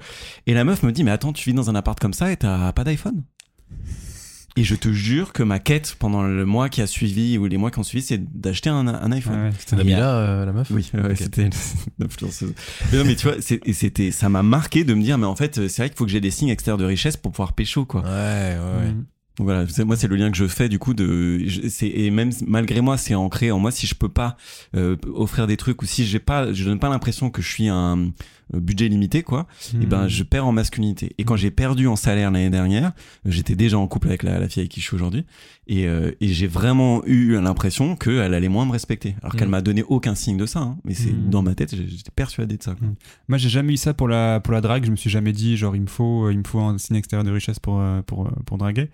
et 0.47 0.53
la 0.53 0.63
meuf 0.63 0.83
me 0.83 0.91
dit, 0.91 1.03
mais 1.03 1.11
attends, 1.11 1.33
tu 1.33 1.49
vis 1.49 1.55
dans 1.55 1.69
un 1.69 1.75
appart 1.75 1.99
comme 1.99 2.13
ça 2.13 2.31
et 2.31 2.37
t'as 2.37 2.71
pas 2.73 2.83
d'iPhone? 2.83 3.23
Et 4.55 4.63
je 4.63 4.75
te 4.75 4.89
jure 4.91 5.33
que 5.33 5.41
ma 5.41 5.57
quête 5.59 5.95
pendant 5.97 6.21
le 6.21 6.45
mois 6.45 6.69
qui 6.69 6.81
a 6.81 6.87
suivi 6.87 7.39
ou 7.39 7.45
les 7.45 7.57
mois 7.57 7.71
qui 7.71 7.79
ont 7.79 7.83
suivi, 7.83 8.03
c'est 8.03 8.39
d'acheter 8.39 8.69
un, 8.69 8.87
un 8.87 9.11
iPhone. 9.11 9.45
Ouais. 9.45 9.49
C'était 9.57 9.75
Nabila, 9.77 10.17
euh, 10.17 10.45
la 10.45 10.53
meuf 10.53 10.69
Oui, 10.69 10.91
ouais, 10.93 11.15
c'était. 11.15 11.49
Mais 11.99 12.07
non, 12.93 13.05
mais 13.05 13.15
tu 13.15 13.27
vois, 13.27 13.37
c'était, 13.41 14.11
ça 14.11 14.29
m'a 14.29 14.43
marqué 14.43 14.83
de 14.83 14.93
me 14.93 15.01
dire, 15.01 15.17
mais 15.17 15.25
en 15.25 15.35
fait, 15.35 15.67
c'est 15.67 15.81
vrai 15.81 15.89
qu'il 15.89 15.97
faut 15.97 16.05
que 16.05 16.11
j'ai 16.11 16.21
des 16.21 16.31
signes 16.31 16.49
extérieurs 16.49 16.77
de 16.77 16.85
richesse 16.85 17.17
pour 17.17 17.31
pouvoir 17.31 17.53
pécho, 17.53 17.85
quoi. 17.85 18.01
Ouais, 18.01 18.09
ouais, 18.09 18.85
ouais. 18.85 18.91
Mm. 18.91 19.05
Donc 19.37 19.47
voilà, 19.47 19.65
moi 19.83 19.95
c'est 19.95 20.07
le 20.07 20.15
lien 20.15 20.29
que 20.29 20.37
je 20.37 20.45
fais 20.45 20.69
du 20.69 20.77
coup 20.77 20.93
de, 20.93 21.43
et 21.81 22.11
même 22.11 22.29
malgré 22.45 22.81
moi 22.81 22.97
c'est 22.97 23.15
ancré 23.15 23.49
en 23.49 23.57
moi 23.57 23.71
si 23.71 23.87
je 23.87 23.95
peux 23.95 24.09
pas 24.09 24.37
euh, 24.75 24.95
offrir 25.11 25.47
des 25.47 25.57
trucs 25.57 25.81
ou 25.81 25.87
si 25.87 26.05
j'ai 26.05 26.19
pas, 26.19 26.53
je 26.53 26.63
donne 26.63 26.77
pas 26.77 26.89
l'impression 26.89 27.31
que 27.31 27.41
je 27.41 27.49
suis 27.49 27.67
un 27.67 27.97
euh, 27.97 28.07
budget 28.53 28.87
limité 28.89 29.23
quoi, 29.23 29.47
et 29.81 29.85
ben 29.85 30.05
Mm. 30.05 30.09
je 30.09 30.23
perds 30.23 30.45
en 30.47 30.51
masculinité. 30.51 31.13
Et 31.17 31.23
quand 31.23 31.35
j'ai 31.35 31.51
perdu 31.51 31.87
en 31.87 31.95
salaire 31.95 32.31
l'année 32.31 32.49
dernière, 32.49 32.91
j'étais 33.25 33.55
déjà 33.55 33.77
en 33.77 33.87
couple 33.87 34.07
avec 34.09 34.23
la, 34.23 34.39
la 34.39 34.49
fille 34.49 34.61
avec 34.61 34.71
qui 34.71 34.81
je 34.81 34.85
suis 34.87 34.95
aujourd'hui, 34.95 35.25
et, 35.67 35.87
euh, 35.87 36.11
et 36.21 36.27
j'ai 36.27 36.47
vraiment 36.47 37.01
eu 37.05 37.39
l'impression 37.39 37.95
qu'elle 37.95 38.33
allait 38.33 38.49
moins 38.49 38.65
me 38.65 38.71
respecter, 38.71 39.15
alors 39.21 39.35
qu'elle 39.35 39.47
Mm. 39.47 39.51
m'a 39.51 39.61
donné 39.61 39.83
aucun 39.87 40.15
signe 40.15 40.37
de 40.37 40.45
ça. 40.45 40.59
hein. 40.59 40.77
mais 40.83 40.93
c'est 40.93 41.29
dans 41.29 41.41
ma 41.41 41.55
tête, 41.55 41.75
j'étais 41.75 42.11
persuadé 42.15 42.57
de 42.57 42.63
ça. 42.63 42.75
quoi. 42.75 42.87
Moi, 43.27 43.37
j'ai 43.37 43.49
jamais 43.49 43.73
eu 43.73 43.77
ça 43.77 43.93
pour 43.93 44.07
la 44.07 44.39
pour 44.39 44.53
la 44.53 44.61
drague. 44.61 44.85
Je 44.85 44.91
me 44.91 44.95
suis 44.95 45.09
jamais 45.09 45.31
dit 45.33 45.57
genre 45.57 45.75
il 45.75 45.81
me 45.81 45.87
faut 45.87 46.29
il 46.29 46.37
me 46.37 46.43
faut 46.43 46.59
un 46.59 46.77
signe 46.77 46.95
extérieur 46.97 47.23
de 47.23 47.31
richesse 47.31 47.59
pour 47.59 47.79
euh, 47.79 48.01
pour 48.01 48.27
euh, 48.27 48.31
pour 48.45 48.57
draguer. 48.57 48.89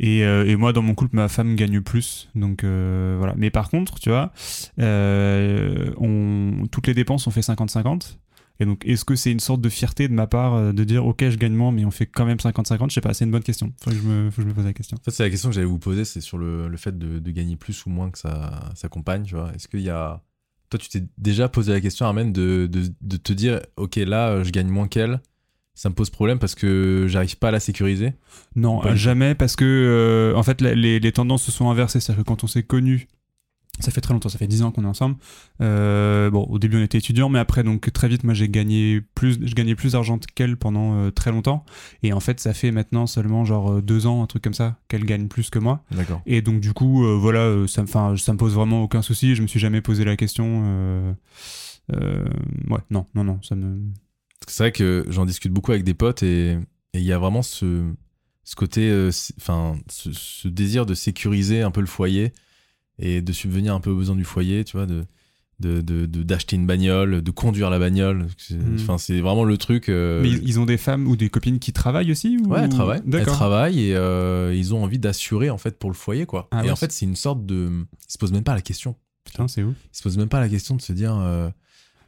Et, 0.00 0.24
euh, 0.24 0.44
et 0.46 0.56
moi, 0.56 0.72
dans 0.72 0.82
mon 0.82 0.94
couple, 0.94 1.16
ma 1.16 1.28
femme 1.28 1.54
gagne 1.56 1.80
plus. 1.80 2.28
Donc 2.34 2.64
euh, 2.64 3.16
voilà. 3.18 3.34
Mais 3.36 3.50
par 3.50 3.70
contre, 3.70 3.98
tu 4.00 4.10
vois, 4.10 4.32
euh, 4.80 5.90
on 5.98 6.66
toutes 6.70 6.86
les 6.86 6.94
dépenses 6.94 7.26
on 7.26 7.30
fait 7.30 7.40
50-50. 7.40 8.18
Et 8.60 8.64
donc, 8.66 8.84
est-ce 8.86 9.04
que 9.04 9.16
c'est 9.16 9.32
une 9.32 9.40
sorte 9.40 9.60
de 9.60 9.68
fierté 9.68 10.06
de 10.08 10.12
ma 10.12 10.26
part 10.26 10.54
euh, 10.54 10.72
de 10.72 10.84
dire 10.84 11.04
ok, 11.06 11.28
je 11.28 11.36
gagne 11.36 11.54
moins, 11.54 11.72
mais 11.72 11.84
on 11.84 11.90
fait 11.90 12.06
quand 12.06 12.24
même 12.26 12.36
50-50 12.38 12.90
Je 12.90 12.94
sais 12.94 13.00
pas. 13.00 13.12
C'est 13.14 13.24
une 13.24 13.30
bonne 13.30 13.42
question. 13.42 13.72
Faut 13.82 13.90
que 13.90 13.96
je 13.96 14.02
me 14.02 14.30
faut 14.30 14.36
que 14.36 14.42
je 14.42 14.48
me 14.48 14.54
pose 14.54 14.64
la 14.64 14.72
question. 14.72 14.96
En 15.00 15.02
fait, 15.04 15.10
c'est 15.10 15.22
la 15.24 15.30
question 15.30 15.48
que 15.48 15.54
j'allais 15.54 15.66
vous 15.66 15.78
poser, 15.78 16.04
c'est 16.04 16.20
sur 16.20 16.38
le, 16.38 16.68
le 16.68 16.76
fait 16.76 16.96
de, 16.96 17.18
de 17.18 17.30
gagner 17.30 17.56
plus 17.56 17.84
ou 17.86 17.90
moins 17.90 18.10
que 18.10 18.18
sa, 18.18 18.70
sa 18.74 18.88
compagne, 18.88 19.24
tu 19.24 19.34
vois. 19.34 19.52
Est-ce 19.54 19.68
qu'il 19.68 19.80
y 19.80 19.90
a... 19.90 20.22
Toi, 20.70 20.78
tu 20.78 20.88
t'es 20.88 21.02
déjà 21.18 21.48
posé 21.48 21.72
la 21.72 21.80
question, 21.80 22.06
Armen, 22.06 22.32
de, 22.32 22.66
de, 22.70 22.84
de 23.00 23.16
te 23.16 23.32
dire, 23.34 23.60
ok, 23.76 23.96
là, 23.96 24.42
je 24.42 24.50
gagne 24.50 24.68
moins 24.68 24.88
qu'elle, 24.88 25.20
ça 25.74 25.88
me 25.90 25.94
pose 25.94 26.08
problème 26.10 26.38
parce 26.38 26.54
que 26.54 27.06
j'arrive 27.08 27.36
pas 27.38 27.48
à 27.48 27.50
la 27.50 27.60
sécuriser? 27.60 28.12
Non, 28.56 28.80
jamais, 28.94 29.34
parce 29.34 29.56
que 29.56 29.64
euh, 29.64 30.34
en 30.38 30.42
fait, 30.42 30.60
la- 30.60 30.74
les, 30.74 30.98
les 31.00 31.12
tendances 31.12 31.42
se 31.42 31.50
sont 31.52 31.70
inversées. 31.70 32.00
C'est-à-dire 32.00 32.24
que 32.24 32.28
quand 32.28 32.44
on 32.44 32.46
s'est 32.46 32.62
connus, 32.62 33.08
ça 33.80 33.90
fait 33.90 34.02
très 34.02 34.12
longtemps, 34.12 34.28
ça 34.28 34.38
fait 34.38 34.46
10 34.46 34.62
ans 34.62 34.70
qu'on 34.70 34.84
est 34.84 34.88
ensemble. 34.88 35.16
Euh, 35.60 36.30
bon, 36.30 36.42
au 36.44 36.58
début, 36.58 36.76
on 36.76 36.82
était 36.82 36.98
étudiants, 36.98 37.30
mais 37.30 37.38
après, 37.38 37.62
donc 37.62 37.90
très 37.92 38.06
vite, 38.06 38.22
moi, 38.22 38.34
j'ai 38.34 38.48
gagné 38.48 39.00
plus, 39.14 39.38
je 39.42 39.54
gagnais 39.54 39.74
plus 39.74 39.92
d'argent 39.92 40.18
qu'elle 40.34 40.56
pendant 40.56 40.96
euh, 40.96 41.10
très 41.10 41.30
longtemps. 41.30 41.64
Et 42.02 42.12
en 42.12 42.20
fait, 42.20 42.38
ça 42.38 42.52
fait 42.52 42.70
maintenant 42.70 43.06
seulement 43.06 43.44
genre 43.44 43.72
euh, 43.72 43.82
deux 43.82 44.06
ans, 44.06 44.22
un 44.22 44.26
truc 44.26 44.42
comme 44.42 44.54
ça, 44.54 44.78
qu'elle 44.88 45.04
gagne 45.04 45.26
plus 45.28 45.48
que 45.48 45.58
moi. 45.58 45.84
D'accord. 45.90 46.20
Et 46.26 46.42
donc, 46.42 46.60
du 46.60 46.74
coup, 46.74 47.04
euh, 47.04 47.16
voilà, 47.16 47.66
ça, 47.66 47.84
ça 47.86 48.32
me 48.32 48.36
pose 48.36 48.54
vraiment 48.54 48.82
aucun 48.82 49.00
souci. 49.00 49.34
Je 49.34 49.42
me 49.42 49.46
suis 49.46 49.60
jamais 49.60 49.80
posé 49.80 50.04
la 50.04 50.16
question. 50.16 51.16
ouais, 51.90 52.80
non, 52.90 53.06
non, 53.14 53.24
non, 53.24 53.40
ça 53.42 53.54
me. 53.54 53.80
C'est 54.48 54.64
vrai 54.64 54.72
que 54.72 55.06
j'en 55.08 55.24
discute 55.24 55.52
beaucoup 55.52 55.70
avec 55.70 55.84
des 55.84 55.94
potes 55.94 56.22
et 56.22 56.58
il 56.94 57.00
y 57.00 57.12
a 57.12 57.18
vraiment 57.18 57.42
ce, 57.42 57.84
ce 58.44 58.54
côté, 58.54 59.08
enfin, 59.40 59.76
ce, 59.88 60.12
ce 60.12 60.48
désir 60.48 60.84
de 60.84 60.94
sécuriser 60.94 61.62
un 61.62 61.70
peu 61.70 61.80
le 61.80 61.86
foyer 61.86 62.32
et 62.98 63.22
de 63.22 63.32
subvenir 63.32 63.74
un 63.74 63.80
peu 63.80 63.90
aux 63.90 63.96
besoins 63.96 64.16
du 64.16 64.24
foyer, 64.24 64.64
tu 64.64 64.76
vois, 64.76 64.86
de, 64.86 65.04
de 65.60 65.80
de- 65.80 66.06
de- 66.06 66.22
d'acheter 66.22 66.56
une 66.56 66.66
bagnole, 66.66 67.22
de 67.22 67.30
conduire 67.30 67.70
la 67.70 67.78
bagnole. 67.78 68.26
C'est- 68.36 68.54
Mm. 68.56 68.76
Enfin, 68.80 68.98
c'est 68.98 69.20
vraiment 69.20 69.44
le 69.44 69.56
truc. 69.58 69.88
euh, 69.88 70.20
Mais 70.22 70.30
ils 70.30 70.58
ont 70.60 70.66
des 70.66 70.76
femmes 70.76 71.06
ou 71.06 71.16
des 71.16 71.28
copines 71.30 71.58
qui 71.58 71.72
travaillent 71.72 72.10
aussi 72.10 72.36
ou... 72.38 72.48
Ouais, 72.48 72.60
elles 72.64 72.68
travaillent. 72.68 73.02
Elles 73.12 73.24
travaillent 73.26 73.80
et 73.88 73.94
euh, 73.96 74.54
ils 74.54 74.74
ont 74.74 74.82
envie 74.82 74.98
d'assurer 74.98 75.50
en 75.50 75.58
fait 75.58 75.78
pour 75.78 75.90
le 75.90 75.94
foyer 75.96 76.26
quoi. 76.26 76.48
Ah 76.50 76.64
et 76.64 76.70
en 76.70 76.76
fait, 76.76 76.90
c'est 76.92 77.06
une 77.06 77.16
sorte 77.16 77.46
de. 77.46 77.70
Ils 78.08 78.12
se 78.12 78.18
posent 78.18 78.32
même 78.32 78.42
pas 78.44 78.54
la 78.54 78.60
question. 78.62 78.96
Putain, 79.24 79.46
c'est 79.46 79.62
où 79.62 79.74
Ils 79.92 79.96
se 79.96 80.02
posent 80.02 80.18
même 80.18 80.28
pas 80.28 80.40
la 80.40 80.48
question 80.48 80.74
de 80.74 80.82
se 80.82 80.92
dire 80.92 81.16
euh, 81.16 81.48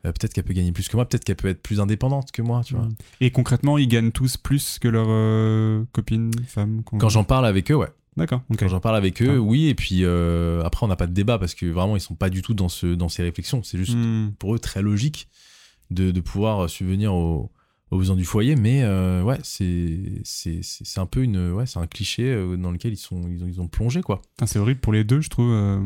peut-être 0.02 0.34
qu'elle 0.34 0.44
peut 0.44 0.52
gagner 0.52 0.72
plus 0.72 0.88
que 0.88 0.96
moi, 0.96 1.08
peut-être 1.08 1.22
qu'elle 1.24 1.36
peut 1.36 1.48
être 1.48 1.62
plus 1.62 1.80
indépendante 1.80 2.32
que 2.32 2.42
moi, 2.42 2.62
tu 2.64 2.74
vois. 2.74 2.88
Et 3.20 3.30
concrètement, 3.30 3.78
ils 3.78 3.86
gagnent 3.88 4.10
tous 4.10 4.36
plus 4.36 4.78
que 4.80 4.88
leurs 4.88 5.86
copines, 5.92 6.32
femmes 6.46 6.82
Quand 6.84 7.08
j'en 7.08 7.24
parle 7.24 7.46
avec 7.46 7.70
eux, 7.70 7.74
ouais. 7.76 7.88
D'accord. 8.16 8.42
Quand 8.58 8.68
j'en 8.68 8.80
parle 8.80 8.96
avec 8.96 9.20
eux, 9.22 9.36
Ah. 9.36 9.40
oui. 9.40 9.66
Et 9.66 9.74
puis 9.74 10.00
euh, 10.04 10.62
après, 10.64 10.84
on 10.84 10.88
n'a 10.88 10.96
pas 10.96 11.06
de 11.08 11.12
débat 11.12 11.38
parce 11.38 11.54
que 11.54 11.66
vraiment, 11.66 11.96
ils 11.96 12.00
sont 12.00 12.14
pas 12.14 12.30
du 12.30 12.42
tout 12.42 12.54
dans 12.54 12.68
ce 12.68 12.86
dans 12.94 13.08
ces 13.08 13.22
réflexions. 13.22 13.62
C'est 13.62 13.78
juste 13.78 13.96
Hmm. 13.96 14.30
pour 14.38 14.54
eux 14.54 14.58
très 14.58 14.82
logique 14.82 15.28
de, 15.90 16.10
de 16.12 16.20
pouvoir 16.20 16.70
subvenir 16.70 17.12
aux, 17.14 17.50
aux 17.90 17.98
besoins 17.98 18.16
du 18.16 18.24
foyer. 18.24 18.56
Mais 18.56 18.80
euh, 18.82 19.22
ouais, 19.22 19.38
c'est 19.42 20.98
un 20.98 21.06
peu 21.06 21.22
une 21.22 21.52
ouais, 21.52 21.66
c'est 21.66 21.78
un 21.78 21.86
cliché 21.86 22.24
euh, 22.24 22.56
dans 22.56 22.70
lequel 22.70 22.92
ils 22.92 22.96
sont 22.96 23.22
ils 23.28 23.42
ont, 23.44 23.46
ils 23.48 23.60
ont 23.60 23.68
plongé 23.68 24.02
quoi. 24.02 24.22
C'est 24.46 24.58
horrible 24.58 24.80
pour 24.80 24.92
les 24.92 25.04
deux, 25.04 25.20
je 25.20 25.28
trouve. 25.30 25.50
euh, 25.52 25.78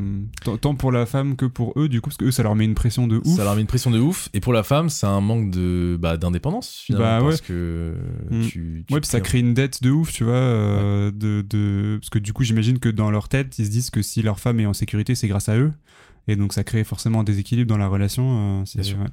tant- 0.60 0.74
pour 0.74 0.92
la 0.92 1.06
femme 1.06 1.36
que 1.36 1.44
pour 1.46 1.72
eux, 1.76 1.88
du 1.88 2.00
coup, 2.00 2.10
parce 2.10 2.16
que 2.16 2.26
eux, 2.26 2.30
ça 2.30 2.42
leur 2.42 2.54
met 2.54 2.64
une 2.64 2.74
pression 2.74 3.06
de 3.06 3.16
ouf. 3.24 3.36
Ça 3.36 3.44
leur 3.44 3.54
met 3.54 3.60
une 3.62 3.66
pression 3.66 3.90
de 3.90 3.98
ouf. 3.98 4.28
Et 4.34 4.40
pour 4.40 4.52
la 4.52 4.62
femme, 4.62 4.88
c'est 4.88 5.06
un 5.06 5.20
manque 5.20 5.50
de 5.50 5.98
bah, 6.00 6.16
d'indépendance 6.16 6.82
finalement 6.84 7.06
Bah 7.06 7.18
ouais. 7.22 7.28
parce 7.30 7.40
que 7.40 7.94
Mm. 8.30 8.42
tu, 8.42 8.84
tu 8.86 8.94
Ouais, 8.94 9.00
puis 9.00 9.08
ça 9.08 9.20
crée 9.20 9.38
une 9.40 9.54
dette 9.54 9.82
de 9.82 9.90
ouf, 9.90 10.12
tu 10.12 10.24
vois. 10.24 10.32
euh, 10.34 11.10
de, 11.10 11.42
de... 11.48 11.98
Parce 12.00 12.10
que 12.10 12.18
du 12.18 12.32
coup, 12.32 12.44
j'imagine 12.44 12.78
que 12.78 12.88
dans 12.88 13.10
leur 13.10 13.28
tête, 13.28 13.58
ils 13.58 13.66
se 13.66 13.70
disent 13.70 13.90
que 13.90 14.02
si 14.02 14.22
leur 14.22 14.38
femme 14.40 14.60
est 14.60 14.66
en 14.66 14.74
sécurité, 14.74 15.14
c'est 15.14 15.28
grâce 15.28 15.48
à 15.48 15.56
eux. 15.58 15.72
Et 16.28 16.36
donc, 16.36 16.52
ça 16.52 16.62
crée 16.62 16.84
forcément 16.84 17.20
un 17.20 17.24
déséquilibre 17.24 17.68
dans 17.68 17.78
la 17.78 17.88
relation. 17.88 18.60
euh, 18.60 18.62
c'est- 18.66 18.82
sûr. 18.82 18.98
ouais. 18.98 19.06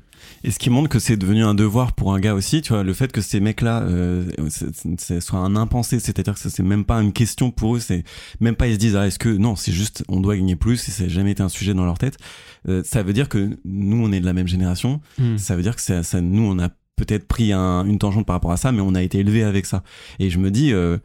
Et 0.44 0.52
ce 0.52 0.60
qui 0.60 0.70
montre 0.70 0.90
que 0.90 1.00
c'est 1.00 1.18
devenu 1.18 1.44
un 1.44 1.54
devoir 1.56 1.94
pour 1.94 2.14
un 2.14 2.20
gars 2.20 2.34
aussi, 2.36 2.62
tu 2.62 2.74
vois, 2.74 2.84
le 2.84 2.94
fait 2.94 3.12
que 3.12 3.22
ces 3.22 3.40
mecs-là, 3.40 3.82
euh, 3.84 4.26
soit 5.20 5.40
un 5.40 5.56
impensé, 5.56 6.00
c'est-à-dire 6.00 6.34
que 6.34 6.40
ça, 6.40 6.50
c'est 6.50 6.64
même 6.64 6.86
pas 6.86 7.02
une 7.02 7.14
question 7.14 7.52
pour 7.52 7.76
eux, 7.76 7.80
c'est 7.80 8.04
même 8.40 8.56
pas 8.56 8.68
ils 8.68 8.74
se 8.74 8.80
disent 8.80 8.96
ah 8.96 9.08
est-ce 9.08 9.20
que 9.20 9.30
non, 9.30 9.56
c'est 9.56 9.72
juste 9.72 10.04
on 10.08 10.20
doit 10.20 10.36
gagner 10.36 10.56
plus 10.56 10.88
et 10.88 10.92
ça 10.92 11.04
n'a 11.04 11.10
jamais 11.10 11.32
été 11.32 11.44
un 11.44 11.50
sujet 11.50 11.74
dans 11.74 11.86
leur 11.86 11.98
tête. 11.98 12.18
Euh, 12.68 12.82
ça 12.84 13.04
veut 13.04 13.14
dire 13.14 13.30
que 13.30 13.58
nous 13.66 13.98
on 14.04 14.12
est 14.12 14.20
de 14.20 14.26
la 14.26 14.34
même 14.34 14.48
génération, 14.48 15.02
Hmm. 15.18 15.38
ça 15.38 15.56
veut 15.56 15.62
dire 15.64 15.76
que 15.76 15.82
ça, 15.82 16.04
ça 16.04 16.22
nous 16.22 16.44
on 16.44 16.60
a 16.60 16.70
peut-être 16.98 17.28
pris 17.28 17.52
un- 17.52 17.86
une 17.86 18.00
tangente 18.00 18.26
par 18.26 18.36
rapport 18.36 18.52
à 18.54 18.58
ça, 18.58 18.72
mais 18.72 18.82
on 18.82 18.96
a 18.96 19.02
été 19.04 19.20
élevé 19.20 19.44
avec 19.44 19.66
ça. 19.66 19.84
Et 20.20 20.30
je 20.30 20.40
me 20.40 20.50
dis, 20.50 20.72
euh, 20.72 20.98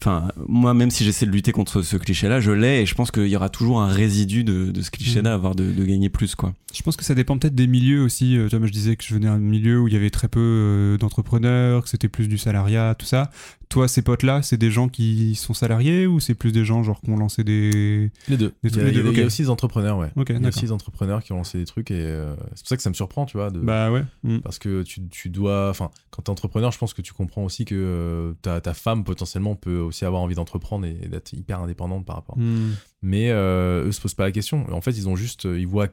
enfin 0.00 0.28
moi 0.46 0.74
même 0.74 0.90
si 0.90 1.04
j'essaie 1.04 1.26
de 1.26 1.30
lutter 1.30 1.52
contre 1.52 1.82
ce 1.82 1.96
cliché-là, 1.96 2.40
je 2.40 2.50
l'ai 2.50 2.82
et 2.82 2.86
je 2.86 2.94
pense 2.94 3.10
qu'il 3.10 3.26
y 3.26 3.36
aura 3.36 3.48
toujours 3.48 3.80
un 3.80 3.88
résidu 3.88 4.44
de, 4.44 4.70
de 4.70 4.82
ce 4.82 4.90
cliché-là, 4.90 5.34
avoir 5.34 5.54
de, 5.54 5.72
de 5.72 5.84
gagner 5.84 6.08
plus 6.08 6.34
quoi. 6.34 6.54
Je 6.74 6.82
pense 6.82 6.96
que 6.96 7.04
ça 7.04 7.14
dépend 7.14 7.38
peut-être 7.38 7.54
des 7.54 7.66
milieux 7.66 8.02
aussi. 8.02 8.36
Euh, 8.36 8.44
tu 8.44 8.50
vois, 8.50 8.58
moi, 8.58 8.68
je 8.68 8.72
disais 8.72 8.94
que 8.94 9.02
je 9.02 9.14
venais 9.14 9.26
d'un 9.26 9.38
milieu 9.38 9.80
où 9.80 9.88
il 9.88 9.94
y 9.94 9.96
avait 9.96 10.10
très 10.10 10.28
peu 10.28 10.38
euh, 10.40 10.98
d'entrepreneurs, 10.98 11.82
que 11.82 11.88
c'était 11.88 12.08
plus 12.08 12.28
du 12.28 12.36
salariat, 12.36 12.94
tout 12.94 13.06
ça. 13.06 13.30
Toi, 13.68 13.86
ces 13.86 14.00
potes-là, 14.00 14.40
c'est 14.42 14.56
des 14.56 14.70
gens 14.70 14.88
qui 14.88 15.34
sont 15.34 15.52
salariés 15.52 16.06
ou 16.06 16.20
c'est 16.20 16.34
plus 16.34 16.52
des 16.52 16.64
gens 16.64 16.82
genre 16.82 17.00
qui 17.02 17.10
ont 17.10 17.16
lancé 17.18 17.44
des. 17.44 18.10
Les 18.28 18.36
deux. 18.38 18.54
Des 18.62 18.70
Il 18.70 18.76
y, 18.76 18.80
a, 18.80 18.84
les 18.84 18.90
il 18.90 18.96
y 18.96 19.00
a- 19.00 19.02
deux, 19.02 19.10
il 19.10 19.16
y 19.16 19.20
a 19.20 19.22
ok. 19.22 19.26
aussi 19.26 19.42
des 19.42 19.50
entrepreneurs, 19.50 19.98
ouais. 19.98 20.10
Il 20.16 20.40
y 20.40 20.44
a 20.44 20.48
aussi 20.48 20.60
des 20.62 20.72
entrepreneurs 20.72 21.22
qui 21.22 21.32
ont 21.32 21.36
lancé 21.36 21.58
des 21.58 21.66
trucs 21.66 21.90
et 21.90 22.00
euh, 22.00 22.34
c'est 22.54 22.60
pour 22.62 22.68
ça 22.68 22.76
que 22.78 22.82
ça 22.82 22.88
me 22.88 22.94
surprend, 22.94 23.26
tu 23.26 23.36
vois. 23.36 23.50
De, 23.50 23.60
Bah 23.60 23.90
ouais. 23.90 24.04
Hmm. 24.22 24.38
Parce 24.38 24.58
que 24.58 24.82
tu, 24.84 25.06
tu 25.08 25.28
dois. 25.28 25.68
Enfin, 25.68 25.90
quand 26.10 26.22
t'es 26.22 26.30
entrepreneur, 26.30 26.72
je 26.72 26.78
pense 26.78 26.94
que 26.94 27.02
tu 27.02 27.12
comprends 27.12 27.44
aussi 27.44 27.66
que 27.66 27.74
euh, 27.76 28.32
ta, 28.40 28.60
ta 28.62 28.72
femme 28.72 29.04
potentiellement 29.04 29.54
peut 29.54 29.78
aussi 29.80 30.04
avoir 30.06 30.22
envie 30.22 30.34
d'entreprendre 30.34 30.86
et, 30.86 30.96
et 31.02 31.08
d'être 31.08 31.34
hyper 31.34 31.60
indépendante 31.60 32.06
par 32.06 32.16
rapport. 32.16 32.38
Hmm. 32.38 32.70
Mais 33.02 33.30
euh, 33.30 33.84
eux 33.86 33.92
se 33.92 34.00
posent 34.00 34.14
pas 34.14 34.24
la 34.24 34.32
question. 34.32 34.64
En 34.72 34.80
fait, 34.80 34.92
ils 34.92 35.08
ont 35.08 35.16
juste. 35.16 35.44
euh, 35.46 35.58
Ils 35.60 35.66
voient 35.66 35.88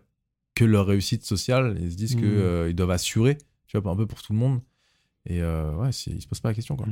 que 0.55 0.63
leur 0.63 0.85
réussite 0.87 1.25
sociale 1.25 1.77
et 1.79 1.83
ils 1.83 1.91
se 1.91 1.97
disent 1.97 2.15
que 2.15 2.23
euh, 2.25 2.69
ils 2.69 2.75
doivent 2.75 2.91
assurer, 2.91 3.37
tu 3.67 3.77
vois, 3.77 3.91
un 3.91 3.95
peu 3.97 4.05
pour 4.05 4.21
tout 4.21 4.31
le 4.31 4.39
monde. 4.39 4.61
Et 5.27 5.41
euh, 5.41 5.73
ouais, 5.77 5.89
ils 6.07 6.21
se 6.21 6.27
posent 6.27 6.39
pas 6.39 6.49
la 6.49 6.53
question, 6.55 6.75
quoi. 6.75 6.85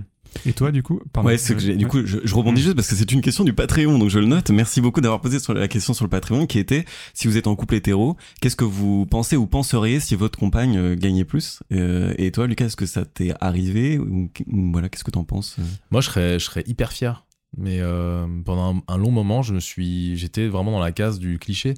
Et 0.46 0.54
toi, 0.54 0.72
du 0.72 0.82
coup 0.82 1.00
Pardon. 1.14 1.30
Ouais, 1.30 1.38
que 1.38 1.60
j'ai- 1.60 1.76
du 1.76 1.86
coup, 1.88 2.04
je, 2.04 2.18
je 2.24 2.34
rebondis 2.36 2.62
Mm. 2.62 2.64
juste 2.64 2.76
parce 2.76 2.88
que 2.88 2.96
c'est 2.96 3.12
une 3.12 3.22
question 3.22 3.44
du 3.44 3.54
Patreon, 3.54 4.00
donc 4.00 4.10
je 4.10 4.18
le 4.18 4.26
note. 4.26 4.50
Merci 4.50 4.82
beaucoup 4.82 5.02
d'avoir 5.02 5.22
posé 5.22 5.38
sur 5.40 5.54
la 5.54 5.68
question 5.68 5.94
sur 5.94 6.04
le 6.04 6.10
Patreon, 6.10 6.48
qui 6.48 6.58
était 6.58 6.86
si 7.14 7.28
vous 7.28 7.38
êtes 7.38 7.46
en 7.46 7.56
couple 7.56 7.76
hétéro, 7.76 8.18
qu'est-ce 8.42 8.56
que 8.56 8.64
vous 8.66 9.06
pensez 9.06 9.36
ou 9.36 9.46
penseriez 9.46 10.00
si 10.00 10.16
votre 10.16 10.40
compagne 10.40 10.78
euh, 10.78 10.96
gagnait 10.96 11.26
plus? 11.26 11.62
Euh, 11.72 12.16
Et 12.18 12.32
toi, 12.32 12.48
Lucas, 12.48 12.66
est-ce 12.66 12.76
que 12.76 12.88
ça 12.88 13.06
t'est 13.06 13.34
arrivé 13.40 14.00
ou, 14.00 14.32
ou 14.48 14.72
voilà, 14.72 14.90
qu'est-ce 14.90 15.04
que 15.04 15.12
t'en 15.12 15.24
penses? 15.26 15.58
Euh 15.60 15.64
Moi, 15.92 16.02
je 16.02 16.08
serais, 16.08 16.40
je 16.40 16.46
serais 16.46 16.64
hyper 16.66 16.92
fier. 16.92 17.26
Mais 17.56 17.82
euh, 17.82 18.26
pendant 18.44 18.78
un, 18.78 18.82
un 18.96 18.98
long 18.98 19.12
moment, 19.12 19.44
je 19.44 19.54
me 19.54 19.60
suis, 19.60 20.18
j'étais 20.18 20.48
vraiment 20.48 20.72
dans 20.72 20.80
la 20.80 20.92
case 20.92 21.20
du 21.20 21.38
cliché 21.38 21.76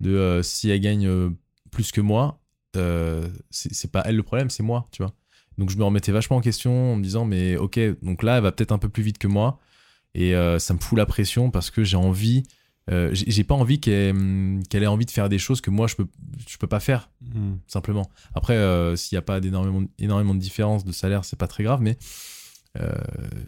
de 0.00 0.14
euh, 0.16 0.42
si 0.42 0.70
elle 0.70 0.80
gagne 0.80 1.06
euh, 1.06 1.28
plus 1.70 1.92
que 1.92 2.00
moi, 2.00 2.40
euh, 2.78 3.28
c'est 3.50 3.92
pas 3.92 4.02
elle 4.06 4.16
le 4.16 4.22
problème, 4.22 4.48
c'est 4.48 4.62
moi, 4.62 4.88
tu 4.92 5.02
vois. 5.02 5.12
Donc 5.60 5.70
je 5.70 5.76
me 5.76 5.84
remettais 5.84 6.10
vachement 6.10 6.38
en 6.38 6.40
question 6.40 6.94
en 6.94 6.96
me 6.96 7.02
disant 7.02 7.24
mais 7.24 7.56
ok, 7.56 7.78
donc 8.02 8.24
là 8.24 8.38
elle 8.38 8.42
va 8.42 8.50
peut-être 8.50 8.72
un 8.72 8.78
peu 8.78 8.88
plus 8.88 9.02
vite 9.04 9.18
que 9.18 9.28
moi 9.28 9.60
et 10.14 10.34
euh, 10.34 10.58
ça 10.58 10.74
me 10.74 10.80
fout 10.80 10.98
la 10.98 11.06
pression 11.06 11.50
parce 11.52 11.70
que 11.70 11.84
j'ai 11.84 11.96
envie, 11.98 12.42
euh, 12.90 13.10
j'ai 13.12 13.44
pas 13.44 13.54
envie 13.54 13.78
qu'elle 13.78 14.16
hum, 14.16 14.62
qu'elle 14.68 14.82
ait 14.82 14.88
envie 14.88 15.04
de 15.06 15.10
faire 15.12 15.28
des 15.28 15.38
choses 15.38 15.60
que 15.60 15.70
moi 15.70 15.86
je 15.86 15.94
peux, 15.96 16.06
je 16.48 16.56
peux 16.58 16.66
pas 16.66 16.80
faire 16.80 17.10
Hmm. 17.34 17.56
simplement. 17.68 18.10
Après, 18.34 18.56
euh, 18.56 18.96
s'il 18.96 19.14
n'y 19.14 19.18
a 19.18 19.22
pas 19.22 19.38
d'énormément 19.40 19.82
énormément 20.00 20.34
de 20.34 20.40
différence 20.40 20.84
de 20.84 20.90
salaire, 20.92 21.24
c'est 21.24 21.38
pas 21.38 21.46
très 21.46 21.62
grave, 21.62 21.80
mais 21.82 21.96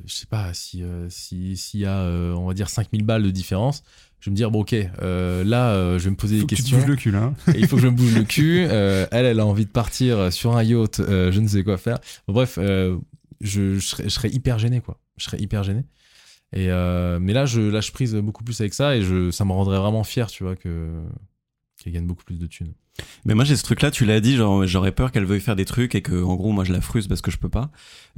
je 0.07 0.13
sais 0.15 0.27
pas, 0.27 0.53
si 0.53 0.83
si- 1.09 1.57
s'il 1.57 1.81
y 1.81 1.87
a, 1.87 2.05
on 2.37 2.47
va 2.47 2.55
dire, 2.55 2.69
5000 2.69 3.05
balles 3.05 3.23
de 3.23 3.31
différence, 3.31 3.83
je 4.23 4.27
vais 4.27 4.31
me 4.31 4.37
dire, 4.37 4.51
bon, 4.53 4.61
ok, 4.61 4.73
euh, 5.03 5.43
là, 5.43 5.73
euh, 5.73 5.99
je 5.99 6.05
vais 6.05 6.11
me 6.11 6.17
poser 6.17 6.39
Faut 6.41 6.47
des 6.47 6.55
que 6.55 6.55
tu 6.55 6.63
te 6.63 6.71
questions. 6.71 6.87
le 6.89 6.95
cul, 6.97 7.11
là. 7.11 7.25
hein. 7.25 7.35
et 7.55 7.59
il 7.59 7.67
faut 7.67 7.75
que 7.75 7.83
je 7.83 7.89
me 7.89 7.93
bouge 7.97 8.15
le 8.15 8.23
cul. 8.23 8.65
Euh, 8.71 9.05
elle, 9.11 9.27
elle 9.27 9.41
a 9.41 9.45
envie 9.47 9.67
de 9.67 9.71
partir 9.71 10.33
sur 10.33 10.57
un 10.57 10.63
yacht, 10.63 10.99
je 11.07 11.39
ne 11.41 11.49
sais 11.49 11.65
quoi 11.65 11.77
faire. 11.77 11.99
Bon, 12.29 12.33
bref, 12.35 12.57
je, 12.57 12.99
je 13.41 13.79
serais, 13.81 14.05
je 14.05 14.09
serais 14.11 14.31
hyper 14.31 14.59
gêné, 14.61 14.81
quoi. 14.81 14.99
Je 15.17 15.25
serais 15.25 15.39
hyper 15.41 15.65
gêné. 15.65 15.85
Et 16.55 16.69
mais 16.69 17.33
là, 17.33 17.47
je 17.47 17.61
lâche 17.61 17.93
prise 17.93 18.15
beaucoup 18.15 18.45
plus 18.45 18.61
avec 18.61 18.75
ça 18.75 18.97
et 18.97 19.03
je, 19.03 19.31
ça 19.33 19.45
me 19.45 19.53
rendrait 19.53 19.79
vraiment 19.79 20.05
fier, 20.05 20.29
tu 20.31 20.45
vois, 20.45 20.55
que 20.55 20.89
qu'elle 21.83 21.93
gagne 21.93 22.07
beaucoup 22.07 22.23
plus 22.25 22.39
de 22.39 22.47
thunes. 22.47 22.75
Mais 23.25 23.35
moi 23.35 23.45
j'ai 23.45 23.57
ce 23.57 23.63
truc 23.63 23.83
là, 23.83 23.91
tu 23.91 24.05
l'as 24.05 24.21
dit, 24.21 24.37
genre 24.37 24.67
j'aurais 24.67 24.93
peur 24.93 25.13
qu'elle 25.13 25.25
veuille 25.25 25.41
faire 25.41 25.57
des 25.57 25.65
trucs 25.65 25.95
et 25.95 26.03
que 26.03 26.23
en 26.23 26.35
gros 26.35 26.53
moi 26.53 26.65
je 26.65 26.73
la 26.73 26.81
fruse 26.81 27.07
parce 27.09 27.21
que 27.23 27.31
je 27.31 27.39
peux 27.39 27.49
pas. 27.49 27.71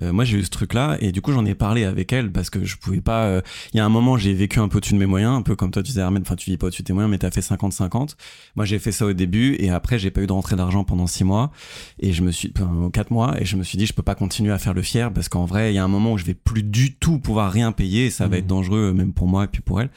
Euh, 0.03 0.13
moi 0.13 0.25
j'ai 0.25 0.39
eu 0.39 0.43
ce 0.43 0.51
truc 0.51 0.75
là 0.75 0.97
et 1.01 1.13
du 1.13 1.21
coup 1.21 1.31
j'en 1.31 1.45
ai 1.45 1.55
parlé 1.55 1.85
avec 1.85 2.13
elle 2.13 2.33
parce 2.33 2.51
que 2.51 2.65
je 2.65 2.77
pouvais 2.77 3.01
pas. 3.01 3.27
euh, 3.27 3.41
Il 3.73 3.77
y 3.77 3.81
a 3.81 3.85
un 3.85 3.89
moment 3.89 4.17
j'ai 4.17 4.33
vécu 4.35 4.59
un 4.59 4.67
peu 4.69 4.79
au-dessus 4.79 4.95
de 4.95 4.99
mes 4.99 5.07
moyens, 5.07 5.33
un 5.37 5.43
peu 5.43 5.55
comme 5.55 5.71
toi 5.71 5.83
tu 5.83 5.89
disais 5.91 6.01
Armel, 6.01 6.23
enfin 6.23 6.35
tu 6.35 6.51
vis 6.51 6.57
pas 6.57 6.67
au-dessus 6.67 6.83
de 6.83 6.87
tes 6.89 6.93
moyens 6.93 7.11
mais 7.11 7.19
t'as 7.19 7.31
fait 7.31 7.41
50-50. 7.41 8.17
Moi 8.57 8.65
j'ai 8.65 8.79
fait 8.81 8.91
ça 8.91 9.07
au 9.07 9.13
début 9.13 9.55
et 9.61 9.71
après 9.71 9.99
j'ai 9.99 10.11
pas 10.11 10.23
eu 10.23 10.27
de 10.27 10.33
rentrée 10.33 10.57
d'argent 10.57 10.83
pendant 10.83 11.07
6 11.07 11.23
mois 11.23 11.53
et 12.01 12.13
je 12.13 12.23
me 12.23 12.33
suis, 12.33 12.53
enfin 12.57 12.91
4 12.93 13.11
mois 13.13 13.41
et 13.41 13.45
je 13.45 13.57
me 13.57 13.63
suis 13.63 13.79
dit 13.79 13.87
je 13.87 13.93
peux 13.93 14.03
pas 14.03 14.17
continuer 14.17 14.53
à 14.53 14.59
faire 14.59 14.75
le 14.75 14.83
fier 14.83 15.13
parce 15.13 15.29
qu'en 15.29 15.45
vrai 15.45 15.73
il 15.73 15.77
y 15.77 15.79
a 15.79 15.85
un 15.85 15.89
moment 15.89 16.15
où 16.15 16.19
je 16.19 16.25
vais 16.25 16.35
plus 16.35 16.65
du 16.65 16.95
tout 16.97 17.21
pouvoir 17.21 17.53
rien 17.53 17.71
payer 17.71 18.07
et 18.07 18.11
ça 18.11 18.27
va 18.27 18.39
être 18.39 18.49
dangereux 18.49 18.93
même 18.93 19.13
pour 19.13 19.29
moi 19.29 19.45
et 19.45 19.49
puis 19.49 19.63
pour 19.63 19.81
elle. 19.81 19.91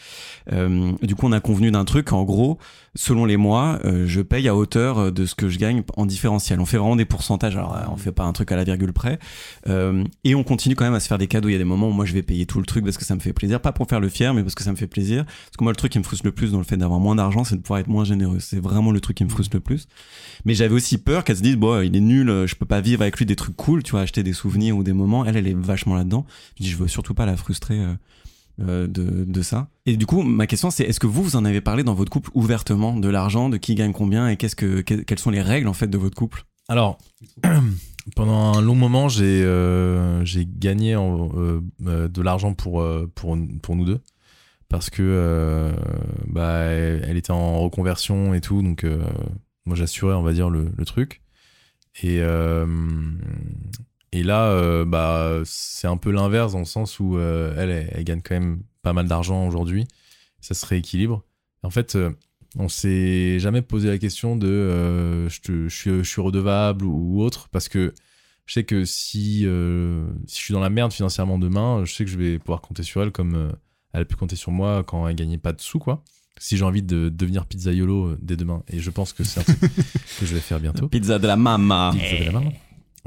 Euh, 0.51 0.91
du 1.01 1.15
coup 1.15 1.25
on 1.25 1.31
a 1.31 1.39
convenu 1.39 1.71
d'un 1.71 1.85
truc 1.85 2.11
en 2.13 2.23
gros 2.23 2.59
selon 2.93 3.25
les 3.25 3.37
mois, 3.37 3.79
je 4.05 4.21
paye 4.21 4.47
à 4.47 4.55
hauteur 4.55 4.66
de 4.75 5.25
ce 5.25 5.35
que 5.35 5.49
je 5.49 5.57
gagne 5.57 5.83
en 5.95 6.05
différentiel. 6.05 6.59
On 6.59 6.65
fait 6.65 6.77
vraiment 6.77 6.95
des 6.95 7.05
pourcentages. 7.05 7.55
Alors, 7.55 7.75
euh, 7.75 7.81
on 7.91 7.97
fait 7.97 8.11
pas 8.11 8.23
un 8.23 8.33
truc 8.33 8.51
à 8.51 8.55
la 8.55 8.63
virgule 8.63 8.93
près. 8.93 9.19
Euh, 9.67 10.03
et 10.23 10.35
on 10.35 10.43
continue 10.43 10.75
quand 10.75 10.85
même 10.85 10.93
à 10.93 10.99
se 10.99 11.07
faire 11.07 11.17
des 11.17 11.27
cadeaux. 11.27 11.49
Il 11.49 11.53
y 11.53 11.55
a 11.55 11.59
des 11.59 11.63
moments 11.63 11.89
où 11.89 11.91
moi 11.93 12.05
je 12.05 12.13
vais 12.13 12.23
payer 12.23 12.45
tout 12.45 12.59
le 12.59 12.65
truc 12.65 12.83
parce 12.83 12.97
que 12.97 13.05
ça 13.05 13.15
me 13.15 13.19
fait 13.19 13.33
plaisir. 13.33 13.59
Pas 13.59 13.71
pour 13.71 13.87
faire 13.87 13.99
le 13.99 14.09
fier, 14.09 14.33
mais 14.33 14.43
parce 14.43 14.55
que 14.55 14.63
ça 14.63 14.71
me 14.71 14.75
fait 14.75 14.87
plaisir. 14.87 15.25
Parce 15.25 15.57
que 15.57 15.63
moi, 15.63 15.71
le 15.71 15.75
truc 15.77 15.91
qui 15.91 15.99
me 15.99 16.03
frustre 16.03 16.25
le 16.25 16.31
plus 16.31 16.51
dans 16.51 16.57
le 16.59 16.63
fait 16.63 16.77
d'avoir 16.77 16.99
moins 16.99 17.15
d'argent, 17.15 17.43
c'est 17.43 17.55
de 17.55 17.61
pouvoir 17.61 17.79
être 17.79 17.87
moins 17.87 18.05
généreux. 18.05 18.39
C'est 18.39 18.59
vraiment 18.59 18.91
le 18.91 18.99
truc 18.99 19.17
qui 19.17 19.23
me 19.23 19.29
frustre 19.29 19.55
le 19.55 19.61
plus. 19.61 19.87
Mais 20.45 20.53
j'avais 20.53 20.73
aussi 20.73 20.97
peur 20.97 21.23
qu'elle 21.23 21.37
se 21.37 21.41
dise, 21.41 21.55
bon, 21.55 21.81
il 21.81 21.95
est 21.95 22.01
nul, 22.01 22.29
euh, 22.29 22.47
je 22.47 22.55
peux 22.55 22.65
pas 22.65 22.81
vivre 22.81 23.01
avec 23.01 23.17
lui 23.17 23.25
des 23.25 23.35
trucs 23.35 23.55
cool, 23.55 23.83
tu 23.83 23.91
vois, 23.91 24.01
acheter 24.01 24.23
des 24.23 24.33
souvenirs 24.33 24.77
ou 24.77 24.83
des 24.83 24.93
moments. 24.93 25.25
Elle, 25.25 25.37
elle 25.37 25.47
est 25.47 25.57
vachement 25.57 25.95
là-dedans. 25.95 26.25
Je 26.57 26.63
dis, 26.63 26.69
je 26.69 26.77
veux 26.77 26.87
surtout 26.87 27.13
pas 27.13 27.25
la 27.25 27.37
frustrer. 27.37 27.79
euh, 27.79 27.87
euh, 27.87 27.95
de, 28.59 29.23
de 29.25 29.41
ça. 29.41 29.69
Et 29.85 29.97
du 29.97 30.05
coup, 30.05 30.23
ma 30.23 30.47
question 30.47 30.71
c'est 30.71 30.83
est-ce 30.83 30.99
que 30.99 31.07
vous, 31.07 31.23
vous 31.23 31.35
en 31.35 31.45
avez 31.45 31.61
parlé 31.61 31.83
dans 31.83 31.93
votre 31.93 32.11
couple 32.11 32.31
ouvertement 32.33 32.95
de 32.95 33.07
l'argent, 33.09 33.49
de 33.49 33.57
qui 33.57 33.75
gagne 33.75 33.93
combien 33.93 34.27
et 34.29 34.37
qu'est-ce 34.37 34.55
que, 34.55 34.81
que- 34.81 34.95
quelles 34.95 35.19
sont 35.19 35.29
les 35.31 35.41
règles 35.41 35.67
en 35.67 35.73
fait 35.73 35.87
de 35.87 35.97
votre 35.97 36.15
couple? 36.15 36.43
Alors, 36.67 36.97
pendant 38.15 38.53
un 38.57 38.61
long 38.61 38.75
moment, 38.75 39.07
j'ai 39.09 39.41
euh, 39.43 40.23
gagné 40.57 40.95
euh, 40.95 41.59
euh, 41.85 42.07
de 42.07 42.21
l'argent 42.21 42.53
pour, 42.53 42.81
euh, 42.81 43.09
pour, 43.15 43.37
pour 43.61 43.75
nous 43.75 43.85
deux. 43.85 43.99
Parce 44.69 44.89
que 44.89 45.01
euh, 45.01 45.71
bah, 46.27 46.63
elle, 46.63 47.15
était 47.15 47.31
en 47.31 47.59
reconversion 47.61 48.33
et 48.33 48.41
tout, 48.41 48.61
donc 48.61 48.83
euh, 48.83 48.99
moi 49.65 49.77
j'assurais, 49.77 50.13
on 50.13 50.23
va 50.23 50.33
dire, 50.33 50.49
le, 50.49 50.69
le 50.75 50.85
truc. 50.85 51.21
Et, 52.03 52.19
euh, 52.19 52.65
et 54.11 54.23
là, 54.23 54.45
euh, 54.51 54.85
bah, 54.85 55.41
c'est 55.45 55.87
un 55.87 55.97
peu 55.97 56.11
l'inverse 56.11 56.53
dans 56.53 56.59
le 56.59 56.65
sens 56.65 56.99
où 56.99 57.17
euh, 57.17 57.53
elle, 57.57 57.69
elle, 57.69 57.89
elle 57.93 58.03
gagne 58.03 58.21
quand 58.21 58.35
même 58.35 58.61
pas 58.81 58.93
mal 58.93 59.07
d'argent 59.07 59.47
aujourd'hui. 59.47 59.87
Ça 60.41 60.53
se 60.53 60.65
rééquilibre. 60.65 61.23
En 61.63 61.69
fait, 61.69 61.95
euh, 61.95 62.11
on 62.57 62.69
s'est 62.69 63.39
jamais 63.39 63.61
posé 63.61 63.87
la 63.89 63.97
question 63.97 64.35
de 64.35 64.47
euh, 64.47 65.27
je, 65.29 65.41
te- 65.41 65.67
je 65.67 65.75
suis, 65.75 65.89
je 65.91 66.03
suis 66.09 66.21
redevable 66.21 66.85
ou, 66.85 67.17
ou 67.17 67.21
autre 67.23 67.49
parce 67.49 67.67
que 67.69 67.93
je 68.45 68.53
sais 68.53 68.63
que 68.63 68.85
si, 68.85 69.39
si 69.39 69.43
je 69.43 70.05
suis 70.27 70.53
dans 70.53 70.61
la 70.61 70.69
merde 70.69 70.93
financièrement 70.93 71.37
demain, 71.37 71.83
je 71.83 71.93
sais 71.93 72.05
que 72.05 72.09
je 72.11 72.17
vais 72.17 72.39
pouvoir 72.39 72.61
compter 72.61 72.83
sur 72.83 73.03
elle 73.03 73.11
comme 73.11 73.51
elle 73.93 74.01
a 74.01 74.05
pu 74.05 74.15
compter 74.15 74.37
sur 74.37 74.51
moi 74.51 74.83
quand 74.85 75.05
elle 75.07 75.15
gagnait 75.15 75.37
pas 75.37 75.51
de 75.51 75.59
sous, 75.59 75.79
quoi. 75.79 76.03
Si 76.39 76.55
j'ai 76.55 76.63
envie 76.63 76.83
de 76.83 77.09
devenir 77.09 77.45
pizzaiolo 77.45 78.15
dès 78.21 78.37
demain, 78.37 78.63
et 78.69 78.79
je 78.79 78.89
pense 78.91 79.11
que 79.11 79.23
c'est 79.25 79.39
un 79.39 79.43
truc 79.43 79.59
que 80.19 80.25
je 80.25 80.33
vais 80.33 80.39
faire 80.39 80.59
bientôt. 80.61 80.87
Pizza 80.87 81.19
de 81.19 81.27
la 81.27 81.35
mama. 81.35 81.91
Pizza 81.93 82.19
de 82.19 82.23
la 82.25 82.31
maman. 82.31 82.53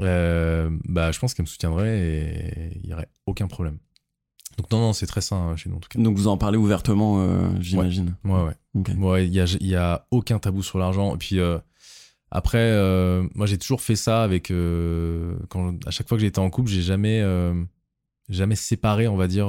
Euh, 0.01 0.69
bah, 0.85 1.11
je 1.11 1.19
pense 1.19 1.33
qu'elle 1.33 1.43
me 1.43 1.49
soutiendrait 1.49 1.99
et 1.99 2.79
il 2.83 2.89
y 2.89 2.93
aurait 2.93 3.09
aucun 3.25 3.47
problème. 3.47 3.77
Donc 4.57 4.69
non, 4.71 4.79
non, 4.79 4.93
c'est 4.93 5.05
très 5.07 5.21
sain 5.21 5.49
euh, 5.51 5.55
chez 5.55 5.69
nous 5.69 5.77
en 5.77 5.79
tout 5.79 5.89
cas. 5.89 5.99
Donc 5.99 6.17
vous 6.17 6.27
en 6.27 6.37
parlez 6.37 6.57
ouvertement, 6.57 7.21
euh, 7.21 7.49
j'imagine. 7.59 8.15
Ouais, 8.25 8.43
ouais. 8.43 8.55
Ok. 8.75 8.91
Ouais, 8.97 9.25
il 9.27 9.33
y 9.33 9.39
a, 9.39 9.45
il 9.59 9.67
y 9.67 9.75
a 9.75 10.05
aucun 10.11 10.39
tabou 10.39 10.61
sur 10.63 10.77
l'argent. 10.79 11.15
Et 11.15 11.17
puis 11.17 11.39
euh, 11.39 11.57
après, 12.31 12.71
moi 13.35 13.45
j'ai 13.45 13.57
toujours 13.57 13.81
fait 13.81 13.95
ça 13.95 14.23
avec 14.23 14.47
quand 15.49 15.85
à 15.85 15.91
chaque 15.91 16.07
fois 16.07 16.17
que 16.17 16.21
j'étais 16.21 16.39
en 16.39 16.49
couple, 16.49 16.69
j'ai 16.69 16.81
jamais 16.81 17.23
jamais 18.29 18.55
séparé, 18.55 19.07
on 19.09 19.17
va 19.17 19.27
dire, 19.27 19.47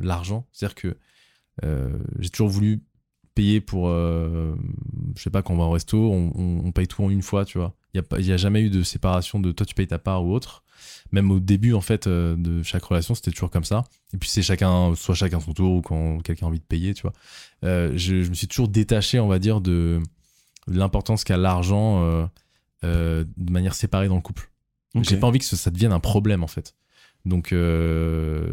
l'argent. 0.00 0.46
C'est-à-dire 0.52 0.74
que 0.74 0.96
j'ai 2.18 2.30
toujours 2.30 2.48
voulu 2.48 2.82
payer 3.34 3.60
pour, 3.60 3.88
je 3.88 4.54
sais 5.22 5.30
pas, 5.30 5.42
quand 5.42 5.54
on 5.54 5.58
va 5.58 5.64
au 5.64 5.70
resto, 5.70 5.96
on, 6.12 6.32
on- 6.34 6.66
on 6.66 6.72
paye 6.72 6.88
tout 6.88 7.02
en 7.04 7.10
une 7.10 7.22
fois, 7.22 7.44
tu 7.44 7.58
vois. 7.58 7.74
Il 8.18 8.26
y 8.26 8.32
a 8.32 8.36
jamais 8.36 8.62
eu 8.62 8.70
de 8.70 8.82
séparation 8.82 9.40
de 9.40 9.52
toi 9.52 9.66
tu 9.66 9.74
payes 9.74 9.86
ta 9.86 9.98
part 9.98 10.24
ou 10.24 10.32
autre. 10.32 10.64
Même 11.10 11.30
au 11.30 11.40
début 11.40 11.72
en 11.72 11.80
fait 11.80 12.06
euh, 12.06 12.36
de 12.36 12.62
chaque 12.62 12.84
relation, 12.84 13.14
c'était 13.14 13.30
toujours 13.30 13.50
comme 13.50 13.64
ça. 13.64 13.84
Et 14.12 14.18
puis 14.18 14.28
c'est 14.28 14.42
chacun, 14.42 14.94
soit 14.94 15.14
chacun 15.14 15.40
son 15.40 15.52
tour 15.52 15.72
ou 15.72 15.82
quand 15.82 16.18
quelqu'un 16.22 16.46
a 16.46 16.48
envie 16.48 16.60
de 16.60 16.64
payer, 16.64 16.94
tu 16.94 17.02
vois. 17.02 17.12
Euh, 17.64 17.92
je, 17.96 18.22
je 18.22 18.28
me 18.28 18.34
suis 18.34 18.46
toujours 18.46 18.68
détaché, 18.68 19.18
on 19.18 19.26
va 19.26 19.38
dire, 19.38 19.60
de, 19.60 20.00
l'importance 20.70 21.24
qu'a 21.24 21.36
l'argent 21.36 22.02
euh, 22.02 22.26
euh, 22.84 23.24
de 23.36 23.52
manière 23.52 23.74
séparée 23.74 24.08
dans 24.08 24.16
le 24.16 24.20
couple. 24.20 24.50
Ok. 24.94 25.04
J'ai 25.04 25.16
pas 25.16 25.26
envie 25.26 25.38
que 25.38 25.44
ça 25.44 25.70
devienne 25.70 25.92
un 25.92 26.00
problème 26.00 26.42
en 26.42 26.48
fait. 26.48 26.74
Donc 27.24 27.52
euh, 27.52 28.46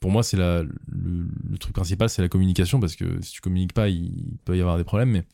pour 0.00 0.10
moi 0.10 0.22
c'est 0.22 0.36
la 0.36 0.62
le, 0.62 1.28
le 1.48 1.58
truc 1.58 1.74
principal 1.74 2.08
c'est 2.08 2.22
la 2.22 2.28
communication 2.28 2.80
parce 2.80 2.96
que 2.96 3.20
si 3.20 3.32
tu 3.32 3.40
communiques 3.40 3.74
pas 3.74 3.88
il 3.88 4.38
peut 4.44 4.56
y 4.56 4.60
avoir 4.60 4.78
des 4.78 4.84
problèmes 4.84 5.10
mais 5.10 5.24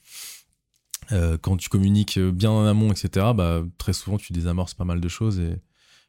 euh, 1.12 1.36
quand 1.38 1.56
tu 1.56 1.68
communiques 1.68 2.18
bien 2.18 2.50
en 2.50 2.64
amont 2.66 2.90
etc 2.92 3.26
bah 3.34 3.62
très 3.78 3.92
souvent 3.92 4.16
tu 4.18 4.32
désamorces 4.32 4.74
pas 4.74 4.84
mal 4.84 5.00
de 5.00 5.08
choses 5.08 5.38
et, 5.40 5.60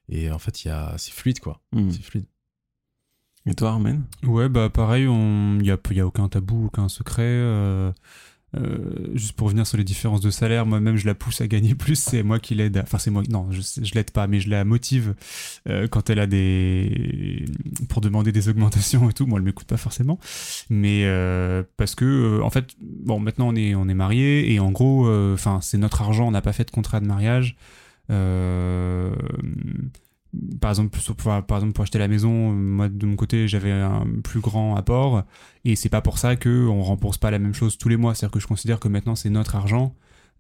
et 0.10 0.32
en 0.32 0.40
fait 0.40 0.64
il 0.64 0.70
y 0.70 0.72
a 0.72 0.96
c'est 0.98 1.14
fluide 1.14 1.40
quoi 1.40 1.62
Hmm. 1.72 1.90
c'est 1.92 2.02
fluide 2.04 2.26
Et 3.46 3.54
toi, 3.56 3.70
Armen 3.72 4.04
Ouais, 4.26 4.50
bah 4.50 4.70
pareil, 4.70 5.04
il 5.04 5.58
n'y 5.62 5.72
a, 5.72 5.78
y 5.92 6.00
a 6.02 6.06
aucun 6.06 6.28
tabou, 6.28 6.66
aucun 6.66 6.90
secret. 6.90 7.24
euh, 7.24 7.94
euh, 8.56 9.10
juste 9.14 9.34
pour 9.34 9.48
revenir 9.48 9.68
sur 9.68 9.78
les 9.78 9.84
différences 9.84 10.22
de 10.22 10.30
salaire, 10.30 10.66
moi-même 10.66 10.96
je 10.96 11.06
la 11.06 11.14
pousse 11.16 11.42
à 11.42 11.48
gagner 11.48 11.76
plus, 11.76 11.96
c'est 11.96 12.24
moi 12.24 12.40
qui 12.40 12.56
l'aide. 12.56 12.78
à- 12.78 12.84
Enfin, 12.84 12.98
c'est 12.98 13.12
moi, 13.12 13.24
non, 13.30 13.48
je, 13.52 13.62
l'aide 13.94 14.12
pas, 14.12 14.28
mais 14.28 14.40
je 14.40 14.50
la 14.50 14.64
motive 14.66 15.16
euh, 15.70 15.88
quand 15.88 16.10
elle 16.10 16.20
a 16.20 16.28
des. 16.28 17.46
pour 17.90 18.02
demander 18.02 18.32
des 18.32 18.48
augmentations 18.50 19.10
et 19.10 19.14
tout. 19.14 19.26
Moi, 19.26 19.40
elle 19.40 19.46
m'écoute 19.46 19.68
pas 19.68 19.78
forcément. 19.78 20.20
Mais 20.70 21.04
euh, 21.06 21.64
parce 21.78 21.96
que, 21.96 22.42
en 22.42 22.50
fait, 22.50 22.70
bon, 22.82 23.20
maintenant 23.20 23.50
on 23.50 23.56
est, 23.56 23.76
on 23.76 23.88
est 23.90 23.94
mariés 23.94 24.54
et 24.54 24.60
en 24.60 24.72
gros, 24.72 25.10
c'est 25.62 25.78
notre 25.78 26.02
argent, 26.02 26.28
on 26.28 26.32
n'a 26.32 26.42
pas 26.42 26.54
fait 26.54 26.66
de 26.66 26.72
contrat 26.72 27.00
de 27.00 27.06
mariage. 27.08 27.58
Par 30.62 30.72
exemple, 30.72 30.98
pour, 31.18 31.84
acheter 31.84 32.00
la 32.00 32.08
maison, 32.08 32.52
moi 32.52 32.90
de 32.90 33.06
mon 33.06 33.16
côté, 33.16 33.48
j'avais 33.48 33.72
un 33.72 34.06
plus 34.24 34.40
grand 34.40 34.76
apport 34.76 35.24
et 35.66 35.76
c'est 35.76 35.90
pas 35.90 36.02
pour 36.02 36.18
ça 36.18 36.36
que 36.36 36.68
on 36.68 36.84
rembourse 36.84 37.18
pas 37.18 37.32
la 37.32 37.40
même 37.40 37.54
chose 37.54 37.78
tous 37.78 37.90
les 37.90 37.98
mois. 37.98 38.16
C'est-à-dire 38.16 38.34
que 38.34 38.40
je 38.40 38.48
considère 38.48 38.80
que 38.80 38.88
maintenant 38.88 39.16
c'est 39.16 39.30
notre 39.30 39.56
argent 39.56 39.94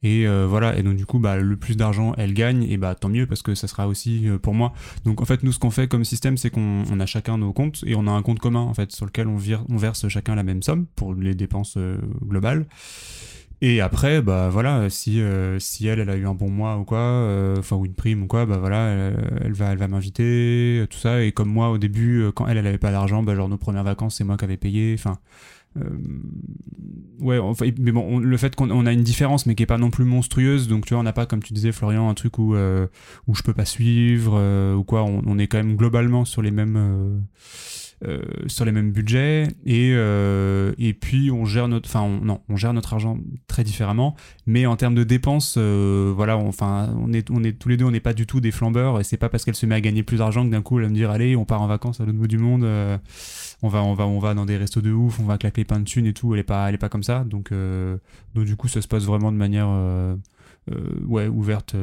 et 0.03 0.27
euh, 0.27 0.45
voilà. 0.47 0.77
Et 0.77 0.83
donc 0.83 0.95
du 0.95 1.05
coup, 1.05 1.19
bah, 1.19 1.37
le 1.37 1.57
plus 1.57 1.75
d'argent 1.75 2.13
elle 2.17 2.33
gagne 2.33 2.63
et 2.63 2.77
bah 2.77 2.95
tant 2.95 3.09
mieux 3.09 3.25
parce 3.25 3.41
que 3.41 3.55
ça 3.55 3.67
sera 3.67 3.87
aussi 3.87 4.27
euh, 4.27 4.37
pour 4.37 4.53
moi. 4.53 4.73
Donc 5.05 5.21
en 5.21 5.25
fait, 5.25 5.43
nous 5.43 5.51
ce 5.51 5.59
qu'on 5.59 5.71
fait 5.71 5.87
comme 5.87 6.05
système, 6.05 6.37
c'est 6.37 6.49
qu'on 6.49 6.83
on 6.89 6.99
a 6.99 7.05
chacun 7.05 7.37
nos 7.37 7.53
comptes 7.53 7.83
et 7.85 7.95
on 7.95 8.07
a 8.07 8.11
un 8.11 8.21
compte 8.21 8.39
commun 8.39 8.61
en 8.61 8.73
fait 8.73 8.91
sur 8.91 9.05
lequel 9.05 9.27
on 9.27 9.77
verse 9.77 10.07
chacun 10.07 10.35
la 10.35 10.43
même 10.43 10.61
somme 10.61 10.85
pour 10.95 11.13
les 11.13 11.35
dépenses 11.35 11.75
euh, 11.77 11.97
globales. 12.23 12.67
Et 13.62 13.82
après, 13.82 14.22
bah 14.22 14.49
voilà, 14.49 14.88
si, 14.89 15.20
euh, 15.20 15.58
si 15.58 15.88
elle, 15.88 15.99
elle 15.99 16.10
a 16.12 16.16
eu 16.16 16.28
un 16.28 16.36
bon 16.36 16.49
mois 16.49 16.78
ou 16.78 16.84
quoi, 16.86 16.99
euh, 16.99 17.55
enfin 17.58 17.76
ou 17.76 17.86
une 17.86 17.95
prime 17.95 18.22
ou 18.24 18.28
quoi, 18.28 18.45
bah 18.45 18.58
voilà, 18.58 19.12
elle, 19.43 19.53
va, 19.53 19.72
elle 19.72 19.80
va 19.80 19.88
m'inviter, 19.88 20.82
euh, 20.84 20.88
tout 20.88 20.99
ça. 20.99 21.24
Et 21.24 21.32
comme 21.32 21.49
moi 21.49 21.70
au 21.72 21.80
début, 21.80 22.22
euh, 22.22 22.32
quand 22.32 22.47
elle, 22.47 22.58
elle 22.58 22.68
avait 22.68 22.78
pas 22.78 22.91
d'argent, 22.91 23.24
bah 23.24 23.36
genre 23.36 23.49
nos 23.49 23.58
premières 23.58 23.84
vacances, 23.84 24.16
c'est 24.18 24.24
moi 24.24 24.38
qui 24.38 24.45
avais 24.45 24.58
payé. 24.58 24.93
Enfin, 24.97 25.18
euh, 25.78 25.89
ouais, 27.20 27.38
enfin, 27.39 27.66
mais 27.80 27.91
bon, 27.91 28.05
on- 28.08 28.20
le 28.20 28.38
fait 28.38 28.55
qu'on 28.55 28.70
on 28.72 28.86
a 28.86 28.93
une 28.93 29.03
différence, 29.03 29.45
mais 29.45 29.55
qui 29.55 29.64
est 29.64 29.68
pas 29.68 29.78
non 29.78 29.89
plus 29.91 30.05
monstrueuse. 30.05 30.68
Donc 30.68 30.86
tu 30.86 30.93
vois, 30.93 31.01
on 31.01 31.03
n'a 31.03 31.14
pas, 31.14 31.26
comme 31.26 31.41
tu 31.43 31.53
disais 31.53 31.72
Florian, 31.72 32.10
un 32.10 32.14
truc 32.14 32.38
où 32.39 32.55
où 32.55 33.36
je 33.36 33.43
peux 33.43 33.53
pas 33.53 33.66
suivre 33.66 34.76
ou 34.76 34.84
quoi. 34.84 35.03
On, 35.03 35.22
on 35.26 35.38
est 35.39 35.47
quand 35.47 35.58
même 35.58 35.76
globalement 35.76 36.26
sur 36.26 36.41
les 36.41 36.51
mêmes. 36.51 37.24
Euh, 38.05 38.21
sur 38.45 38.63
les 38.63 38.71
mêmes 38.71 38.91
budgets 38.91 39.47
et 39.65 39.91
euh, 39.95 40.71
et 40.77 40.93
puis 40.93 41.31
on 41.31 41.45
gère 41.45 41.67
notre 41.67 41.89
enfin 41.89 42.03
on, 42.03 42.23
non 42.23 42.41
on 42.47 42.55
gère 42.55 42.71
notre 42.71 42.93
argent 42.93 43.17
très 43.47 43.63
différemment. 43.63 44.15
Mais 44.45 44.67
en 44.67 44.75
termes 44.75 44.93
de 44.93 45.03
dépenses 45.03 45.55
euh, 45.57 46.13
voilà 46.15 46.37
enfin 46.37 46.95
on 46.99 47.11
est 47.11 47.31
on 47.31 47.43
est 47.43 47.53
tous 47.53 47.69
les 47.69 47.77
deux 47.77 47.85
on 47.85 47.91
n'est 47.91 47.99
pas 47.99 48.13
du 48.13 48.27
tout 48.27 48.39
des 48.39 48.51
flambeurs 48.51 48.99
et 48.99 49.03
c'est 49.03 49.17
pas 49.17 49.29
parce 49.29 49.43
qu'elle 49.45 49.55
se 49.55 49.65
met 49.65 49.73
à 49.73 49.81
gagner 49.81 50.03
plus 50.03 50.17
d'argent 50.17 50.45
que 50.45 50.51
d'un 50.51 50.61
coup 50.61 50.77
elle 50.77 50.83
va 50.83 50.89
me 50.91 50.93
dire 50.93 51.09
allez 51.09 51.35
on 51.35 51.45
part 51.45 51.59
en 51.63 51.65
vacances 51.65 51.99
à 51.99 52.05
l'autre 52.05 52.19
bout 52.19 52.27
du 52.27 52.37
monde 52.37 52.63
on 53.63 53.67
va 53.67 53.81
on 53.81 53.95
va 53.95 54.05
on 54.05 54.19
va 54.19 54.35
dans 54.35 54.45
des 54.45 54.57
restos 54.57 54.81
de 54.81 54.91
ouf 54.91 55.19
on 55.19 55.25
va 55.25 55.39
claquer 55.39 55.65
plein 55.65 55.79
de 55.79 55.85
thunes 55.85 56.05
et 56.05 56.13
tout. 56.13 56.35
Elle 56.35 56.41
est 56.41 56.43
pas 56.43 56.69
elle 56.69 56.75
est 56.75 56.77
pas 56.77 56.89
comme 56.89 57.01
ça. 57.01 57.23
Donc 57.23 57.51
donc 58.35 58.45
du 58.45 58.55
coup 58.55 58.67
ça 58.67 58.79
se 58.83 58.87
passe 58.87 59.05
vraiment 59.05 59.31
de 59.31 59.37
manière 59.37 59.69
ouais 61.07 61.27
ouverte 61.27 61.75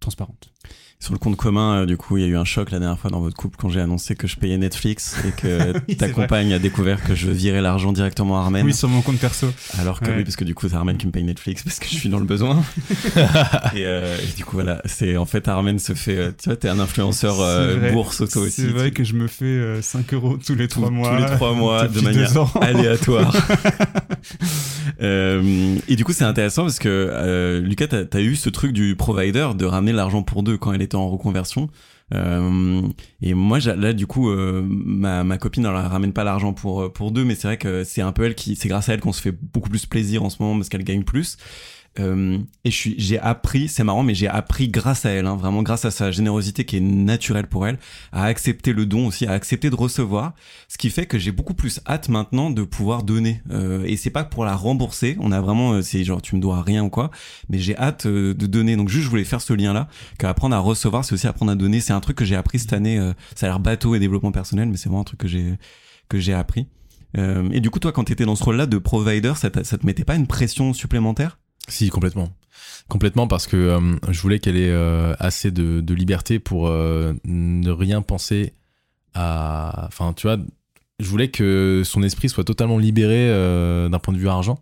transparente 0.00 0.52
Sur 1.00 1.12
le 1.12 1.18
compte 1.18 1.36
commun, 1.36 1.82
euh, 1.82 1.86
du 1.86 1.98
coup, 1.98 2.16
il 2.16 2.22
y 2.22 2.24
a 2.24 2.28
eu 2.28 2.36
un 2.36 2.46
choc 2.46 2.70
la 2.70 2.78
dernière 2.78 2.98
fois 2.98 3.10
dans 3.10 3.20
votre 3.20 3.36
couple 3.36 3.58
quand 3.60 3.68
j'ai 3.68 3.80
annoncé 3.80 4.14
que 4.14 4.26
je 4.26 4.36
payais 4.36 4.56
Netflix 4.56 5.16
et 5.28 5.32
que 5.32 5.74
Oui, 5.88 5.96
ta 5.98 6.06
vrai. 6.06 6.14
compagne 6.14 6.54
a 6.54 6.58
découvert 6.58 7.04
que 7.04 7.14
je 7.14 7.30
virais 7.30 7.60
l'argent 7.60 7.92
directement 7.92 8.38
à 8.38 8.44
Armen. 8.44 8.64
oui 8.64 8.72
sur 8.72 8.88
mon 8.88 9.02
compte 9.02 9.18
perso 9.18 9.52
Alors 9.78 10.00
que 10.00 10.06
Ouais. 10.06 10.14
oui, 10.18 10.24
parce 10.24 10.36
que 10.36 10.44
du 10.44 10.54
coup, 10.54 10.66
c'est 10.66 10.74
Armen 10.76 10.96
qui 10.96 11.06
me 11.06 11.12
paye 11.12 11.24
Netflix 11.24 11.62
parce 11.62 11.78
que 11.78 11.86
je 11.88 11.94
suis 11.94 12.08
dans 12.08 12.18
le 12.20 12.24
besoin. 12.24 12.62
et, 13.74 13.84
euh, 13.84 14.16
et 14.16 14.34
du 14.34 14.46
coup, 14.46 14.56
voilà, 14.56 14.80
c'est 14.86 15.18
en 15.18 15.26
fait 15.26 15.46
Armen 15.46 15.78
se 15.78 15.92
fait. 15.92 16.16
euh, 16.16 16.30
tu 16.42 16.48
vois, 16.48 16.56
t'es 16.56 16.68
un 16.70 16.78
influenceur 16.80 17.38
euh, 17.38 17.92
bourse 17.92 18.22
auto 18.22 18.40
aussi. 18.40 18.62
c'est 18.62 18.68
vrai 18.68 18.88
tu- 18.88 18.94
que 18.94 19.04
je 19.04 19.12
me 19.14 19.26
fais 19.26 19.44
euh, 19.44 19.82
5 19.82 20.14
euros 20.14 20.38
tous 20.38 20.54
les 20.54 20.68
tous- 20.68 20.80
3 20.80 20.90
mois 20.90 21.16
tous 21.16 21.22
les 21.22 21.36
trois 21.36 21.52
mois 21.54 21.86
de 21.86 22.00
manière 22.00 22.56
aléatoire. 22.62 23.34
Et 25.02 25.96
du 25.96 26.04
coup, 26.04 26.12
c'est 26.14 26.24
intéressant 26.24 26.62
parce 26.62 26.78
que 26.78 27.60
Lucas, 27.62 27.88
t'as 27.88 28.04
as 28.18 28.20
eu 28.22 28.36
ce 28.36 28.48
truc 28.48 28.72
du 28.72 28.96
provider 28.96 29.48
de 29.54 29.64
ramener 29.66 29.92
l'argent 29.92 30.22
pour 30.22 30.42
deux 30.42 30.56
quand 30.56 30.72
elle 30.72 30.80
en 30.96 31.10
reconversion. 31.10 31.68
Euh, 32.12 32.82
et 33.22 33.34
moi, 33.34 33.58
là, 33.60 33.92
du 33.92 34.06
coup, 34.06 34.30
euh, 34.30 34.62
ma, 34.66 35.24
ma 35.24 35.38
copine, 35.38 35.64
elle 35.64 35.74
ramène 35.74 36.12
pas 36.12 36.24
l'argent 36.24 36.52
pour 36.52 36.92
pour 36.92 37.12
deux, 37.12 37.24
mais 37.24 37.34
c'est 37.34 37.48
vrai 37.48 37.58
que 37.58 37.84
c'est 37.84 38.02
un 38.02 38.12
peu 38.12 38.24
elle 38.24 38.34
qui, 38.34 38.56
c'est 38.56 38.68
grâce 38.68 38.88
à 38.88 38.94
elle 38.94 39.00
qu'on 39.00 39.12
se 39.12 39.22
fait 39.22 39.32
beaucoup 39.32 39.70
plus 39.70 39.86
plaisir 39.86 40.22
en 40.22 40.30
ce 40.30 40.42
moment 40.42 40.56
parce 40.56 40.68
qu'elle 40.68 40.84
gagne 40.84 41.04
plus. 41.04 41.36
Euh, 42.00 42.38
et 42.64 42.70
j'ai 42.70 43.18
appris, 43.20 43.68
c'est 43.68 43.84
marrant, 43.84 44.02
mais 44.02 44.14
j'ai 44.14 44.26
appris 44.26 44.68
grâce 44.68 45.06
à 45.06 45.10
elle, 45.10 45.26
hein, 45.26 45.36
vraiment 45.36 45.62
grâce 45.62 45.84
à 45.84 45.90
sa 45.90 46.10
générosité 46.10 46.64
qui 46.64 46.76
est 46.76 46.80
naturelle 46.80 47.46
pour 47.46 47.66
elle, 47.66 47.78
à 48.12 48.24
accepter 48.24 48.72
le 48.72 48.84
don 48.84 49.06
aussi, 49.06 49.26
à 49.26 49.32
accepter 49.32 49.70
de 49.70 49.76
recevoir, 49.76 50.32
ce 50.68 50.76
qui 50.76 50.90
fait 50.90 51.06
que 51.06 51.18
j'ai 51.18 51.30
beaucoup 51.30 51.54
plus 51.54 51.80
hâte 51.86 52.08
maintenant 52.08 52.50
de 52.50 52.62
pouvoir 52.62 53.04
donner. 53.04 53.42
Euh, 53.50 53.84
et 53.84 53.96
c'est 53.96 54.10
pas 54.10 54.24
pour 54.24 54.44
la 54.44 54.56
rembourser, 54.56 55.16
on 55.20 55.30
a 55.30 55.40
vraiment, 55.40 55.74
euh, 55.74 55.82
c'est 55.82 56.02
genre 56.02 56.20
tu 56.20 56.34
me 56.34 56.40
dois 56.40 56.62
rien 56.62 56.82
ou 56.82 56.90
quoi, 56.90 57.10
mais 57.48 57.58
j'ai 57.58 57.76
hâte 57.76 58.06
euh, 58.06 58.34
de 58.34 58.46
donner. 58.46 58.76
Donc 58.76 58.88
juste 58.88 59.04
je 59.04 59.10
voulais 59.10 59.24
faire 59.24 59.40
ce 59.40 59.52
lien-là, 59.52 59.88
qu'apprendre 60.18 60.56
à 60.56 60.58
recevoir, 60.58 61.04
c'est 61.04 61.14
aussi 61.14 61.26
apprendre 61.28 61.52
à 61.52 61.56
donner. 61.56 61.80
C'est 61.80 61.92
un 61.92 62.00
truc 62.00 62.16
que 62.16 62.24
j'ai 62.24 62.36
appris 62.36 62.58
cette 62.58 62.72
année. 62.72 62.98
euh, 62.98 63.12
ça 63.36 63.46
a 63.46 63.50
l'air 63.50 63.60
bateau 63.60 63.94
et 63.94 64.00
développement 64.00 64.32
personnel, 64.32 64.68
mais 64.68 64.76
c'est 64.76 64.88
vraiment 64.88 65.02
un 65.02 65.04
truc 65.04 65.20
que 65.20 65.28
j'ai 65.28 65.54
que 66.08 66.18
j'ai 66.18 66.34
appris. 66.34 66.66
Et 67.16 67.60
du 67.60 67.70
coup, 67.70 67.78
toi, 67.78 67.92
quand 67.92 68.02
t'étais 68.02 68.24
dans 68.24 68.34
ce 68.34 68.42
rôle-là 68.42 68.66
de 68.66 68.76
provider, 68.76 69.34
ça, 69.36 69.48
ça 69.62 69.78
te 69.78 69.86
mettait 69.86 70.02
pas 70.02 70.16
une 70.16 70.26
pression 70.26 70.72
supplémentaire? 70.72 71.38
Si, 71.68 71.88
complètement. 71.88 72.30
Complètement 72.88 73.26
parce 73.26 73.46
que 73.46 73.56
euh, 73.56 73.96
je 74.10 74.20
voulais 74.20 74.38
qu'elle 74.38 74.56
ait 74.56 74.70
euh, 74.70 75.14
assez 75.18 75.50
de, 75.50 75.94
liberté 75.94 76.38
pour 76.38 76.68
euh, 76.68 77.14
ne 77.24 77.70
rien 77.70 78.02
penser 78.02 78.52
à. 79.14 79.84
Enfin, 79.86 80.12
tu 80.12 80.26
vois, 80.26 80.36
je 81.00 81.08
voulais 81.08 81.30
que 81.30 81.82
son 81.84 82.02
esprit 82.02 82.28
soit 82.28 82.44
totalement 82.44 82.78
libéré 82.78 83.28
d'un 83.90 83.98
point 83.98 84.12
de 84.12 84.18
vue 84.18 84.28
argent 84.28 84.58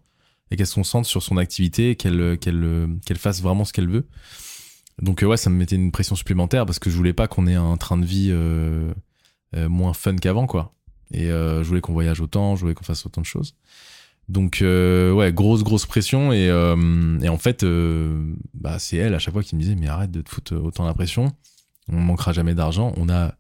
et 0.51 0.57
qu'elle 0.57 0.67
se 0.67 0.75
concentre 0.75 1.09
sur 1.09 1.23
son 1.23 1.37
activité, 1.37 1.97
qu'elle 1.97 2.39
qu'elle 2.39 2.89
qu'elle 3.05 3.19
fasse 3.19 3.43
vraiment 3.43 3.65
ce 3.65 3.73
qu'elle 3.73 3.89
veut. 3.89 4.07
Donc, 5.01 5.23
ouais, 5.23 5.37
ça 5.37 5.51
me 5.51 5.57
mettait 5.57 5.77
une 5.77 5.91
pression 5.91 6.15
supplémentaire 6.15 6.65
parce 6.65 6.79
que 6.79 6.91
je 6.91 6.97
voulais 6.97 7.15
pas 7.15 7.27
qu'on 7.27 7.47
ait 7.47 7.55
un 7.55 7.77
train 7.77 7.99
de 7.99 8.07
vie 8.07 8.33
moins 9.69 9.95
fun 9.95 10.17
qu'avant, 10.17 10.47
quoi. 10.47 10.75
Et 11.13 11.27
je 11.29 11.63
voulais 11.63 11.81
qu'on 11.81 11.93
voyage 11.93 12.21
autant, 12.21 12.55
je 12.57 12.61
voulais 12.61 12.75
qu'on 12.75 12.85
fasse 12.85 13.05
autant 13.05 13.21
de 13.21 13.27
choses. 13.27 13.55
Donc 14.29 14.63
euh, 14.63 15.13
ouais, 15.13 15.33
grosse 15.33 15.63
grosse 15.63 15.87
pression. 15.87 16.33
Et, 16.33 16.49
euh, 16.49 17.19
et 17.21 17.29
en 17.29 17.39
fait 17.39 17.65
euh, 17.65 18.35
bah 18.55 18.79
c'est 18.79 18.97
elle 18.97 19.15
à 19.15 19.19
chaque 19.19 19.35
fois 19.35 19.43
qui 19.43 19.57
me 19.57 19.61
disait 19.61 19.75
mais 19.75 19.89
arrête 19.89 20.11
de 20.11 20.21
te 20.23 20.31
foutre 20.31 20.55
autant 20.55 20.85
la 20.85 20.95
pression, 20.95 21.33
on 21.89 22.01
manquera 22.01 22.33
jamais 22.33 22.55
d'argent, 22.55 22.93
on 22.97 23.09
a 23.09 23.35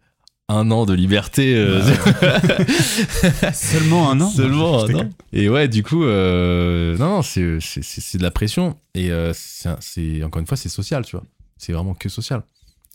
un 0.48 0.70
an 0.70 0.84
de 0.84 0.92
liberté 0.92 1.54
euh, 1.56 1.80
Seulement 3.54 4.10
un 4.10 4.20
an. 4.20 4.28
Seulement 4.28 4.84
un 4.84 4.94
an. 4.94 5.10
Et 5.32 5.48
ouais, 5.48 5.68
du 5.68 5.82
coup 5.82 6.04
euh, 6.04 6.96
non 6.98 7.08
non, 7.08 7.22
c'est 7.22 7.58
c'est 7.60 7.82
c'est 7.82 8.00
c'est 8.00 8.18
de 8.18 8.22
la 8.22 8.30
pression. 8.30 8.76
Et 8.94 9.10
euh, 9.10 9.32
c'est 9.34 10.22
encore 10.22 10.40
une 10.40 10.46
fois 10.46 10.56
c'est 10.56 10.68
social, 10.68 11.04
tu 11.04 11.16
vois. 11.16 11.24
C'est 11.56 11.72
vraiment 11.72 11.94
que 11.94 12.08
social. 12.08 12.42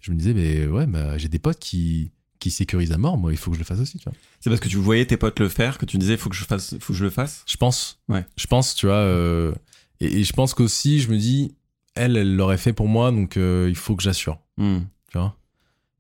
Je 0.02 0.12
me 0.12 0.18
disais 0.18 0.34
mais 0.34 0.68
ouais, 0.68 0.86
bah, 0.86 1.18
j'ai 1.18 1.30
des 1.30 1.40
potes 1.40 1.60
qui 1.60 2.12
qui 2.40 2.52
sécurise 2.52 2.92
à 2.92 2.98
mort, 2.98 3.18
moi, 3.18 3.32
il 3.32 3.38
faut 3.38 3.50
que 3.52 3.56
je 3.56 3.62
le 3.62 3.66
fasse 3.66 3.80
aussi, 3.80 3.98
tu 3.98 4.04
vois. 4.06 4.14
C'est 4.40 4.50
parce 4.50 4.60
que 4.60 4.68
tu 4.70 4.78
voyais 4.78 5.06
tes 5.06 5.18
potes 5.18 5.40
le 5.40 5.50
faire 5.50 5.78
que 5.78 5.86
tu 5.86 5.98
disais 5.98 6.18
faut 6.18 6.30
que 6.30 6.36
je 6.36 6.44
fasse, 6.46 6.76
faut 6.80 6.94
que 6.94 7.00
je 7.00 7.04
le 7.04 7.10
fasse? 7.10 7.44
Je 7.48 7.58
pense. 7.58 8.00
Ouais. 8.10 8.26
Je 8.38 8.48
pense, 8.48 8.76
tu 8.76 8.86
vois. 8.88 8.96
euh, 8.96 9.54
et, 10.00 10.20
et 10.20 10.24
je 10.24 10.34
pense 10.34 10.54
qu'aussi, 10.54 11.00
je 11.00 11.10
me 11.10 11.18
dis, 11.18 11.56
elle, 11.96 12.16
elle 12.18 12.36
l'aurait 12.36 12.58
fait 12.58 12.74
pour 12.74 12.88
moi, 12.88 13.12
donc 13.12 13.38
euh, 13.38 13.66
il 13.70 13.76
faut 13.76 13.96
que 13.96 14.04
j'assure, 14.04 14.40
Hmm. 14.58 14.80
tu 15.12 15.18
vois? 15.18 15.36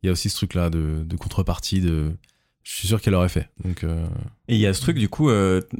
Il 0.04 0.08
y 0.08 0.10
a 0.10 0.12
aussi 0.12 0.30
ce 0.30 0.36
truc-là 0.36 0.70
de, 0.70 1.04
de 1.06 1.16
contrepartie, 1.18 1.82
de. 1.82 2.12
Je 2.64 2.74
suis 2.76 2.88
sûr 2.90 3.02
qu'elle 3.02 3.14
l'aurait 3.14 3.30
fait. 3.30 3.50
Donc, 3.64 3.84
euh, 3.86 4.06
Et 4.50 4.56
il 4.56 4.60
y 4.62 4.68
a 4.68 4.74
ce 4.74 4.82
truc 4.82 4.98
du 5.00 5.08
coup, 5.08 5.30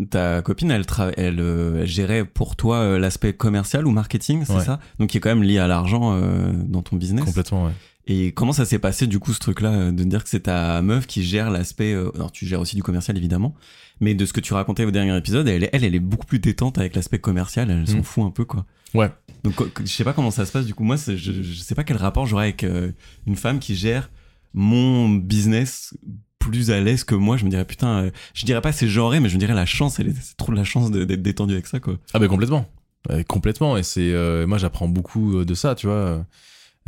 ta 0.10 0.42
copine, 0.42 0.72
elle, 0.72 0.84
tra- 0.84 1.14
elle, 1.18 1.40
elle 1.42 1.86
gérait 1.86 2.24
pour 2.24 2.56
toi 2.56 2.98
l'aspect 2.98 3.34
commercial 3.34 3.86
ou 3.86 3.92
marketing, 3.92 4.46
c'est 4.46 4.54
Ouais. 4.54 4.64
ça? 4.64 4.80
Donc 4.98 5.10
qui 5.10 5.18
est 5.18 5.20
quand 5.20 5.30
même 5.30 5.44
lié 5.44 5.58
à 5.60 5.68
l'argent 5.68 6.18
dans 6.54 6.82
ton 6.82 6.96
business? 6.96 7.26
complètement, 7.26 7.66
ouais. 7.66 7.74
Et 8.10 8.32
comment 8.32 8.54
ça 8.54 8.64
s'est 8.66 8.80
passé 8.80 9.06
du 9.06 9.20
coup 9.20 9.34
ce 9.34 9.40
truc-là 9.40 9.72
euh, 9.74 9.92
de 9.92 10.04
dire 10.04 10.24
que 10.24 10.30
c'est 10.30 10.42
ta 10.44 10.82
meuf 10.82 11.08
qui 11.08 11.24
gère 11.24 11.50
l'aspect 11.52 11.94
euh, 11.94 12.10
alors 12.16 12.32
tu 12.32 12.46
gères 12.46 12.62
aussi 12.62 12.76
du 12.78 12.84
commercial 12.84 13.18
évidemment 13.18 13.54
mais 14.00 14.14
de 14.14 14.26
ce 14.26 14.32
que 14.34 14.40
tu 14.40 14.54
racontais 14.54 14.86
au 14.86 14.92
dernier 14.92 15.16
épisode 15.18 15.48
elle 15.48 15.68
elle, 15.74 15.84
elle 15.84 15.94
est 15.96 16.00
beaucoup 16.00 16.26
plus 16.26 16.40
détente 16.40 16.78
avec 16.78 16.96
l'aspect 16.96 17.20
commercial 17.20 17.70
elle 17.70 17.88
s'en 17.88 17.98
Mm. 17.98 18.04
fout 18.04 18.24
un 18.24 18.32
peu 18.32 18.46
quoi. 18.46 18.66
Ouais. 18.94 19.12
Donc 19.44 19.56
je 19.82 19.86
sais 19.92 20.04
pas 20.06 20.14
comment 20.14 20.32
ça 20.32 20.46
se 20.46 20.52
passe 20.54 20.66
du 20.66 20.74
coup 20.74 20.84
moi 20.84 20.96
je, 20.96 21.16
je 21.18 21.54
sais 21.60 21.76
pas 21.76 21.84
quel 21.84 21.98
rapport 21.98 22.26
j'aurais 22.26 22.46
avec 22.46 22.64
euh, 22.64 22.92
une 23.26 23.36
femme 23.36 23.60
qui 23.60 23.76
gère 23.76 24.10
mon 24.54 25.10
business 25.10 25.94
plus 26.40 26.72
à 26.72 26.80
l'aise 26.80 27.04
que 27.04 27.14
moi 27.16 27.36
je 27.36 27.44
me 27.44 27.50
dirais 27.50 27.66
putain 27.66 28.04
euh, 28.06 28.12
je 28.34 28.46
dirais 28.46 28.62
pas 28.62 28.72
c'est 28.72 28.88
genré 28.88 29.20
mais 29.20 29.28
je 29.28 29.36
me 29.36 29.40
dirais 29.42 29.54
la 29.54 29.66
chance 29.66 30.00
elle 30.00 30.08
est- 30.10 30.22
c'est 30.22 30.38
trop 30.38 30.54
de 30.54 30.58
la 30.58 30.64
chance 30.64 30.92
d'être 30.92 31.22
détendu 31.22 31.54
avec 31.54 31.68
ça 31.68 31.80
quoi. 31.82 31.98
Ah 32.14 32.20
ben 32.20 32.28
complètement, 32.30 32.66
complètement. 33.28 33.78
Et 33.78 33.84
c'est 33.84 34.12
euh, 34.14 34.48
moi 34.48 34.58
j'apprends 34.58 34.88
beaucoup 34.88 35.44
de 35.44 35.54
ça, 35.54 35.76
tu 35.76 35.88
vois. 35.88 36.26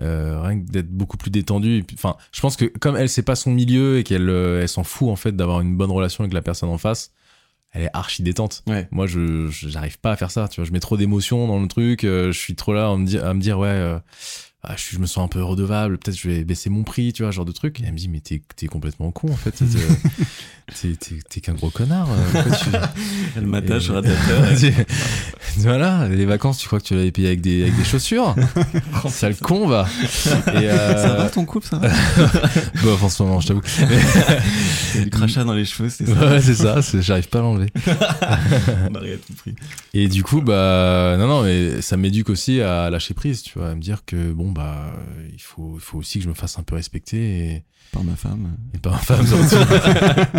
Euh, 0.01 0.41
rien 0.41 0.59
que 0.61 0.65
d'être 0.71 0.89
beaucoup 0.89 1.17
plus 1.17 1.29
détendu. 1.31 1.83
Enfin, 1.93 2.15
je 2.31 2.39
pense 2.41 2.55
que 2.55 2.65
comme 2.65 2.95
elle 2.95 3.09
c'est 3.09 3.21
pas 3.23 3.35
son 3.35 3.51
milieu 3.51 3.97
et 3.97 4.03
qu'elle 4.03 4.29
euh, 4.29 4.61
elle 4.61 4.69
s'en 4.69 4.83
fout 4.83 5.09
en 5.09 5.15
fait 5.15 5.35
d'avoir 5.35 5.61
une 5.61 5.75
bonne 5.75 5.91
relation 5.91 6.23
avec 6.23 6.33
la 6.33 6.41
personne 6.41 6.69
en 6.69 6.77
face, 6.77 7.11
elle 7.73 7.83
est 7.83 7.89
archi 7.93 8.23
détente. 8.23 8.63
Ouais. 8.67 8.87
Moi 8.91 9.07
je 9.07 9.47
je- 9.49 9.67
j'arrive 9.67 9.99
pas 9.99 10.11
à 10.11 10.15
faire 10.15 10.31
ça, 10.31 10.47
tu 10.47 10.61
vois. 10.61 10.65
Je 10.65 10.71
mets 10.71 10.79
trop 10.79 10.95
d'émotions 10.97 11.47
dans 11.47 11.59
le 11.59 11.67
truc. 11.67 12.03
euh, 12.05 12.31
je 12.31 12.39
suis 12.39 12.55
trop 12.55 12.73
là 12.73 12.89
à 12.89 12.95
me 12.95 13.05
dire 13.05 13.25
à 13.25 13.33
me 13.33 13.41
dire 13.41 13.59
ouais. 13.59 13.97
Ah, 14.63 14.75
je, 14.77 14.97
me 14.99 15.05
sens 15.05 15.23
un 15.23 15.27
peu 15.29 15.41
redevable, 15.41 15.97
peut-être 15.97 16.17
je 16.19 16.27
vais 16.29 16.43
baisser 16.43 16.69
mon 16.69 16.83
prix, 16.83 17.13
tu 17.13 17.23
vois, 17.23 17.31
genre 17.31 17.45
de 17.45 17.51
truc. 17.53 17.79
Et 17.79 17.83
elle 17.85 17.93
me 17.93 17.97
dit, 17.97 18.09
mais 18.09 18.19
t'es 18.19 18.41
t'es 18.55 18.67
complètement 18.67 19.09
con 19.11 19.31
en 19.31 19.35
fait. 19.37 19.51
T'es- 19.51 19.65
T'es 20.81 20.87
t'es- 20.99 21.19
t'es 21.29 21.39
qu'un 21.41 21.53
gros 21.53 21.69
connard. 21.69 22.07
euh, 22.11 22.43
tu- 22.61 22.69
Elle 23.37 23.45
m'attache 23.47 23.89
radiateur. 23.89 24.51
et- 24.63 24.73
voilà, 25.59 26.07
les 26.09 26.25
vacances, 26.25 26.57
tu 26.57 26.67
crois 26.67 26.79
que 26.79 26.85
tu 26.85 26.93
l'avais 26.93 27.11
payé 27.11 27.27
avec 27.29 27.39
des, 27.41 27.63
avec 27.63 27.77
des 27.77 27.83
chaussures 27.85 28.35
Sale 29.09 29.35
con, 29.37 29.65
va 29.67 29.87
Et 30.47 30.69
euh, 30.69 31.01
Ça 31.07 31.13
va 31.15 31.29
ton 31.29 31.45
couple 31.45 31.65
ça 31.67 31.77
va 31.77 31.89
Bof, 32.83 33.01
en 33.03 33.09
ce 33.09 33.23
moment, 33.23 33.39
je 33.39 33.47
t'avoue. 33.47 33.61
T'as 33.61 34.99
du 35.01 35.09
crachat 35.09 35.43
dans 35.45 35.53
les 35.53 35.65
cheveux 35.65 35.89
c'est 35.89 36.05
ça 36.05 36.29
ouais, 36.29 36.41
c'est 36.41 36.53
ça, 36.55 36.81
c'est- 36.81 37.01
j'arrive 37.01 37.29
pas 37.29 37.39
à 37.39 37.41
l'enlever. 37.43 37.67
Marie 38.91 39.13
a 39.13 39.17
tout 39.17 39.33
pris. 39.33 39.55
Et 39.93 40.07
du 40.07 40.23
coup, 40.23 40.41
bah, 40.41 41.15
non, 41.17 41.27
non, 41.27 41.43
mais 41.43 41.81
ça 41.81 41.95
m'éduque 41.97 42.29
aussi 42.29 42.61
à 42.61 42.89
lâcher 42.89 43.13
prise, 43.13 43.41
tu 43.41 43.57
vois, 43.57 43.69
à 43.69 43.75
me 43.75 43.81
dire 43.81 44.03
que, 44.05 44.31
bon, 44.33 44.48
bah, 44.49 44.91
il 45.33 45.41
faut, 45.41 45.73
il 45.75 45.81
faut 45.81 45.97
aussi 45.99 46.19
que 46.19 46.23
je 46.25 46.29
me 46.29 46.33
fasse 46.33 46.57
un 46.59 46.63
peu 46.63 46.75
respecter 46.75 47.17
et, 47.55 47.63
Par 47.91 48.03
ma 48.03 48.15
femme. 48.15 48.57
et 48.73 48.77
pas 48.77 48.91
ma 48.91 48.97
femme, 48.97 49.25
surtout. 49.25 49.55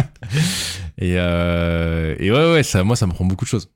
et, 0.98 1.14
euh, 1.18 2.14
et 2.18 2.30
ouais, 2.30 2.52
ouais, 2.52 2.62
ça, 2.62 2.84
moi, 2.84 2.96
ça 2.96 3.06
me 3.06 3.12
prend 3.12 3.24
beaucoup 3.24 3.44
de 3.44 3.50
choses. 3.50 3.70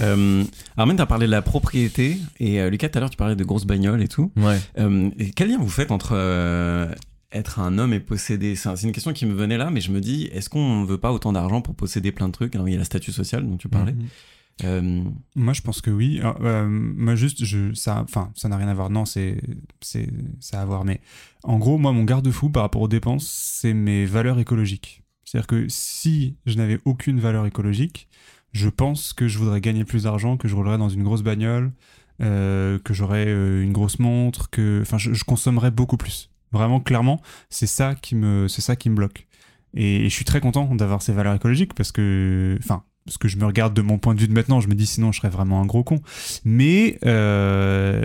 Euh, 0.00 0.44
Armen, 0.76 0.96
t'as 0.96 1.06
parlé 1.06 1.26
de 1.26 1.30
la 1.32 1.42
propriété 1.42 2.18
et 2.38 2.60
euh, 2.60 2.70
Lucas, 2.70 2.88
tout 2.88 2.98
à 2.98 3.00
l'heure, 3.00 3.10
tu 3.10 3.16
parlais 3.16 3.34
de 3.36 3.44
grosses 3.44 3.64
bagnoles 3.66 4.02
et 4.02 4.08
tout. 4.08 4.30
Ouais. 4.36 4.58
Euh, 4.78 5.10
et 5.18 5.30
quel 5.30 5.50
lien 5.50 5.58
vous 5.58 5.68
faites 5.68 5.90
entre 5.90 6.10
euh, 6.12 6.92
être 7.32 7.58
un 7.58 7.78
homme 7.78 7.92
et 7.92 7.98
posséder 8.00 8.54
C'est 8.54 8.68
un- 8.68 8.76
c'est 8.76 8.86
une 8.86 8.92
question 8.92 9.12
qui 9.12 9.26
me 9.26 9.34
venait 9.34 9.58
là, 9.58 9.70
mais 9.70 9.80
je 9.80 9.90
me 9.90 10.00
dis, 10.00 10.28
est-ce 10.32 10.48
qu'on 10.50 10.84
veut 10.84 10.98
pas 10.98 11.12
autant 11.12 11.32
d'argent 11.32 11.60
pour 11.62 11.74
posséder 11.74 12.12
plein 12.12 12.28
de 12.28 12.32
trucs? 12.32 12.54
Alors, 12.54 12.68
il 12.68 12.72
y 12.72 12.74
a 12.76 12.78
la 12.78 12.84
statut 12.84 13.10
social 13.12 13.44
dont 13.44 13.56
tu 13.56 13.68
parlais. 13.68 13.92
Mhm. 13.92 14.06
Euh, 14.64 15.04
Moi, 15.36 15.52
je 15.52 15.62
pense 15.62 15.80
que 15.80 15.90
oui. 15.90 16.18
Alors, 16.20 16.38
euh, 16.42 16.66
moi, 16.68 17.14
juste, 17.14 17.44
je, 17.44 17.72
ça, 17.74 18.02
enfin, 18.02 18.32
ça 18.34 18.48
n'a 18.48 18.56
rien 18.56 18.68
à 18.68 18.74
voir. 18.74 18.90
Non, 18.90 19.04
c'est, 19.04 19.40
c'est, 19.80 20.08
ça 20.40 20.58
a 20.58 20.62
à 20.62 20.64
voir. 20.64 20.84
Mais 20.84 21.00
en 21.44 21.58
gros, 21.58 21.78
moi, 21.78 21.92
mon 21.92 22.04
garde-fou 22.04 22.50
par 22.50 22.62
rapport 22.62 22.82
aux 22.82 22.88
dépenses, 22.88 23.28
c'est 23.28 23.74
mes 23.74 24.04
valeurs 24.04 24.38
écologiques. 24.38 25.02
C'est-à-dire 25.24 25.46
que 25.46 25.66
si 25.68 26.36
je 26.46 26.56
n'avais 26.56 26.78
aucune 26.84 27.20
valeur 27.20 27.46
écologique, 27.46 28.08
je 28.52 28.68
pense 28.68 29.12
que 29.12 29.28
je 29.28 29.38
voudrais 29.38 29.60
gagner 29.60 29.84
plus 29.84 30.04
d'argent, 30.04 30.36
que 30.36 30.48
je 30.48 30.56
roulerais 30.56 30.78
dans 30.78 30.88
une 30.88 31.04
grosse 31.04 31.22
bagnole, 31.22 31.70
euh, 32.22 32.78
que 32.78 32.94
j'aurais 32.94 33.30
une 33.30 33.72
grosse 33.72 33.98
montre, 33.98 34.50
que, 34.50 34.80
enfin, 34.82 34.98
je, 34.98 35.12
je 35.12 35.24
consommerais 35.24 35.70
beaucoup 35.70 35.98
plus. 35.98 36.30
Vraiment, 36.50 36.80
clairement, 36.80 37.20
c'est 37.50 37.66
ça 37.66 37.94
qui 37.94 38.14
me, 38.14 38.48
c'est 38.48 38.62
ça 38.62 38.74
qui 38.74 38.88
me 38.88 38.96
bloque. 38.96 39.26
Et, 39.74 40.06
et 40.06 40.08
je 40.08 40.14
suis 40.14 40.24
très 40.24 40.40
content 40.40 40.74
d'avoir 40.74 41.02
ces 41.02 41.12
valeurs 41.12 41.34
écologiques 41.34 41.74
parce 41.74 41.92
que, 41.92 42.56
enfin, 42.62 42.84
parce 43.08 43.16
que 43.16 43.28
je 43.28 43.38
me 43.38 43.46
regarde 43.46 43.72
de 43.72 43.80
mon 43.80 43.96
point 43.96 44.14
de 44.14 44.20
vue 44.20 44.28
de 44.28 44.34
maintenant, 44.34 44.60
je 44.60 44.68
me 44.68 44.74
dis 44.74 44.84
sinon 44.84 45.12
je 45.12 45.18
serais 45.18 45.30
vraiment 45.30 45.62
un 45.62 45.66
gros 45.66 45.82
con. 45.82 46.00
Mais 46.44 46.98
euh, 47.06 48.04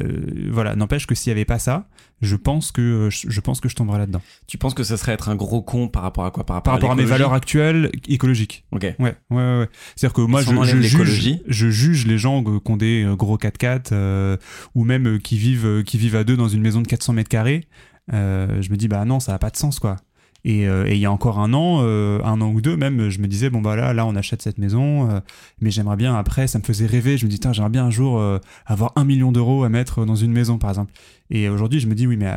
voilà, 0.50 0.78
n'empêche 0.78 1.08
que 1.08 1.14
s'il 1.14 1.32
n'y 1.32 1.36
avait 1.36 1.46
pas 1.46 1.60
ça, 1.60 1.90
je 2.22 2.38
pense 2.38 2.72
que 2.72 3.10
je, 3.12 3.40
pense 3.42 3.60
que 3.60 3.68
je 3.68 3.76
tomberais 3.76 3.98
là-dedans. 3.98 4.22
tu 4.48 4.58
penses 4.58 4.74
que 4.74 4.86
ce 4.86 4.96
serait 4.96 5.12
être 5.12 5.28
un 5.28 5.36
gros 5.36 5.62
con 5.62 5.90
par 5.90 6.04
rapport 6.04 6.26
à 6.26 6.32
quoi? 6.32 6.46
Par 6.46 6.56
rapport, 6.56 6.72
Par 6.72 6.82
rapport 6.82 6.92
à 6.92 6.96
mes 6.96 7.04
valeurs 7.04 7.34
actuelles 7.34 7.92
écologiques. 8.08 8.64
Ok. 8.72 8.84
Ouais, 8.84 8.96
ouais, 9.00 9.16
ouais. 9.30 9.60
ouais. 9.60 9.70
C'est-à-dire 9.98 10.14
que 10.14 10.22
moi, 10.22 10.42
si 10.42 10.50
je, 10.50 10.82
juge, 10.82 11.40
je 11.46 11.70
juge 11.70 12.08
les 12.08 12.18
gens 12.18 12.42
qui 12.42 12.72
ont 12.72 12.78
des 12.78 13.04
euh, 13.04 13.16
gros 13.18 13.38
4x4 13.38 13.90
euh, 13.92 14.38
ou 14.74 14.86
même 14.86 15.20
qui 15.20 15.38
vivent, 15.38 15.84
qui 15.84 15.98
vivent 15.98 16.16
à 16.16 16.24
deux 16.24 16.38
dans 16.38 16.48
une 16.48 16.62
maison 16.62 16.82
de 16.82 16.88
400 16.88 17.12
mètres 17.12 17.30
carrés. 17.30 17.68
Euh, 18.12 18.62
je 18.62 18.70
me 18.70 18.78
dis, 18.78 18.88
bah 18.88 19.06
non, 19.06 19.20
ça 19.20 19.32
n'a 19.32 19.40
pas 19.40 19.50
de 19.50 19.58
sens, 19.58 19.80
quoi. 19.80 19.98
Et, 20.46 20.68
euh, 20.68 20.86
et 20.88 20.94
il 20.94 21.00
y 21.00 21.06
a 21.06 21.12
encore 21.12 21.40
un 21.40 21.54
an, 21.54 21.80
euh, 21.84 22.20
un 22.24 22.42
an 22.42 22.52
ou 22.52 22.60
deux 22.60 22.76
même, 22.76 23.10
je 23.10 23.20
me 23.20 23.28
disais, 23.28 23.50
bon 23.50 23.62
bah 23.62 23.76
là, 23.76 23.94
là 23.94 24.06
on 24.06 24.16
achète 24.16 24.42
cette 24.42 24.58
maison, 24.58 25.10
euh, 25.10 25.20
mais 25.62 25.72
j'aimerais 25.72 25.96
bien 25.96 26.16
après, 26.16 26.48
ça 26.48 26.60
me 26.60 26.64
faisait 26.64 26.86
rêver, 26.86 27.18
je 27.18 27.26
me 27.26 27.30
dis, 27.30 27.40
Tain, 27.40 27.54
j'aimerais 27.54 27.70
bien 27.70 27.86
un 27.86 27.92
jour 27.92 28.22
avoir 28.66 28.92
un 28.96 29.06
million 29.06 29.32
d'euros 29.32 29.64
à 29.64 29.70
mettre 29.70 30.06
dans 30.06 30.16
une 30.16 30.32
maison, 30.32 30.58
par 30.58 30.72
exemple. 30.72 30.92
Et 31.30 31.48
aujourd'hui, 31.50 31.80
je 31.80 31.88
me 31.88 31.96
dis, 31.96 32.08
oui, 32.08 32.18
mais... 32.18 32.34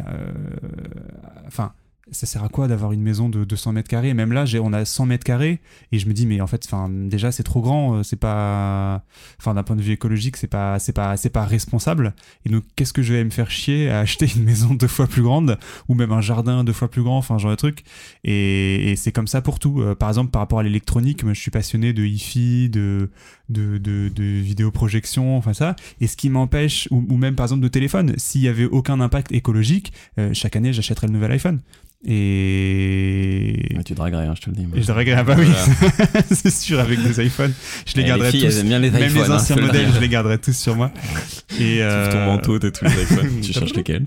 Enfin, 1.47 1.73
ça 2.13 2.27
sert 2.27 2.45
à 2.45 2.49
quoi 2.49 2.69
d'avoir 2.69 2.93
une 2.93 3.03
maison 3.03 3.29
de 3.29 3.45
200 3.45 3.73
mètres 3.73 3.89
carrés? 3.89 4.15
Même 4.15 4.33
là, 4.33 4.45
on 4.63 4.73
a 4.73 4.85
100 4.85 5.07
mètres 5.07 5.25
carrés, 5.25 5.61
et 5.91 5.99
je 5.99 6.07
me 6.07 6.13
dis, 6.13 6.25
mais 6.27 6.41
en 6.41 6.47
fait, 6.47 6.69
déjà, 6.89 7.33
c'est 7.33 7.43
trop 7.43 7.61
grand, 7.61 7.97
euh, 7.97 8.03
c'est 8.03 8.19
pas... 8.19 9.03
Enfin, 9.41 9.55
d'un 9.55 9.65
point 9.65 9.75
de 9.75 9.83
vue 9.83 9.93
écologique, 9.93 10.37
c'est 10.37 10.47
pas, 10.47 10.79
c'est 10.79 10.93
pas, 10.93 11.17
c'est 11.17 11.31
pas 11.31 11.45
responsable. 11.45 12.15
Et 12.45 12.49
donc, 12.49 12.63
qu'est-ce 12.77 12.93
que 12.93 13.03
je 13.03 13.13
vais 13.13 13.25
me 13.25 13.31
faire 13.31 13.51
chier 13.51 13.91
à 13.91 13.99
acheter 14.07 14.29
une 14.37 14.45
maison 14.45 14.75
deux 14.75 14.87
fois 14.87 15.09
plus 15.09 15.23
grande, 15.23 15.59
ou 15.89 15.95
même 15.95 16.13
un 16.13 16.21
jardin 16.21 16.63
deux 16.63 16.73
fois 16.73 16.89
plus 16.89 17.03
grand, 17.03 17.19
enfin, 17.19 17.39
genre 17.39 17.51
de 17.51 17.57
truc? 17.57 17.83
Et, 18.23 18.93
et 18.93 18.97
c'est 18.97 19.13
comme 19.13 19.29
ça 19.29 19.43
pour 19.43 19.59
tout. 19.59 19.81
Euh, 19.81 19.95
par 19.97 20.09
exemple, 20.09 20.31
par 20.31 20.41
rapport 20.41 20.61
à 20.61 20.63
l'électronique, 20.63 21.25
moi, 21.25 21.33
je 21.33 21.41
suis 21.41 21.51
passionné 21.51 21.93
de 21.93 22.05
hi-fi, 22.05 22.71
de, 22.71 23.11
de, 23.49 23.79
de, 23.79 24.09
de 24.09 24.23
vidéoprojection, 24.25 25.37
enfin 25.37 25.55
ça. 25.55 25.77
Et 26.01 26.07
ce 26.07 26.17
qui 26.17 26.29
m'empêche, 26.31 26.89
ou, 26.91 27.05
ou 27.09 27.17
même 27.17 27.35
par 27.35 27.45
exemple 27.47 27.63
de 27.63 27.69
téléphone, 27.69 28.15
s'il 28.17 28.41
y 28.43 28.49
avait 28.49 28.65
aucun 28.65 29.01
impact 29.01 29.33
écologique, 29.33 29.93
euh, 30.19 30.31
chaque 30.33 30.57
année, 30.57 30.73
j'achèterais 30.73 31.07
le 31.07 31.13
nouvel 31.13 31.33
iPhone. 31.33 31.61
Et... 32.09 33.75
Ouais, 33.77 33.83
tu 33.85 33.95
draguerais, 33.95 34.27
hein, 34.27 34.35
je 34.37 34.43
te 34.43 34.51
le 34.51 34.57
dis. 34.57 34.67
moi. 34.67 34.77
Et 34.77 34.81
je 34.83 34.87
dirais, 34.87 35.13
ah 35.17 35.25
bah 35.25 35.35
oui, 35.39 35.47
Voilà. 35.47 36.23
c'est 36.31 36.51
sûr, 36.51 36.79
avec 36.79 37.03
des 37.03 37.25
iPhones. 37.25 37.53
Je 37.87 37.95
les 37.97 38.03
Eh, 38.03 38.07
garderai 38.07 38.31
filles, 38.31 38.43
tous. 38.49 38.63
bien 38.63 38.79
les 38.79 38.91
Même 38.91 39.13
les 39.15 39.21
hein, 39.23 39.31
anciens 39.37 39.57
modèles, 39.57 39.89
je 39.95 40.01
les 40.01 40.09
garderai 40.09 40.39
tous 40.39 40.57
sur 40.57 40.77
moi. 40.77 40.93
Et 41.59 41.79
Tu 41.79 41.83
ouvres 41.83 42.09
ton 42.11 42.19
euh, 42.19 42.27
manteau, 42.27 42.59
t'as 42.59 42.71
tous 42.71 42.85
les 42.85 42.91
iPhones. 43.03 43.41
tu 43.43 43.53
cherches 43.53 43.75
lesquels 43.75 44.05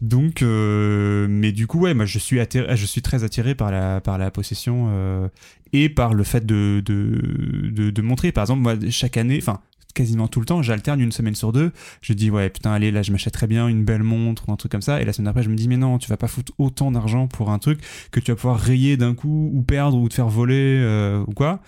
Donc, 0.00 0.42
euh, 0.42 1.26
mais 1.28 1.52
du 1.52 1.66
coup, 1.66 1.80
ouais, 1.80 1.94
moi, 1.94 2.04
je 2.04 2.18
suis 2.18 2.38
je 2.38 2.86
suis 2.86 3.02
très 3.02 3.24
attiré 3.24 3.54
par 3.54 3.70
la 3.70 4.00
par 4.00 4.18
la 4.18 4.30
possession 4.30 4.88
euh, 4.90 5.28
et 5.72 5.88
par 5.88 6.14
le 6.14 6.24
fait 6.24 6.44
de 6.46 6.82
de, 6.84 7.90
de 7.90 8.02
montrer. 8.02 8.32
Par 8.32 8.42
exemple, 8.42 8.62
moi, 8.62 8.74
chaque 8.90 9.16
année, 9.16 9.38
enfin 9.40 9.60
quasiment 9.94 10.28
tout 10.28 10.38
le 10.38 10.46
temps, 10.46 10.62
j'alterne 10.62 11.00
une 11.00 11.10
semaine 11.10 11.34
sur 11.34 11.52
deux. 11.52 11.72
Je 12.02 12.12
dis 12.12 12.30
ouais 12.30 12.50
putain 12.50 12.72
allez 12.72 12.92
là 12.92 13.02
je 13.02 13.10
m'achèterais 13.10 13.48
bien 13.48 13.66
une 13.66 13.84
belle 13.84 14.04
montre 14.04 14.48
ou 14.48 14.52
un 14.52 14.56
truc 14.56 14.70
comme 14.70 14.82
ça. 14.82 15.02
Et 15.02 15.04
la 15.04 15.12
semaine 15.12 15.26
d'après 15.26 15.42
je 15.42 15.50
me 15.50 15.56
dis 15.56 15.66
mais 15.66 15.76
non 15.76 15.98
tu 15.98 16.08
vas 16.08 16.16
pas 16.16 16.28
foutre 16.28 16.52
autant 16.58 16.92
d'argent 16.92 17.26
pour 17.26 17.50
un 17.50 17.58
truc 17.58 17.80
que 18.12 18.20
tu 18.20 18.30
vas 18.30 18.36
pouvoir 18.36 18.60
rayer 18.60 18.96
d'un 18.96 19.14
coup 19.14 19.50
ou 19.52 19.62
perdre 19.62 19.98
ou 19.98 20.08
te 20.08 20.14
faire 20.14 20.28
voler 20.28 20.78
euh, 20.78 21.24
ou 21.26 21.32
quoi. 21.32 21.60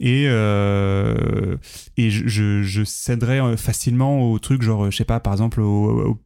Et, 0.00 0.24
euh, 0.28 1.56
et 1.96 2.10
je, 2.10 2.62
je, 2.62 2.84
céderais 2.84 3.40
euh, 3.40 3.56
facilement 3.56 4.30
au 4.30 4.38
truc, 4.38 4.62
genre, 4.62 4.84
euh, 4.84 4.90
je 4.90 4.96
sais 4.96 5.04
pas, 5.04 5.18
par 5.18 5.32
exemple, 5.32 5.60
au, 5.60 6.18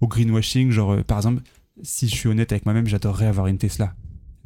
au, 0.00 0.08
greenwashing. 0.08 0.70
Genre, 0.70 1.04
par 1.04 1.18
exemple, 1.18 1.42
si 1.82 2.08
je 2.08 2.14
suis 2.14 2.28
honnête 2.28 2.50
avec 2.52 2.64
moi-même, 2.64 2.86
j'adorerais 2.86 3.26
avoir 3.26 3.46
une 3.46 3.58
Tesla. 3.58 3.94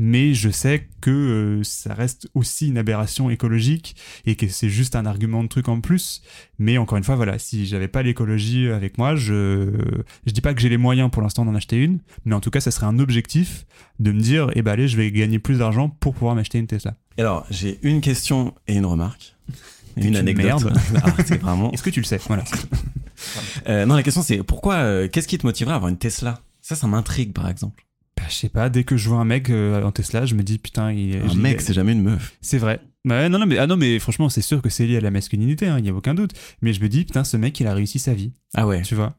Mais 0.02 0.32
je 0.32 0.48
sais 0.48 0.88
que 1.02 1.10
euh, 1.10 1.62
ça 1.62 1.92
reste 1.92 2.30
aussi 2.32 2.68
une 2.68 2.78
aberration 2.78 3.28
écologique 3.28 3.94
et 4.24 4.34
que 4.34 4.48
c'est 4.48 4.70
juste 4.70 4.96
un 4.96 5.04
argument 5.04 5.42
de 5.44 5.48
truc 5.48 5.68
en 5.68 5.82
plus. 5.82 6.22
Mais 6.58 6.78
encore 6.78 6.96
une 6.96 7.04
fois, 7.04 7.16
voilà, 7.16 7.38
si 7.38 7.66
j'avais 7.66 7.86
pas 7.86 8.02
l'écologie 8.02 8.68
avec 8.68 8.96
moi, 8.96 9.14
je 9.14 9.70
je 10.26 10.32
dis 10.32 10.40
pas 10.40 10.54
que 10.54 10.60
j'ai 10.62 10.70
les 10.70 10.78
moyens 10.78 11.10
pour 11.10 11.20
l'instant 11.20 11.44
d'en 11.44 11.54
acheter 11.54 11.76
une, 11.76 11.98
mais 12.24 12.34
en 12.34 12.40
tout 12.40 12.50
cas, 12.50 12.60
ça 12.60 12.70
serait 12.70 12.86
un 12.86 12.98
objectif 12.98 13.66
de 13.98 14.10
me 14.10 14.20
dire, 14.20 14.50
eh 14.54 14.62
ben 14.62 14.72
allez, 14.72 14.88
je 14.88 14.96
vais 14.96 15.12
gagner 15.12 15.38
plus 15.38 15.58
d'argent 15.58 15.90
pour 15.90 16.14
pouvoir 16.14 16.34
m'acheter 16.34 16.58
une 16.58 16.66
Tesla. 16.66 16.94
Alors, 17.18 17.44
j'ai 17.50 17.78
une 17.82 18.00
question 18.00 18.54
et 18.66 18.76
une 18.76 18.86
remarque. 18.86 19.36
Une 19.96 20.06
une 20.06 20.16
anecdote. 20.16 20.44
merde. 20.46 20.72
Ah, 21.02 21.12
c'est 21.26 21.40
vraiment. 21.40 21.72
Est-ce 21.72 21.82
que 21.82 21.90
tu 21.90 22.00
le 22.00 22.06
sais? 22.06 22.20
Voilà. 22.26 22.44
Euh, 23.68 23.84
non, 23.84 23.96
la 23.96 24.02
question 24.02 24.22
c'est 24.22 24.42
pourquoi, 24.42 24.76
euh, 24.76 25.06
qu'est-ce 25.06 25.28
qui 25.28 25.36
te 25.36 25.46
motiverait 25.46 25.74
à 25.74 25.76
avoir 25.76 25.90
une 25.90 25.98
Tesla? 25.98 26.40
Ça, 26.62 26.74
ça 26.74 26.86
m'intrigue 26.86 27.34
par 27.34 27.50
exemple. 27.50 27.84
Bah, 28.20 28.26
je 28.28 28.34
sais 28.34 28.48
pas, 28.48 28.68
dès 28.68 28.84
que 28.84 28.96
je 28.96 29.08
vois 29.08 29.18
un 29.18 29.24
mec 29.24 29.48
euh, 29.50 29.82
en 29.82 29.92
Tesla, 29.92 30.26
je 30.26 30.34
me 30.34 30.42
dis 30.42 30.58
putain, 30.58 30.92
il 30.92 31.16
Un 31.16 31.34
mec, 31.34 31.60
c'est 31.60 31.72
jamais 31.72 31.92
une 31.92 32.02
meuf. 32.02 32.36
c'est 32.40 32.58
vrai. 32.58 32.80
Ouais, 33.06 33.28
non, 33.30 33.38
non, 33.38 33.46
mais, 33.46 33.56
ah 33.56 33.66
non, 33.66 33.76
mais 33.78 33.98
franchement, 33.98 34.28
c'est 34.28 34.42
sûr 34.42 34.60
que 34.60 34.68
c'est 34.68 34.86
lié 34.86 34.98
à 34.98 35.00
la 35.00 35.10
masculinité, 35.10 35.66
il 35.74 35.82
n'y 35.82 35.88
a 35.88 35.94
aucun 35.94 36.12
doute. 36.14 36.32
Mais 36.60 36.74
je 36.74 36.82
me 36.82 36.88
dis, 36.88 37.04
putain, 37.06 37.24
ce 37.24 37.38
mec, 37.38 37.58
il 37.58 37.66
a 37.66 37.72
réussi 37.72 37.98
sa 37.98 38.12
vie, 38.12 38.32
Ah 38.54 38.66
ouais. 38.66 38.82
tu 38.82 38.94
vois. 38.94 39.16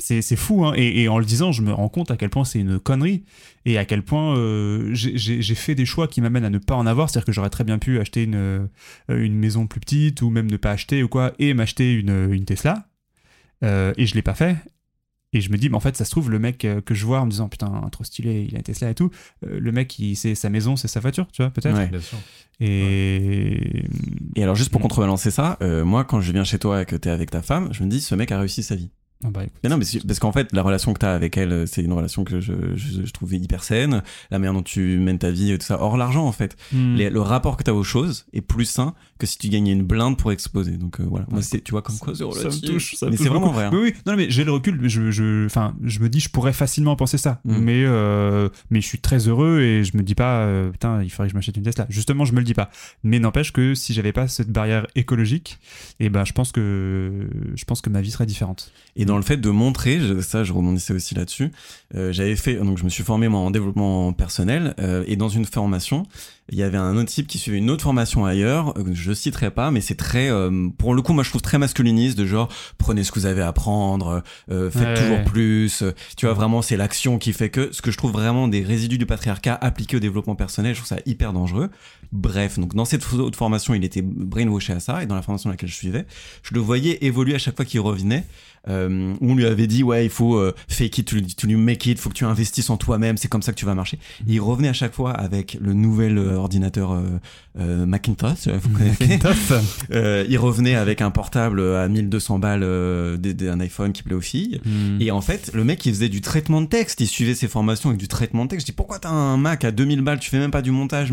C'est 0.00 0.22
c'est 0.22 0.36
fou, 0.36 0.64
hein. 0.64 0.74
Et, 0.76 1.02
et 1.02 1.08
en 1.08 1.18
le 1.18 1.24
disant, 1.24 1.50
je 1.50 1.60
me 1.60 1.72
rends 1.72 1.88
compte 1.88 2.10
à 2.12 2.16
quel 2.16 2.30
point 2.30 2.44
c'est 2.44 2.60
une 2.60 2.78
connerie 2.78 3.24
et 3.64 3.78
à 3.78 3.84
quel 3.84 4.04
point 4.04 4.36
euh, 4.36 4.90
j'ai- 4.94 5.54
fait 5.56 5.74
des 5.74 5.86
choix 5.86 6.06
qui 6.06 6.20
m'amènent 6.20 6.44
à 6.44 6.50
ne 6.50 6.58
pas 6.58 6.76
en 6.76 6.86
avoir. 6.86 7.10
C'est-à-dire 7.10 7.26
que 7.26 7.32
j'aurais 7.32 7.50
très 7.50 7.64
bien 7.64 7.78
pu 7.80 7.98
acheter 7.98 8.22
une, 8.22 8.36
euh, 8.36 8.66
une 9.08 9.34
maison 9.34 9.66
plus 9.66 9.80
petite 9.80 10.22
ou 10.22 10.30
même 10.30 10.48
ne 10.48 10.56
pas 10.56 10.70
acheter 10.70 11.02
ou 11.02 11.08
quoi 11.08 11.32
et 11.40 11.52
m'acheter 11.52 11.92
une, 11.94 12.32
une 12.32 12.44
Tesla. 12.44 12.86
Euh, 13.64 13.92
et 13.96 14.06
je 14.06 14.14
l'ai 14.14 14.22
pas 14.22 14.34
fait. 14.34 14.56
Et 15.34 15.40
je 15.42 15.50
me 15.50 15.58
dis, 15.58 15.68
mais 15.68 15.76
en 15.76 15.80
fait, 15.80 15.94
ça 15.96 16.04
se 16.06 16.10
trouve, 16.10 16.30
le 16.30 16.38
mec 16.38 16.64
euh, 16.64 16.80
que 16.80 16.94
je 16.94 17.04
vois 17.04 17.20
en 17.20 17.26
me 17.26 17.30
disant, 17.30 17.48
putain, 17.50 17.86
trop 17.92 18.02
stylé, 18.04 18.46
il 18.48 18.54
a 18.54 18.58
une 18.58 18.62
Tesla 18.64 18.88
et 18.90 18.94
tout, 18.94 19.10
euh, 19.46 19.60
le 19.60 19.72
mec, 19.72 19.98
il- 19.98 20.16
c'est 20.16 20.34
sa 20.34 20.48
maison, 20.48 20.74
c'est 20.76 20.88
sa 20.88 21.00
voiture, 21.00 21.26
tu 21.32 21.42
vois, 21.42 21.50
peut-être. 21.50 21.76
Ouais. 21.76 21.90
Et. 22.60 23.84
Et 24.36 24.42
alors, 24.42 24.54
juste 24.54 24.70
pour 24.70 24.80
contrebalancer 24.80 25.30
ça, 25.30 25.58
euh, 25.62 25.84
moi, 25.84 26.04
quand 26.04 26.20
je 26.20 26.32
viens 26.32 26.44
chez 26.44 26.58
toi 26.58 26.82
et 26.82 26.86
que 26.86 26.96
t'es 26.96 27.10
avec 27.10 27.30
ta 27.30 27.42
femme, 27.42 27.68
je 27.72 27.82
me 27.84 27.88
dis, 27.88 28.00
ce 28.00 28.14
mec 28.14 28.32
a 28.32 28.38
réussi 28.38 28.62
sa 28.62 28.74
vie. 28.74 28.90
Ah 29.24 29.30
bah, 29.30 29.42
écoute. 29.44 29.56
Mais 29.64 29.68
non, 29.70 29.78
mais 29.78 29.84
parce 30.06 30.18
qu'en 30.20 30.30
fait, 30.30 30.52
la 30.52 30.62
relation 30.62 30.92
que 30.94 30.98
t'as 31.00 31.12
avec 31.14 31.36
elle, 31.36 31.50
euh, 31.52 31.66
c'est 31.66 31.82
une 31.82 31.92
relation 31.92 32.22
que 32.22 32.40
je, 32.40 32.52
je, 32.76 33.04
je 33.04 33.10
trouvais 33.12 33.36
hyper 33.36 33.64
saine. 33.64 34.02
La 34.30 34.38
manière 34.38 34.52
dont 34.54 34.62
tu 34.62 34.96
mènes 34.98 35.18
ta 35.18 35.30
vie 35.32 35.50
et 35.50 35.58
tout 35.58 35.66
ça, 35.66 35.82
hors 35.82 35.96
l'argent, 35.96 36.24
en 36.24 36.30
fait. 36.32 36.56
Hmm. 36.72 36.94
Les- 36.94 37.10
le 37.10 37.20
rapport 37.20 37.56
que 37.56 37.64
t'as 37.64 37.72
aux 37.72 37.82
choses 37.82 38.26
est 38.32 38.40
plus 38.42 38.64
sain 38.66 38.94
que 39.18 39.26
si 39.26 39.36
tu 39.38 39.48
gagnais 39.48 39.72
une 39.72 39.82
blinde 39.82 40.16
pour 40.16 40.30
exposer. 40.30 40.76
Donc 40.76 41.00
euh, 41.00 41.04
voilà, 41.08 41.26
moi, 41.30 41.42
c'est, 41.42 41.60
tu 41.62 41.72
vois, 41.72 41.82
comme 41.82 41.98
quoi, 41.98 42.14
c'est 42.14 42.18
ça 42.32 42.48
me 42.48 42.66
touche, 42.66 42.94
ça 42.94 43.10
mais 43.10 43.16
c'est 43.16 43.28
vraiment 43.28 43.50
vrai. 43.50 43.64
hein. 43.64 43.70
Oui, 43.72 43.80
oui, 43.82 43.94
non, 44.06 44.14
mais 44.16 44.30
j'ai 44.30 44.44
le 44.44 44.52
recul, 44.52 44.78
mais 44.80 44.88
je, 44.88 45.10
je, 45.10 45.46
enfin, 45.46 45.74
je 45.82 45.98
me 45.98 46.08
dis, 46.08 46.20
je 46.20 46.28
pourrais 46.28 46.52
facilement 46.52 46.94
penser 46.94 47.18
ça, 47.18 47.40
Mm. 47.44 47.58
mais, 47.58 47.82
euh, 47.84 48.48
mais 48.70 48.80
je 48.80 48.86
suis 48.86 48.98
très 49.00 49.26
heureux 49.26 49.60
et 49.60 49.82
je 49.82 49.96
me 49.96 50.02
dis 50.04 50.14
pas, 50.14 50.42
euh, 50.42 50.70
putain, 50.70 51.02
il 51.02 51.10
faudrait 51.10 51.26
que 51.26 51.32
je 51.32 51.36
m'achète 51.36 51.56
une 51.56 51.64
Tesla. 51.64 51.86
Justement, 51.88 52.24
je 52.24 52.32
me 52.34 52.38
le 52.38 52.44
dis 52.44 52.54
pas. 52.54 52.70
Mais 53.02 53.18
n'empêche 53.18 53.52
que 53.52 53.74
si 53.74 53.94
j'avais 53.94 54.12
pas 54.12 54.28
cette 54.28 54.50
barrière 54.50 54.86
écologique, 54.94 55.58
et 55.98 56.08
ben, 56.08 56.24
je 56.24 56.32
pense 56.32 56.52
que, 56.52 57.28
je 57.56 57.64
pense 57.64 57.80
que 57.80 57.90
ma 57.90 58.00
vie 58.00 58.10
serait 58.12 58.26
différente. 58.26 58.70
Et 58.96 59.04
dans 59.08 59.16
le 59.16 59.22
fait 59.22 59.38
de 59.38 59.50
montrer, 59.50 59.98
ça 60.20 60.44
je 60.44 60.52
rebondissais 60.52 60.92
aussi 60.92 61.14
là-dessus, 61.14 61.50
euh, 61.94 62.12
j'avais 62.12 62.36
fait, 62.36 62.54
donc 62.56 62.78
je 62.78 62.84
me 62.84 62.90
suis 62.90 63.02
formé 63.02 63.26
en 63.26 63.50
développement 63.50 64.12
personnel, 64.12 64.74
euh, 64.78 65.02
et 65.06 65.16
dans 65.16 65.30
une 65.30 65.46
formation, 65.46 66.04
il 66.50 66.58
y 66.58 66.62
avait 66.62 66.78
un 66.78 66.96
autre 66.96 67.10
type 67.10 67.26
qui 67.26 67.38
suivait 67.38 67.58
une 67.58 67.70
autre 67.70 67.82
formation 67.82 68.24
ailleurs, 68.24 68.74
euh, 68.78 68.84
je 68.92 69.12
citerai 69.12 69.50
pas, 69.50 69.70
mais 69.70 69.80
c'est 69.80 69.94
très, 69.96 70.30
euh, 70.30 70.68
pour 70.78 70.94
le 70.94 71.02
coup 71.02 71.12
moi 71.12 71.22
je 71.24 71.28
trouve 71.30 71.42
très 71.42 71.58
masculiniste, 71.58 72.16
de 72.18 72.26
genre 72.26 72.48
prenez 72.78 73.04
ce 73.04 73.12
que 73.12 73.20
vous 73.20 73.26
avez 73.26 73.42
à 73.42 73.48
apprendre, 73.48 74.22
euh, 74.50 74.70
faites 74.70 74.82
Ouais. 74.82 74.94
toujours 74.94 75.24
plus, 75.24 75.82
euh, 75.82 75.92
tu 76.16 76.26
vois 76.26 76.34
vraiment 76.34 76.62
c'est 76.62 76.76
l'action 76.76 77.18
qui 77.18 77.32
fait 77.32 77.50
que, 77.50 77.68
ce 77.72 77.82
que 77.82 77.90
je 77.90 77.96
trouve 77.98 78.12
vraiment 78.12 78.48
des 78.48 78.62
résidus 78.62 78.98
du 78.98 79.06
patriarcat 79.06 79.54
appliqués 79.60 79.96
au 79.96 80.00
développement 80.00 80.34
personnel, 80.36 80.74
je 80.74 80.80
trouve 80.80 80.88
ça 80.88 80.98
hyper 81.06 81.32
dangereux. 81.32 81.70
Bref, 82.12 82.58
donc 82.58 82.74
dans 82.74 82.86
cette 82.86 83.12
autre 83.12 83.36
formation 83.36 83.74
il 83.74 83.84
était 83.84 84.00
brainwashé 84.02 84.72
à 84.72 84.80
ça, 84.80 85.02
et 85.02 85.06
dans 85.06 85.14
la 85.14 85.22
formation 85.22 85.50
à 85.50 85.52
laquelle 85.52 85.68
je 85.68 85.74
suivais, 85.74 86.06
je 86.42 86.54
le 86.54 86.60
voyais 86.60 87.04
évoluer 87.04 87.34
à 87.34 87.38
chaque 87.38 87.56
fois 87.56 87.66
qu'il 87.66 87.80
revenait, 87.80 88.24
euh, 88.68 89.14
où 89.20 89.30
on 89.30 89.34
lui 89.34 89.46
avait 89.46 89.66
dit 89.66 89.82
ouais 89.82 90.04
il 90.04 90.10
faut 90.10 90.36
euh, 90.36 90.52
fake 90.68 90.98
it 90.98 91.06
to, 91.06 91.16
to 91.20 91.56
make 91.56 91.86
it 91.86 91.98
faut 91.98 92.08
que 92.10 92.14
tu 92.14 92.24
investisses 92.24 92.68
en 92.70 92.76
toi-même 92.76 93.16
c'est 93.16 93.28
comme 93.28 93.40
ça 93.40 93.52
que 93.52 93.56
tu 93.58 93.64
vas 93.64 93.74
marcher 93.76 93.98
et 94.28 94.32
il 94.34 94.40
revenait 94.40 94.68
à 94.68 94.72
chaque 94.72 94.92
fois 94.94 95.12
avec 95.12 95.56
le 95.60 95.74
nouvel 95.74 96.18
euh, 96.18 96.37
ordinateur 96.38 96.92
euh, 96.92 97.02
euh, 97.58 97.86
Macintosh 97.86 98.46
euh, 98.48 98.58
vous 98.62 98.70
connaissez 98.70 99.18
il 100.28 100.38
revenait 100.38 100.74
avec 100.74 101.00
un 101.02 101.10
portable 101.10 101.60
à 101.76 101.88
1200 101.88 102.38
balles 102.38 102.62
euh, 102.62 103.16
des- 103.16 103.34
des- 103.34 103.48
un 103.48 103.60
iPhone 103.60 103.92
qui 103.92 104.02
plaît 104.02 104.14
aux 104.14 104.20
filles 104.20 104.60
Hmm. 104.64 105.00
et 105.00 105.10
en 105.10 105.20
fait 105.20 105.50
le 105.54 105.64
mec 105.64 105.84
il 105.86 105.92
faisait 105.94 106.08
du 106.08 106.20
traitement 106.20 106.60
de 106.60 106.66
texte 106.66 107.00
il 107.00 107.06
suivait 107.06 107.34
ses 107.34 107.48
formations 107.48 107.88
avec 107.90 108.00
du 108.00 108.08
traitement 108.08 108.44
de 108.44 108.50
texte 108.50 108.66
je 108.66 108.72
dis 108.72 108.76
pourquoi 108.76 108.98
t'as 108.98 109.10
un 109.10 109.36
Mac 109.36 109.64
à 109.64 109.70
2000 109.70 110.02
balles? 110.02 110.18
Tu 110.18 110.30
fais 110.30 110.38
même 110.38 110.50
pas 110.50 110.62
du 110.62 110.70
montage 110.70 111.12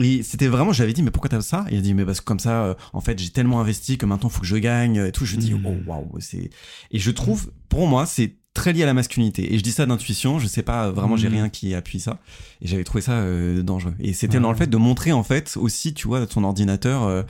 et 0.00 0.22
c'était 0.22 0.46
vraiment, 0.46 0.72
j'avais 0.72 0.92
dit, 0.92 1.02
mais 1.02 1.10
pourquoi 1.10 1.28
t'as 1.28 1.40
ça? 1.40 1.64
Il 1.72 1.78
a 1.78 1.80
dit, 1.80 1.92
mais 1.92 2.04
parce 2.04 2.20
que 2.20 2.24
comme 2.24 2.38
ça, 2.38 2.62
euh, 2.66 2.74
en 2.92 3.00
fait, 3.00 3.18
j'ai 3.18 3.30
tellement 3.30 3.60
investi 3.60 3.98
que 3.98 4.06
maintenant, 4.06 4.28
il 4.28 4.32
faut 4.32 4.40
que 4.42 4.46
je 4.46 4.56
gagne 4.56 4.96
et 5.08 5.10
tout. 5.10 5.24
Je 5.24 5.34
dis, 5.36 5.52
Mhm. 5.54 5.62
oh 5.66 5.76
waouh, 5.86 6.06
c'est. 6.20 6.50
Et 6.92 6.98
je 7.00 7.10
trouve, 7.10 7.50
pour 7.68 7.88
moi, 7.88 8.06
c'est 8.06 8.36
très 8.58 8.72
lié 8.72 8.82
à 8.82 8.86
la 8.86 8.94
masculinité. 8.94 9.54
Et 9.54 9.58
je 9.58 9.62
dis 9.62 9.72
ça 9.72 9.86
d'intuition, 9.86 10.38
je 10.38 10.46
sais 10.46 10.62
pas, 10.62 10.90
vraiment, 10.90 11.16
j'ai 11.16 11.28
Mhm. 11.28 11.34
rien 11.34 11.48
qui 11.48 11.74
appuie 11.74 12.00
ça. 12.00 12.18
Et 12.60 12.66
j'avais 12.66 12.84
trouvé 12.84 13.00
ça 13.02 13.12
euh, 13.12 13.62
dangereux. 13.62 13.94
Et 14.00 14.12
c'était 14.12 14.34
Ouais. 14.36 14.42
dans 14.42 14.50
le 14.50 14.56
fait 14.56 14.66
de 14.66 14.76
montrer, 14.76 15.12
en 15.12 15.22
fait, 15.22 15.56
aussi, 15.56 15.94
tu 15.94 16.08
vois, 16.08 16.26
ton 16.26 16.42
ordinateur, 16.44 17.04
euh, 17.04 17.22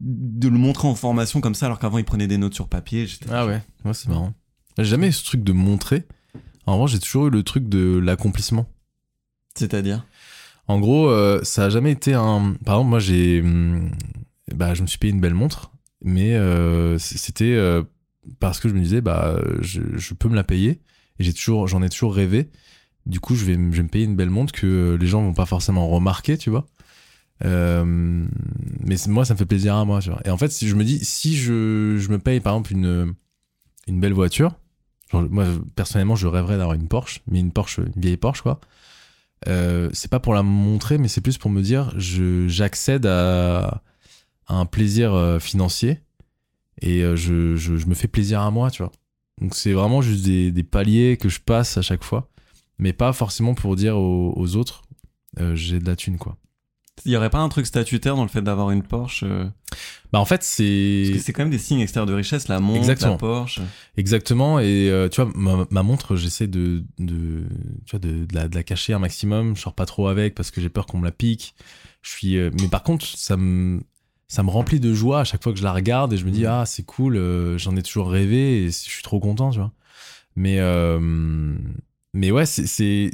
de 0.00 0.48
le 0.48 0.58
montrer 0.58 0.88
en 0.88 0.94
formation 0.96 1.40
comme 1.40 1.54
ça, 1.54 1.66
alors 1.66 1.78
qu'avant, 1.78 1.98
il 1.98 2.04
prenait 2.04 2.26
des 2.26 2.36
notes 2.38 2.54
sur 2.54 2.66
papier. 2.68 3.06
Ah 3.30 3.46
ouais, 3.46 3.62
ouais 3.84 3.94
c'est 3.94 4.08
marrant. 4.08 4.34
J'ai 4.78 4.84
jamais 4.84 5.08
eu 5.08 5.12
ce 5.12 5.24
truc 5.24 5.44
de 5.44 5.52
montrer. 5.52 6.02
En 6.66 6.74
revanche, 6.74 6.92
j'ai 6.92 6.98
toujours 6.98 7.26
eu 7.28 7.30
le 7.30 7.42
truc 7.42 7.68
de 7.68 7.98
l'accomplissement. 8.02 8.66
C'est-à-dire? 9.54 10.04
En 10.68 10.80
gros, 10.80 11.08
euh, 11.08 11.40
ça 11.44 11.64
a 11.66 11.70
jamais 11.70 11.92
été 11.92 12.14
un. 12.14 12.54
Par 12.64 12.76
exemple, 12.76 12.90
moi, 12.90 12.98
j'ai. 12.98 13.40
hum, 13.42 13.90
Bah, 14.54 14.74
je 14.74 14.82
me 14.82 14.86
suis 14.86 14.98
payé 14.98 15.12
une 15.12 15.20
belle 15.20 15.34
montre, 15.34 15.70
mais 16.04 16.36
c'était 16.98 17.56
parce 18.40 18.60
que 18.60 18.68
je 18.68 18.74
me 18.74 18.80
disais, 18.80 19.00
bah, 19.00 19.40
je, 19.60 20.14
peux 20.14 20.28
me 20.28 20.36
la 20.36 20.44
payer. 20.44 20.80
Et 21.18 21.24
j'ai 21.24 21.32
toujours, 21.32 21.68
j'en 21.68 21.82
ai 21.82 21.88
toujours 21.88 22.14
rêvé. 22.14 22.50
Du 23.06 23.20
coup, 23.20 23.34
je 23.34 23.44
vais, 23.44 23.54
je 23.54 23.76
vais 23.76 23.82
me 23.82 23.88
payer 23.88 24.04
une 24.04 24.16
belle 24.16 24.30
montre 24.30 24.52
que 24.52 24.96
les 25.00 25.06
gens 25.06 25.22
vont 25.22 25.34
pas 25.34 25.46
forcément 25.46 25.88
remarquer, 25.88 26.38
tu 26.38 26.50
vois. 26.50 26.66
Euh, 27.44 27.84
mais 28.80 28.96
moi, 29.08 29.24
ça 29.24 29.34
me 29.34 29.38
fait 29.38 29.46
plaisir 29.46 29.74
à 29.74 29.84
moi, 29.84 30.00
tu 30.00 30.10
vois. 30.10 30.20
Et 30.24 30.30
en 30.30 30.36
fait, 30.36 30.50
si 30.50 30.68
je 30.68 30.74
me 30.74 30.84
dis, 30.84 31.04
si 31.04 31.36
je, 31.36 31.96
je 31.98 32.08
me 32.10 32.18
paye 32.18 32.40
par 32.40 32.54
exemple 32.54 32.72
une, 32.72 33.14
une 33.88 34.00
belle 34.00 34.12
voiture, 34.12 34.54
moi, 35.12 35.44
personnellement, 35.74 36.16
je 36.16 36.26
rêverais 36.26 36.56
d'avoir 36.56 36.74
une 36.74 36.88
Porsche, 36.88 37.20
mais 37.26 37.40
une 37.40 37.52
Porsche, 37.52 37.78
une 37.78 38.00
vieille 38.00 38.16
Porsche, 38.16 38.42
quoi. 38.42 38.60
Euh, 39.48 39.90
c'est 39.92 40.10
pas 40.10 40.20
pour 40.20 40.34
la 40.34 40.42
montrer, 40.42 40.98
mais 40.98 41.08
c'est 41.08 41.20
plus 41.20 41.36
pour 41.36 41.50
me 41.50 41.62
dire, 41.62 41.92
je, 41.98 42.46
j'accède 42.48 43.06
à, 43.06 43.82
un 44.48 44.66
plaisir 44.66 45.14
euh, 45.14 45.38
financier 45.38 46.00
et 46.80 47.02
euh, 47.02 47.16
je, 47.16 47.56
je, 47.56 47.76
je 47.76 47.86
me 47.86 47.94
fais 47.94 48.08
plaisir 48.08 48.40
à 48.40 48.50
moi, 48.50 48.70
tu 48.70 48.82
vois. 48.82 48.92
Donc 49.40 49.54
c'est 49.54 49.72
vraiment 49.72 50.02
juste 50.02 50.24
des, 50.24 50.52
des 50.52 50.62
paliers 50.62 51.16
que 51.16 51.28
je 51.28 51.40
passe 51.40 51.76
à 51.78 51.82
chaque 51.82 52.04
fois, 52.04 52.30
mais 52.78 52.92
pas 52.92 53.12
forcément 53.12 53.54
pour 53.54 53.76
dire 53.76 53.96
aux, 53.96 54.32
aux 54.36 54.56
autres, 54.56 54.82
euh, 55.40 55.54
j'ai 55.54 55.78
de 55.78 55.86
la 55.86 55.96
thune, 55.96 56.18
quoi. 56.18 56.36
Il 57.06 57.10
y 57.10 57.16
aurait 57.16 57.30
pas 57.30 57.38
un 57.38 57.48
truc 57.48 57.66
statutaire 57.66 58.16
dans 58.16 58.22
le 58.22 58.28
fait 58.28 58.42
d'avoir 58.42 58.70
une 58.70 58.82
Porsche 58.82 59.24
euh, 59.24 59.46
Bah 60.12 60.20
en 60.20 60.26
fait, 60.26 60.36
Parce 60.36 60.46
c'est 60.48 61.10
que 61.14 61.18
c'est 61.18 61.32
quand 61.32 61.42
même 61.42 61.50
des 61.50 61.58
signes 61.58 61.80
extérieurs 61.80 62.06
de 62.06 62.12
richesse, 62.12 62.46
la 62.48 62.60
montre, 62.60 62.78
Exactement. 62.78 63.12
la 63.12 63.18
Porsche. 63.18 63.60
exactement. 63.96 64.60
Et 64.60 64.90
euh, 64.90 65.08
tu 65.08 65.22
vois, 65.22 65.32
ma, 65.34 65.66
ma 65.70 65.82
montre, 65.82 66.16
j'essaie 66.16 66.46
de, 66.46 66.84
de, 66.98 67.44
tu 67.86 67.92
vois, 67.92 67.98
de, 67.98 68.26
de 68.26 68.34
la, 68.34 68.46
de 68.46 68.54
la 68.54 68.62
cacher 68.62 68.92
un 68.92 68.98
maximum. 68.98 69.56
Je 69.56 69.62
sors 69.62 69.74
pas 69.74 69.86
trop 69.86 70.06
avec 70.08 70.34
parce 70.34 70.50
que 70.50 70.60
j'ai 70.60 70.68
peur 70.68 70.84
qu'on 70.86 70.98
me 70.98 71.04
la 71.06 71.12
pique. 71.12 71.54
Je 72.02 72.10
suis, 72.10 72.36
mais 72.36 72.68
par 72.70 72.82
contre, 72.82 73.06
ça 73.06 73.36
me, 73.38 73.80
ça 74.32 74.42
me 74.42 74.48
remplit 74.48 74.80
de 74.80 74.94
joie 74.94 75.20
à 75.20 75.24
chaque 75.24 75.42
fois 75.42 75.52
que 75.52 75.58
je 75.58 75.62
la 75.62 75.74
regarde 75.74 76.14
et 76.14 76.16
je 76.16 76.24
me 76.24 76.30
dis 76.30 76.46
ah 76.46 76.64
c'est 76.64 76.84
cool, 76.84 77.16
euh, 77.16 77.58
j'en 77.58 77.76
ai 77.76 77.82
toujours 77.82 78.08
rêvé 78.10 78.62
et 78.62 78.66
je 78.68 78.70
suis 78.70 79.02
trop 79.02 79.20
content, 79.20 79.50
tu 79.50 79.58
vois. 79.58 79.72
Mais 80.36 80.56
euh, 80.58 80.98
mais 82.14 82.30
ouais, 82.30 82.46
c'est, 82.46 83.10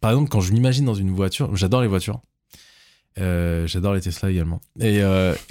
par 0.00 0.12
exemple 0.12 0.28
quand 0.30 0.40
je 0.40 0.52
m'imagine 0.52 0.84
dans 0.84 0.94
une 0.94 1.10
voiture, 1.10 1.56
j'adore 1.56 1.82
les 1.82 1.88
voitures. 1.88 2.20
Euh, 3.18 3.66
j'adore 3.66 3.92
les 3.94 4.02
Tesla 4.02 4.30
également. 4.30 4.60
Et 4.78 5.00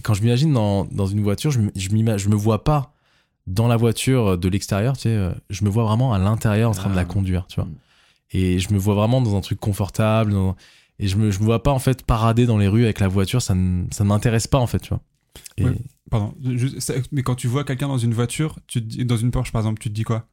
quand 0.02 0.14
je 0.14 0.22
m'imagine 0.22 0.54
dans, 0.54 0.86
dans 0.86 1.08
une 1.08 1.22
voiture, 1.22 1.52
je, 1.52 1.60
je, 1.76 1.90
me 2.30 2.36
vois 2.36 2.64
pas 2.64 2.94
dans 3.48 3.68
la 3.68 3.76
voiture 3.76 4.38
de 4.38 4.48
l'extérieur, 4.48 4.96
tu 4.96 5.10
sais, 5.10 5.32
je 5.50 5.66
me 5.66 5.70
vois 5.70 5.84
vraiment 5.84 6.14
à 6.14 6.20
l'intérieur 6.20 6.70
en 6.70 6.74
train 6.74 6.90
de 6.90 6.96
la 6.96 7.02
Ah. 7.02 7.06
conduire, 7.06 7.48
tu 7.48 7.56
vois. 7.56 7.66
Mm. 7.66 7.76
Et 8.32 8.60
je 8.60 8.74
me 8.74 8.80
vois 8.80 8.96
vraiment 8.96 9.20
dans 9.22 9.36
un 9.36 9.42
truc 9.42 9.60
confortable. 9.60 10.32
dans- 10.32 10.56
Et 11.02 11.08
je 11.08 11.18
me, 11.18 11.32
je 11.32 11.40
me 11.40 11.46
vois 11.46 11.62
pas 11.64 11.72
en 11.72 11.80
fait 11.80 12.04
parader 12.06 12.46
dans 12.46 12.58
les 12.58 12.68
rues 12.70 12.84
avec 12.86 13.00
la 13.02 13.08
voiture, 13.10 13.42
ça 13.42 13.54
ne 13.56 13.86
ça 13.92 14.04
ne 14.06 14.10
m'intéresse 14.10 14.48
pas 14.48 14.60
en 14.60 14.68
fait, 14.68 14.80
tu 14.80 14.90
vois. 14.90 15.02
Et 15.58 15.66
Ouais. 15.66 15.76
Pardon, 16.10 16.34
je- 16.44 16.80
ça- 16.80 16.94
mais 17.12 17.24
quand 17.24 17.36
tu 17.36 17.48
vois 17.48 17.64
quelqu'un 17.64 17.88
dans 17.88 17.98
une 17.98 18.14
voiture, 18.14 18.60
tu 18.68 18.82
te 18.82 18.86
dis- 18.86 19.06
dans 19.06 19.18
une 19.18 19.32
Porsche 19.32 19.52
par 19.52 19.62
exemple, 19.62 19.80
tu 19.82 19.90
te 19.90 19.94
dis 19.96 20.04
quoi? 20.04 20.28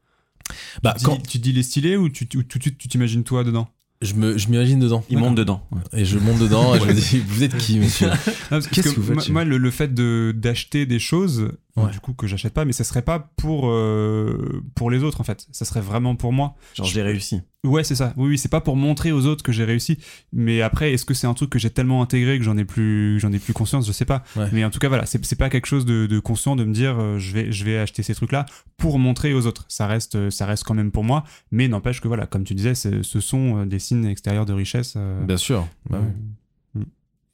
Bah, 0.83 0.95
tu, 0.97 1.01
te 1.05 1.09
quand 1.09 1.17
dis, 1.17 1.23
tu 1.23 1.39
te 1.39 1.43
dis 1.45 1.51
il 1.51 1.59
est 1.59 1.63
stylé 1.63 1.97
ou, 1.97 2.09
tu, 2.09 2.29
ou 2.37 2.43
tout 2.43 2.59
de 2.59 2.63
suite 2.63 2.79
tu 2.79 2.89
t'imagines 2.89 3.25
toi 3.25 3.45
dedans? 3.45 3.69
Je 4.03 4.15
me- 4.15 4.39
je 4.39 4.49
m'imagine 4.49 4.79
dedans. 4.79 5.05
Il 5.11 5.19
monte 5.19 5.35
dedans. 5.35 5.67
Et 5.93 6.05
je 6.05 6.19
monte 6.19 6.39
dedans 6.39 6.75
et 6.75 6.81
je 6.81 6.85
me 6.87 6.93
dis, 6.95 7.19
vous 7.27 7.43
êtes 7.43 7.57
qui, 7.57 7.79
monsieur? 7.81 8.09
Qu'est-ce 8.51 8.69
que 8.69 8.81
que 8.83 8.89
vous 9.01 9.15
faites 9.15 9.29
moi, 9.31 9.45
le, 9.45 9.57
le 9.59 9.71
fait 9.73 9.93
de 9.93 10.33
d'acheter 10.37 10.87
des 10.87 10.99
choses, 11.01 11.51
Ouais. 11.87 11.91
du 11.93 12.01
coup 12.01 12.13
que 12.15 12.27
j'achète 12.27 12.53
pas, 12.55 12.65
mais 12.65 12.73
ça 12.73 12.85
serait 12.85 13.03
pas 13.03 13.31
pour 13.37 13.69
euh, 13.71 14.63
pour 14.75 14.91
les 14.91 15.03
autres 15.03 15.21
en 15.21 15.25
fait. 15.25 15.47
Ça 15.53 15.65
serait 15.65 15.81
vraiment 15.81 16.15
pour 16.17 16.33
moi. 16.33 16.55
Genre, 16.75 16.87
j'ai 16.87 17.03
réussi. 17.03 17.43
Ouais, 17.65 17.83
c'est 17.83 17.97
ça. 17.97 18.15
Oui, 18.17 18.29
oui, 18.29 18.39
c'est 18.39 18.49
pas 18.49 18.61
pour 18.61 18.77
montrer 18.77 19.11
aux 19.11 19.27
autres 19.27 19.43
que 19.43 19.51
j'ai 19.51 19.65
réussi. 19.65 19.99
Mais 20.33 20.63
après, 20.63 20.93
est-ce 20.93 21.05
que 21.05 21.13
c'est 21.13 21.27
un 21.27 21.35
truc 21.35 21.51
que 21.51 21.59
j'ai 21.59 21.71
tellement 21.71 22.03
intégré 22.03 22.39
que 22.39 22.45
j'en 22.45 22.57
ai 22.57 22.65
plus 22.65 23.19
j'en 23.21 23.33
ai 23.33 23.39
plus 23.41 23.53
conscience? 23.53 23.87
Je 23.87 23.93
sais 23.93 24.05
pas. 24.05 24.23
Ouais. 24.37 24.49
Mais 24.53 24.65
en 24.65 24.71
tout 24.71 24.79
cas, 24.79 24.89
voilà, 24.89 25.07
c'est 25.07 25.37
pas 25.37 25.51
quelque 25.51 25.67
chose 25.67 25.85
de, 25.85 26.07
de 26.07 26.19
conscient 26.21 26.55
de 26.57 26.65
me 26.65 26.73
dire 26.73 26.97
euh, 26.99 27.19
je 27.19 27.33
vais 27.35 27.51
je 27.51 27.65
vais 27.65 27.79
acheter 27.79 28.03
ces 28.05 28.15
trucs 28.15 28.33
là 28.33 28.47
pour 28.77 28.99
montrer 28.99 29.35
aux 29.35 29.47
autres. 29.47 29.65
Ça 29.69 29.87
reste 29.89 30.15
euh, 30.15 30.31
ça 30.31 30.47
reste 30.47 30.63
quand 30.65 30.75
même 30.75 30.93
pour 30.93 31.03
moi. 31.05 31.25
Mais 31.51 31.67
n'empêche 31.69 32.01
que 32.01 32.07
voilà, 32.09 32.27
comme 32.27 32.45
tu 32.45 32.55
disais, 32.55 32.75
ce 32.75 33.03
sont 33.21 33.59
euh, 33.63 33.67
des 33.67 33.79
signes 33.81 34.07
extérieurs 34.07 34.47
de 34.47 34.53
richesse. 34.53 34.95
euh, 34.97 35.25
Bien 35.25 35.37
sûr. 35.37 35.67
Bah 35.91 35.99
euh, 35.99 36.07
oui, 36.07 36.13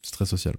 c'est 0.05 0.13
très 0.13 0.27
social. 0.27 0.55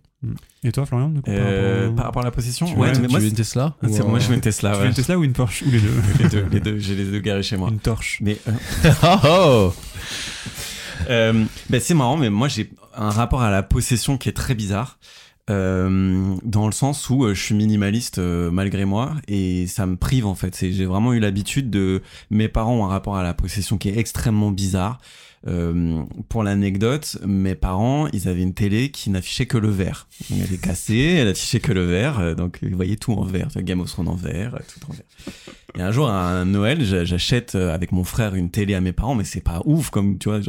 Et 0.64 0.72
toi, 0.72 0.86
Florian, 0.86 1.10
du 1.10 1.22
coup, 1.22 1.30
par 1.32 1.36
Euh, 1.38 1.82
rapport 1.84 1.96
par 1.96 2.06
rapport 2.06 2.22
à 2.24 2.26
la 2.26 2.32
possession, 2.32 2.66
Tu 2.66 2.74
ouais, 2.76 2.92
veux- 2.92 3.00
mais 3.02 3.08
tu 3.08 3.12
moi, 3.12 3.20
veux 3.20 3.28
une 3.28 3.34
Tesla 3.34 3.76
ou 3.84 3.88
moi 4.08 4.20
je 4.20 4.28
veux 4.28 4.34
une 4.36 4.42
Tesla. 4.42 4.72
Tu 4.74 4.80
veux 4.82 4.88
une 4.88 4.94
Tesla 4.94 5.18
ou 5.20 5.24
une 5.24 5.34
Porsche 5.34 5.62
Ou 5.68 5.70
les 5.72 5.80
deux 5.80 5.92
les 6.20 6.30
deux, 6.30 6.46
les 6.52 6.60
deux, 6.60 6.80
j'ai 6.80 6.96
les 6.96 7.06
deux 7.06 7.20
garés 7.20 7.44
chez 7.44 7.56
moi. 7.56 7.70
Une 7.70 7.80
torche. 7.80 8.18
Mais 8.22 8.38
euh, 8.50 8.52
Oh, 9.04 9.18
oh 9.24 9.74
Euh, 11.10 11.46
ben, 11.70 11.80
c'est 11.80 11.94
marrant, 11.94 12.18
mais 12.18 12.30
moi 12.32 12.48
j'ai 12.48 12.72
un 12.96 13.10
rapport 13.12 13.44
à 13.44 13.52
la 13.52 13.62
possession 13.62 14.18
qui 14.18 14.30
est 14.30 14.34
très 14.34 14.56
bizarre. 14.56 14.98
Euh, 15.52 16.36
dans 16.44 16.66
le 16.66 16.72
sens 16.72 17.08
où 17.12 17.24
euh, 17.24 17.36
je 17.36 17.42
suis 17.42 17.54
minimaliste 17.54 18.18
euh, 18.18 18.50
malgré 18.50 18.84
moi 18.84 19.14
et 19.28 19.68
ça 19.68 19.86
me 19.86 19.96
prive 19.96 20.26
en 20.26 20.34
fait. 20.34 20.58
J'ai 20.72 20.86
vraiment 20.86 21.14
eu 21.14 21.20
l'habitude 21.20 21.70
de 21.70 22.02
mes 22.32 22.48
parents 22.48 22.74
ont 22.74 22.86
un 22.86 22.90
rapport 22.90 23.16
à 23.16 23.22
la 23.22 23.36
possession 23.36 23.78
qui 23.78 23.90
est 23.90 23.98
extrêmement 23.98 24.50
bizarre. 24.50 25.00
Euh, 25.48 26.02
pour 26.30 26.42
l'anecdote, 26.42 27.20
mes 27.24 27.54
parents, 27.54 28.08
ils 28.12 28.28
avaient 28.28 28.42
une 28.42 28.56
télé 28.56 28.90
qui 28.90 29.12
n'affichait 29.12 29.46
que 29.46 29.60
le 29.60 29.70
vert. 29.70 30.08
Elle 30.32 30.52
est 30.52 30.58
cassée, 30.60 31.18
elle 31.20 31.28
affichait 31.28 31.60
que 31.60 31.72
le 31.72 31.86
vert, 31.86 32.18
euh, 32.20 32.34
donc 32.34 32.58
ils 32.64 32.74
voyaient 32.76 32.96
tout 32.96 33.14
en 33.14 33.22
vert. 33.26 33.50
Game 33.58 33.80
of 33.82 33.92
Thrones 33.92 34.08
en 34.08 34.16
vert, 34.16 34.56
euh, 34.56 34.60
tout 34.68 34.90
en 34.90 34.94
vert. 34.94 35.06
Et 35.78 35.84
un 35.84 35.92
jour, 35.92 36.10
à 36.10 36.44
Noël, 36.46 36.84
j'a- 36.84 37.06
j'achète 37.06 37.54
avec 37.54 37.92
mon 37.92 38.04
frère 38.04 38.34
une 38.34 38.50
télé 38.50 38.74
à 38.74 38.82
mes 38.82 38.94
parents, 38.94 39.14
mais 39.14 39.24
c'est 39.26 39.42
pas 39.42 39.62
ouf, 39.66 39.92
comme 39.92 40.18
tu 40.18 40.30
vois, 40.30 40.40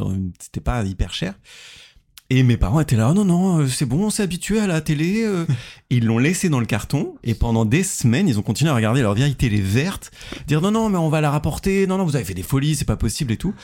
c'était 0.41 0.61
pas 0.61 0.83
hyper 0.85 1.13
cher. 1.13 1.35
Et 2.29 2.43
mes 2.43 2.57
parents 2.57 2.81
étaient 2.81 2.97
là, 2.97 3.09
oh 3.11 3.14
non, 3.14 3.24
non, 3.24 3.59
euh, 3.61 3.68
c'est 3.68 3.87
bon, 3.87 4.07
on 4.07 4.11
s'est 4.11 4.22
habitué 4.22 4.59
à 4.59 4.66
la 4.66 4.81
télé. 4.81 5.22
euh. 5.24 5.47
Ils 5.91 6.05
l'ont 6.05 6.18
laissé 6.18 6.49
dans 6.49 6.59
le 6.59 6.66
carton, 6.66 7.14
et 7.22 7.35
pendant 7.35 7.64
des 7.64 7.85
semaines, 7.85 8.29
ils 8.29 8.39
ont 8.39 8.43
continué 8.43 8.70
à 8.70 8.74
regarder 8.74 9.01
leur 9.01 9.14
vieille 9.14 9.37
télé 9.37 9.61
verte, 9.61 10.11
dire 10.49 10.61
non, 10.61 10.72
non, 10.72 10.89
mais 10.89 10.99
on 10.99 11.09
va 11.09 11.20
la 11.20 11.31
rapporter, 11.31 11.87
non, 11.87 11.99
non, 11.99 12.05
vous 12.05 12.16
avez 12.16 12.24
fait 12.24 12.35
des 12.35 12.43
folies, 12.43 12.74
c'est 12.74 12.85
pas 12.85 12.97
possible 12.97 13.33
et 13.33 13.37
tout. 13.37 13.55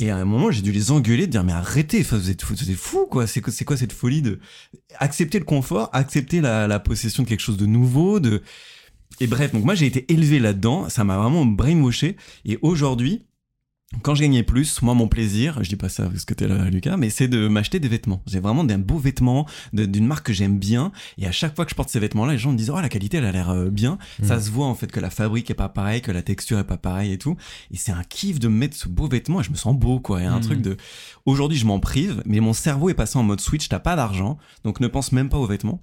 Et 0.00 0.10
à 0.10 0.16
un 0.16 0.24
moment, 0.24 0.50
j'ai 0.50 0.62
dû 0.62 0.72
les 0.72 0.90
engueuler, 0.90 1.26
de 1.26 1.32
dire 1.32 1.44
mais 1.44 1.52
arrêtez, 1.52 2.02
vous 2.02 2.30
êtes 2.30 2.44
vous 2.44 2.70
êtes 2.70 2.76
fous 2.76 3.06
quoi. 3.10 3.26
C'est 3.26 3.40
quoi, 3.40 3.52
c'est 3.52 3.64
quoi 3.64 3.76
cette 3.76 3.92
folie 3.92 4.22
de 4.22 4.38
accepter 4.98 5.38
le 5.40 5.44
confort, 5.44 5.90
accepter 5.92 6.40
la, 6.40 6.68
la 6.68 6.78
possession 6.78 7.24
de 7.24 7.28
quelque 7.28 7.40
chose 7.40 7.56
de 7.56 7.66
nouveau, 7.66 8.20
de 8.20 8.42
et 9.20 9.26
bref. 9.26 9.52
Donc 9.52 9.64
moi, 9.64 9.74
j'ai 9.74 9.86
été 9.86 10.12
élevé 10.12 10.38
là-dedans, 10.38 10.88
ça 10.88 11.02
m'a 11.02 11.18
vraiment 11.18 11.44
brainwashé. 11.44 12.16
Et 12.44 12.58
aujourd'hui, 12.62 13.24
quand 14.02 14.14
je 14.14 14.20
gagnais 14.20 14.42
plus, 14.42 14.82
moi, 14.82 14.92
mon 14.94 15.08
plaisir, 15.08 15.62
je 15.64 15.68
dis 15.70 15.76
pas 15.76 15.88
ça 15.88 16.04
parce 16.10 16.26
que 16.26 16.34
t'es 16.34 16.46
là, 16.46 16.68
Lucas, 16.68 16.98
mais 16.98 17.08
c'est 17.08 17.26
de 17.26 17.48
m'acheter 17.48 17.80
des 17.80 17.88
vêtements. 17.88 18.22
J'ai 18.26 18.38
vraiment 18.38 18.62
des 18.62 18.76
beaux 18.76 18.98
vêtements 18.98 19.46
de- 19.72 19.86
d'une 19.86 20.06
marque 20.06 20.26
que 20.26 20.32
j'aime 20.34 20.58
bien. 20.58 20.92
Et 21.16 21.26
à 21.26 21.32
chaque 21.32 21.56
fois 21.56 21.64
que 21.64 21.70
je 21.70 21.74
porte 21.74 21.88
ces 21.88 21.98
vêtements-là, 21.98 22.32
les 22.32 22.38
gens 22.38 22.52
me 22.52 22.58
disent, 22.58 22.68
oh, 22.70 22.78
la 22.80 22.90
qualité, 22.90 23.16
elle 23.16 23.24
a 23.24 23.32
l'air 23.32 23.48
euh, 23.48 23.70
bien. 23.70 23.96
Ça 24.22 24.38
se 24.40 24.50
voit, 24.50 24.66
en 24.66 24.74
fait, 24.74 24.92
que 24.92 25.00
la 25.00 25.08
fabrique 25.08 25.50
est 25.50 25.54
pas 25.54 25.70
pareille, 25.70 26.02
que 26.02 26.12
la 26.12 26.20
texture 26.22 26.58
est 26.58 26.64
pas 26.66 26.76
pareille 26.76 27.12
et 27.12 27.18
tout. 27.18 27.36
Et 27.70 27.78
c'est 27.78 27.92
un 27.92 28.02
kiff 28.04 28.38
de 28.38 28.48
me 28.48 28.56
mettre 28.58 28.76
ce 28.76 28.88
beau 28.88 29.08
vêtement 29.08 29.40
et 29.40 29.44
je 29.44 29.50
me 29.50 29.56
sens 29.56 29.74
beau, 29.74 30.00
quoi. 30.00 30.20
Il 30.20 30.24
y 30.24 30.26
a 30.26 30.32
un 30.32 30.36
Mhm. 30.36 30.42
truc 30.42 30.60
de, 30.60 30.76
aujourd'hui, 31.24 31.56
je 31.56 31.64
m'en 31.64 31.80
prive, 31.80 32.22
mais 32.26 32.40
mon 32.40 32.52
cerveau 32.52 32.90
est 32.90 32.94
passé 32.94 33.18
en 33.18 33.22
mode 33.22 33.40
switch, 33.40 33.68
t'as 33.70 33.78
pas 33.80 33.96
d'argent, 33.96 34.36
donc 34.64 34.80
ne 34.80 34.86
pense 34.88 35.12
même 35.12 35.30
pas 35.30 35.38
aux 35.38 35.46
vêtements. 35.46 35.80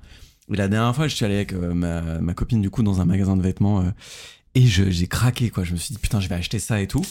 Et 0.53 0.57
la 0.57 0.67
dernière 0.67 0.95
fois, 0.95 1.07
je 1.07 1.15
suis 1.15 1.25
allé 1.25 1.35
avec 1.37 1.53
euh, 1.53 1.73
ma, 1.73 2.01
ma 2.21 2.35
copine, 2.35 2.61
du 2.61 2.69
coup, 2.69 2.83
dans 2.83 3.01
un 3.01 3.05
magasin 3.05 3.35
de 3.35 3.41
vêtements, 3.41 3.81
euh, 3.81 3.89
et 4.53 4.65
j'ai 4.67 5.07
craqué, 5.07 5.49
quoi. 5.49 5.63
Je 5.63 5.73
me 5.73 5.77
suis 5.77 5.93
dit, 5.95 5.99
putain, 5.99 6.19
je 6.19 6.29
vais 6.29 6.35
acheter 6.35 6.59
ça 6.59 6.79
et 6.81 6.87
tout. 6.87 7.01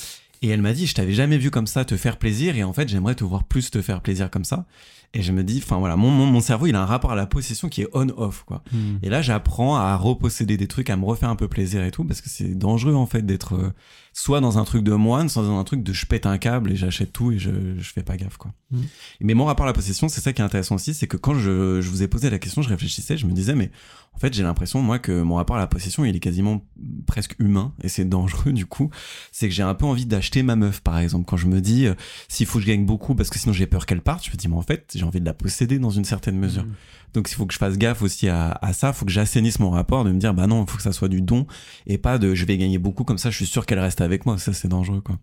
Et 0.44 0.48
elle 0.48 0.60
m'a 0.60 0.74
dit, 0.74 0.86
je 0.86 0.92
t'avais 0.92 1.14
jamais 1.14 1.38
vu 1.38 1.50
comme 1.50 1.66
ça 1.66 1.86
te 1.86 1.96
faire 1.96 2.18
plaisir, 2.18 2.54
et 2.58 2.64
en 2.64 2.74
fait, 2.74 2.86
j'aimerais 2.86 3.14
te 3.14 3.24
voir 3.24 3.44
plus 3.44 3.70
te 3.70 3.80
faire 3.80 4.02
plaisir 4.02 4.30
comme 4.30 4.44
ça. 4.44 4.66
Et 5.14 5.22
je 5.22 5.32
me 5.32 5.42
dis, 5.42 5.62
enfin 5.64 5.78
voilà, 5.78 5.96
mon, 5.96 6.10
mon, 6.10 6.26
mon 6.26 6.40
cerveau, 6.42 6.66
il 6.66 6.74
a 6.74 6.82
un 6.82 6.84
rapport 6.84 7.12
à 7.12 7.14
la 7.14 7.24
possession 7.24 7.70
qui 7.70 7.80
est 7.80 7.88
on-off, 7.94 8.44
quoi. 8.44 8.62
Hmm. 8.70 8.96
Et 9.02 9.08
là, 9.08 9.22
j'apprends 9.22 9.76
à 9.76 9.96
reposséder 9.96 10.58
des 10.58 10.66
trucs, 10.66 10.90
à 10.90 10.98
me 10.98 11.06
refaire 11.06 11.30
un 11.30 11.36
peu 11.36 11.48
plaisir 11.48 11.82
et 11.82 11.90
tout, 11.90 12.04
parce 12.04 12.20
que 12.20 12.28
c'est 12.28 12.54
dangereux, 12.54 12.92
en 12.92 13.06
fait, 13.06 13.24
d'être 13.24 13.54
euh, 13.54 13.72
soit 14.12 14.42
dans 14.42 14.58
un 14.58 14.64
truc 14.64 14.84
de 14.84 14.92
moine, 14.92 15.30
soit 15.30 15.44
dans 15.44 15.58
un 15.58 15.64
truc 15.64 15.82
de 15.82 15.94
je 15.94 16.04
pète 16.04 16.26
un 16.26 16.36
câble 16.36 16.72
et 16.72 16.76
j'achète 16.76 17.14
tout 17.14 17.32
et 17.32 17.38
je, 17.38 17.78
je 17.78 17.90
fais 17.90 18.02
pas 18.02 18.18
gaffe, 18.18 18.36
quoi. 18.36 18.52
Mhm. 18.70 18.82
Mais 19.22 19.32
mon 19.32 19.46
rapport 19.46 19.64
à 19.64 19.68
la 19.68 19.72
possession, 19.72 20.10
c'est 20.10 20.20
ça 20.20 20.34
qui 20.34 20.42
est 20.42 20.44
intéressant 20.44 20.74
aussi, 20.74 20.92
c'est 20.92 21.06
que 21.06 21.16
quand 21.16 21.32
je, 21.32 21.80
je 21.80 21.88
vous 21.88 22.02
ai 22.02 22.08
posé 22.08 22.28
la 22.28 22.38
question, 22.38 22.60
je 22.60 22.68
réfléchissais, 22.68 23.16
je 23.16 23.26
me 23.26 23.32
disais, 23.32 23.54
mais 23.54 23.70
en 24.14 24.18
fait, 24.18 24.32
j'ai 24.32 24.44
l'impression, 24.44 24.80
moi, 24.80 24.98
que 24.98 25.22
mon 25.22 25.34
rapport 25.36 25.56
à 25.56 25.58
la 25.58 25.66
possession, 25.66 26.04
il 26.04 26.14
est 26.14 26.20
quasiment 26.20 26.64
presque 27.06 27.34
humain, 27.40 27.74
et 27.82 27.88
c'est 27.88 28.04
dangereux, 28.04 28.52
du 28.52 28.64
coup. 28.64 28.90
C'est 29.32 29.48
que 29.48 29.54
j'ai 29.54 29.64
un 29.64 29.74
peu 29.74 29.86
envie 29.86 30.06
d'acheter 30.06 30.42
ma 30.42 30.54
meuf, 30.54 30.80
par 30.80 30.98
exemple. 30.98 31.24
Quand 31.26 31.36
je 31.36 31.46
me 31.46 31.60
dis, 31.60 31.86
euh, 31.86 31.94
s'il 32.28 32.46
faut 32.46 32.58
que 32.58 32.64
je 32.64 32.68
gagne 32.68 32.86
beaucoup, 32.86 33.14
parce 33.14 33.28
que 33.28 33.38
sinon 33.38 33.52
j'ai 33.52 33.66
peur 33.66 33.86
qu'elle 33.86 34.02
parte, 34.02 34.24
je 34.24 34.30
me 34.30 34.36
dis, 34.36 34.46
mais 34.46 34.56
en 34.56 34.62
fait, 34.62 34.92
j'ai 34.94 35.04
envie 35.04 35.20
de 35.20 35.24
la 35.24 35.34
posséder 35.34 35.78
dans 35.78 35.90
une 35.90 36.04
certaine 36.04 36.38
mesure. 36.38 36.64
Donc, 37.12 37.30
il 37.30 37.34
faut 37.34 37.46
que 37.46 37.54
je 37.54 37.58
fasse 37.58 37.76
gaffe 37.76 38.02
aussi 38.02 38.28
à, 38.28 38.58
à 38.62 38.72
ça. 38.72 38.88
Il 38.88 38.94
faut 38.94 39.04
que 39.04 39.12
j'assainisse 39.12 39.58
mon 39.58 39.70
rapport, 39.70 40.04
de 40.04 40.10
me 40.10 40.18
dire, 40.18 40.32
bah 40.32 40.46
non, 40.46 40.64
il 40.64 40.70
faut 40.70 40.76
que 40.76 40.82
ça 40.82 40.92
soit 40.92 41.08
du 41.08 41.20
don, 41.20 41.46
et 41.86 41.98
pas 41.98 42.18
de 42.18 42.34
je 42.34 42.44
vais 42.44 42.56
gagner 42.56 42.78
beaucoup, 42.78 43.04
comme 43.04 43.18
ça, 43.18 43.30
je 43.30 43.36
suis 43.36 43.46
sûr 43.46 43.66
qu'elle 43.66 43.80
reste 43.80 44.00
avec 44.00 44.26
moi. 44.26 44.38
Ça, 44.38 44.52
c'est 44.52 44.68
dangereux, 44.68 45.00
quoi. 45.00 45.18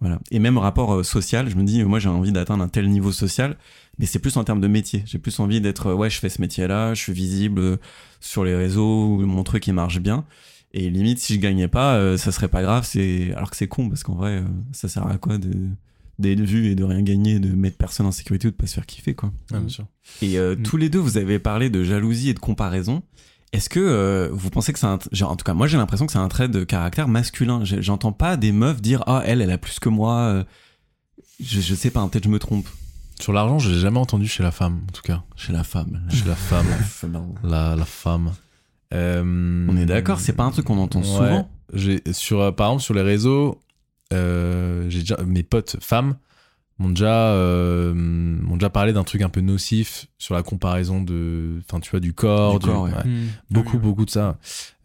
Voilà. 0.00 0.18
Et 0.30 0.38
même 0.38 0.58
rapport 0.58 0.92
euh, 0.94 1.02
social, 1.02 1.48
je 1.48 1.56
me 1.56 1.62
dis, 1.64 1.80
euh, 1.80 1.86
moi, 1.86 1.98
j'ai 1.98 2.08
envie 2.08 2.32
d'atteindre 2.32 2.62
un 2.64 2.68
tel 2.68 2.88
niveau 2.90 3.12
social, 3.12 3.56
mais 3.98 4.06
c'est 4.06 4.18
plus 4.18 4.36
en 4.36 4.44
termes 4.44 4.60
de 4.60 4.66
métier. 4.68 5.02
J'ai 5.06 5.18
plus 5.18 5.38
envie 5.40 5.60
d'être, 5.60 5.88
euh, 5.88 5.94
ouais, 5.94 6.10
je 6.10 6.18
fais 6.18 6.28
ce 6.28 6.40
métier-là, 6.40 6.94
je 6.94 7.00
suis 7.00 7.12
visible 7.12 7.78
sur 8.20 8.44
les 8.44 8.54
réseaux, 8.54 9.18
mon 9.20 9.42
truc, 9.44 9.66
il 9.66 9.72
marche 9.72 10.00
bien. 10.00 10.24
Et 10.72 10.90
limite, 10.90 11.20
si 11.20 11.34
je 11.34 11.40
gagnais 11.40 11.68
pas, 11.68 11.94
euh, 11.96 12.16
ça 12.16 12.32
serait 12.32 12.48
pas 12.48 12.60
grave. 12.62 12.84
C'est 12.84 13.32
alors 13.36 13.48
que 13.50 13.56
c'est 13.56 13.68
con 13.68 13.88
parce 13.88 14.02
qu'en 14.02 14.14
vrai, 14.16 14.38
euh, 14.38 14.42
ça 14.72 14.88
sert 14.88 15.06
à 15.06 15.16
quoi 15.18 15.38
de 15.38 15.52
d'être 16.20 16.40
vu 16.40 16.66
et 16.68 16.74
de 16.76 16.84
rien 16.84 17.02
gagner, 17.02 17.40
de 17.40 17.48
mettre 17.54 17.76
personne 17.76 18.06
en 18.06 18.12
sécurité 18.12 18.46
ou 18.46 18.50
de 18.52 18.56
pas 18.56 18.68
se 18.68 18.74
faire 18.74 18.86
kiffer 18.86 19.14
quoi. 19.14 19.32
Ouais, 19.50 19.58
bien 19.58 19.68
sûr. 19.68 19.84
Et 20.22 20.38
euh, 20.38 20.54
Mm. 20.54 20.62
tous 20.62 20.76
les 20.76 20.88
deux, 20.88 21.00
vous 21.00 21.16
avez 21.16 21.40
parlé 21.40 21.70
de 21.70 21.82
jalousie 21.82 22.28
et 22.30 22.34
de 22.34 22.38
comparaison. 22.38 23.02
Est-ce 23.54 23.68
que 23.68 23.78
euh, 23.80 24.28
vous 24.32 24.50
pensez 24.50 24.72
que 24.72 24.78
c'est 24.78 24.86
un, 24.86 24.98
genre, 25.12 25.30
en 25.30 25.36
tout 25.36 25.44
cas, 25.44 25.54
moi 25.54 25.66
j'ai 25.66 25.76
l'impression 25.76 26.06
que 26.06 26.12
c'est 26.12 26.18
un 26.18 26.28
trait 26.28 26.48
de 26.48 26.64
caractère 26.64 27.06
masculin. 27.08 27.60
J'entends 27.64 28.12
pas 28.12 28.36
des 28.36 28.52
meufs 28.52 28.82
dire 28.82 29.02
ah 29.06 29.22
elle, 29.24 29.40
elle 29.40 29.50
a 29.50 29.58
plus 29.58 29.78
que 29.78 29.88
moi. 29.88 30.14
euh, 30.22 30.44
Je, 31.40 31.60
je 31.60 31.74
sais 31.74 31.90
pas, 31.90 32.06
peut-être 32.08 32.24
je 32.24 32.28
me 32.30 32.38
trompe. 32.38 32.66
Sur 33.20 33.32
l'argent, 33.32 33.60
je 33.60 33.70
l'ai 33.70 33.78
jamais 33.78 34.00
entendu 34.00 34.26
chez 34.26 34.42
la 34.42 34.50
femme, 34.50 34.80
en 34.88 34.92
tout 34.92 35.02
cas. 35.02 35.22
Chez 35.36 35.52
la 35.52 35.62
femme. 35.62 36.02
Chez 36.10 36.24
la 36.28 36.34
femme. 36.34 36.66
La, 37.44 37.76
la 37.76 37.84
femme. 37.84 38.32
Euh, 38.92 39.66
On 39.68 39.76
est 39.76 39.86
d'accord, 39.86 40.18
c'est 40.20 40.32
pas 40.32 40.42
un 40.44 40.50
truc 40.50 40.66
qu'on 40.66 40.78
entend 40.78 41.00
ouais. 41.00 41.04
souvent. 41.06 41.48
Sur 42.12 42.54
par 42.54 42.68
exemple 42.68 42.82
sur 42.82 42.94
les 42.94 43.02
réseaux, 43.02 43.60
euh, 44.12 44.86
j'ai 44.90 45.00
déjà 45.00 45.16
mes 45.24 45.42
potes 45.44 45.76
femmes 45.80 46.16
m'ont 46.78 46.88
déjà 46.90 47.32
euh, 47.32 47.94
m'ont 47.94 48.56
déjà 48.56 48.70
parlé 48.70 48.92
d'un 48.92 49.04
truc 49.04 49.22
un 49.22 49.28
peu 49.28 49.40
nocif 49.40 50.06
sur 50.18 50.34
la 50.34 50.42
comparaison 50.42 51.00
de, 51.02 51.60
enfin 51.68 51.80
tu 51.80 51.90
vois 51.90 52.00
du 52.00 52.12
corps, 52.12 52.58
Du 52.58 52.66
corps, 52.66 52.82
ouais. 52.84 52.92
ouais. 52.94 53.04
Hmm. 53.04 53.26
beaucoup 53.50 53.76
Oui, 53.76 53.82
oui. 53.82 53.88
beaucoup 53.88 54.04
de 54.04 54.10
ça. 54.10 54.38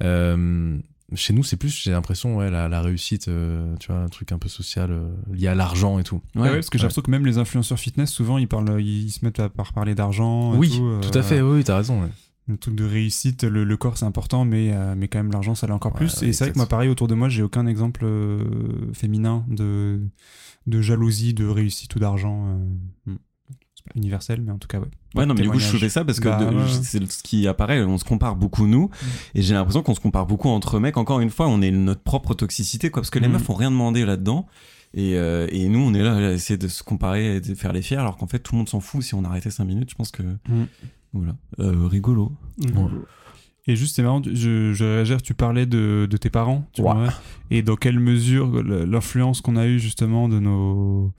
Euh, 0.03 0.77
chez 1.15 1.33
nous, 1.33 1.43
c'est 1.43 1.57
plus, 1.57 1.69
j'ai 1.75 1.89
l'impression, 1.89 2.37
ouais, 2.37 2.51
la, 2.51 2.69
la 2.69 2.81
réussite, 2.83 3.29
euh, 3.29 3.75
tu 3.79 3.91
vois, 3.91 4.01
un 4.01 4.09
truc 4.09 4.31
un 4.31 4.37
peu 4.37 4.47
social 4.47 4.91
euh, 4.91 5.09
lié 5.33 5.47
à 5.47 5.55
l'argent 5.55 5.97
et 5.97 6.03
tout. 6.03 6.21
Ouais, 6.35 6.43
ouais, 6.43 6.53
parce 6.53 6.69
que 6.69 6.77
j'ai 6.77 6.83
l'impression 6.83 7.01
que 7.01 7.09
même 7.09 7.25
les 7.25 7.39
influenceurs 7.39 7.79
fitness, 7.79 8.11
souvent, 8.11 8.37
ils, 8.37 8.47
parlent, 8.47 8.79
ils 8.79 9.09
se 9.09 9.25
mettent 9.25 9.39
à 9.39 9.49
par 9.49 9.73
parler 9.73 9.95
d'argent. 9.95 10.53
Oui, 10.55 10.69
tout, 10.77 10.85
euh, 10.85 10.99
tout 11.01 11.17
à 11.17 11.23
fait, 11.23 11.41
oui, 11.41 11.63
t'as 11.63 11.77
raison. 11.77 12.03
ouais. 12.03 12.09
Un 12.51 12.55
truc 12.57 12.75
de 12.75 12.83
réussite, 12.85 13.43
le, 13.43 13.63
le 13.63 13.77
corps 13.77 13.97
c'est 13.97 14.05
important, 14.05 14.45
mais, 14.45 14.71
euh, 14.71 14.93
mais 14.95 15.07
quand 15.07 15.17
même 15.19 15.31
l'argent 15.31 15.53
ça 15.55 15.65
l'est 15.67 15.73
encore 15.73 15.93
Ouais, 15.93 15.97
plus. 15.99 16.21
Et 16.23 16.31
c'est 16.33 16.43
vrai 16.45 16.51
que 16.53 16.57
moi, 16.57 16.67
pareil, 16.67 16.89
autour 16.89 17.07
de 17.07 17.15
moi, 17.15 17.27
j'ai 17.29 17.41
aucun 17.43 17.65
exemple 17.65 18.01
euh, 18.03 18.43
féminin 18.93 19.43
de, 19.47 19.99
de 20.67 20.81
jalousie, 20.81 21.33
de 21.33 21.45
réussite 21.47 21.95
ou 21.95 21.99
d'argent. 21.99 22.47
euh, 22.47 23.11
hmm. 23.11 23.17
C'est 23.75 23.85
pas 23.85 23.91
universel, 23.95 24.41
mais 24.41 24.51
en 24.51 24.57
tout 24.57 24.67
cas, 24.67 24.79
ouais. 24.79 24.87
Ouais, 25.15 25.25
non, 25.25 25.33
mais 25.33 25.41
du 25.41 25.49
coup, 25.49 25.57
je 25.57 25.67
trouvais 25.69 25.87
ça 25.89 26.03
parce 26.03 26.19
que 26.19 26.27
Bah, 26.27 26.43
de- 26.43 26.55
ouais. 26.55 26.63
c'est 26.83 27.09
ce 27.11 27.23
qui 27.23 27.47
apparaît, 27.47 27.81
on 27.83 27.97
se 27.97 28.03
compare 28.03 28.35
beaucoup, 28.35 28.67
nous, 28.67 28.89
et 29.35 29.41
j'ai 29.41 29.53
l'impression 29.53 29.81
qu'on 29.83 29.95
se 29.95 29.99
compare 30.01 30.25
beaucoup 30.27 30.49
entre 30.49 30.79
mecs. 30.79 30.97
Encore 30.97 31.21
une 31.21 31.29
fois, 31.29 31.47
on 31.47 31.61
est 31.61 31.71
notre 31.71 32.01
propre 32.01 32.33
toxicité, 32.33 32.89
quoi, 32.91 33.01
parce 33.01 33.09
que 33.09 33.19
les 33.19 33.27
Mm. 33.29 33.31
meufs 33.33 33.49
ont 33.49 33.53
rien 33.55 33.71
demandé 33.71 34.03
là-dedans. 34.05 34.47
Et, 34.93 35.15
euh, 35.17 35.47
et 35.51 35.69
nous, 35.69 35.79
on 35.79 35.93
est 35.93 36.01
là 36.03 36.15
à 36.15 36.31
essayer 36.33 36.57
de 36.57 36.67
se 36.67 36.83
comparer 36.83 37.37
et 37.37 37.41
de 37.41 37.55
faire 37.55 37.71
les 37.73 37.81
fiers, 37.81 37.97
alors 37.97 38.17
qu'en 38.17 38.27
fait, 38.27 38.39
tout 38.39 38.53
le 38.53 38.57
monde 38.57 38.69
s'en 38.69 38.79
fout. 38.81 39.01
Si 39.03 39.13
on 39.15 39.23
arrêtait 39.23 39.49
5 39.51 39.63
minutes, 39.65 39.91
je 39.91 39.95
pense 39.95 40.11
que. 40.11 40.23
Voilà. 41.13 41.35
Euh, 41.59 41.87
rigolo. 41.87 42.33
Et 43.69 43.75
juste, 43.75 43.95
c'est 43.95 44.01
marrant, 44.01 44.21
je, 44.25 44.73
je 44.73 45.15
tu 45.17 45.33
parlais 45.35 45.65
de, 45.67 46.07
de 46.09 46.17
tes 46.17 46.29
parents, 46.31 46.67
tu 46.73 46.81
Ouais. 46.81 46.91
vois, 46.91 47.13
et 47.51 47.61
dans 47.61 47.75
quelle 47.75 47.99
mesure 47.99 48.63
l'influence 48.63 49.41
qu'on 49.41 49.55
a 49.57 49.67
eue 49.67 49.79
justement 49.79 50.27
de 50.27 50.39
nos. 50.39 51.11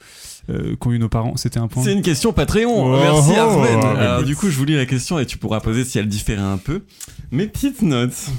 euh, 0.49 0.75
qu'ont 0.77 0.91
eu 0.91 0.99
nos 0.99 1.09
parents, 1.09 1.37
c'était 1.37 1.59
un 1.61 1.69
point. 1.69 1.85
C'est 1.85 1.93
une 1.93 2.03
question 2.03 2.33
Patreon. 2.33 2.87
Oh, 2.93 2.99
Merci, 3.01 3.31
oh, 3.37 3.41
Arsène. 3.41 3.81
oh, 3.83 3.87
Alors, 3.87 4.15
écoute. 4.17 4.27
du 4.27 4.35
coup, 4.37 4.51
je 4.51 4.57
vous 4.59 4.65
lis 4.65 4.75
la 4.75 4.87
question 4.87 5.19
et 5.21 5.27
tu 5.27 5.39
pourras 5.39 5.61
poser 5.61 5.85
si 5.85 5.99
elle 6.01 6.09
différait 6.09 6.41
un 6.43 6.59
peu. 6.59 6.83
Mes 7.31 7.47
petites 7.47 7.83
notes. 7.83 8.31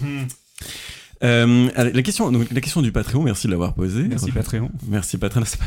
Euh, 1.24 1.69
la 1.76 2.01
question, 2.01 2.32
donc, 2.32 2.49
la 2.51 2.61
question 2.61 2.82
du 2.82 2.91
Patreon, 2.91 3.22
merci 3.24 3.45
de 3.47 3.51
l'avoir 3.51 3.74
posée. 3.76 4.03
Merci 4.07 4.32
Patreon. 4.32 4.72
Merci 4.88 5.17
Patreon. 5.19 5.43
C'est 5.45 5.59
pas- 5.59 5.65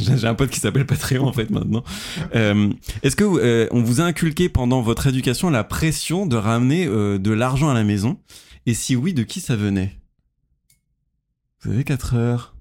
J'ai 0.00 0.18
j'ai 0.18 0.26
un 0.26 0.34
pote 0.34 0.50
qui 0.50 0.60
s'appelle 0.60 0.84
Patreon 0.86 1.26
en 1.26 1.32
fait 1.32 1.48
maintenant. 1.50 1.82
Euh, 2.34 2.70
Est-ce 3.02 3.16
que 3.16 3.24
euh, 3.24 3.68
on 3.70 3.82
vous 3.82 4.00
a 4.00 4.04
inculqué 4.04 4.48
pendant 4.48 4.82
votre 4.82 5.06
éducation 5.06 5.48
la 5.50 5.64
pression 5.64 6.26
de 6.26 6.36
ramener 6.36 6.86
euh, 6.86 7.18
de 7.18 7.30
l'argent 7.30 7.70
à 7.70 7.74
la 7.74 7.84
maison? 7.84 8.18
Et 8.66 8.74
si 8.74 8.96
oui, 8.96 9.14
de 9.14 9.22
qui 9.22 9.40
ça 9.40 9.56
venait? 9.56 9.96
Vous 11.62 11.72
avez 11.72 11.84
4 11.84 12.14
heures. 12.14 12.54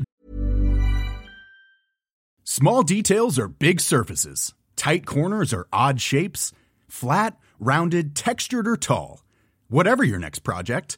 Small 2.44 2.84
details 2.86 3.40
are 3.40 3.50
big 3.60 3.80
surfaces. 3.82 4.54
Tight 4.76 5.06
corners 5.06 5.54
are 5.54 5.66
odd 5.74 6.00
shapes. 6.00 6.52
Flat, 6.88 7.32
rounded, 7.60 8.14
textured, 8.16 8.68
or 8.68 8.78
tall. 8.78 9.24
Whatever 9.70 10.06
your 10.06 10.20
next 10.20 10.42
project, 10.44 10.98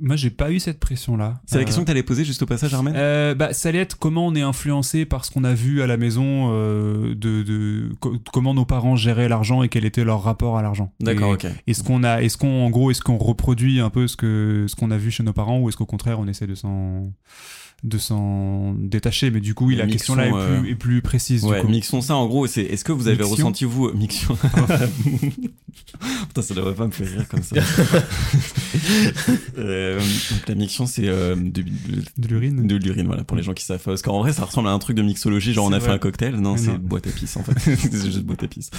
Moi, 0.00 0.16
j'ai 0.16 0.30
pas 0.30 0.50
eu 0.52 0.58
cette 0.60 0.78
pression-là. 0.80 1.40
C'est 1.46 1.56
la 1.56 1.62
Euh, 1.62 1.64
question 1.64 1.82
que 1.82 1.86
tu 1.86 1.90
allais 1.92 2.02
poser 2.02 2.24
juste 2.24 2.42
au 2.42 2.46
passage, 2.46 2.72
Armen 2.74 2.94
Euh, 2.96 3.34
bah, 3.34 3.52
ça 3.52 3.68
allait 3.70 3.78
être 3.80 3.98
comment 3.98 4.26
on 4.26 4.34
est 4.34 4.42
influencé 4.42 5.04
par 5.04 5.24
ce 5.24 5.30
qu'on 5.30 5.44
a 5.44 5.54
vu 5.54 5.82
à 5.82 5.86
la 5.86 5.96
maison, 5.96 6.50
euh, 6.52 7.14
de, 7.14 7.42
de 7.42 7.88
co- 8.00 8.16
comment 8.32 8.54
nos 8.54 8.64
parents 8.64 8.96
géraient 8.96 9.28
l'argent 9.28 9.62
et 9.62 9.68
quel 9.68 9.84
était 9.84 10.04
leur 10.04 10.22
rapport 10.22 10.56
à 10.58 10.62
l'argent. 10.62 10.92
D'accord, 11.00 11.30
ok. 11.32 11.46
Est-ce 11.66 11.82
qu'on 11.82 12.04
a, 12.04 12.22
est-ce 12.22 12.36
qu'on, 12.36 12.64
en 12.66 12.70
gros, 12.70 12.90
est-ce 12.90 13.02
qu'on 13.02 13.18
reproduit 13.18 13.80
un 13.80 13.90
peu 13.90 14.06
ce 14.06 14.16
que, 14.16 14.66
ce 14.68 14.76
qu'on 14.76 14.90
a 14.90 14.96
vu 14.98 15.10
chez 15.10 15.22
nos 15.22 15.32
parents 15.32 15.58
ou 15.58 15.68
est-ce 15.68 15.76
qu'au 15.76 15.86
contraire 15.86 16.18
on 16.20 16.26
essaie 16.28 16.46
de 16.46 16.54
s'en, 16.54 17.12
de 17.84 17.98
s'en 17.98 18.74
détacher 18.74 19.30
Mais 19.30 19.40
du 19.40 19.54
coup, 19.54 19.66
oui, 19.66 19.76
la 19.76 19.86
question 19.86 20.14
là 20.14 20.26
est 20.26 20.32
euh, 20.32 20.60
plus, 20.60 20.70
est 20.70 20.74
plus 20.74 21.02
précise. 21.02 21.44
du 21.44 21.52
coup. 21.60 21.68
mixons 21.68 22.00
ça 22.00 22.16
en 22.16 22.26
gros, 22.26 22.46
c'est 22.46 22.62
est-ce 22.62 22.84
que 22.84 22.92
vous 22.92 23.08
avez 23.08 23.18
Mixion 23.18 23.34
ressenti 23.34 23.64
vous 23.64 23.92
mixion 23.92 24.36
Putain, 26.28 26.42
ça 26.42 26.54
devrait 26.54 26.74
pas 26.74 26.86
me 26.86 26.90
faire 26.90 27.08
rire 27.08 27.28
comme 27.28 27.42
ça. 27.42 27.56
Euh, 29.58 29.98
donc 29.98 30.48
la 30.48 30.54
mixion 30.54 30.86
c'est 30.86 31.08
euh, 31.08 31.34
de, 31.34 31.62
de 31.62 32.28
l'urine. 32.28 32.66
de 32.66 32.76
l'urine 32.76 33.06
voilà 33.06 33.24
pour 33.24 33.36
les 33.36 33.42
gens 33.42 33.54
qui 33.54 33.64
savent 33.64 33.82
parce 33.82 34.02
qu'en 34.02 34.20
vrai 34.20 34.32
ça 34.32 34.44
ressemble 34.44 34.68
à 34.68 34.72
un 34.72 34.78
truc 34.78 34.96
de 34.96 35.02
mixologie 35.02 35.52
genre 35.52 35.66
on 35.66 35.72
a 35.72 35.80
fait 35.80 35.90
un 35.90 35.98
cocktail 35.98 36.36
non 36.36 36.56
c'est 36.56 36.78
boîte 36.78 37.06
à 37.06 37.10
pisse 37.10 37.36
en 37.36 37.42
fait 37.42 37.58
c'est 37.58 38.04
juste 38.04 38.22
boîte 38.22 38.42
à 38.44 38.48
pisse 38.48 38.70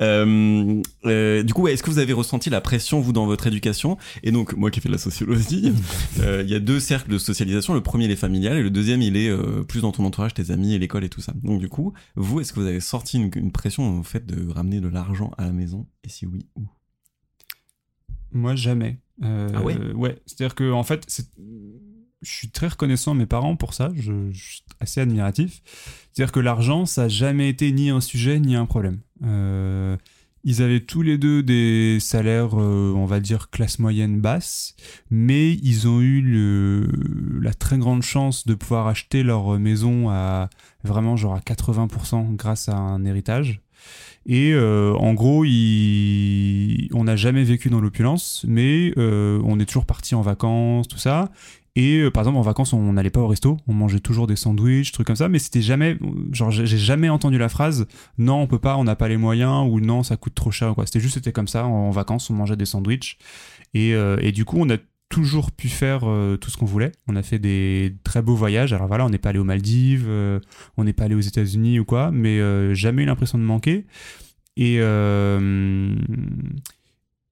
euh, 0.00 0.82
euh, 1.04 1.42
du 1.42 1.52
coup 1.52 1.62
ouais, 1.62 1.74
est-ce 1.74 1.82
que 1.82 1.90
vous 1.90 1.98
avez 1.98 2.12
ressenti 2.12 2.50
la 2.50 2.60
pression 2.60 3.00
vous 3.00 3.12
dans 3.12 3.26
votre 3.26 3.46
éducation? 3.46 3.98
Et 4.22 4.32
donc 4.32 4.56
moi 4.56 4.70
qui 4.70 4.80
fais 4.80 4.88
de 4.88 4.94
la 4.94 4.98
sociologie 4.98 5.72
euh, 6.20 6.42
il 6.44 6.50
y 6.50 6.54
a 6.54 6.60
deux 6.60 6.80
cercles 6.80 7.10
de 7.10 7.18
socialisation 7.18 7.74
le 7.74 7.80
premier 7.80 8.06
il 8.06 8.10
est 8.10 8.16
familial 8.42 8.58
et 8.58 8.62
le 8.62 8.70
deuxième 8.70 9.02
il 9.02 9.16
est 9.16 9.28
euh, 9.28 9.62
plus 9.62 9.82
dans 9.82 9.92
ton 9.92 10.04
entourage 10.04 10.34
tes 10.34 10.50
amis 10.50 10.74
et 10.74 10.78
l'école 10.78 11.04
et 11.04 11.08
tout 11.08 11.20
ça 11.20 11.32
donc 11.42 11.60
du 11.60 11.68
coup 11.68 11.92
vous 12.16 12.40
est-ce 12.40 12.52
que 12.52 12.60
vous 12.60 12.66
avez 12.66 12.80
sorti 12.80 13.16
une, 13.18 13.30
une 13.36 13.52
pression 13.52 14.00
au 14.00 14.02
fait 14.02 14.26
de 14.26 14.50
ramener 14.50 14.80
de 14.80 14.88
l'argent 14.88 15.30
à 15.38 15.44
la 15.44 15.52
maison? 15.52 15.86
Et 16.04 16.08
si 16.08 16.26
oui 16.26 16.46
où? 16.56 16.62
Moi, 18.34 18.54
jamais. 18.56 18.98
Euh, 19.22 19.50
Ah 19.54 19.62
ouais? 19.62 19.76
Ouais. 19.92 20.18
C'est-à-dire 20.26 20.54
que 20.54 20.72
en 20.72 20.82
fait, 20.84 21.04
c'est- 21.06 21.28
je 22.22 22.30
suis 22.30 22.48
très 22.50 22.68
reconnaissant 22.68 23.10
à 23.12 23.14
mes 23.14 23.26
parents 23.26 23.56
pour 23.56 23.74
ça. 23.74 23.90
Je, 23.94 24.30
je 24.32 24.44
suis 24.52 24.62
assez 24.80 25.00
admiratif. 25.00 25.60
C'est-à-dire 26.12 26.32
que 26.32 26.40
l'argent, 26.40 26.86
ça 26.86 27.02
n'a 27.02 27.08
jamais 27.08 27.48
été 27.50 27.70
ni 27.72 27.90
un 27.90 28.00
sujet 28.00 28.40
ni 28.40 28.54
un 28.56 28.64
problème. 28.64 29.00
Euh, 29.24 29.96
ils 30.44 30.62
avaient 30.62 30.80
tous 30.80 31.02
les 31.02 31.18
deux 31.18 31.42
des 31.42 31.98
salaires, 32.00 32.58
euh, 32.60 32.92
on 32.96 33.06
va 33.06 33.20
dire, 33.20 33.50
classe 33.50 33.78
moyenne 33.78 34.20
basse, 34.20 34.74
mais 35.10 35.52
ils 35.62 35.86
ont 35.88 36.00
eu 36.00 36.20
le- 36.20 36.88
la 37.40 37.54
très 37.54 37.78
grande 37.78 38.02
chance 38.02 38.46
de 38.46 38.54
pouvoir 38.54 38.86
acheter 38.88 39.22
leur 39.22 39.58
maison 39.58 40.10
à 40.10 40.48
vraiment 40.84 41.16
genre 41.16 41.34
à 41.34 41.40
80% 41.40 42.32
grâce 42.32 42.68
à 42.68 42.76
un 42.76 43.04
héritage. 43.04 43.60
Et 44.26 44.52
euh, 44.52 44.94
en 44.94 45.14
gros, 45.14 45.44
on 45.44 47.04
n'a 47.04 47.16
jamais 47.16 47.42
vécu 47.44 47.70
dans 47.70 47.80
l'opulence, 47.80 48.44
mais 48.46 48.92
euh, 48.96 49.40
on 49.44 49.58
est 49.58 49.66
toujours 49.66 49.86
parti 49.86 50.14
en 50.14 50.22
vacances, 50.22 50.86
tout 50.88 50.98
ça. 50.98 51.30
Et 51.74 51.98
euh, 51.98 52.10
par 52.10 52.22
exemple, 52.22 52.36
en 52.38 52.42
vacances, 52.42 52.72
on 52.74 52.92
n'allait 52.92 53.10
pas 53.10 53.20
au 53.20 53.26
resto, 53.26 53.56
on 53.66 53.72
mangeait 53.72 54.00
toujours 54.00 54.26
des 54.26 54.36
sandwichs, 54.36 54.92
trucs 54.92 55.06
comme 55.06 55.16
ça, 55.16 55.28
mais 55.28 55.38
c'était 55.38 55.62
jamais, 55.62 55.98
genre, 56.30 56.50
j'ai 56.50 56.66
jamais 56.66 57.08
entendu 57.08 57.38
la 57.38 57.48
phrase 57.48 57.86
non, 58.18 58.42
on 58.42 58.46
peut 58.46 58.58
pas, 58.58 58.76
on 58.76 58.84
n'a 58.84 58.94
pas 58.94 59.08
les 59.08 59.16
moyens, 59.16 59.66
ou 59.70 59.80
non, 59.80 60.02
ça 60.02 60.16
coûte 60.16 60.34
trop 60.34 60.50
cher, 60.50 60.74
quoi. 60.74 60.84
C'était 60.84 61.00
juste, 61.00 61.14
c'était 61.14 61.32
comme 61.32 61.48
ça, 61.48 61.64
en, 61.64 61.90
vacances, 61.90 62.28
on 62.28 62.34
mangeait 62.34 62.56
des 62.56 62.66
sandwichs. 62.66 63.16
Et, 63.72 63.94
euh, 63.94 64.18
et 64.20 64.32
du 64.32 64.44
coup, 64.44 64.58
on 64.60 64.68
a 64.68 64.76
toujours 65.08 65.50
pu 65.50 65.68
faire 65.68 66.00
euh, 66.04 66.36
tout 66.36 66.50
ce 66.50 66.58
qu'on 66.58 66.66
voulait. 66.66 66.92
On 67.08 67.16
a 67.16 67.22
fait 67.22 67.38
des 67.38 67.96
très 68.04 68.20
beaux 68.20 68.36
voyages. 68.36 68.74
Alors 68.74 68.86
voilà, 68.86 69.06
on 69.06 69.10
n'est 69.10 69.18
pas 69.18 69.30
allé 69.30 69.38
aux 69.38 69.44
Maldives, 69.44 70.08
on 70.76 70.84
n'est 70.84 70.92
pas 70.92 71.04
allé 71.04 71.14
aux 71.14 71.20
États-Unis 71.20 71.80
ou 71.80 71.84
quoi, 71.86 72.10
mais 72.10 72.74
jamais 72.74 73.02
eu 73.02 73.06
l'impression 73.06 73.38
de 73.38 73.44
manquer. 73.44 73.86
Et, 74.58 74.78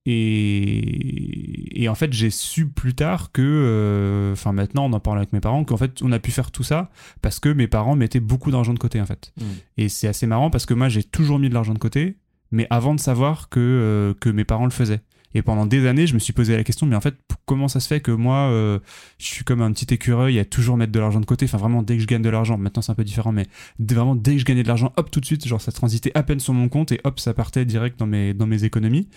et, 0.06 1.82
et 1.82 1.88
en 1.88 1.94
fait, 1.94 2.12
j'ai 2.12 2.30
su 2.30 2.66
plus 2.68 2.94
tard 2.94 3.32
que, 3.32 3.42
euh, 3.42 4.32
enfin 4.32 4.52
maintenant, 4.52 4.86
on 4.86 4.92
en 4.92 5.00
parle 5.00 5.18
avec 5.18 5.32
mes 5.32 5.40
parents, 5.40 5.64
qu'en 5.64 5.76
fait, 5.76 6.00
on 6.02 6.10
a 6.12 6.18
pu 6.18 6.30
faire 6.30 6.50
tout 6.50 6.62
ça 6.62 6.90
parce 7.20 7.38
que 7.38 7.50
mes 7.50 7.68
parents 7.68 7.96
mettaient 7.96 8.20
beaucoup 8.20 8.50
d'argent 8.50 8.72
de 8.72 8.78
côté, 8.78 9.00
en 9.00 9.06
fait. 9.06 9.32
Mm. 9.38 9.44
Et 9.76 9.88
c'est 9.88 10.08
assez 10.08 10.26
marrant 10.26 10.50
parce 10.50 10.64
que 10.64 10.74
moi, 10.74 10.88
j'ai 10.88 11.02
toujours 11.02 11.38
mis 11.38 11.48
de 11.48 11.54
l'argent 11.54 11.74
de 11.74 11.78
côté, 11.78 12.16
mais 12.50 12.66
avant 12.70 12.94
de 12.94 13.00
savoir 13.00 13.48
que, 13.50 13.60
euh, 13.60 14.14
que 14.18 14.30
mes 14.30 14.44
parents 14.44 14.64
le 14.64 14.70
faisaient. 14.70 15.02
Et 15.34 15.42
pendant 15.42 15.66
des 15.66 15.86
années, 15.86 16.06
je 16.06 16.14
me 16.14 16.18
suis 16.18 16.32
posé 16.32 16.56
la 16.56 16.64
question, 16.64 16.86
mais 16.86 16.96
en 16.96 17.00
fait, 17.00 17.14
comment 17.46 17.68
ça 17.68 17.78
se 17.78 17.86
fait 17.86 18.00
que 18.00 18.10
moi, 18.10 18.48
euh, 18.50 18.78
je 19.18 19.26
suis 19.26 19.44
comme 19.44 19.62
un 19.62 19.72
petit 19.72 19.92
écureuil 19.94 20.38
à 20.38 20.44
toujours 20.44 20.76
mettre 20.76 20.92
de 20.92 20.98
l'argent 20.98 21.20
de 21.20 21.26
côté? 21.26 21.44
Enfin, 21.44 21.58
vraiment, 21.58 21.82
dès 21.82 21.96
que 21.96 22.02
je 22.02 22.06
gagne 22.06 22.22
de 22.22 22.28
l'argent, 22.30 22.58
maintenant 22.58 22.82
c'est 22.82 22.90
un 22.92 22.96
peu 22.96 23.04
différent, 23.04 23.30
mais 23.30 23.46
vraiment, 23.78 24.16
dès 24.16 24.32
que 24.32 24.38
je 24.38 24.44
gagnais 24.44 24.62
de 24.62 24.68
l'argent, 24.68 24.92
hop, 24.96 25.10
tout 25.10 25.20
de 25.20 25.24
suite, 25.26 25.46
genre 25.46 25.60
ça 25.60 25.70
transitait 25.72 26.10
à 26.14 26.22
peine 26.22 26.40
sur 26.40 26.52
mon 26.52 26.68
compte 26.68 26.90
et 26.92 27.00
hop, 27.04 27.20
ça 27.20 27.32
partait 27.34 27.64
direct 27.64 27.98
dans 27.98 28.06
mes, 28.06 28.34
dans 28.34 28.46
mes 28.46 28.64
économies. 28.64 29.08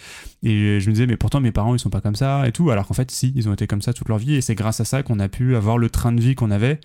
Et 0.43 0.79
je 0.79 0.87
me 0.89 0.93
disais, 0.93 1.07
mais 1.07 1.17
pourtant, 1.17 1.39
mes 1.39 1.51
parents, 1.51 1.73
ils 1.75 1.79
sont 1.79 1.89
pas 1.89 2.01
comme 2.01 2.15
ça 2.15 2.47
et 2.47 2.51
tout. 2.51 2.69
Alors 2.69 2.87
qu'en 2.87 2.93
fait, 2.93 3.09
si, 3.11 3.33
ils 3.35 3.49
ont 3.49 3.53
été 3.53 3.65
comme 3.67 3.81
ça 3.81 3.93
toute 3.93 4.09
leur 4.09 4.17
vie 4.19 4.35
et 4.35 4.41
c'est 4.41 4.55
grâce 4.55 4.79
à 4.79 4.85
ça 4.85 5.03
qu'on 5.03 5.19
a 5.19 5.29
pu 5.29 5.55
avoir 5.55 5.77
le 5.77 5.89
train 5.89 6.11
de 6.11 6.21
vie 6.21 6.35
qu'on 6.35 6.51
avait, 6.51 6.79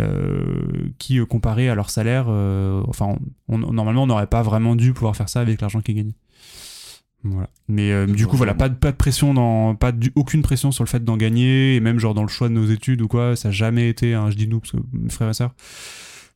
euh, 0.00 0.90
qui, 0.98 1.18
euh, 1.18 1.26
comparé 1.26 1.68
à 1.68 1.74
leur 1.74 1.90
salaire, 1.90 2.26
euh, 2.28 2.82
enfin, 2.88 3.16
on- 3.48 3.58
normalement, 3.58 4.04
on 4.04 4.06
n'aurait 4.06 4.26
pas 4.26 4.42
vraiment 4.42 4.74
dû 4.76 4.92
pouvoir 4.92 5.14
faire 5.16 5.28
ça 5.28 5.40
avec 5.40 5.60
l'argent 5.60 5.80
qu'ils 5.80 5.94
gagnaient. 5.94 6.14
Voilà. 7.24 7.48
Mais 7.68 7.92
euh, 7.92 8.06
du 8.06 8.26
coup, 8.26 8.36
voilà, 8.36 8.54
pas 8.54 8.68
de, 8.68 8.74
pas 8.74 8.90
de 8.90 8.96
pression, 8.96 9.32
dans, 9.34 9.74
pas 9.76 9.92
du, 9.92 10.10
aucune 10.16 10.42
pression 10.42 10.72
sur 10.72 10.82
le 10.84 10.88
fait 10.88 11.04
d'en 11.04 11.16
gagner, 11.16 11.76
et 11.76 11.80
même 11.80 11.98
genre 11.98 12.14
dans 12.14 12.22
le 12.22 12.28
choix 12.28 12.48
de 12.48 12.54
nos 12.54 12.66
études 12.66 13.00
ou 13.02 13.08
quoi, 13.08 13.36
ça 13.36 13.48
n'a 13.48 13.52
jamais 13.52 13.88
été, 13.88 14.14
hein, 14.14 14.30
je 14.30 14.36
dis 14.36 14.48
nous 14.48 14.60
parce 14.60 14.72
que 14.72 14.78
frères 15.08 15.30
et 15.30 15.34
sœurs, 15.34 15.54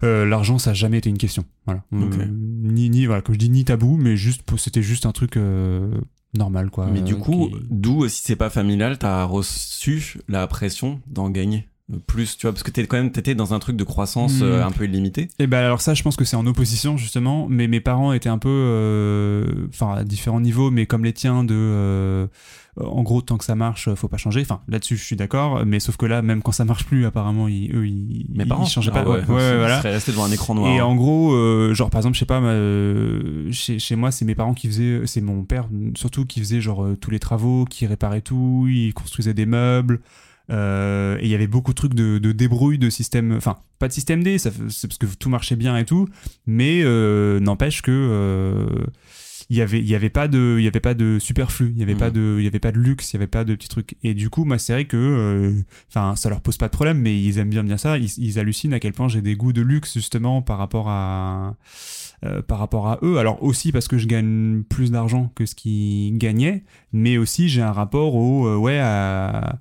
euh, 0.05 0.25
l'argent 0.27 0.59
ça 0.59 0.71
n'a 0.71 0.75
jamais 0.75 0.99
été 0.99 1.09
une 1.11 1.19
question. 1.19 1.45
Voilà. 1.65 1.83
Euh, 1.93 2.27
ni, 2.31 2.89
ni, 2.91 3.07
voilà, 3.07 3.21
comme 3.23 3.35
je 3.35 3.39
dis, 3.41 3.51
ni 3.51 3.65
tabou, 3.65 3.97
mais 3.97 4.17
juste, 4.17 4.43
c'était 4.59 4.83
juste 4.83 5.07
un 5.07 5.13
truc 5.13 5.37
euh, 5.37 5.91
normal 6.35 6.71
quoi. 6.71 6.87
mais 6.87 7.01
du 7.01 7.17
coup 7.17 7.49
qui- 7.49 7.57
d'où 7.71 8.07
si 8.09 8.21
c'est 8.23 8.37
pas 8.37 8.51
familial 8.51 8.99
t'as 8.99 9.25
reçu 9.25 10.19
la 10.29 10.47
pression 10.47 11.01
d'en 11.07 11.31
gagner? 11.31 11.67
Plus 12.09 12.37
tu 12.37 12.47
vois 12.47 12.53
parce 12.53 12.65
que 12.65 12.73
t'es 12.73 12.85
quand 12.87 12.97
même 12.97 13.13
t'étais 13.13 13.37
dans 13.37 13.55
un 13.55 13.61
truc 13.61 13.77
de 13.77 13.85
croissance 13.85 14.41
Mm. 14.41 14.43
euh, 14.43 14.67
un 14.67 14.73
peu 14.73 14.85
illimité 14.87 15.29
Et 15.39 15.47
ben 15.47 15.59
alors 15.65 15.81
ça, 15.81 15.95
je 15.95 16.03
pense 16.03 16.17
que 16.17 16.25
c'est 16.25 16.35
en 16.37 16.45
opposition 16.47 16.97
justement. 16.97 17.47
Mais 17.49 17.69
mes 17.69 17.81
parents 17.81 18.13
étaient 18.13 18.29
un 18.29 18.39
peu, 18.39 18.49
euh, 18.51 19.67
enfin 19.69 19.95
à 19.95 20.05
différents 20.05 20.41
niveaux, 20.41 20.71
mais 20.73 20.87
comme 20.87 21.05
les 21.05 21.13
tiens 21.13 21.45
de, 21.45 21.55
euh, 21.55 22.27
en 22.81 23.03
gros, 23.05 23.23
tant 23.23 23.39
que 23.39 23.45
ça 23.45 23.55
marche, 23.55 23.89
faut 23.95 24.09
pas 24.09 24.17
changer. 24.17 24.41
Enfin 24.41 24.61
là-dessus, 24.69 24.97
je 24.97 25.05
suis 25.05 25.15
d'accord. 25.17 25.65
Mais 25.65 25.79
sauf 25.79 25.97
que 25.97 26.07
là, 26.07 26.23
même 26.23 26.43
quand 26.43 26.51
ça 26.53 26.65
marche 26.65 26.85
plus, 26.87 27.07
apparemment, 27.07 27.47
ils, 27.47 27.71
eux, 27.73 27.87
ils, 27.87 28.27
mes 28.35 28.43
ils 28.43 28.49
parents 28.49 28.65
changeaient 28.67 28.91
Ah 28.93 29.03
pas. 29.05 29.09
Ouais, 29.09 29.21
ouais, 29.25 29.35
ouais, 29.35 29.57
voilà. 29.57 29.81
resté 29.81 30.11
devant 30.11 30.25
un 30.25 30.33
écran 30.33 30.55
noir 30.57 30.71
Et 30.73 30.81
hein. 30.81 30.85
en 30.85 30.97
gros, 30.97 31.35
euh, 31.35 31.73
genre 31.73 31.91
par 31.91 32.01
exemple, 32.01 32.15
je 32.17 32.19
sais 32.19 32.27
pas, 32.27 32.41
chez, 33.53 33.79
chez 33.79 33.95
moi, 33.97 34.11
c'est 34.11 34.25
mes 34.25 34.35
parents 34.35 34.55
qui 34.55 34.67
faisaient, 34.67 35.03
c'est 35.07 35.21
mon 35.21 35.45
père 35.45 35.69
surtout 35.97 36.25
qui 36.27 36.41
faisait 36.41 36.61
genre 36.61 36.85
tous 37.01 37.11
les 37.13 37.21
travaux, 37.21 37.65
qui 37.65 37.87
réparait 37.87 38.23
tout, 38.23 38.67
il 38.69 38.93
construisait 38.93 39.35
des 39.35 39.47
meubles. 39.47 40.01
Euh, 40.51 41.19
et 41.19 41.25
il 41.25 41.31
y 41.31 41.35
avait 41.35 41.47
beaucoup 41.47 41.73
de 41.73 41.77
trucs 41.77 41.95
de, 41.95 42.19
de 42.19 42.33
débrouille 42.33 42.79
de 42.79 42.91
système, 42.91 43.33
enfin 43.33 43.57
pas 43.79 43.89
de 43.89 43.93
système 43.93 44.23
D, 44.23 44.39
c'est 44.39 44.51
parce 44.57 44.99
que 44.99 45.07
tout 45.19 45.29
marchait 45.29 45.57
bien 45.57 45.77
et 45.77 45.85
tout, 45.85 46.09
mais 46.47 46.83
euh, 46.83 47.41
n'empêche 47.41 47.83
que 47.83 47.91
euh, 47.91 48.67
il 49.51 49.57
y 49.57 49.61
avait 49.61 49.81
il 49.81 49.87
y 49.87 49.95
avait 49.95 50.11
pas 50.11 50.29
de 50.29 50.57
il 50.59 50.65
y 50.65 50.69
avait 50.69 50.81
pas 50.81 50.95
de 50.95 51.19
superflu, 51.19 51.73
il 51.75 51.79
y 51.79 51.83
avait 51.83 51.95
pas 51.95 52.11
de 52.11 52.37
il 52.39 52.45
y 52.45 52.49
avait 52.49 52.59
pas 52.59 52.73
de 52.73 52.79
luxe, 52.79 53.13
il 53.13 53.17
y 53.17 53.19
avait 53.19 53.27
pas 53.27 53.45
de 53.45 53.55
petits 53.55 53.69
trucs. 53.69 53.97
Et 54.03 54.15
du 54.15 54.31
coup, 54.31 54.45
moi 54.45 54.59
c'est 54.59 54.73
vrai 54.73 54.85
que 54.87 55.55
enfin 55.89 56.17
ça 56.17 56.29
leur 56.31 56.41
pose 56.41 56.57
pas 56.57 56.67
de 56.67 56.73
problème, 56.73 56.99
mais 56.99 57.21
ils 57.21 57.39
aiment 57.39 57.51
bien 57.51 57.63
bien 57.63 57.77
ça, 57.77 57.99
ils, 57.99 58.11
ils 58.19 58.39
hallucinent 58.39 58.73
à 58.73 58.81
quel 58.81 58.93
point 58.93 59.09
j'ai 59.09 59.23
des 59.23 59.37
goûts 59.37 59.53
de 59.53 59.63
luxe 59.63 59.95
justement 59.95 60.43
par 60.43 60.59
rapport 60.59 60.89
à 60.89 61.57
euh, 62.25 62.41
par 62.41 62.59
rapport 62.59 62.89
à 62.89 62.99
eux. 63.03 63.19
Alors 63.19 63.43
aussi 63.43 63.73
parce 63.73 63.89
que 63.89 63.99
je 63.99 64.07
gagne 64.07 64.63
plus 64.63 64.91
d'argent 64.91 65.31
que 65.35 65.45
ce 65.45 65.55
qu'ils 65.55 66.17
gagnaient, 66.17 66.65
mais 66.93 67.19
aussi 67.19 67.51
j'ai 67.51 67.61
un 67.61 67.73
rapport 67.73 68.15
au 68.15 68.47
euh, 68.47 68.57
ouais 68.57 68.79
à 68.79 69.61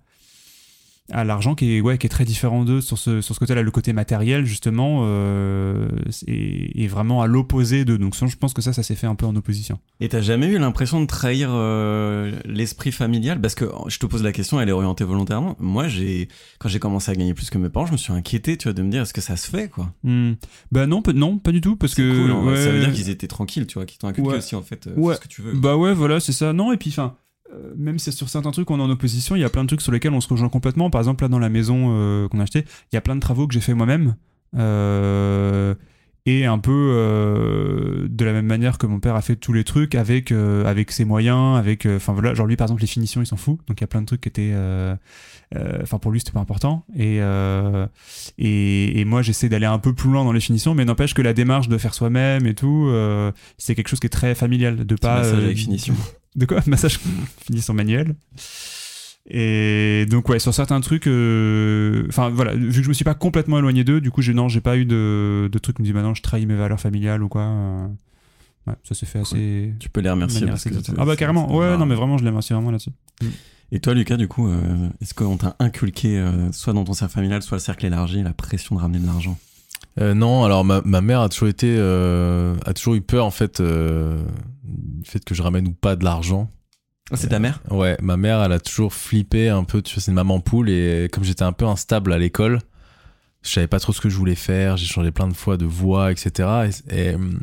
à 1.11 1.23
l'argent 1.23 1.53
qui 1.53 1.75
est 1.75 1.81
ouais 1.81 1.97
qui 1.99 2.07
est 2.07 2.09
très 2.09 2.25
différent 2.25 2.65
d'eux 2.65 2.81
sur 2.81 2.97
ce 2.97 3.21
sur 3.21 3.35
ce 3.35 3.39
côté-là 3.39 3.61
le 3.61 3.69
côté 3.71 3.93
matériel 3.93 4.45
justement 4.45 5.01
euh, 5.03 5.87
est, 6.27 6.83
est 6.83 6.87
vraiment 6.87 7.21
à 7.21 7.27
l'opposé 7.27 7.85
d'eux 7.85 7.97
donc 7.99 8.15
je 8.15 8.35
pense 8.37 8.53
que 8.53 8.61
ça 8.61 8.73
ça 8.73 8.81
s'est 8.81 8.95
fait 8.95 9.05
un 9.07 9.13
peu 9.15 9.25
en 9.27 9.35
opposition 9.35 9.79
Et 9.99 10.09
t'as 10.09 10.21
jamais 10.21 10.47
eu 10.47 10.57
l'impression 10.57 10.99
de 11.01 11.05
trahir 11.05 11.49
euh, 11.51 12.31
l'esprit 12.45 12.91
familial? 12.91 13.39
Parce 13.39 13.53
que 13.55 13.65
je 13.87 13.99
te 13.99 14.05
pose 14.07 14.23
la 14.23 14.31
question, 14.31 14.59
elle 14.59 14.69
est 14.69 14.71
orientée 14.71 15.03
volontairement. 15.03 15.55
Moi, 15.59 15.87
j'ai 15.87 16.27
quand 16.59 16.69
j'ai 16.69 16.79
commencé 16.79 17.11
à 17.11 17.15
gagner 17.15 17.33
plus 17.33 17.49
que 17.49 17.57
mes 17.57 17.69
parents, 17.69 17.85
je 17.85 17.91
me 17.91 17.97
suis 17.97 18.11
inquiété, 18.13 18.57
tu 18.57 18.63
vois, 18.67 18.73
de 18.73 18.81
me 18.81 18.89
dire 18.89 19.03
est-ce 19.03 19.13
que 19.13 19.21
ça 19.21 19.37
se 19.37 19.49
fait, 19.49 19.69
quoi? 19.69 19.91
Hmm. 20.03 20.33
bah 20.71 20.87
non 20.87 21.01
non 21.13 21.37
pas 21.37 21.51
du 21.51 21.61
tout 21.61 21.75
parce 21.75 21.93
que 21.93 22.01
cool, 22.43 22.57
ça 22.57 22.71
veut 22.71 22.79
dire 22.79 22.91
qu'ils 22.93 23.09
étaient 23.09 23.27
tranquilles, 23.27 23.67
tu 23.67 23.75
vois, 23.75 23.85
qu'ils 23.85 23.99
t'ont 23.99 24.07
inculqué 24.07 24.29
Ouais. 24.31 24.37
aussi 24.37 24.55
en 24.55 24.61
fait 24.63 24.87
euh, 24.87 24.95
Ouais. 24.95 25.15
ce 25.15 25.19
que 25.21 25.27
tu 25.27 25.41
veux. 25.41 25.53
Bah 25.53 25.77
ouais, 25.77 25.93
voilà, 25.93 26.19
c'est 26.19 26.31
ça. 26.31 26.51
Non, 26.53 26.73
et 26.73 26.77
puis, 26.77 26.89
enfin, 26.89 27.15
euh, 27.53 27.73
même 27.75 27.99
si 27.99 28.11
sur 28.11 28.27
certains 28.29 28.51
trucs 28.51 28.69
on 28.71 28.79
est 28.79 28.83
en 28.83 28.89
opposition, 28.89 29.35
il 29.35 29.41
y 29.41 29.43
a 29.43 29.49
plein 29.49 29.63
de 29.63 29.67
trucs 29.67 29.81
sur 29.81 29.91
lesquels 29.91 30.13
on 30.13 30.21
se 30.21 30.27
rejoint 30.27 30.49
complètement. 30.49 30.89
Par 30.89 31.01
exemple, 31.01 31.23
là, 31.23 31.27
dans 31.27 31.39
la 31.39 31.49
maison 31.49 31.87
euh, 31.89 32.27
qu'on 32.27 32.39
a 32.39 32.43
achetée, 32.43 32.65
il 32.91 32.95
y 32.95 32.97
a 32.97 33.01
plein 33.01 33.15
de 33.15 33.19
travaux 33.19 33.47
que 33.47 33.53
j'ai 33.53 33.61
fait 33.61 33.73
moi-même. 33.73 34.15
Euh, 34.57 35.75
et 36.27 36.45
un 36.45 36.57
peu 36.57 36.73
de 38.09 38.25
la 38.25 38.33
même 38.33 38.47
manière 38.47 38.79
que 38.79 38.87
mon 38.87 38.99
père 38.99 39.13
a 39.15 39.21
fait 39.21 39.35
tous 39.35 39.53
les 39.53 39.63
trucs 39.63 39.93
avec, 39.93 40.31
avec 40.31 40.89
ses 40.89 41.05
moyens, 41.05 41.55
avec. 41.55 41.85
Enfin 41.85 42.13
voilà, 42.13 42.33
genre 42.33 42.47
lui 42.47 42.55
par 42.55 42.65
exemple, 42.65 42.81
les 42.81 42.87
finitions, 42.87 43.21
il 43.21 43.27
s'en 43.27 43.35
fout. 43.35 43.59
Donc 43.67 43.79
il 43.79 43.81
y 43.81 43.83
a 43.83 43.87
plein 43.87 44.01
de 44.01 44.07
trucs 44.07 44.21
qui 44.21 44.29
étaient. 44.29 44.55
Enfin 45.83 45.99
pour 45.99 46.11
lui, 46.11 46.19
c'était 46.19 46.31
pas 46.31 46.39
important. 46.39 46.83
Et, 46.95 47.19
et, 48.39 48.99
et 48.99 49.05
moi, 49.05 49.21
j'essaie 49.21 49.49
d'aller 49.49 49.67
un 49.67 49.77
peu 49.77 49.93
plus 49.93 50.09
loin 50.09 50.23
dans 50.23 50.31
les 50.31 50.39
finitions, 50.39 50.73
mais 50.73 50.83
n'empêche 50.83 51.13
que 51.13 51.21
la 51.21 51.33
démarche 51.33 51.69
de 51.69 51.77
faire 51.77 51.93
soi-même 51.93 52.47
et 52.47 52.55
tout, 52.55 52.91
c'est 53.59 53.75
quelque 53.75 53.89
chose 53.89 53.99
qui 53.99 54.07
est 54.07 54.09
très 54.09 54.33
familial. 54.33 54.83
De 54.83 54.95
pas. 54.95 55.19
massage 55.19 55.43
avec 55.43 55.57
finition. 55.57 55.93
de 56.35 56.45
quoi 56.45 56.59
Massage 56.67 56.99
finition 57.45 57.73
manuel. 57.73 58.15
Et 59.27 60.05
donc 60.07 60.29
ouais, 60.29 60.37
sur 60.37 60.53
certains 60.53 60.79
trucs, 60.81 61.07
euh, 61.07 62.05
enfin 62.09 62.29
voilà, 62.29 62.53
vu 62.53 62.67
que 62.69 62.83
je 62.83 62.87
me 62.89 62.93
suis 62.93 63.03
pas 63.05 63.15
complètement 63.15 63.57
éloigné 63.57 63.83
d'eux, 63.83 63.99
du 63.99 64.11
coup 64.11 64.21
j'ai 64.21 64.35
non, 64.35 64.49
j'ai 64.49 64.61
pas 64.61 64.77
eu 64.77 64.85
de, 64.85 65.49
de 65.51 65.57
trucs 65.59 65.77
qui 65.77 65.81
me 65.81 65.85
disent 65.85 65.95
maintenant 65.95 66.13
je 66.13 66.21
trahis 66.21 66.45
mes 66.45 66.55
valeurs 66.55 66.79
familiales 66.79 67.23
ou 67.23 67.27
quoi. 67.27 67.41
euh, 67.41 67.87
ouais, 68.67 68.75
ça 68.83 68.93
s'est 68.93 69.07
fait 69.07 69.19
assez. 69.19 69.73
Tu 69.79 69.89
peux 69.89 70.01
les 70.01 70.11
remercier. 70.11 70.45
parce 70.45 70.63
que 70.65 70.75
ah 70.97 71.05
bah 71.05 71.15
carrément, 71.15 71.55
ouais, 71.55 71.75
non 71.75 71.87
mais 71.87 71.95
vraiment 71.95 72.19
je 72.19 72.23
les 72.23 72.29
remercie 72.29 72.53
vraiment 72.53 72.69
là-dessus. 72.69 72.91
Et 73.71 73.79
toi, 73.79 73.95
Lucas, 73.95 74.15
du 74.17 74.27
coup, 74.27 74.47
euh, 74.47 74.89
est-ce 75.01 75.15
qu'on 75.15 75.37
t'a 75.37 75.55
inculqué, 75.57 76.23
soit 76.51 76.73
dans 76.73 76.83
ton 76.83 76.93
cercle 76.93 77.15
familial, 77.15 77.41
soit 77.41 77.57
le 77.57 77.61
cercle 77.61 77.87
élargi, 77.87 78.21
la 78.21 78.31
pression 78.33 78.75
de 78.75 78.81
ramener 78.81 78.99
de 78.99 79.07
l'argent? 79.07 79.39
Euh, 79.99 80.13
non, 80.13 80.43
alors 80.43 80.65
ma, 80.65 80.81
ma 80.83 81.01
mère 81.01 81.21
a 81.21 81.29
toujours 81.29 81.47
été, 81.47 81.73
euh, 81.77 82.55
a 82.65 82.73
toujours 82.73 82.95
eu 82.95 83.01
peur 83.01 83.25
en 83.25 83.31
fait 83.31 83.59
euh, 83.59 84.21
du 84.63 85.09
fait 85.09 85.23
que 85.23 85.33
je 85.33 85.41
ramène 85.41 85.67
ou 85.67 85.73
pas 85.73 85.95
de 85.95 86.03
l'argent. 86.03 86.49
Ah, 87.11 87.17
C'est 87.17 87.29
ta 87.29 87.39
mère? 87.39 87.61
Ouais, 87.69 87.97
ma 88.01 88.17
mère, 88.17 88.41
elle 88.41 88.51
a 88.51 88.59
toujours 88.59 88.93
flippé 88.93 89.49
un 89.49 89.63
peu. 89.63 89.81
Tu 89.81 89.93
vois, 89.95 90.01
c'est 90.01 90.11
une 90.11 90.15
maman 90.15 90.39
poule 90.39 90.69
et 90.69 91.07
comme 91.11 91.23
j'étais 91.23 91.43
un 91.43 91.53
peu 91.53 91.65
instable 91.65 92.11
à 92.11 92.17
l'école, 92.17 92.59
je 93.43 93.51
savais 93.51 93.67
pas 93.67 93.79
trop 93.79 93.93
ce 93.93 94.01
que 94.01 94.09
je 94.09 94.17
voulais 94.17 94.35
faire. 94.35 94.75
J'ai 94.75 94.87
changé 94.87 95.11
plein 95.11 95.27
de 95.27 95.33
fois 95.33 95.55
de 95.55 95.65
voix, 95.65 96.11
etc. 96.11 96.49
Et, 96.89 97.09
et, 97.09 97.15
hum, 97.15 97.39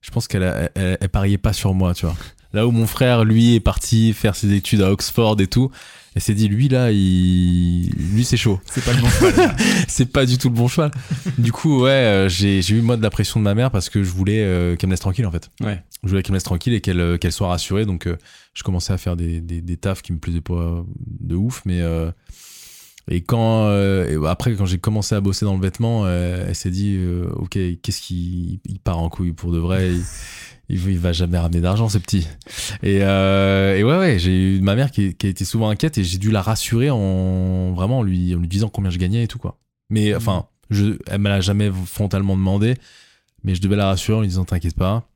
je 0.00 0.10
pense 0.10 0.26
qu'elle 0.28 0.70
elle 0.74 1.08
pariait 1.10 1.38
pas 1.38 1.52
sur 1.52 1.74
moi, 1.74 1.94
tu 1.94 2.06
vois. 2.06 2.16
Là 2.52 2.66
où 2.66 2.70
mon 2.70 2.86
frère, 2.86 3.24
lui, 3.24 3.54
est 3.56 3.60
parti 3.60 4.12
faire 4.14 4.34
ses 4.34 4.52
études 4.54 4.80
à 4.80 4.90
Oxford 4.90 5.36
et 5.40 5.46
tout, 5.46 5.70
elle 6.16 6.22
s'est 6.22 6.32
dit, 6.34 6.48
lui 6.48 6.68
là, 6.70 6.90
il, 6.90 7.90
lui 8.14 8.24
c'est 8.24 8.38
chaud. 8.38 8.58
C'est 8.64 8.82
pas 8.82 8.94
le 8.94 9.02
bon 9.02 9.08
cheval. 9.10 9.54
c'est 9.88 10.10
pas 10.10 10.24
du 10.24 10.38
tout 10.38 10.48
le 10.48 10.54
bon 10.54 10.66
cheval. 10.66 10.90
du 11.36 11.52
coup, 11.52 11.82
ouais, 11.82 11.90
euh, 11.90 12.28
j'ai 12.30 12.60
eu 12.70 12.80
moi 12.80 12.96
de 12.96 13.02
la 13.02 13.10
pression 13.10 13.38
de 13.38 13.44
ma 13.44 13.54
mère 13.54 13.70
parce 13.70 13.90
que 13.90 14.02
je 14.02 14.10
voulais 14.10 14.42
euh, 14.42 14.76
qu'elle 14.76 14.88
me 14.88 14.92
laisse 14.94 15.00
tranquille 15.00 15.26
en 15.26 15.30
fait. 15.30 15.50
Ouais. 15.60 15.82
Je 16.02 16.08
voulais 16.08 16.22
qu'elle 16.22 16.32
me 16.32 16.36
laisse 16.36 16.42
tranquille 16.42 16.72
et 16.72 16.80
qu'elle 16.80 17.00
euh, 17.00 17.18
qu'elle 17.18 17.32
soit 17.32 17.48
rassurée. 17.48 17.84
Donc, 17.84 18.06
euh, 18.06 18.16
je 18.54 18.62
commençais 18.62 18.94
à 18.94 18.98
faire 18.98 19.14
des, 19.14 19.42
des, 19.42 19.60
des 19.60 19.76
tafs 19.76 20.00
qui 20.00 20.14
me 20.14 20.18
plaisaient 20.18 20.40
pas 20.40 20.82
de 21.20 21.34
ouf. 21.36 21.60
Mais. 21.66 21.82
euh, 21.82 22.10
et 23.08 23.20
quand. 23.20 23.66
euh, 23.66 24.08
et 24.24 24.26
après, 24.28 24.54
quand 24.54 24.64
j'ai 24.66 24.78
commencé 24.78 25.14
à 25.14 25.20
bosser 25.20 25.44
dans 25.44 25.54
le 25.54 25.60
vêtement, 25.60 26.04
euh, 26.06 26.46
elle 26.48 26.54
s'est 26.54 26.70
dit 26.70 26.96
euh, 26.98 27.28
Ok, 27.34 27.58
qu'est-ce 27.82 28.00
qui. 28.00 28.60
Il 28.64 28.80
part 28.80 28.98
en 28.98 29.10
couille 29.10 29.32
pour 29.32 29.52
de 29.52 29.58
vrai? 29.58 29.90
Il, 30.68 30.98
va 30.98 31.12
jamais 31.12 31.38
ramener 31.38 31.60
d'argent, 31.60 31.88
ce 31.88 31.98
petit. 31.98 32.26
Et, 32.82 32.98
euh, 33.02 33.76
et 33.76 33.84
ouais, 33.84 33.98
ouais, 33.98 34.18
j'ai 34.18 34.56
eu 34.56 34.60
ma 34.60 34.74
mère 34.74 34.90
qui, 34.90 35.14
qui 35.14 35.26
a 35.26 35.28
été 35.28 35.44
souvent 35.44 35.68
inquiète 35.68 35.96
et 35.98 36.04
j'ai 36.04 36.18
dû 36.18 36.30
la 36.30 36.42
rassurer 36.42 36.90
en 36.90 37.72
vraiment 37.72 38.00
en 38.00 38.02
lui, 38.02 38.34
en 38.34 38.38
lui 38.38 38.48
disant 38.48 38.68
combien 38.68 38.90
je 38.90 38.98
gagnais 38.98 39.22
et 39.22 39.28
tout, 39.28 39.38
quoi. 39.38 39.58
Mais 39.90 40.14
enfin, 40.14 40.46
je, 40.70 40.98
elle 41.06 41.20
me 41.20 41.28
l'a 41.28 41.40
jamais 41.40 41.70
frontalement 41.86 42.36
demandé, 42.36 42.74
mais 43.44 43.54
je 43.54 43.62
devais 43.62 43.76
la 43.76 43.86
rassurer 43.86 44.18
en 44.18 44.20
lui 44.22 44.28
disant 44.28 44.44
T'inquiète 44.44 44.74
pas, 44.74 45.08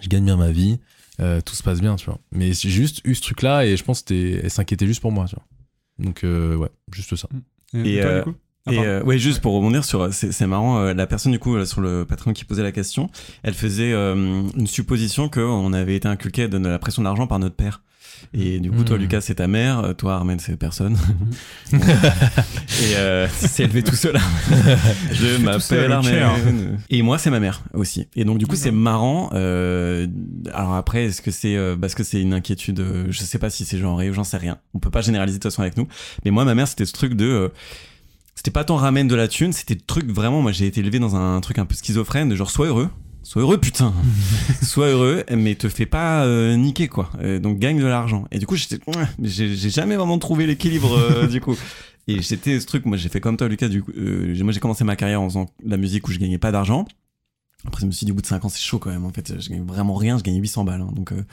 je 0.00 0.08
gagne 0.08 0.24
bien 0.24 0.36
ma 0.36 0.50
vie, 0.50 0.78
euh, 1.20 1.40
tout 1.40 1.54
se 1.54 1.62
passe 1.62 1.80
bien, 1.80 1.96
tu 1.96 2.06
vois. 2.06 2.18
Mais 2.30 2.52
j'ai 2.52 2.70
juste 2.70 3.00
eu 3.04 3.14
ce 3.14 3.22
truc-là 3.22 3.66
et 3.66 3.76
je 3.76 3.84
pense 3.84 4.02
qu'elle 4.02 4.50
s'inquiétait 4.50 4.86
juste 4.86 5.00
pour 5.00 5.12
moi, 5.12 5.26
tu 5.26 5.34
vois. 5.34 5.44
Donc, 5.98 6.22
euh, 6.22 6.54
ouais, 6.56 6.70
juste 6.92 7.16
ça. 7.16 7.28
Et, 7.74 7.96
Et, 7.96 8.00
toi, 8.00 8.10
euh, 8.10 8.18
du 8.18 8.32
coup? 8.32 8.38
Et 8.70 8.76
pardon. 8.76 8.88
euh, 8.90 9.02
ouais, 9.02 9.18
juste 9.18 9.40
pour 9.40 9.52
rebondir 9.54 9.84
sur, 9.84 10.12
c'est 10.12 10.32
c'est 10.32 10.46
marrant, 10.46 10.78
euh, 10.78 10.94
la 10.94 11.06
personne 11.06 11.32
du 11.32 11.38
coup 11.38 11.56
euh, 11.56 11.64
sur 11.64 11.80
le 11.80 12.04
Patreon 12.04 12.32
qui 12.32 12.44
posait 12.44 12.62
la 12.62 12.72
question, 12.72 13.10
elle 13.42 13.54
faisait 13.54 13.92
euh, 13.92 14.42
une 14.56 14.66
supposition 14.66 15.28
qu'on 15.28 15.72
avait 15.72 15.96
été 15.96 16.08
inculqué 16.08 16.48
de 16.48 16.58
la 16.58 16.78
pression 16.78 17.02
de 17.02 17.06
l'argent 17.06 17.26
par 17.26 17.38
notre 17.38 17.56
père. 17.56 17.82
Et 18.34 18.58
du 18.58 18.72
coup, 18.72 18.82
toi, 18.82 18.96
Mm. 18.98 19.00
Lucas, 19.02 19.20
c'est 19.20 19.36
ta 19.36 19.46
mère, 19.46 19.78
euh, 19.78 19.92
toi, 19.92 20.14
Armen, 20.16 20.40
c'est 20.40 20.56
personne. 20.56 20.96
et 21.72 22.96
euh, 22.96 23.28
c'est 23.30 23.62
élevé 23.64 23.82
tout 23.84 23.94
seul. 23.94 24.18
Je 25.12 25.40
m'appelle. 25.42 25.92
Armen. 25.92 26.78
Et 26.90 27.02
moi, 27.02 27.18
c'est 27.18 27.30
ma 27.30 27.38
mère 27.38 27.62
aussi. 27.74 28.08
Et 28.16 28.24
donc, 28.24 28.38
du 28.38 28.46
coup, 28.48 28.56
c'est 28.56 28.70
marrant. 28.72 29.30
euh, 29.34 30.06
alors 30.52 30.74
après, 30.74 31.04
est-ce 31.06 31.22
que 31.22 31.30
c'est 31.30 31.56
euh, 31.56 31.76
parce 31.76 31.94
que 31.94 32.02
c'est 32.02 32.20
une 32.20 32.34
inquiétude 32.34 32.80
euh, 32.80 33.06
Je 33.10 33.20
sais 33.20 33.38
pas 33.38 33.50
si 33.50 33.64
c'est 33.64 33.78
genré 33.78 34.12
j'en 34.12 34.24
sais 34.24 34.36
rien. 34.36 34.58
On 34.74 34.78
peut 34.80 34.90
pas 34.90 35.00
généraliser 35.02 35.38
de 35.38 35.42
toute 35.42 35.52
façon 35.52 35.62
avec 35.62 35.76
nous. 35.76 35.86
Mais 36.24 36.30
moi, 36.30 36.44
ma 36.44 36.54
mère, 36.56 36.66
c'était 36.68 36.86
ce 36.86 36.92
truc 36.92 37.14
de 37.14 37.24
euh, 37.26 37.48
c'était 38.38 38.52
pas 38.52 38.62
tant 38.62 38.76
ramène 38.76 39.08
de 39.08 39.16
la 39.16 39.26
thune, 39.26 39.52
c'était 39.52 39.74
le 39.74 39.80
truc 39.80 40.08
vraiment, 40.08 40.40
moi 40.42 40.52
j'ai 40.52 40.68
été 40.68 40.78
élevé 40.78 41.00
dans 41.00 41.16
un 41.16 41.40
truc 41.40 41.58
un 41.58 41.66
peu 41.66 41.74
schizophrène, 41.74 42.28
de 42.28 42.36
genre 42.36 42.52
sois 42.52 42.68
heureux, 42.68 42.88
sois 43.24 43.42
heureux 43.42 43.58
putain, 43.58 43.92
sois 44.62 44.86
heureux, 44.90 45.24
mais 45.36 45.56
te 45.56 45.68
fais 45.68 45.86
pas 45.86 46.24
euh, 46.24 46.54
niquer 46.54 46.86
quoi, 46.86 47.10
Euh, 47.20 47.40
donc 47.40 47.58
gagne 47.58 47.80
de 47.80 47.84
l'argent. 47.84 48.28
Et 48.30 48.38
du 48.38 48.46
coup 48.46 48.54
j'ai 48.54 48.78
j'ai 49.20 49.70
jamais 49.70 49.96
vraiment 49.96 50.20
trouvé 50.20 50.46
l'équilibre 50.46 50.96
euh, 50.96 51.26
du 51.26 51.40
coup. 51.40 51.56
Et 52.06 52.22
j'étais 52.22 52.60
ce 52.60 52.66
truc, 52.66 52.86
moi 52.86 52.96
j'ai 52.96 53.08
fait 53.08 53.20
comme 53.20 53.36
toi 53.36 53.48
Lucas, 53.48 53.66
du 53.66 53.82
coup, 53.82 53.90
euh, 53.96 54.32
moi 54.44 54.52
j'ai 54.52 54.60
commencé 54.60 54.84
ma 54.84 54.94
carrière 54.94 55.20
en 55.20 55.28
faisant 55.28 55.46
la 55.64 55.76
musique 55.76 56.06
où 56.06 56.12
je 56.12 56.20
gagnais 56.20 56.38
pas 56.38 56.52
d'argent. 56.52 56.84
Après 57.66 57.80
je 57.80 57.86
me 57.86 57.90
suis 57.90 58.06
dit 58.06 58.12
au 58.12 58.14
bout 58.14 58.22
de 58.22 58.26
5 58.28 58.44
ans 58.44 58.48
c'est 58.48 58.60
chaud 58.60 58.78
quand 58.78 58.90
même, 58.90 59.04
en 59.04 59.10
fait 59.10 59.40
je 59.40 59.50
gagne 59.50 59.66
vraiment 59.66 59.96
rien, 59.96 60.16
je 60.16 60.22
gagnais 60.22 60.38
800 60.38 60.62
balles, 60.62 60.82
hein, 60.82 60.92
donc 60.92 61.10
euh, 61.10 61.24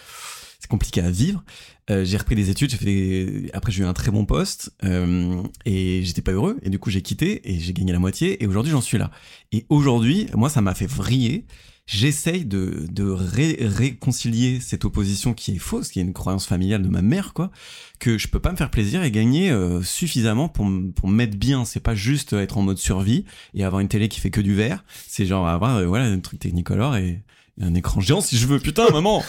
c'est 0.60 0.70
compliqué 0.70 1.01
à 1.01 1.12
vivre. 1.12 1.43
Euh, 1.89 2.03
j'ai 2.03 2.18
repris 2.18 2.36
des 2.36 2.49
études, 2.49 2.72
j'ai 2.72 2.78
fait 2.78 2.86
des... 2.86 3.49
après 3.53 3.72
j'ai 3.72 3.84
eu 3.84 3.86
un 3.86 3.93
très 3.93 4.12
bon 4.12 4.26
poste 4.26 4.72
euh, 4.84 5.43
et 5.66 6.01
j'étais 6.03 6.24
pas 6.24 6.32
heureux 6.32 6.58
et 6.64 6.70
du 6.72 6.80
coup 6.80 6.89
j'ai 6.89 7.03
quitté 7.03 7.51
et 7.51 7.60
j'ai 7.60 7.74
gagné 7.74 7.91
la 7.91 7.99
moitié 7.99 8.43
et 8.43 8.47
aujourd'hui 8.47 8.72
j'en 8.72 8.82
suis 8.82 8.97
là. 8.97 9.12
Et 9.51 9.66
aujourd'hui, 9.70 10.28
moi 10.34 10.49
ça 10.49 10.62
m'a 10.62 10.74
fait 10.74 10.88
vriller. 10.88 11.45
J'essaye 11.88 12.45
de, 12.45 12.88
de 12.89 13.03
ré- 13.03 13.60
réconcilier 13.62 14.60
cette 14.60 14.86
opposition 14.86 15.36
qui 15.36 15.56
est 15.56 15.60
fausse, 15.60 15.89
qui 15.89 15.99
est 15.99 16.01
une 16.01 16.14
croyance 16.14 16.47
familiale 16.47 16.82
de 16.82 16.88
ma 16.88 17.03
mère, 17.03 17.34
quoi, 17.34 17.51
que 17.99 18.18
je 18.18 18.28
peux 18.28 18.39
pas 18.39 18.51
me 18.51 18.58
faire 18.58 18.72
plaisir 18.72 19.03
et 19.03 19.12
gagner 19.12 19.51
euh, 19.51 19.84
suffisamment 19.84 20.49
pour, 20.49 20.68
pour 20.95 21.08
me 21.08 21.14
mettre 21.14 21.38
bien. 21.38 21.64
C'est 21.64 21.80
pas 21.80 21.93
juste 21.93 22.34
être 22.34 22.58
en 22.58 22.64
mode 22.64 22.80
survie 22.80 23.26
et 23.53 23.64
avoir 23.64 23.82
une 23.82 23.88
télé 23.88 24.10
qui 24.10 24.20
fait 24.20 24.32
que 24.32 24.41
du 24.41 24.56
vert. 24.56 24.84
C'est 25.08 25.28
genre 25.28 25.47
avoir 25.47 25.86
voilà 25.86 26.06
un 26.06 26.20
truc 26.22 26.39
Technicolor 26.39 26.95
et 26.95 27.22
un 27.62 27.74
écran 27.74 28.01
géant 28.01 28.22
si 28.22 28.38
je 28.38 28.47
veux. 28.47 28.60
Putain, 28.60 28.89
maman. 28.93 29.24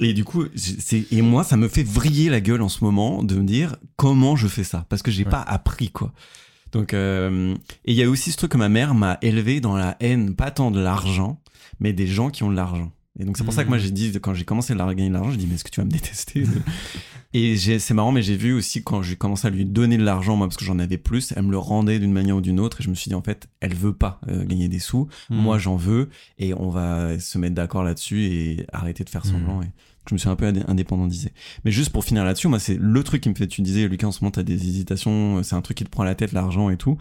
Et 0.00 0.12
du 0.12 0.24
coup, 0.24 0.44
et 1.10 1.22
moi, 1.22 1.42
ça 1.44 1.56
me 1.56 1.68
fait 1.68 1.82
vriller 1.82 2.28
la 2.30 2.40
gueule 2.40 2.62
en 2.62 2.68
ce 2.68 2.84
moment 2.84 3.22
de 3.22 3.34
me 3.36 3.44
dire 3.44 3.76
comment 3.96 4.36
je 4.36 4.46
fais 4.48 4.64
ça 4.64 4.86
parce 4.88 5.02
que 5.02 5.10
j'ai 5.10 5.24
Ouais. 5.24 5.30
pas 5.30 5.40
appris 5.42 5.90
quoi. 5.90 6.12
Donc, 6.72 6.94
euh, 6.94 7.54
et 7.84 7.92
il 7.92 7.96
y 7.96 8.02
a 8.02 8.10
aussi 8.10 8.32
ce 8.32 8.36
truc 8.36 8.52
que 8.52 8.58
ma 8.58 8.68
mère 8.68 8.94
m'a 8.94 9.18
élevé 9.22 9.60
dans 9.60 9.76
la 9.76 9.96
haine, 10.00 10.34
pas 10.34 10.50
tant 10.50 10.70
de 10.70 10.80
l'argent, 10.80 11.40
mais 11.80 11.92
des 11.92 12.06
gens 12.06 12.28
qui 12.30 12.42
ont 12.42 12.50
de 12.50 12.56
l'argent. 12.56 12.90
Et 13.18 13.24
donc 13.24 13.36
c'est 13.38 13.44
pour 13.44 13.52
ça 13.54 13.64
que 13.64 13.68
moi 13.68 13.78
j'ai 13.78 13.90
dit 13.90 14.12
quand 14.20 14.34
j'ai 14.34 14.44
commencé 14.44 14.72
à 14.72 14.76
gagner 14.76 15.08
de 15.08 15.14
l'argent, 15.14 15.30
j'ai 15.30 15.36
dit 15.38 15.46
mais 15.48 15.54
est-ce 15.54 15.64
que 15.64 15.70
tu 15.70 15.80
vas 15.80 15.86
me 15.86 15.90
détester? 15.90 16.44
Et 17.34 17.56
j'ai- 17.56 17.78
c'est 17.78 17.92
marrant, 17.92 18.12
mais 18.12 18.22
j'ai 18.22 18.36
vu 18.36 18.52
aussi 18.54 18.82
quand 18.82 19.02
j'ai 19.02 19.16
commencé 19.16 19.46
à 19.46 19.50
lui 19.50 19.64
donner 19.64 19.96
de 19.98 20.04
l'argent, 20.04 20.36
moi 20.36 20.46
parce 20.46 20.56
que 20.56 20.64
j'en 20.64 20.78
avais 20.78 20.96
plus, 20.96 21.32
elle 21.36 21.42
me 21.42 21.50
le 21.50 21.58
rendait 21.58 21.98
d'une 21.98 22.12
manière 22.12 22.36
ou 22.36 22.40
d'une 22.40 22.60
autre, 22.60 22.80
et 22.80 22.84
je 22.84 22.88
me 22.88 22.94
suis 22.94 23.08
dit 23.08 23.14
en 23.14 23.22
fait, 23.22 23.48
elle 23.60 23.74
veut 23.74 23.92
pas 23.92 24.20
euh, 24.28 24.44
gagner 24.44 24.68
des 24.68 24.78
sous, 24.78 25.08
Hmm. 25.28 25.36
moi 25.36 25.58
j'en 25.58 25.76
veux, 25.76 26.08
et 26.38 26.54
on 26.54 26.70
va 26.70 27.18
se 27.18 27.36
mettre 27.38 27.54
d'accord 27.54 27.82
là-dessus 27.84 28.24
et 28.24 28.66
arrêter 28.72 29.04
de 29.04 29.10
faire 29.10 29.26
semblant. 29.26 29.60
Et 29.62 29.66
je 30.10 30.14
me 30.14 30.18
suis 30.18 30.28
un 30.28 30.36
peu 30.36 30.46
indé- 30.46 30.64
indépendandisé. 30.68 31.32
Mais 31.64 31.70
juste 31.70 31.90
pour 31.90 32.04
finir 32.04 32.24
là-dessus, 32.24 32.48
moi 32.48 32.58
c'est 32.58 32.78
le 32.78 33.02
truc 33.02 33.22
qui 33.22 33.28
me 33.28 33.34
fait, 33.34 33.46
tu 33.46 33.62
disais 33.62 33.88
Lucas 33.88 34.06
en 34.06 34.12
ce 34.12 34.22
moment 34.22 34.30
t'as 34.30 34.42
des 34.42 34.54
hésitations, 34.68 35.42
c'est 35.42 35.54
un 35.54 35.62
truc 35.62 35.76
qui 35.76 35.84
te 35.84 35.90
prend 35.90 36.04
la 36.04 36.14
tête, 36.14 36.32
l'argent 36.32 36.70
et 36.70 36.76
tout 36.76 36.98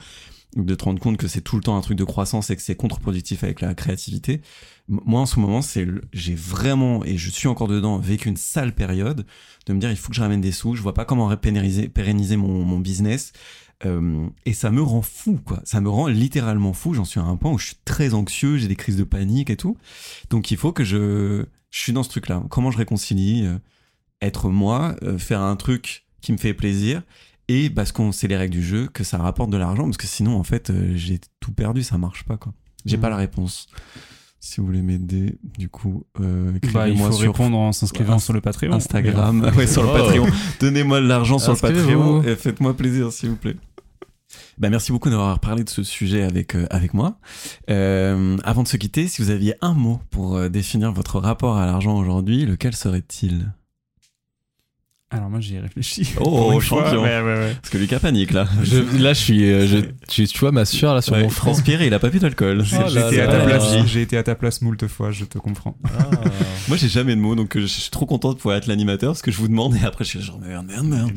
de 0.55 0.73
te 0.73 0.85
rendre 0.85 0.99
compte 0.99 1.17
que 1.17 1.27
c'est 1.27 1.41
tout 1.41 1.57
le 1.57 1.61
temps 1.61 1.75
un 1.75 1.81
truc 1.81 1.97
de 1.97 2.03
croissance 2.03 2.49
et 2.49 2.55
que 2.55 2.61
c'est 2.61 2.75
contre-productif 2.75 3.43
avec 3.43 3.61
la 3.61 3.75
créativité. 3.75 4.41
Moi, 4.87 5.19
en 5.19 5.25
ce 5.25 5.39
moment, 5.39 5.61
c'est, 5.61 5.85
j'ai 6.13 6.35
vraiment, 6.35 7.03
et 7.03 7.17
je 7.17 7.29
suis 7.29 7.47
encore 7.47 7.67
dedans, 7.67 7.97
vécu 7.97 8.29
une 8.29 8.37
sale 8.37 8.73
période 8.73 9.25
de 9.65 9.73
me 9.73 9.79
dire, 9.79 9.91
il 9.91 9.97
faut 9.97 10.09
que 10.09 10.15
je 10.15 10.21
ramène 10.21 10.41
des 10.41 10.51
sous, 10.51 10.75
je 10.75 10.81
vois 10.81 10.93
pas 10.93 11.05
comment 11.05 11.35
pérenniser, 11.35 12.37
mon 12.37 12.79
business. 12.79 13.33
Euh, 13.85 14.27
et 14.45 14.53
ça 14.53 14.71
me 14.71 14.81
rend 14.81 15.01
fou, 15.01 15.39
quoi. 15.43 15.61
Ça 15.65 15.81
me 15.81 15.89
rend 15.89 16.07
littéralement 16.07 16.73
fou. 16.73 16.93
J'en 16.93 17.03
suis 17.05 17.19
à 17.19 17.23
un 17.23 17.35
point 17.35 17.51
où 17.51 17.57
je 17.57 17.65
suis 17.67 17.75
très 17.83 18.13
anxieux, 18.13 18.57
j'ai 18.57 18.67
des 18.67 18.75
crises 18.75 18.97
de 18.97 19.03
panique 19.03 19.49
et 19.49 19.57
tout. 19.57 19.77
Donc, 20.29 20.51
il 20.51 20.57
faut 20.57 20.71
que 20.71 20.83
je, 20.83 21.45
je 21.71 21.79
suis 21.79 21.91
dans 21.93 22.03
ce 22.03 22.09
truc-là. 22.09 22.41
Comment 22.49 22.71
je 22.71 22.77
réconcilie 22.77 23.45
euh, 23.45 23.57
être 24.21 24.49
moi, 24.49 24.95
euh, 25.03 25.17
faire 25.17 25.41
un 25.41 25.55
truc 25.57 26.05
qui 26.21 26.31
me 26.31 26.37
fait 26.37 26.53
plaisir 26.53 27.01
et 27.47 27.69
parce 27.69 27.91
qu'on 27.91 28.11
sait 28.11 28.27
les 28.27 28.37
règles 28.37 28.53
du 28.55 28.63
jeu 28.63 28.87
que 28.87 29.03
ça 29.03 29.17
rapporte 29.19 29.51
de 29.51 29.57
l'argent 29.57 29.83
parce 29.83 29.97
que 29.97 30.07
sinon 30.07 30.35
en 30.35 30.43
fait 30.43 30.71
j'ai 30.95 31.19
tout 31.39 31.51
perdu 31.51 31.83
ça 31.83 31.99
marche 31.99 32.23
pas 32.23 32.37
quoi 32.37 32.53
j'ai 32.85 32.97
Mhm. 32.97 33.01
pas 33.01 33.09
la 33.11 33.17
réponse 33.17 33.67
si 34.39 34.61
vous 34.61 34.67
voulez 34.67 34.81
m'aider 34.81 35.37
du 35.57 35.69
coup 35.69 36.03
euh, 36.19 36.51
Bah, 36.51 36.87
il 36.87 36.93
écrivez-moi 36.93 37.11
faut 37.11 37.17
sur 37.17 37.31
répondre 37.31 37.57
en 37.57 37.71
s'inscrivant 37.71 38.19
sur 38.19 38.33
le 38.33 38.41
Patreon. 38.41 38.73
Instagram 38.73 39.51
ouais, 39.57 39.67
sur 39.67 39.83
le. 39.83 39.89
Patreon 39.89 40.27
donnez-moi 40.59 41.01
de 41.01 41.07
l'argent 41.07 41.39
sur 41.39 41.53
le. 41.53 41.59
Patreon 41.59 42.23
et 42.23 42.35
faites-moi 42.35 42.75
plaisir 42.75 43.11
s'il 43.11 43.29
vous 43.29 43.37
plaît 43.37 43.55
bah, 44.57 44.69
merci 44.69 44.91
beaucoup 44.91 45.09
d'avoir 45.09 45.39
parlé 45.39 45.63
de 45.63 45.69
ce 45.69 45.83
sujet 45.83 46.23
avec, 46.23 46.55
euh, 46.55 46.65
avec 46.69 46.93
moi. 46.93 47.19
Euh, 47.69 48.37
avant 48.43 48.63
de 48.63 48.67
se 48.67 48.77
quitter, 48.77 49.07
si 49.07 49.21
vous 49.21 49.29
aviez 49.29 49.55
un 49.61 49.73
mot 49.73 49.99
pour 50.11 50.37
euh, 50.37 50.49
définir 50.49 50.91
votre 50.91 51.19
rapport 51.19 51.57
à 51.57 51.65
l'argent 51.65 51.97
aujourd'hui, 51.97 52.45
lequel 52.45 52.75
serait-il? 52.75 53.51
Alors 55.15 55.29
moi 55.29 55.39
j'y 55.39 55.55
ai 55.55 55.59
réfléchi. 55.59 56.13
Oh, 56.19 56.59
champion. 56.59 57.03
Ouais, 57.03 57.21
ouais, 57.21 57.23
ouais. 57.35 57.55
Parce 57.61 57.69
que 57.69 57.77
Lucas 57.77 57.99
panique 57.99 58.31
là. 58.31 58.47
Je- 58.63 59.01
là, 59.01 59.13
je 59.13 59.19
suis, 59.19 59.49
euh, 59.49 59.65
je, 59.65 59.77
tu, 60.09 60.27
tu 60.27 60.39
vois 60.39 60.51
ma 60.51 60.65
sueur 60.65 60.93
là 60.93 61.01
sur 61.01 61.13
Ouais, 61.13 61.23
mon 61.23 61.29
front. 61.29 61.51
transpiré, 61.51 61.87
il 61.87 61.93
a 61.93 61.99
pas 61.99 62.09
bu 62.09 62.19
d'alcool. 62.19 62.61
Oh 62.61 62.65
J'ai 62.87 62.99
été, 62.99 63.21
à 63.21 63.27
ta 63.27 63.39
place, 63.45 63.63
j'ai 63.85 64.01
été 64.01 64.17
à 64.17 64.23
ta 64.23 64.35
place 64.35 64.61
moult 64.61 64.85
fois, 64.87 65.11
je 65.11 65.23
te 65.25 65.37
comprends. 65.37 65.77
Ah. 65.85 66.09
Moi, 66.67 66.75
j'ai 66.77 66.89
jamais 66.89 67.15
de 67.15 67.21
mots, 67.21 67.35
donc 67.35 67.55
euh, 67.55 67.61
je 67.61 67.65
suis 67.67 67.91
trop 67.91 68.05
content 68.05 68.33
de 68.33 68.37
pouvoir 68.37 68.57
être 68.57 68.67
l'animateur 68.67 69.11
parce 69.11 69.21
que 69.21 69.31
je 69.31 69.37
vous 69.37 69.47
demande 69.47 69.75
et 69.75 69.85
après 69.85 70.03
je 70.03 70.09
suis 70.09 70.21
genre 70.21 70.39
merde, 70.39 70.65
merde, 70.67 70.85
merde. 70.87 71.11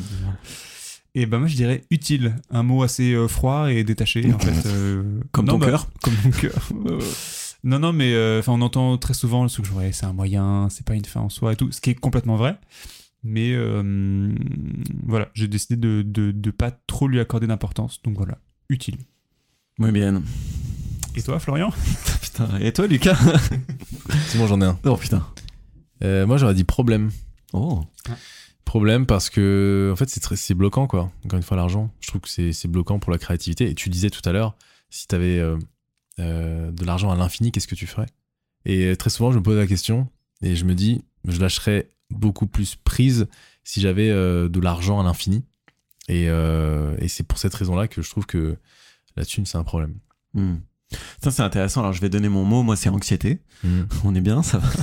Et 1.15 1.27
bah 1.27 1.39
moi 1.39 1.49
je 1.49 1.57
dirais 1.57 1.83
utile, 1.91 2.37
un 2.51 2.63
mot 2.63 2.83
assez 2.83 3.13
euh, 3.15 3.27
froid 3.27 3.73
et 3.73 3.83
détaché 3.83 4.31
en 4.33 4.39
fait. 4.39 4.53
euh, 4.69 5.21
Comme 5.33 5.47
non, 5.47 5.55
ton 5.55 5.59
bah, 5.59 5.67
cœur. 5.67 5.89
Comme 6.03 6.15
mon 6.25 6.31
cœur. 6.31 6.69
non 7.65 7.79
non 7.81 7.93
mais 7.93 8.13
euh, 8.13 8.39
enfin 8.39 8.53
on 8.53 8.61
entend 8.61 8.97
très 8.99 9.15
souvent 9.15 9.49
ce 9.49 9.61
que 9.63 9.67
je 9.67 9.73
ouais, 9.73 9.91
c'est 9.93 10.07
un 10.07 10.13
moyen, 10.13 10.69
c'est 10.71 10.87
pas 10.87 10.95
une 10.95 11.05
fin 11.05 11.21
en 11.21 11.29
soi 11.29 11.55
et 11.55 11.57
tout, 11.57 11.73
ce 11.73 11.81
qui 11.81 11.91
est 11.91 11.95
complètement 11.95 12.37
vrai. 12.37 12.57
Mais 13.25 13.53
euh, 13.53 14.33
voilà, 15.05 15.29
j'ai 15.35 15.49
décidé 15.49 15.77
de, 15.77 16.03
de, 16.03 16.31
de 16.31 16.51
pas 16.51 16.71
trop 16.71 17.09
lui 17.09 17.21
accorder 17.21 17.47
d'importance. 17.47 18.01
Donc 18.03 18.17
voilà, 18.17 18.39
utile. 18.69 18.99
Muy 19.79 19.93
bien. 19.93 20.23
Et 21.17 21.23
toi, 21.23 21.39
Florian? 21.41 21.71
Putain, 22.23 22.59
et 22.61 22.73
toi, 22.73 22.87
Lucas? 22.87 23.19
C'est 24.27 24.39
bon, 24.39 24.47
j'en 24.47 24.61
ai 24.61 24.65
un. 24.67 24.79
Oh 24.85 24.97
putain. 24.97 25.27
Euh, 26.05 26.27
moi, 26.27 26.37
j'aurais 26.37 26.55
dit 26.55 26.65
problème. 26.65 27.11
Oh. 27.53 27.83
Problème 28.65 29.07
parce 29.07 29.31
que, 29.31 29.91
en 29.93 29.97
fait, 29.97 30.09
c'est 30.09 30.21
très- 30.21 30.37
c'est 30.37 30.55
bloquant, 30.55 30.87
quoi. 30.87 31.11
Encore 31.25 31.39
une 31.39 31.43
fois, 31.43 31.57
l'argent. 31.57 31.93
Je 32.01 32.09
trouve 32.09 32.21
que 32.21 32.29
c'est 32.29 32.53
c'est 32.53 32.69
bloquant 32.69 32.99
pour 33.01 33.11
la 33.11 33.19
créativité. 33.19 33.69
Et 33.71 33.75
tu 33.75 33.89
disais 33.89 34.11
tout 34.11 34.27
à 34.29 34.33
l'heure, 34.33 34.57
si 34.91 35.09
tu 35.09 35.15
avais 35.15 35.39
de 36.19 36.85
l'argent 36.85 37.11
à 37.11 37.17
l'infini, 37.17 37.51
qu'est-ce 37.51 37.67
que 37.69 37.75
tu 37.75 37.87
ferais? 37.87 38.07
Et 38.65 38.87
euh, 38.87 38.97
très 38.97 39.11
souvent, 39.11 39.33
je 39.33 39.39
me 39.39 39.43
pose 39.43 39.57
la 39.57 39.67
question 39.67 40.09
et 40.43 40.55
je 40.57 40.65
me 40.65 40.75
dis, 40.75 41.03
je 41.27 41.41
lâcherais 41.41 41.89
beaucoup 42.11 42.47
plus 42.47 42.77
prise 42.77 43.27
si 43.65 43.81
j'avais 43.81 44.11
euh, 44.11 44.49
de 44.49 44.61
l'argent 44.61 45.01
à 45.01 45.03
l'infini. 45.03 45.45
Et, 46.09 46.29
euh, 46.29 46.97
et 46.99 47.09
c'est 47.09 47.23
pour 47.23 47.39
cette 47.39 47.55
raison-là 47.55 47.87
que 47.87 48.01
je 48.01 48.11
trouve 48.11 48.27
que 48.27 48.57
la 49.17 49.25
thune, 49.25 49.47
c'est 49.47 49.59
un 49.59 49.65
problème. 49.65 49.95
Hmm. 50.35 50.57
Ça, 51.23 51.31
c'est 51.31 51.43
intéressant. 51.43 51.81
Alors, 51.81 51.93
je 51.93 52.01
vais 52.01 52.09
donner 52.09 52.29
mon 52.29 52.45
mot. 52.45 52.63
Moi, 52.63 52.77
c'est 52.77 52.89
anxiété. 52.89 53.41
On 54.05 54.15
est 54.15 54.21
bien, 54.21 54.43
ça 54.43 54.59
va. 54.59 54.69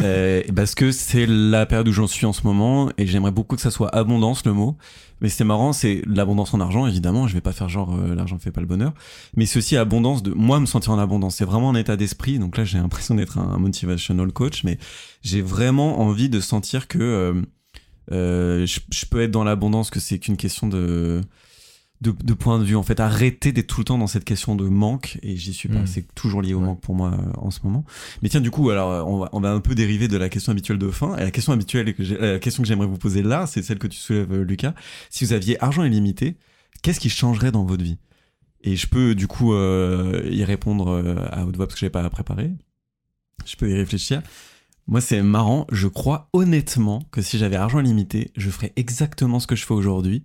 Euh, 0.00 0.42
parce 0.54 0.74
que 0.74 0.92
c'est 0.92 1.26
la 1.26 1.66
période 1.66 1.88
où 1.88 1.92
j'en 1.92 2.06
suis 2.06 2.26
en 2.26 2.32
ce 2.32 2.42
moment 2.42 2.90
et 2.98 3.06
j'aimerais 3.06 3.30
beaucoup 3.30 3.56
que 3.56 3.62
ça 3.62 3.70
soit 3.70 3.94
abondance, 3.94 4.44
le 4.44 4.52
mot. 4.52 4.76
Mais 5.20 5.28
c'est 5.28 5.44
marrant, 5.44 5.72
c'est 5.72 6.02
l'abondance 6.06 6.52
en 6.52 6.60
argent, 6.60 6.86
évidemment. 6.86 7.26
Je 7.28 7.34
vais 7.34 7.40
pas 7.40 7.52
faire 7.52 7.68
genre 7.68 7.94
euh, 7.94 8.14
l'argent 8.14 8.38
fait 8.38 8.50
pas 8.50 8.60
le 8.60 8.66
bonheur. 8.66 8.92
Mais 9.36 9.46
c'est 9.46 9.58
aussi 9.58 9.76
abondance 9.76 10.22
de 10.22 10.32
moi 10.32 10.58
me 10.60 10.66
sentir 10.66 10.92
en 10.92 10.98
abondance. 10.98 11.36
C'est 11.36 11.44
vraiment 11.44 11.70
un 11.70 11.74
état 11.74 11.96
d'esprit. 11.96 12.38
Donc 12.38 12.56
là, 12.56 12.64
j'ai 12.64 12.78
l'impression 12.78 13.14
d'être 13.14 13.38
un 13.38 13.58
motivational 13.58 14.32
coach, 14.32 14.64
mais 14.64 14.78
j'ai 15.22 15.42
vraiment 15.42 16.00
envie 16.00 16.28
de 16.28 16.40
sentir 16.40 16.88
que 16.88 16.98
euh, 16.98 17.42
euh, 18.12 18.66
je, 18.66 18.80
je 18.90 19.06
peux 19.06 19.22
être 19.22 19.30
dans 19.30 19.44
l'abondance, 19.44 19.90
que 19.90 20.00
c'est 20.00 20.18
qu'une 20.18 20.36
question 20.36 20.66
de 20.66 21.22
de, 22.04 22.12
de 22.24 22.34
point 22.34 22.58
de 22.58 22.64
vue 22.64 22.76
en 22.76 22.82
fait 22.84 23.00
arrêter 23.00 23.50
d'être 23.52 23.66
tout 23.66 23.80
le 23.80 23.84
temps 23.84 23.98
dans 23.98 24.06
cette 24.06 24.24
question 24.24 24.54
de 24.54 24.68
manque 24.68 25.18
et 25.22 25.36
j'y 25.36 25.52
suis 25.52 25.68
pas 25.68 25.80
Mm. 25.80 25.86
c'est 25.86 26.14
toujours 26.14 26.42
lié 26.42 26.54
au 26.54 26.58
Ouais. 26.60 26.66
manque 26.66 26.80
pour 26.80 26.94
moi 26.94 27.12
euh, 27.12 27.32
en 27.38 27.50
ce 27.50 27.60
moment 27.64 27.84
mais 28.22 28.28
tiens 28.28 28.40
du 28.40 28.50
coup 28.50 28.70
alors 28.70 28.90
euh, 28.92 29.02
on 29.02 29.18
va, 29.18 29.28
on 29.32 29.40
va 29.40 29.50
un 29.52 29.60
peu 29.60 29.74
dériver 29.74 30.06
de 30.06 30.16
la 30.16 30.28
question 30.28 30.52
habituelle 30.52 30.78
de 30.78 30.90
fin 30.90 31.16
et 31.16 31.24
la 31.24 31.30
question 31.30 31.52
habituelle 31.52 31.92
que 31.94 32.04
j'ai- 32.04 32.18
la 32.18 32.38
question 32.38 32.62
que 32.62 32.68
j'aimerais 32.68 32.86
vous 32.86 32.98
poser 32.98 33.22
là 33.22 33.46
c'est 33.46 33.62
celle 33.62 33.78
que 33.78 33.86
tu 33.88 33.98
soulèves 33.98 34.32
euh, 34.32 34.44
Lucas 34.44 34.74
si 35.10 35.24
vous 35.24 35.32
aviez 35.32 35.60
argent 35.62 35.82
illimité 35.84 36.36
qu'est-ce 36.82 37.00
qui 37.00 37.10
changerait 37.10 37.50
dans 37.50 37.64
votre 37.64 37.82
vie? 37.82 37.98
Et 38.62 38.76
je 38.76 38.86
peux 38.86 39.14
du 39.14 39.26
coup 39.26 39.52
euh, 39.54 40.22
y 40.30 40.44
répondre 40.44 40.88
euh, 40.90 41.16
à 41.32 41.44
haute 41.46 41.56
voix 41.56 41.66
parce 41.66 41.74
que 41.74 41.80
j'ai 41.86 41.90
pas 41.90 42.08
préparé 42.10 42.52
je 43.44 43.56
peux 43.56 43.68
y 43.70 43.74
réfléchir 43.74 44.22
moi, 44.86 45.00
c'est 45.00 45.22
marrant. 45.22 45.66
Je 45.72 45.88
crois 45.88 46.28
honnêtement 46.34 47.02
que 47.10 47.22
si 47.22 47.38
j'avais 47.38 47.56
argent 47.56 47.80
illimité, 47.80 48.32
je 48.36 48.50
ferais 48.50 48.74
exactement 48.76 49.40
ce 49.40 49.46
que 49.46 49.56
je 49.56 49.64
fais 49.64 49.72
aujourd'hui, 49.72 50.24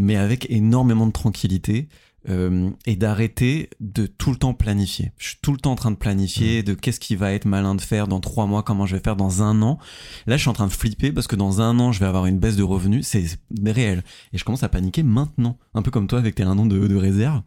mais 0.00 0.16
avec 0.16 0.50
énormément 0.50 1.06
de 1.06 1.12
tranquillité 1.12 1.88
euh, 2.28 2.70
et 2.86 2.96
d'arrêter 2.96 3.68
de 3.80 4.06
tout 4.06 4.30
le 4.30 4.36
temps 4.36 4.54
planifier. 4.54 5.12
Je 5.18 5.28
suis 5.28 5.38
tout 5.42 5.52
le 5.52 5.58
temps 5.58 5.72
en 5.72 5.76
train 5.76 5.90
de 5.90 5.96
planifier 5.96 6.62
de 6.62 6.72
qu'est-ce 6.72 7.00
qui 7.00 7.16
va 7.16 7.32
être 7.32 7.44
malin 7.44 7.74
de 7.74 7.82
faire 7.82 8.08
dans 8.08 8.18
trois 8.18 8.46
mois, 8.46 8.62
comment 8.62 8.86
je 8.86 8.96
vais 8.96 9.02
faire 9.02 9.16
dans 9.16 9.42
un 9.42 9.60
an. 9.60 9.78
Là, 10.26 10.38
je 10.38 10.40
suis 10.40 10.48
en 10.48 10.54
train 10.54 10.66
de 10.66 10.72
flipper 10.72 11.12
parce 11.12 11.26
que 11.26 11.36
dans 11.36 11.60
un 11.60 11.78
an, 11.78 11.92
je 11.92 12.00
vais 12.00 12.06
avoir 12.06 12.24
une 12.24 12.38
baisse 12.38 12.56
de 12.56 12.62
revenus. 12.62 13.06
C'est 13.06 13.26
réel. 13.64 14.02
Et 14.32 14.38
je 14.38 14.44
commence 14.44 14.62
à 14.62 14.70
paniquer 14.70 15.02
maintenant. 15.02 15.58
Un 15.74 15.82
peu 15.82 15.90
comme 15.90 16.06
toi 16.06 16.18
avec 16.18 16.34
tes 16.34 16.44
un 16.44 16.58
an 16.58 16.64
de, 16.64 16.86
de 16.86 16.96
réserve. 16.96 17.42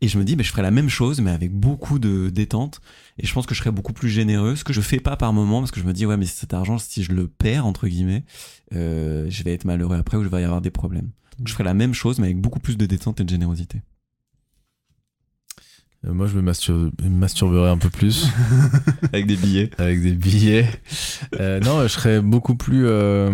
Et 0.00 0.08
je 0.08 0.18
me 0.18 0.24
dis, 0.24 0.34
bah, 0.34 0.42
je 0.42 0.50
ferai 0.50 0.62
la 0.62 0.72
même 0.72 0.88
chose, 0.88 1.20
mais 1.20 1.30
avec 1.30 1.52
beaucoup 1.52 2.00
de 2.00 2.30
détente. 2.30 2.80
Et 3.18 3.26
je 3.26 3.32
pense 3.32 3.46
que 3.46 3.54
je 3.54 3.60
serais 3.60 3.70
beaucoup 3.70 3.92
plus 3.92 4.08
généreux, 4.08 4.56
ce 4.56 4.64
que 4.64 4.72
je 4.72 4.80
fais 4.80 5.00
pas 5.00 5.16
par 5.16 5.32
moment, 5.32 5.60
parce 5.60 5.70
que 5.70 5.80
je 5.80 5.86
me 5.86 5.92
dis, 5.92 6.04
ouais, 6.04 6.16
mais 6.16 6.26
cet 6.26 6.52
argent, 6.52 6.78
si 6.78 7.04
je 7.04 7.12
le 7.12 7.28
perds, 7.28 7.64
entre 7.64 7.86
guillemets, 7.86 8.24
euh, 8.74 9.26
je 9.30 9.42
vais 9.44 9.54
être 9.54 9.64
malheureux 9.64 9.96
après 9.96 10.16
ou 10.16 10.24
je 10.24 10.28
vais 10.28 10.42
y 10.42 10.44
avoir 10.44 10.60
des 10.60 10.70
problèmes. 10.70 11.10
Je 11.44 11.52
ferai 11.52 11.64
la 11.64 11.74
même 11.74 11.94
chose, 11.94 12.18
mais 12.18 12.26
avec 12.26 12.40
beaucoup 12.40 12.60
plus 12.60 12.76
de 12.76 12.86
détente 12.86 13.20
et 13.20 13.24
de 13.24 13.28
générosité. 13.28 13.82
Euh, 16.06 16.12
moi, 16.12 16.26
je 16.26 16.36
me, 16.36 16.42
mastur- 16.42 16.90
masturberais 17.02 17.70
un 17.70 17.78
peu 17.78 17.90
plus. 17.90 18.26
Avec 19.12 19.26
des 19.26 19.36
billets. 19.36 19.70
avec 19.78 20.02
des 20.02 20.12
billets. 20.12 20.68
Euh, 21.40 21.58
non, 21.60 21.82
je 21.82 21.88
serais 21.88 22.20
beaucoup 22.20 22.54
plus, 22.54 22.86
euh, 22.86 23.30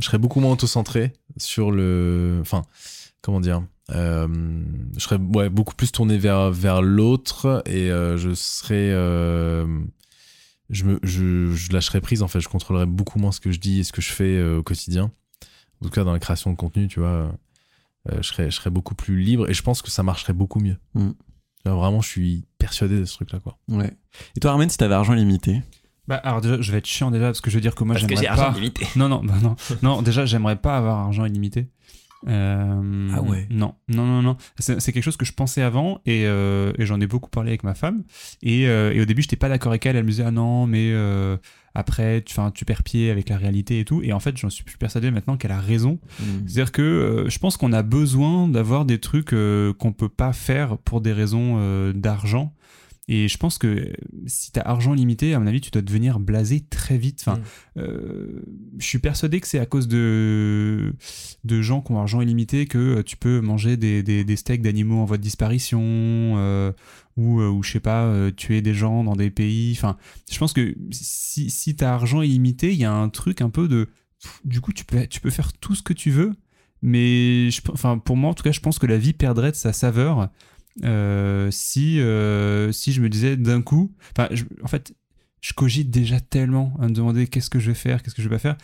je 0.00 0.04
serais 0.04 0.18
beaucoup 0.18 0.40
moins 0.40 0.52
auto-centré 0.52 1.12
sur 1.36 1.70
le, 1.72 2.38
enfin, 2.40 2.62
comment 3.22 3.40
dire, 3.40 3.62
euh, 3.90 4.26
je 4.96 5.00
serais 5.00 5.16
ouais, 5.18 5.48
beaucoup 5.50 5.74
plus 5.74 5.92
tourné 5.92 6.16
vers 6.18 6.50
vers 6.50 6.80
l'autre 6.82 7.62
et 7.66 7.90
euh, 7.90 8.16
je 8.16 8.34
serais, 8.34 8.90
euh, 8.92 9.66
je 10.70 10.84
me, 10.84 10.98
je, 11.02 11.52
je 11.52 11.72
lâcherais 11.72 12.00
prise 12.00 12.22
en 12.22 12.28
fait, 12.28 12.40
je 12.40 12.48
contrôlerais 12.48 12.86
beaucoup 12.86 13.18
moins 13.18 13.32
ce 13.32 13.40
que 13.40 13.52
je 13.52 13.58
dis 13.60 13.80
et 13.80 13.84
ce 13.84 13.92
que 13.92 14.00
je 14.00 14.10
fais 14.12 14.42
au 14.42 14.62
quotidien. 14.62 15.10
En 15.80 15.84
tout 15.86 15.90
cas, 15.90 16.04
dans 16.04 16.12
la 16.12 16.18
création 16.18 16.50
de 16.50 16.56
contenu, 16.56 16.88
tu 16.88 17.00
vois, 17.00 17.08
euh, 17.08 18.18
je 18.18 18.22
serais, 18.22 18.50
je 18.50 18.56
serais 18.56 18.70
beaucoup 18.70 18.94
plus 18.94 19.20
libre 19.20 19.48
et 19.48 19.54
je 19.54 19.62
pense 19.62 19.82
que 19.82 19.90
ça 19.90 20.02
marcherait 20.02 20.32
beaucoup 20.32 20.60
mieux. 20.60 20.76
Mm. 20.94 21.10
Tu 21.10 21.70
vois, 21.70 21.74
Vraiment, 21.74 22.00
je 22.00 22.08
suis 22.08 22.44
persuadé 22.58 22.98
de 22.98 23.04
ce 23.04 23.14
truc-là, 23.14 23.40
quoi. 23.40 23.58
Ouais. 23.68 23.92
Et 24.36 24.40
toi, 24.40 24.52
Armen, 24.52 24.68
si 24.70 24.78
t'avais 24.78 24.94
argent 24.94 25.12
limité? 25.14 25.62
Bah 26.08 26.16
alors 26.22 26.40
déjà, 26.40 26.60
je 26.60 26.70
vais 26.70 26.78
être 26.78 26.86
chiant 26.86 27.10
déjà 27.10 27.26
parce 27.26 27.40
que 27.40 27.50
je 27.50 27.56
veux 27.56 27.60
dire 27.60 27.74
que 27.74 27.82
moi 27.82 27.94
Parce 27.96 28.06
que 28.06 28.14
j'aimerais 28.14 28.22
j'ai 28.32 28.36
pas. 28.36 28.46
argent 28.46 28.60
limité. 28.60 28.86
Non 28.94 29.08
non 29.08 29.24
bah 29.24 29.34
non 29.42 29.56
non 29.82 30.02
déjà 30.02 30.24
j'aimerais 30.24 30.54
pas 30.54 30.76
avoir 30.76 30.98
argent 31.00 31.24
illimité. 31.24 31.66
Euh, 32.26 33.08
Ah 33.14 33.22
ouais. 33.22 33.46
Non 33.50 33.74
non 33.88 34.06
non 34.06 34.22
non 34.22 34.36
c'est 34.58 34.80
quelque 34.92 35.02
chose 35.04 35.16
que 35.16 35.24
je 35.26 35.32
pensais 35.32 35.62
avant 35.62 36.00
et, 36.06 36.26
euh, 36.26 36.72
et 36.78 36.86
j'en 36.86 37.00
ai 37.00 37.06
beaucoup 37.06 37.30
parlé 37.30 37.50
avec 37.50 37.62
ma 37.62 37.74
femme 37.74 38.02
et, 38.42 38.66
euh, 38.68 38.92
et 38.92 39.00
au 39.00 39.04
début 39.04 39.22
j'étais 39.22 39.36
pas 39.36 39.48
d'accord 39.48 39.70
avec 39.72 39.84
elle 39.86 39.96
elle 39.96 40.04
me 40.04 40.08
disait 40.10 40.24
ah 40.26 40.30
non 40.30 40.66
mais 40.66 40.92
après 41.74 42.22
tu, 42.22 42.34
tu 42.54 42.64
perds 42.64 42.82
pied 42.82 43.10
avec 43.10 43.28
la 43.28 43.36
réalité 43.36 43.80
et 43.80 43.84
tout 43.84 44.00
et 44.02 44.12
en 44.12 44.20
fait 44.20 44.36
j'en 44.36 44.48
suis 44.50 44.64
plus 44.64 44.78
persuadé 44.78 45.10
maintenant 45.10 45.36
qu'elle 45.36 45.52
a 45.52 45.60
raison 45.60 45.98
Mm. 46.18 46.48
c'est-à-dire 46.48 46.72
que 46.72 47.26
je 47.28 47.38
pense 47.38 47.56
qu'on 47.58 47.72
a 47.72 47.82
besoin 47.82 48.48
d'avoir 48.48 48.86
des 48.86 48.98
trucs 48.98 49.30
qu'on 49.30 49.92
peut 49.92 50.08
pas 50.08 50.32
faire 50.32 50.78
pour 50.78 51.00
des 51.02 51.12
raisons 51.12 51.92
d'argent. 51.92 52.52
Et 53.08 53.28
je 53.28 53.36
pense 53.36 53.56
que 53.58 53.92
si 54.26 54.50
t'as 54.50 54.62
argent 54.62 54.92
limité, 54.92 55.32
à 55.32 55.38
mon 55.38 55.46
avis, 55.46 55.60
tu 55.60 55.70
dois 55.70 55.82
devenir 55.82 56.18
blasé 56.18 56.60
très 56.60 56.98
vite. 56.98 57.22
Enfin, 57.24 57.40
euh, 57.76 58.42
je 58.78 58.84
suis 58.84 58.98
persuadé 58.98 59.38
que 59.40 59.46
c'est 59.46 59.60
à 59.60 59.66
cause 59.66 59.86
de, 59.86 60.92
de 61.44 61.62
gens 61.62 61.82
qui 61.82 61.92
ont 61.92 62.00
argent 62.00 62.20
illimité 62.20 62.66
que 62.66 62.78
euh, 62.78 63.02
tu 63.04 63.16
peux 63.16 63.40
manger 63.40 63.76
des, 63.76 64.02
des, 64.02 64.24
des 64.24 64.36
steaks 64.36 64.62
d'animaux 64.62 64.98
en 64.98 65.04
voie 65.04 65.18
de 65.18 65.22
disparition 65.22 65.80
euh, 65.82 66.72
ou, 67.16 67.40
ou 67.40 67.62
je 67.62 67.72
sais 67.72 67.80
pas, 67.80 68.30
tuer 68.32 68.60
des 68.60 68.74
gens 68.74 69.04
dans 69.04 69.14
des 69.14 69.30
pays. 69.30 69.72
Enfin, 69.76 69.96
je 70.28 70.38
pense 70.38 70.52
que 70.52 70.74
si, 70.90 71.48
si 71.48 71.76
t'as 71.76 71.94
argent 71.94 72.22
illimité, 72.22 72.72
il 72.72 72.78
y 72.78 72.84
a 72.84 72.92
un 72.92 73.08
truc 73.08 73.40
un 73.40 73.50
peu 73.50 73.68
de 73.68 73.88
du 74.44 74.60
coup, 74.60 74.72
tu 74.72 74.84
peux, 74.84 75.06
tu 75.06 75.20
peux 75.20 75.30
faire 75.30 75.52
tout 75.52 75.74
ce 75.74 75.82
que 75.82 75.92
tu 75.92 76.10
veux, 76.10 76.32
mais 76.82 77.50
je, 77.50 77.60
enfin, 77.72 77.98
pour 77.98 78.16
moi, 78.16 78.30
en 78.30 78.34
tout 78.34 78.42
cas, 78.42 78.52
je 78.52 78.60
pense 78.60 78.78
que 78.78 78.86
la 78.86 78.98
vie 78.98 79.12
perdrait 79.12 79.50
de 79.50 79.56
sa 79.56 79.72
saveur 79.72 80.28
euh, 80.84 81.50
si, 81.50 82.00
euh, 82.00 82.72
si 82.72 82.92
je 82.92 83.00
me 83.00 83.08
disais 83.08 83.36
d'un 83.36 83.62
coup. 83.62 83.92
Enfin, 84.16 84.28
en 84.62 84.68
fait, 84.68 84.94
je 85.40 85.52
cogite 85.52 85.90
déjà 85.90 86.20
tellement 86.20 86.74
à 86.80 86.88
me 86.88 86.92
demander 86.92 87.26
qu'est-ce 87.26 87.50
que 87.50 87.58
je 87.60 87.68
vais 87.68 87.74
faire, 87.74 88.02
qu'est-ce 88.02 88.14
que 88.14 88.22
je 88.22 88.28
vais 88.28 88.36
pas 88.36 88.38
faire. 88.40 88.56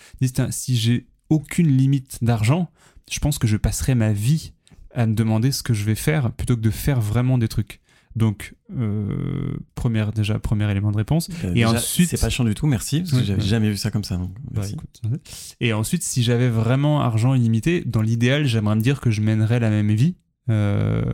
Si 0.51 0.77
j'ai 0.77 1.07
aucune 1.31 1.69
limite 1.69 2.19
d'argent, 2.23 2.71
je 3.11 3.19
pense 3.21 3.39
que 3.39 3.47
je 3.47 3.57
passerai 3.57 3.95
ma 3.95 4.13
vie 4.13 4.53
à 4.95 5.07
me 5.07 5.15
demander 5.15 5.53
ce 5.53 5.63
que 5.63 5.73
je 5.75 5.85
vais 5.85 5.95
faire 5.95 6.33
plutôt 6.33 6.57
que 6.57 6.61
de 6.61 6.71
faire 6.71 7.01
vraiment 7.01 7.39
des 7.39 7.49
trucs. 7.49 7.81
Donc, 8.15 8.55
euh, 8.77 9.55
première, 9.75 10.13
déjà, 10.13 10.39
premier 10.39 10.71
élément 10.71 10.91
de 10.93 10.99
réponse. 10.99 11.31
Euh, 11.45 11.51
Et 11.53 11.55
déjà, 11.55 11.71
ensuite- 11.71 12.11
C'est 12.11 12.21
pas 12.21 12.29
chiant 12.29 12.45
du 12.45 12.55
tout, 12.55 12.67
merci, 12.67 12.99
parce 13.01 13.13
que 13.13 13.17
Ouais, 13.17 13.25
j'avais 13.25 13.41
ouais. 13.41 13.49
jamais 13.49 13.71
vu 13.71 13.79
ça 13.79 13.91
comme 13.91 14.05
ça. 14.05 14.19
donc 14.19 14.33
Bah, 14.51 14.65
écoute, 14.69 15.01
Et 15.61 15.73
ensuite, 15.73 16.03
si 16.03 16.23
j'avais 16.23 16.51
vraiment 16.51 17.01
argent 17.01 17.33
illimité, 17.35 17.83
dans 17.87 18.03
l'idéal, 18.03 18.45
j'aimerais 18.45 18.77
me 18.77 18.83
dire 18.83 19.01
que 19.01 19.11
je 19.11 19.23
mènerais 19.23 19.61
la 19.61 19.71
même 19.71 19.91
vie, 19.93 20.17
euh, 20.51 21.05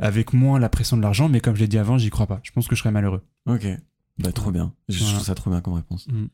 avec 0.00 0.32
moins 0.32 0.58
la 0.58 0.68
pression 0.68 0.96
de 0.96 1.02
l'argent, 1.02 1.28
mais 1.28 1.40
comme 1.40 1.54
je 1.54 1.60
l'ai 1.60 1.68
dit 1.68 1.78
avant, 1.78 1.98
j'y 1.98 2.10
crois 2.10 2.26
pas. 2.26 2.40
Je 2.42 2.50
pense 2.52 2.66
que 2.68 2.74
je 2.74 2.80
serais 2.80 2.90
malheureux. 2.92 3.22
Ok. 3.48 3.66
Bah, 4.20 4.30
trop 4.30 4.52
bien. 4.52 4.72
Je 4.88 4.98
Voilà. 5.00 5.14
trouve 5.14 5.26
ça 5.26 5.34
trop 5.34 5.50
bien 5.50 5.60
comme 5.60 5.74
réponse. 5.74 6.06
Mm. 6.06 6.26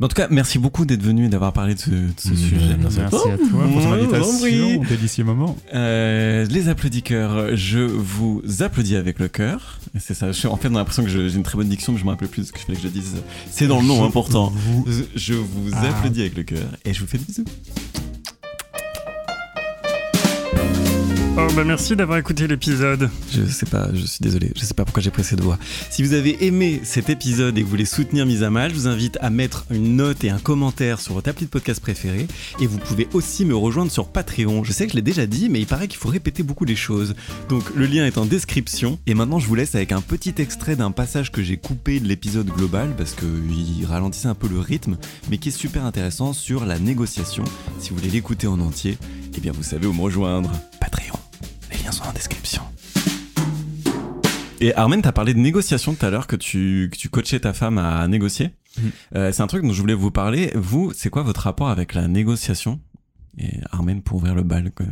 Mais 0.00 0.04
en 0.06 0.08
tout 0.08 0.16
cas, 0.16 0.26
merci 0.32 0.58
beaucoup 0.58 0.84
d'être 0.84 1.02
venu 1.04 1.26
et 1.26 1.28
d'avoir 1.28 1.52
parlé 1.52 1.76
de 1.76 1.78
ce, 1.78 1.90
de 1.90 2.10
ce 2.18 2.30
Mm, 2.30 2.36
sujet. 2.36 2.76
merci 2.76 3.00
à 3.00 3.06
à 3.06 3.10
toi 3.10 3.20
pour 3.20 3.38
ton 3.38 3.80
j'en 3.80 3.92
invitation, 3.92 4.82
délicieux 4.88 5.22
moment. 5.22 5.56
Euh, 5.74 6.44
les 6.46 6.68
applaudisseurs, 6.68 7.54
je 7.56 7.78
vous 7.78 8.42
applaudis 8.60 8.96
avec 8.96 9.20
le 9.20 9.28
cœur. 9.28 9.78
C'est 10.00 10.14
ça. 10.14 10.26
Je 10.32 10.38
suis 10.38 10.48
en 10.48 10.56
fait 10.56 10.70
dans 10.70 10.78
l'impression 10.80 11.04
que 11.04 11.08
j'ai 11.08 11.32
une 11.36 11.44
très 11.44 11.56
bonne 11.56 11.68
diction, 11.68 11.92
mais 11.92 12.00
je 12.00 12.04
me 12.04 12.10
rappelle 12.10 12.26
plus 12.26 12.42
de 12.42 12.46
ce 12.48 12.52
que 12.52 12.58
je 12.58 12.64
fallait 12.64 12.78
que 12.78 12.82
je 12.82 12.88
dise. 12.88 13.14
C'est 13.48 13.68
dans 13.68 13.80
le 13.80 13.86
nom 13.86 14.04
important. 14.04 14.52
Je- 14.86 15.04
Je 15.14 15.34
vous 15.34 15.70
Ah. 15.72 15.88
applaudis 15.90 16.22
avec 16.22 16.36
le 16.36 16.42
cœur 16.42 16.66
et 16.84 16.92
je 16.92 17.00
vous 17.00 17.06
fais 17.06 17.18
des 17.18 17.24
bisous. 17.26 17.44
Oh 21.36 21.48
bah 21.56 21.64
merci 21.64 21.96
d'avoir 21.96 22.18
écouté 22.18 22.46
l'épisode. 22.46 23.10
Je 23.32 23.44
sais 23.44 23.66
pas, 23.66 23.88
je 23.92 24.06
suis 24.06 24.20
désolé, 24.20 24.52
je 24.54 24.64
sais 24.64 24.72
pas 24.72 24.84
pourquoi 24.84 25.02
j'ai 25.02 25.10
pris 25.10 25.24
cette 25.24 25.40
voix. 25.40 25.58
Si 25.90 26.04
vous 26.04 26.12
avez 26.12 26.44
aimé 26.46 26.80
cet 26.84 27.10
épisode 27.10 27.58
et 27.58 27.60
que 27.62 27.64
vous 27.64 27.70
voulez 27.70 27.84
soutenir 27.84 28.24
Mise 28.24 28.44
à 28.44 28.50
Mal, 28.50 28.70
je 28.70 28.76
vous 28.76 28.86
invite 28.86 29.18
à 29.20 29.30
mettre 29.30 29.66
une 29.70 29.96
note 29.96 30.22
et 30.22 30.30
un 30.30 30.38
commentaire 30.38 31.00
sur 31.00 31.14
votre 31.14 31.28
appli 31.28 31.46
de 31.46 31.50
podcast 31.50 31.80
préféré. 31.80 32.28
Et 32.60 32.68
vous 32.68 32.78
pouvez 32.78 33.08
aussi 33.14 33.44
me 33.44 33.56
rejoindre 33.56 33.90
sur 33.90 34.10
Patreon. 34.10 34.62
Je 34.62 34.70
sais 34.70 34.86
que 34.86 34.92
je 34.92 34.96
l'ai 34.96 35.02
déjà 35.02 35.26
dit, 35.26 35.48
mais 35.48 35.58
il 35.58 35.66
paraît 35.66 35.88
qu'il 35.88 35.98
faut 35.98 36.08
répéter 36.08 36.44
beaucoup 36.44 36.64
les 36.64 36.76
choses. 36.76 37.16
Donc 37.48 37.74
le 37.74 37.86
lien 37.86 38.06
est 38.06 38.16
en 38.16 38.26
description. 38.26 39.00
Et 39.08 39.14
maintenant, 39.14 39.40
je 39.40 39.48
vous 39.48 39.56
laisse 39.56 39.74
avec 39.74 39.90
un 39.90 40.02
petit 40.02 40.34
extrait 40.38 40.76
d'un 40.76 40.92
passage 40.92 41.32
que 41.32 41.42
j'ai 41.42 41.56
coupé 41.56 41.98
de 41.98 42.06
l'épisode 42.06 42.46
global 42.46 42.94
parce 42.96 43.12
qu'il 43.12 43.84
ralentissait 43.86 44.28
un 44.28 44.36
peu 44.36 44.46
le 44.46 44.60
rythme, 44.60 44.98
mais 45.30 45.38
qui 45.38 45.48
est 45.48 45.52
super 45.52 45.84
intéressant 45.84 46.32
sur 46.32 46.64
la 46.64 46.78
négociation. 46.78 47.42
Si 47.80 47.90
vous 47.90 47.96
voulez 47.96 48.10
l'écouter 48.10 48.46
en 48.46 48.60
entier, 48.60 48.98
eh 49.36 49.40
bien 49.40 49.50
vous 49.50 49.64
savez 49.64 49.88
où 49.88 49.92
me 49.92 50.00
rejoindre. 50.00 50.52
Patreon. 50.80 51.23
Liens 51.84 51.92
sont 51.92 52.04
en 52.04 52.12
description. 52.12 52.62
Et 54.60 54.74
Armen, 54.74 55.02
t'as 55.02 55.12
parlé 55.12 55.34
de 55.34 55.38
négociation 55.38 55.94
tout 55.94 56.06
à 56.06 56.10
l'heure, 56.10 56.26
que 56.26 56.36
tu, 56.36 56.88
que 56.90 56.96
tu 56.96 57.10
coachais 57.10 57.40
ta 57.40 57.52
femme 57.52 57.76
à 57.76 58.08
négocier. 58.08 58.50
Mhm. 58.78 58.92
Euh, 59.16 59.32
c'est 59.32 59.42
un 59.42 59.46
truc 59.46 59.62
dont 59.62 59.72
je 59.72 59.80
voulais 59.80 59.94
vous 59.94 60.10
parler. 60.10 60.50
Vous, 60.54 60.92
c'est 60.94 61.10
quoi 61.10 61.22
votre 61.22 61.42
rapport 61.42 61.68
avec 61.68 61.92
la 61.92 62.08
négociation? 62.08 62.80
Et 63.36 63.60
Armen, 63.70 64.02
pour 64.02 64.16
ouvrir 64.16 64.34
le 64.34 64.42
bal, 64.42 64.70
quoi. 64.70 64.86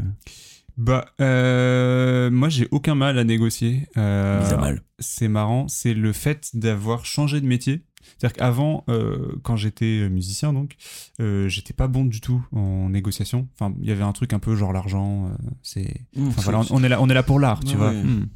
Bah, 0.77 1.07
euh, 1.21 2.31
moi, 2.31 2.51
j'ai 2.51 2.69
aucun 2.71 2.95
mal 2.95 3.19
à 3.19 3.25
négocier. 3.25 3.89
Euh, 3.97 4.57
mal. 4.59 4.83
C'est 4.99 5.29
marrant, 5.29 5.69
c'est 5.69 5.95
le 5.95 6.13
fait 6.13 6.51
d'avoir 6.55 7.07
changé 7.07 7.41
de 7.41 7.47
métier. 7.47 7.85
C'est-à-dire 8.19 8.37
qu'avant, 8.37 8.85
euh, 8.89 9.37
quand 9.43 9.57
j'étais 9.57 10.09
musicien, 10.09 10.53
donc, 10.53 10.75
euh, 11.21 11.49
j'étais 11.49 11.73
pas 11.75 11.89
bon 11.89 12.05
du 12.05 12.21
tout 12.21 12.45
en 12.53 12.89
négociation. 12.91 13.49
Enfin, 13.59 13.75
il 13.81 13.89
y 13.89 13.93
avait 13.93 14.03
un 14.05 14.13
truc 14.13 14.33
un 14.33 14.39
peu 14.39 14.55
genre 14.57 14.73
l'argent, 14.73 15.27
euh, 15.27 15.31
c'est. 15.63 16.03
Enfin, 16.19 16.43
voilà, 16.43 16.61
on, 16.61 16.77
on 16.77 16.85
est 16.85 16.89
là, 16.89 17.01
on 17.01 17.09
est 17.09 17.15
là 17.15 17.23
pour 17.23 17.39
l'art, 17.41 17.61
tu 17.61 17.73
Ouais, 17.73 17.77
vois. 17.77 17.91
ouais. 17.91 18.03
Hmm. 18.03 18.27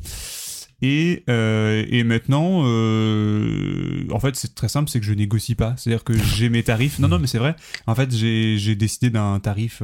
Et, 0.82 1.24
euh, 1.30 1.86
et 1.88 2.05
maintenant, 2.05 2.62
euh, 2.66 4.06
en 4.10 4.20
fait, 4.20 4.36
c'est 4.36 4.55
très 4.55 4.68
simple, 4.68 4.90
c'est 4.90 5.01
que 5.01 5.06
je 5.06 5.14
négocie 5.14 5.55
pas. 5.55 5.74
C'est-à-dire 5.78 6.05
que 6.05 6.12
j'ai 6.12 6.48
mes 6.51 6.62
tarifs. 6.62 6.98
Non, 6.98 7.09
non, 7.09 7.18
mais 7.18 7.26
c'est 7.26 7.38
vrai. 7.38 7.56
En 7.86 7.94
fait, 7.94 8.14
j'ai 8.14 8.59
j'ai 8.59 8.76
décidé 8.76 9.09
d'un 9.09 9.40
tarif 9.40 9.82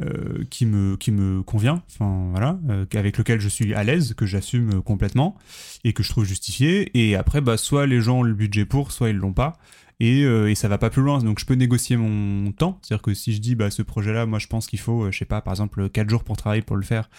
euh, 0.00 0.10
euh, 0.10 0.44
qui 0.50 0.66
me 0.66 0.96
qui 0.96 1.12
me 1.12 1.42
convient. 1.42 1.82
Voilà, 1.98 2.58
euh, 2.68 2.84
avec 2.94 3.18
lequel 3.18 3.40
je 3.40 3.48
suis 3.48 3.74
à 3.74 3.84
l'aise, 3.84 4.14
que 4.14 4.26
j'assume 4.26 4.82
complètement 4.82 5.36
et 5.84 5.92
que 5.92 6.02
je 6.02 6.10
trouve 6.10 6.24
justifié. 6.24 6.90
Et 6.98 7.16
après, 7.16 7.40
bah, 7.40 7.56
soit 7.56 7.86
les 7.86 8.00
gens 8.00 8.18
ont 8.18 8.22
le 8.22 8.34
budget 8.34 8.64
pour, 8.64 8.92
soit 8.92 9.10
ils 9.10 9.16
l'ont 9.16 9.32
pas. 9.32 9.58
Et, 10.02 10.24
euh, 10.24 10.50
et 10.50 10.54
ça 10.54 10.66
va 10.66 10.78
pas 10.78 10.88
plus 10.88 11.02
loin. 11.02 11.18
Donc 11.18 11.38
je 11.38 11.44
peux 11.44 11.54
négocier 11.54 11.96
mon 11.98 12.50
temps. 12.52 12.78
C'est-à-dire 12.82 13.02
que 13.02 13.12
si 13.12 13.34
je 13.34 13.40
dis, 13.40 13.54
bah, 13.54 13.70
ce 13.70 13.82
projet-là, 13.82 14.24
moi 14.24 14.38
je 14.38 14.46
pense 14.46 14.66
qu'il 14.66 14.78
faut, 14.78 15.04
euh, 15.04 15.10
je 15.12 15.18
sais 15.18 15.26
pas, 15.26 15.42
par 15.42 15.52
exemple, 15.52 15.90
4 15.90 16.08
jours 16.08 16.24
pour 16.24 16.38
travailler 16.38 16.62
pour 16.62 16.76
le 16.76 16.82
faire, 16.82 17.10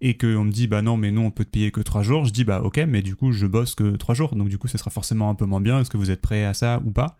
et 0.00 0.16
qu'on 0.16 0.44
me 0.44 0.52
dit, 0.52 0.68
bah 0.68 0.80
non, 0.80 0.96
mais 0.96 1.10
nous 1.10 1.22
on 1.22 1.32
peut 1.32 1.44
te 1.44 1.50
payer 1.50 1.72
que 1.72 1.80
3 1.80 2.02
jours, 2.02 2.24
je 2.24 2.32
dis, 2.32 2.44
bah 2.44 2.60
ok, 2.62 2.78
mais 2.88 3.02
du 3.02 3.16
coup 3.16 3.32
je 3.32 3.46
bosse 3.46 3.74
que 3.74 3.96
3 3.96 4.14
jours. 4.14 4.36
Donc 4.36 4.48
du 4.48 4.58
coup, 4.58 4.68
ce 4.68 4.78
sera 4.78 4.90
forcément 4.90 5.28
un 5.30 5.34
peu 5.34 5.46
moins 5.46 5.60
bien. 5.60 5.80
Est-ce 5.80 5.90
que 5.90 5.96
vous 5.96 6.12
êtes 6.12 6.20
prêt 6.20 6.44
à 6.44 6.54
ça 6.54 6.80
ou 6.84 6.92
pas? 6.92 7.18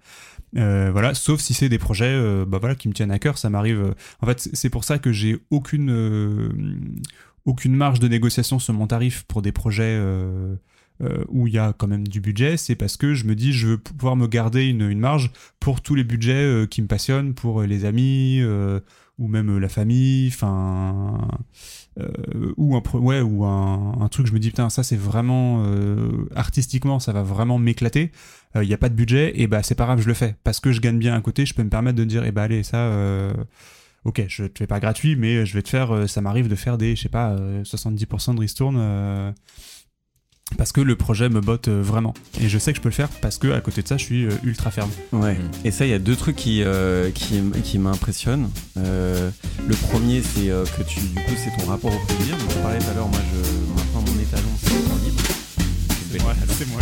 Euh, 0.57 0.91
Voilà, 0.93 1.15
sauf 1.15 1.41
si 1.41 1.55
c'est 1.55 1.69
des 1.69 1.79
projets 1.79 2.07
euh, 2.07 2.45
bah, 2.47 2.59
voilà, 2.59 2.75
qui 2.75 2.89
me 2.89 2.95
tiennent 2.95 3.11
à 3.11 3.19
cœur. 3.19 3.39
Ça 3.39 3.51
m'arrive. 3.51 3.81
euh, 3.81 3.93
En 4.23 4.27
fait, 4.27 4.49
c'est- 4.53 4.70
pour 4.70 4.85
ça 4.85 4.99
que 4.99 5.12
j'ai 5.12 5.39
aucune, 5.51 5.91
aucune 7.45 7.75
marge 7.75 8.01
de 8.01 8.09
négociation 8.09 8.59
sur 8.59 8.75
mon 8.75 8.87
tarif 8.87 9.25
pour 9.29 9.43
des 9.43 9.53
projets. 9.53 9.99
où 11.29 11.47
il 11.47 11.53
y 11.53 11.59
a 11.59 11.73
quand 11.73 11.87
même 11.87 12.09
du 12.09 12.20
budget, 12.20 12.57
c'est 12.57 12.75
parce 12.75 12.97
que 12.97 13.15
je 13.15 13.25
me 13.25 13.37
dis 13.37 13.53
je 13.53 13.69
veux 13.69 13.79
pouvoir 13.79 14.16
me 14.16 14.27
garder 14.27 14.65
une, 14.66 14.99
marge 14.99 15.31
pour 15.61 15.81
tous 15.81 15.95
les 15.95 16.03
budgets 16.03 16.66
qui 16.69 16.83
me 16.83 16.89
passionnent, 16.89 17.35
pour 17.35 17.62
les 17.62 17.85
amis 17.85 18.43
ou 19.19 19.29
même 19.29 19.59
la 19.59 19.69
famille, 19.69 20.29
enfin 20.29 21.29
ou 22.57 22.77
un 22.77 23.23
ou 23.23 23.45
un, 23.45 24.09
truc 24.11 24.27
je 24.27 24.33
me 24.33 24.41
dis 24.41 24.51
putain 24.51 24.70
ça 24.70 24.83
c'est 24.83 24.97
vraiment 24.97 25.65
artistiquement 26.35 26.99
ça 26.99 27.12
va 27.12 27.23
vraiment 27.23 27.59
m'éclater. 27.59 28.11
Euh, 28.57 28.65
Il 28.65 28.69
n'y 28.69 28.75
a 28.75 28.79
pas 28.79 28.89
de 28.89 28.95
budget 28.95 29.33
et 29.41 29.47
bah 29.47 29.62
c'est 29.62 29.75
pas 29.75 29.85
grave 29.85 30.01
je 30.01 30.09
le 30.09 30.15
fais 30.15 30.35
parce 30.45 30.59
que 30.61 30.73
je 30.73 30.81
gagne 30.81 30.99
bien 30.99 31.15
à 31.15 31.20
côté, 31.20 31.45
je 31.47 31.55
peux 31.55 31.62
me 31.62 31.69
permettre 31.70 31.97
de 31.99 32.05
dire 32.05 32.25
eh 32.25 32.33
bah 32.33 32.43
allez 32.45 32.62
ça 32.62 32.79
euh, 32.79 33.33
Ok, 34.05 34.23
je 34.29 34.45
te 34.45 34.59
fais 34.61 34.66
pas 34.66 34.81
gratuit, 34.81 35.16
mais 35.16 35.45
je 35.45 35.53
vais 35.55 35.61
te 35.62 35.69
faire. 35.69 35.93
euh, 35.95 36.07
Ça 36.07 36.20
m'arrive 36.20 36.49
de 36.49 36.55
faire 36.55 36.79
des, 36.79 36.97
je 36.97 37.03
sais 37.03 37.09
pas, 37.11 37.31
euh, 37.33 37.62
70% 37.65 38.35
de 38.37 38.41
ristourne 38.41 38.77
euh, 38.79 39.33
parce 40.57 40.73
que 40.73 40.81
le 40.81 40.97
projet 40.97 41.29
me 41.29 41.41
botte 41.43 41.69
euh, 41.69 41.83
vraiment. 41.83 42.15
Et 42.41 42.49
je 42.49 42.59
sais 42.59 42.73
que 42.73 42.79
je 42.79 42.81
peux 42.83 42.89
le 42.89 42.95
faire 42.95 43.11
parce 43.20 43.37
que 43.37 43.49
à 43.53 43.61
côté 43.61 43.83
de 43.83 43.89
ça, 43.89 43.99
je 43.99 44.05
suis 44.05 44.25
euh, 44.25 44.31
ultra 44.45 44.70
ferme. 44.70 44.91
Ouais. 45.12 45.35
Mm. 45.35 45.51
Et 45.66 45.70
ça, 45.70 45.85
il 45.85 45.91
y 45.91 45.95
a 45.95 45.99
deux 45.99 46.16
trucs 46.16 46.37
qui, 46.37 46.62
euh, 46.62 47.11
qui, 47.11 47.43
qui 47.62 47.79
m'impressionnent. 47.79 48.49
Euh, 48.79 49.31
le 49.66 49.75
premier, 49.75 50.23
c'est 50.23 50.49
euh, 50.49 50.65
que 50.65 50.83
tu, 50.85 51.01
du 51.01 51.15
coup, 51.16 51.33
c'est 51.37 51.55
ton 51.61 51.66
rapport 51.69 51.93
au 51.93 52.07
plaisir. 52.07 52.35
Donc, 52.39 52.49
on 52.59 52.62
parlait 52.62 52.79
tout 52.79 52.91
à 52.91 52.95
l'heure, 52.95 53.09
moi, 53.09 53.20
je, 53.31 53.75
maintenant, 53.75 54.11
mon 54.11 54.19
étalon, 54.23 54.49
c'est 54.62 54.75
le 54.75 54.83
temps 54.89 55.05
libre. 55.05 55.23
C'est 56.12 56.23
moi, 56.23 56.35
c'est 56.49 56.69
moi. 56.69 56.81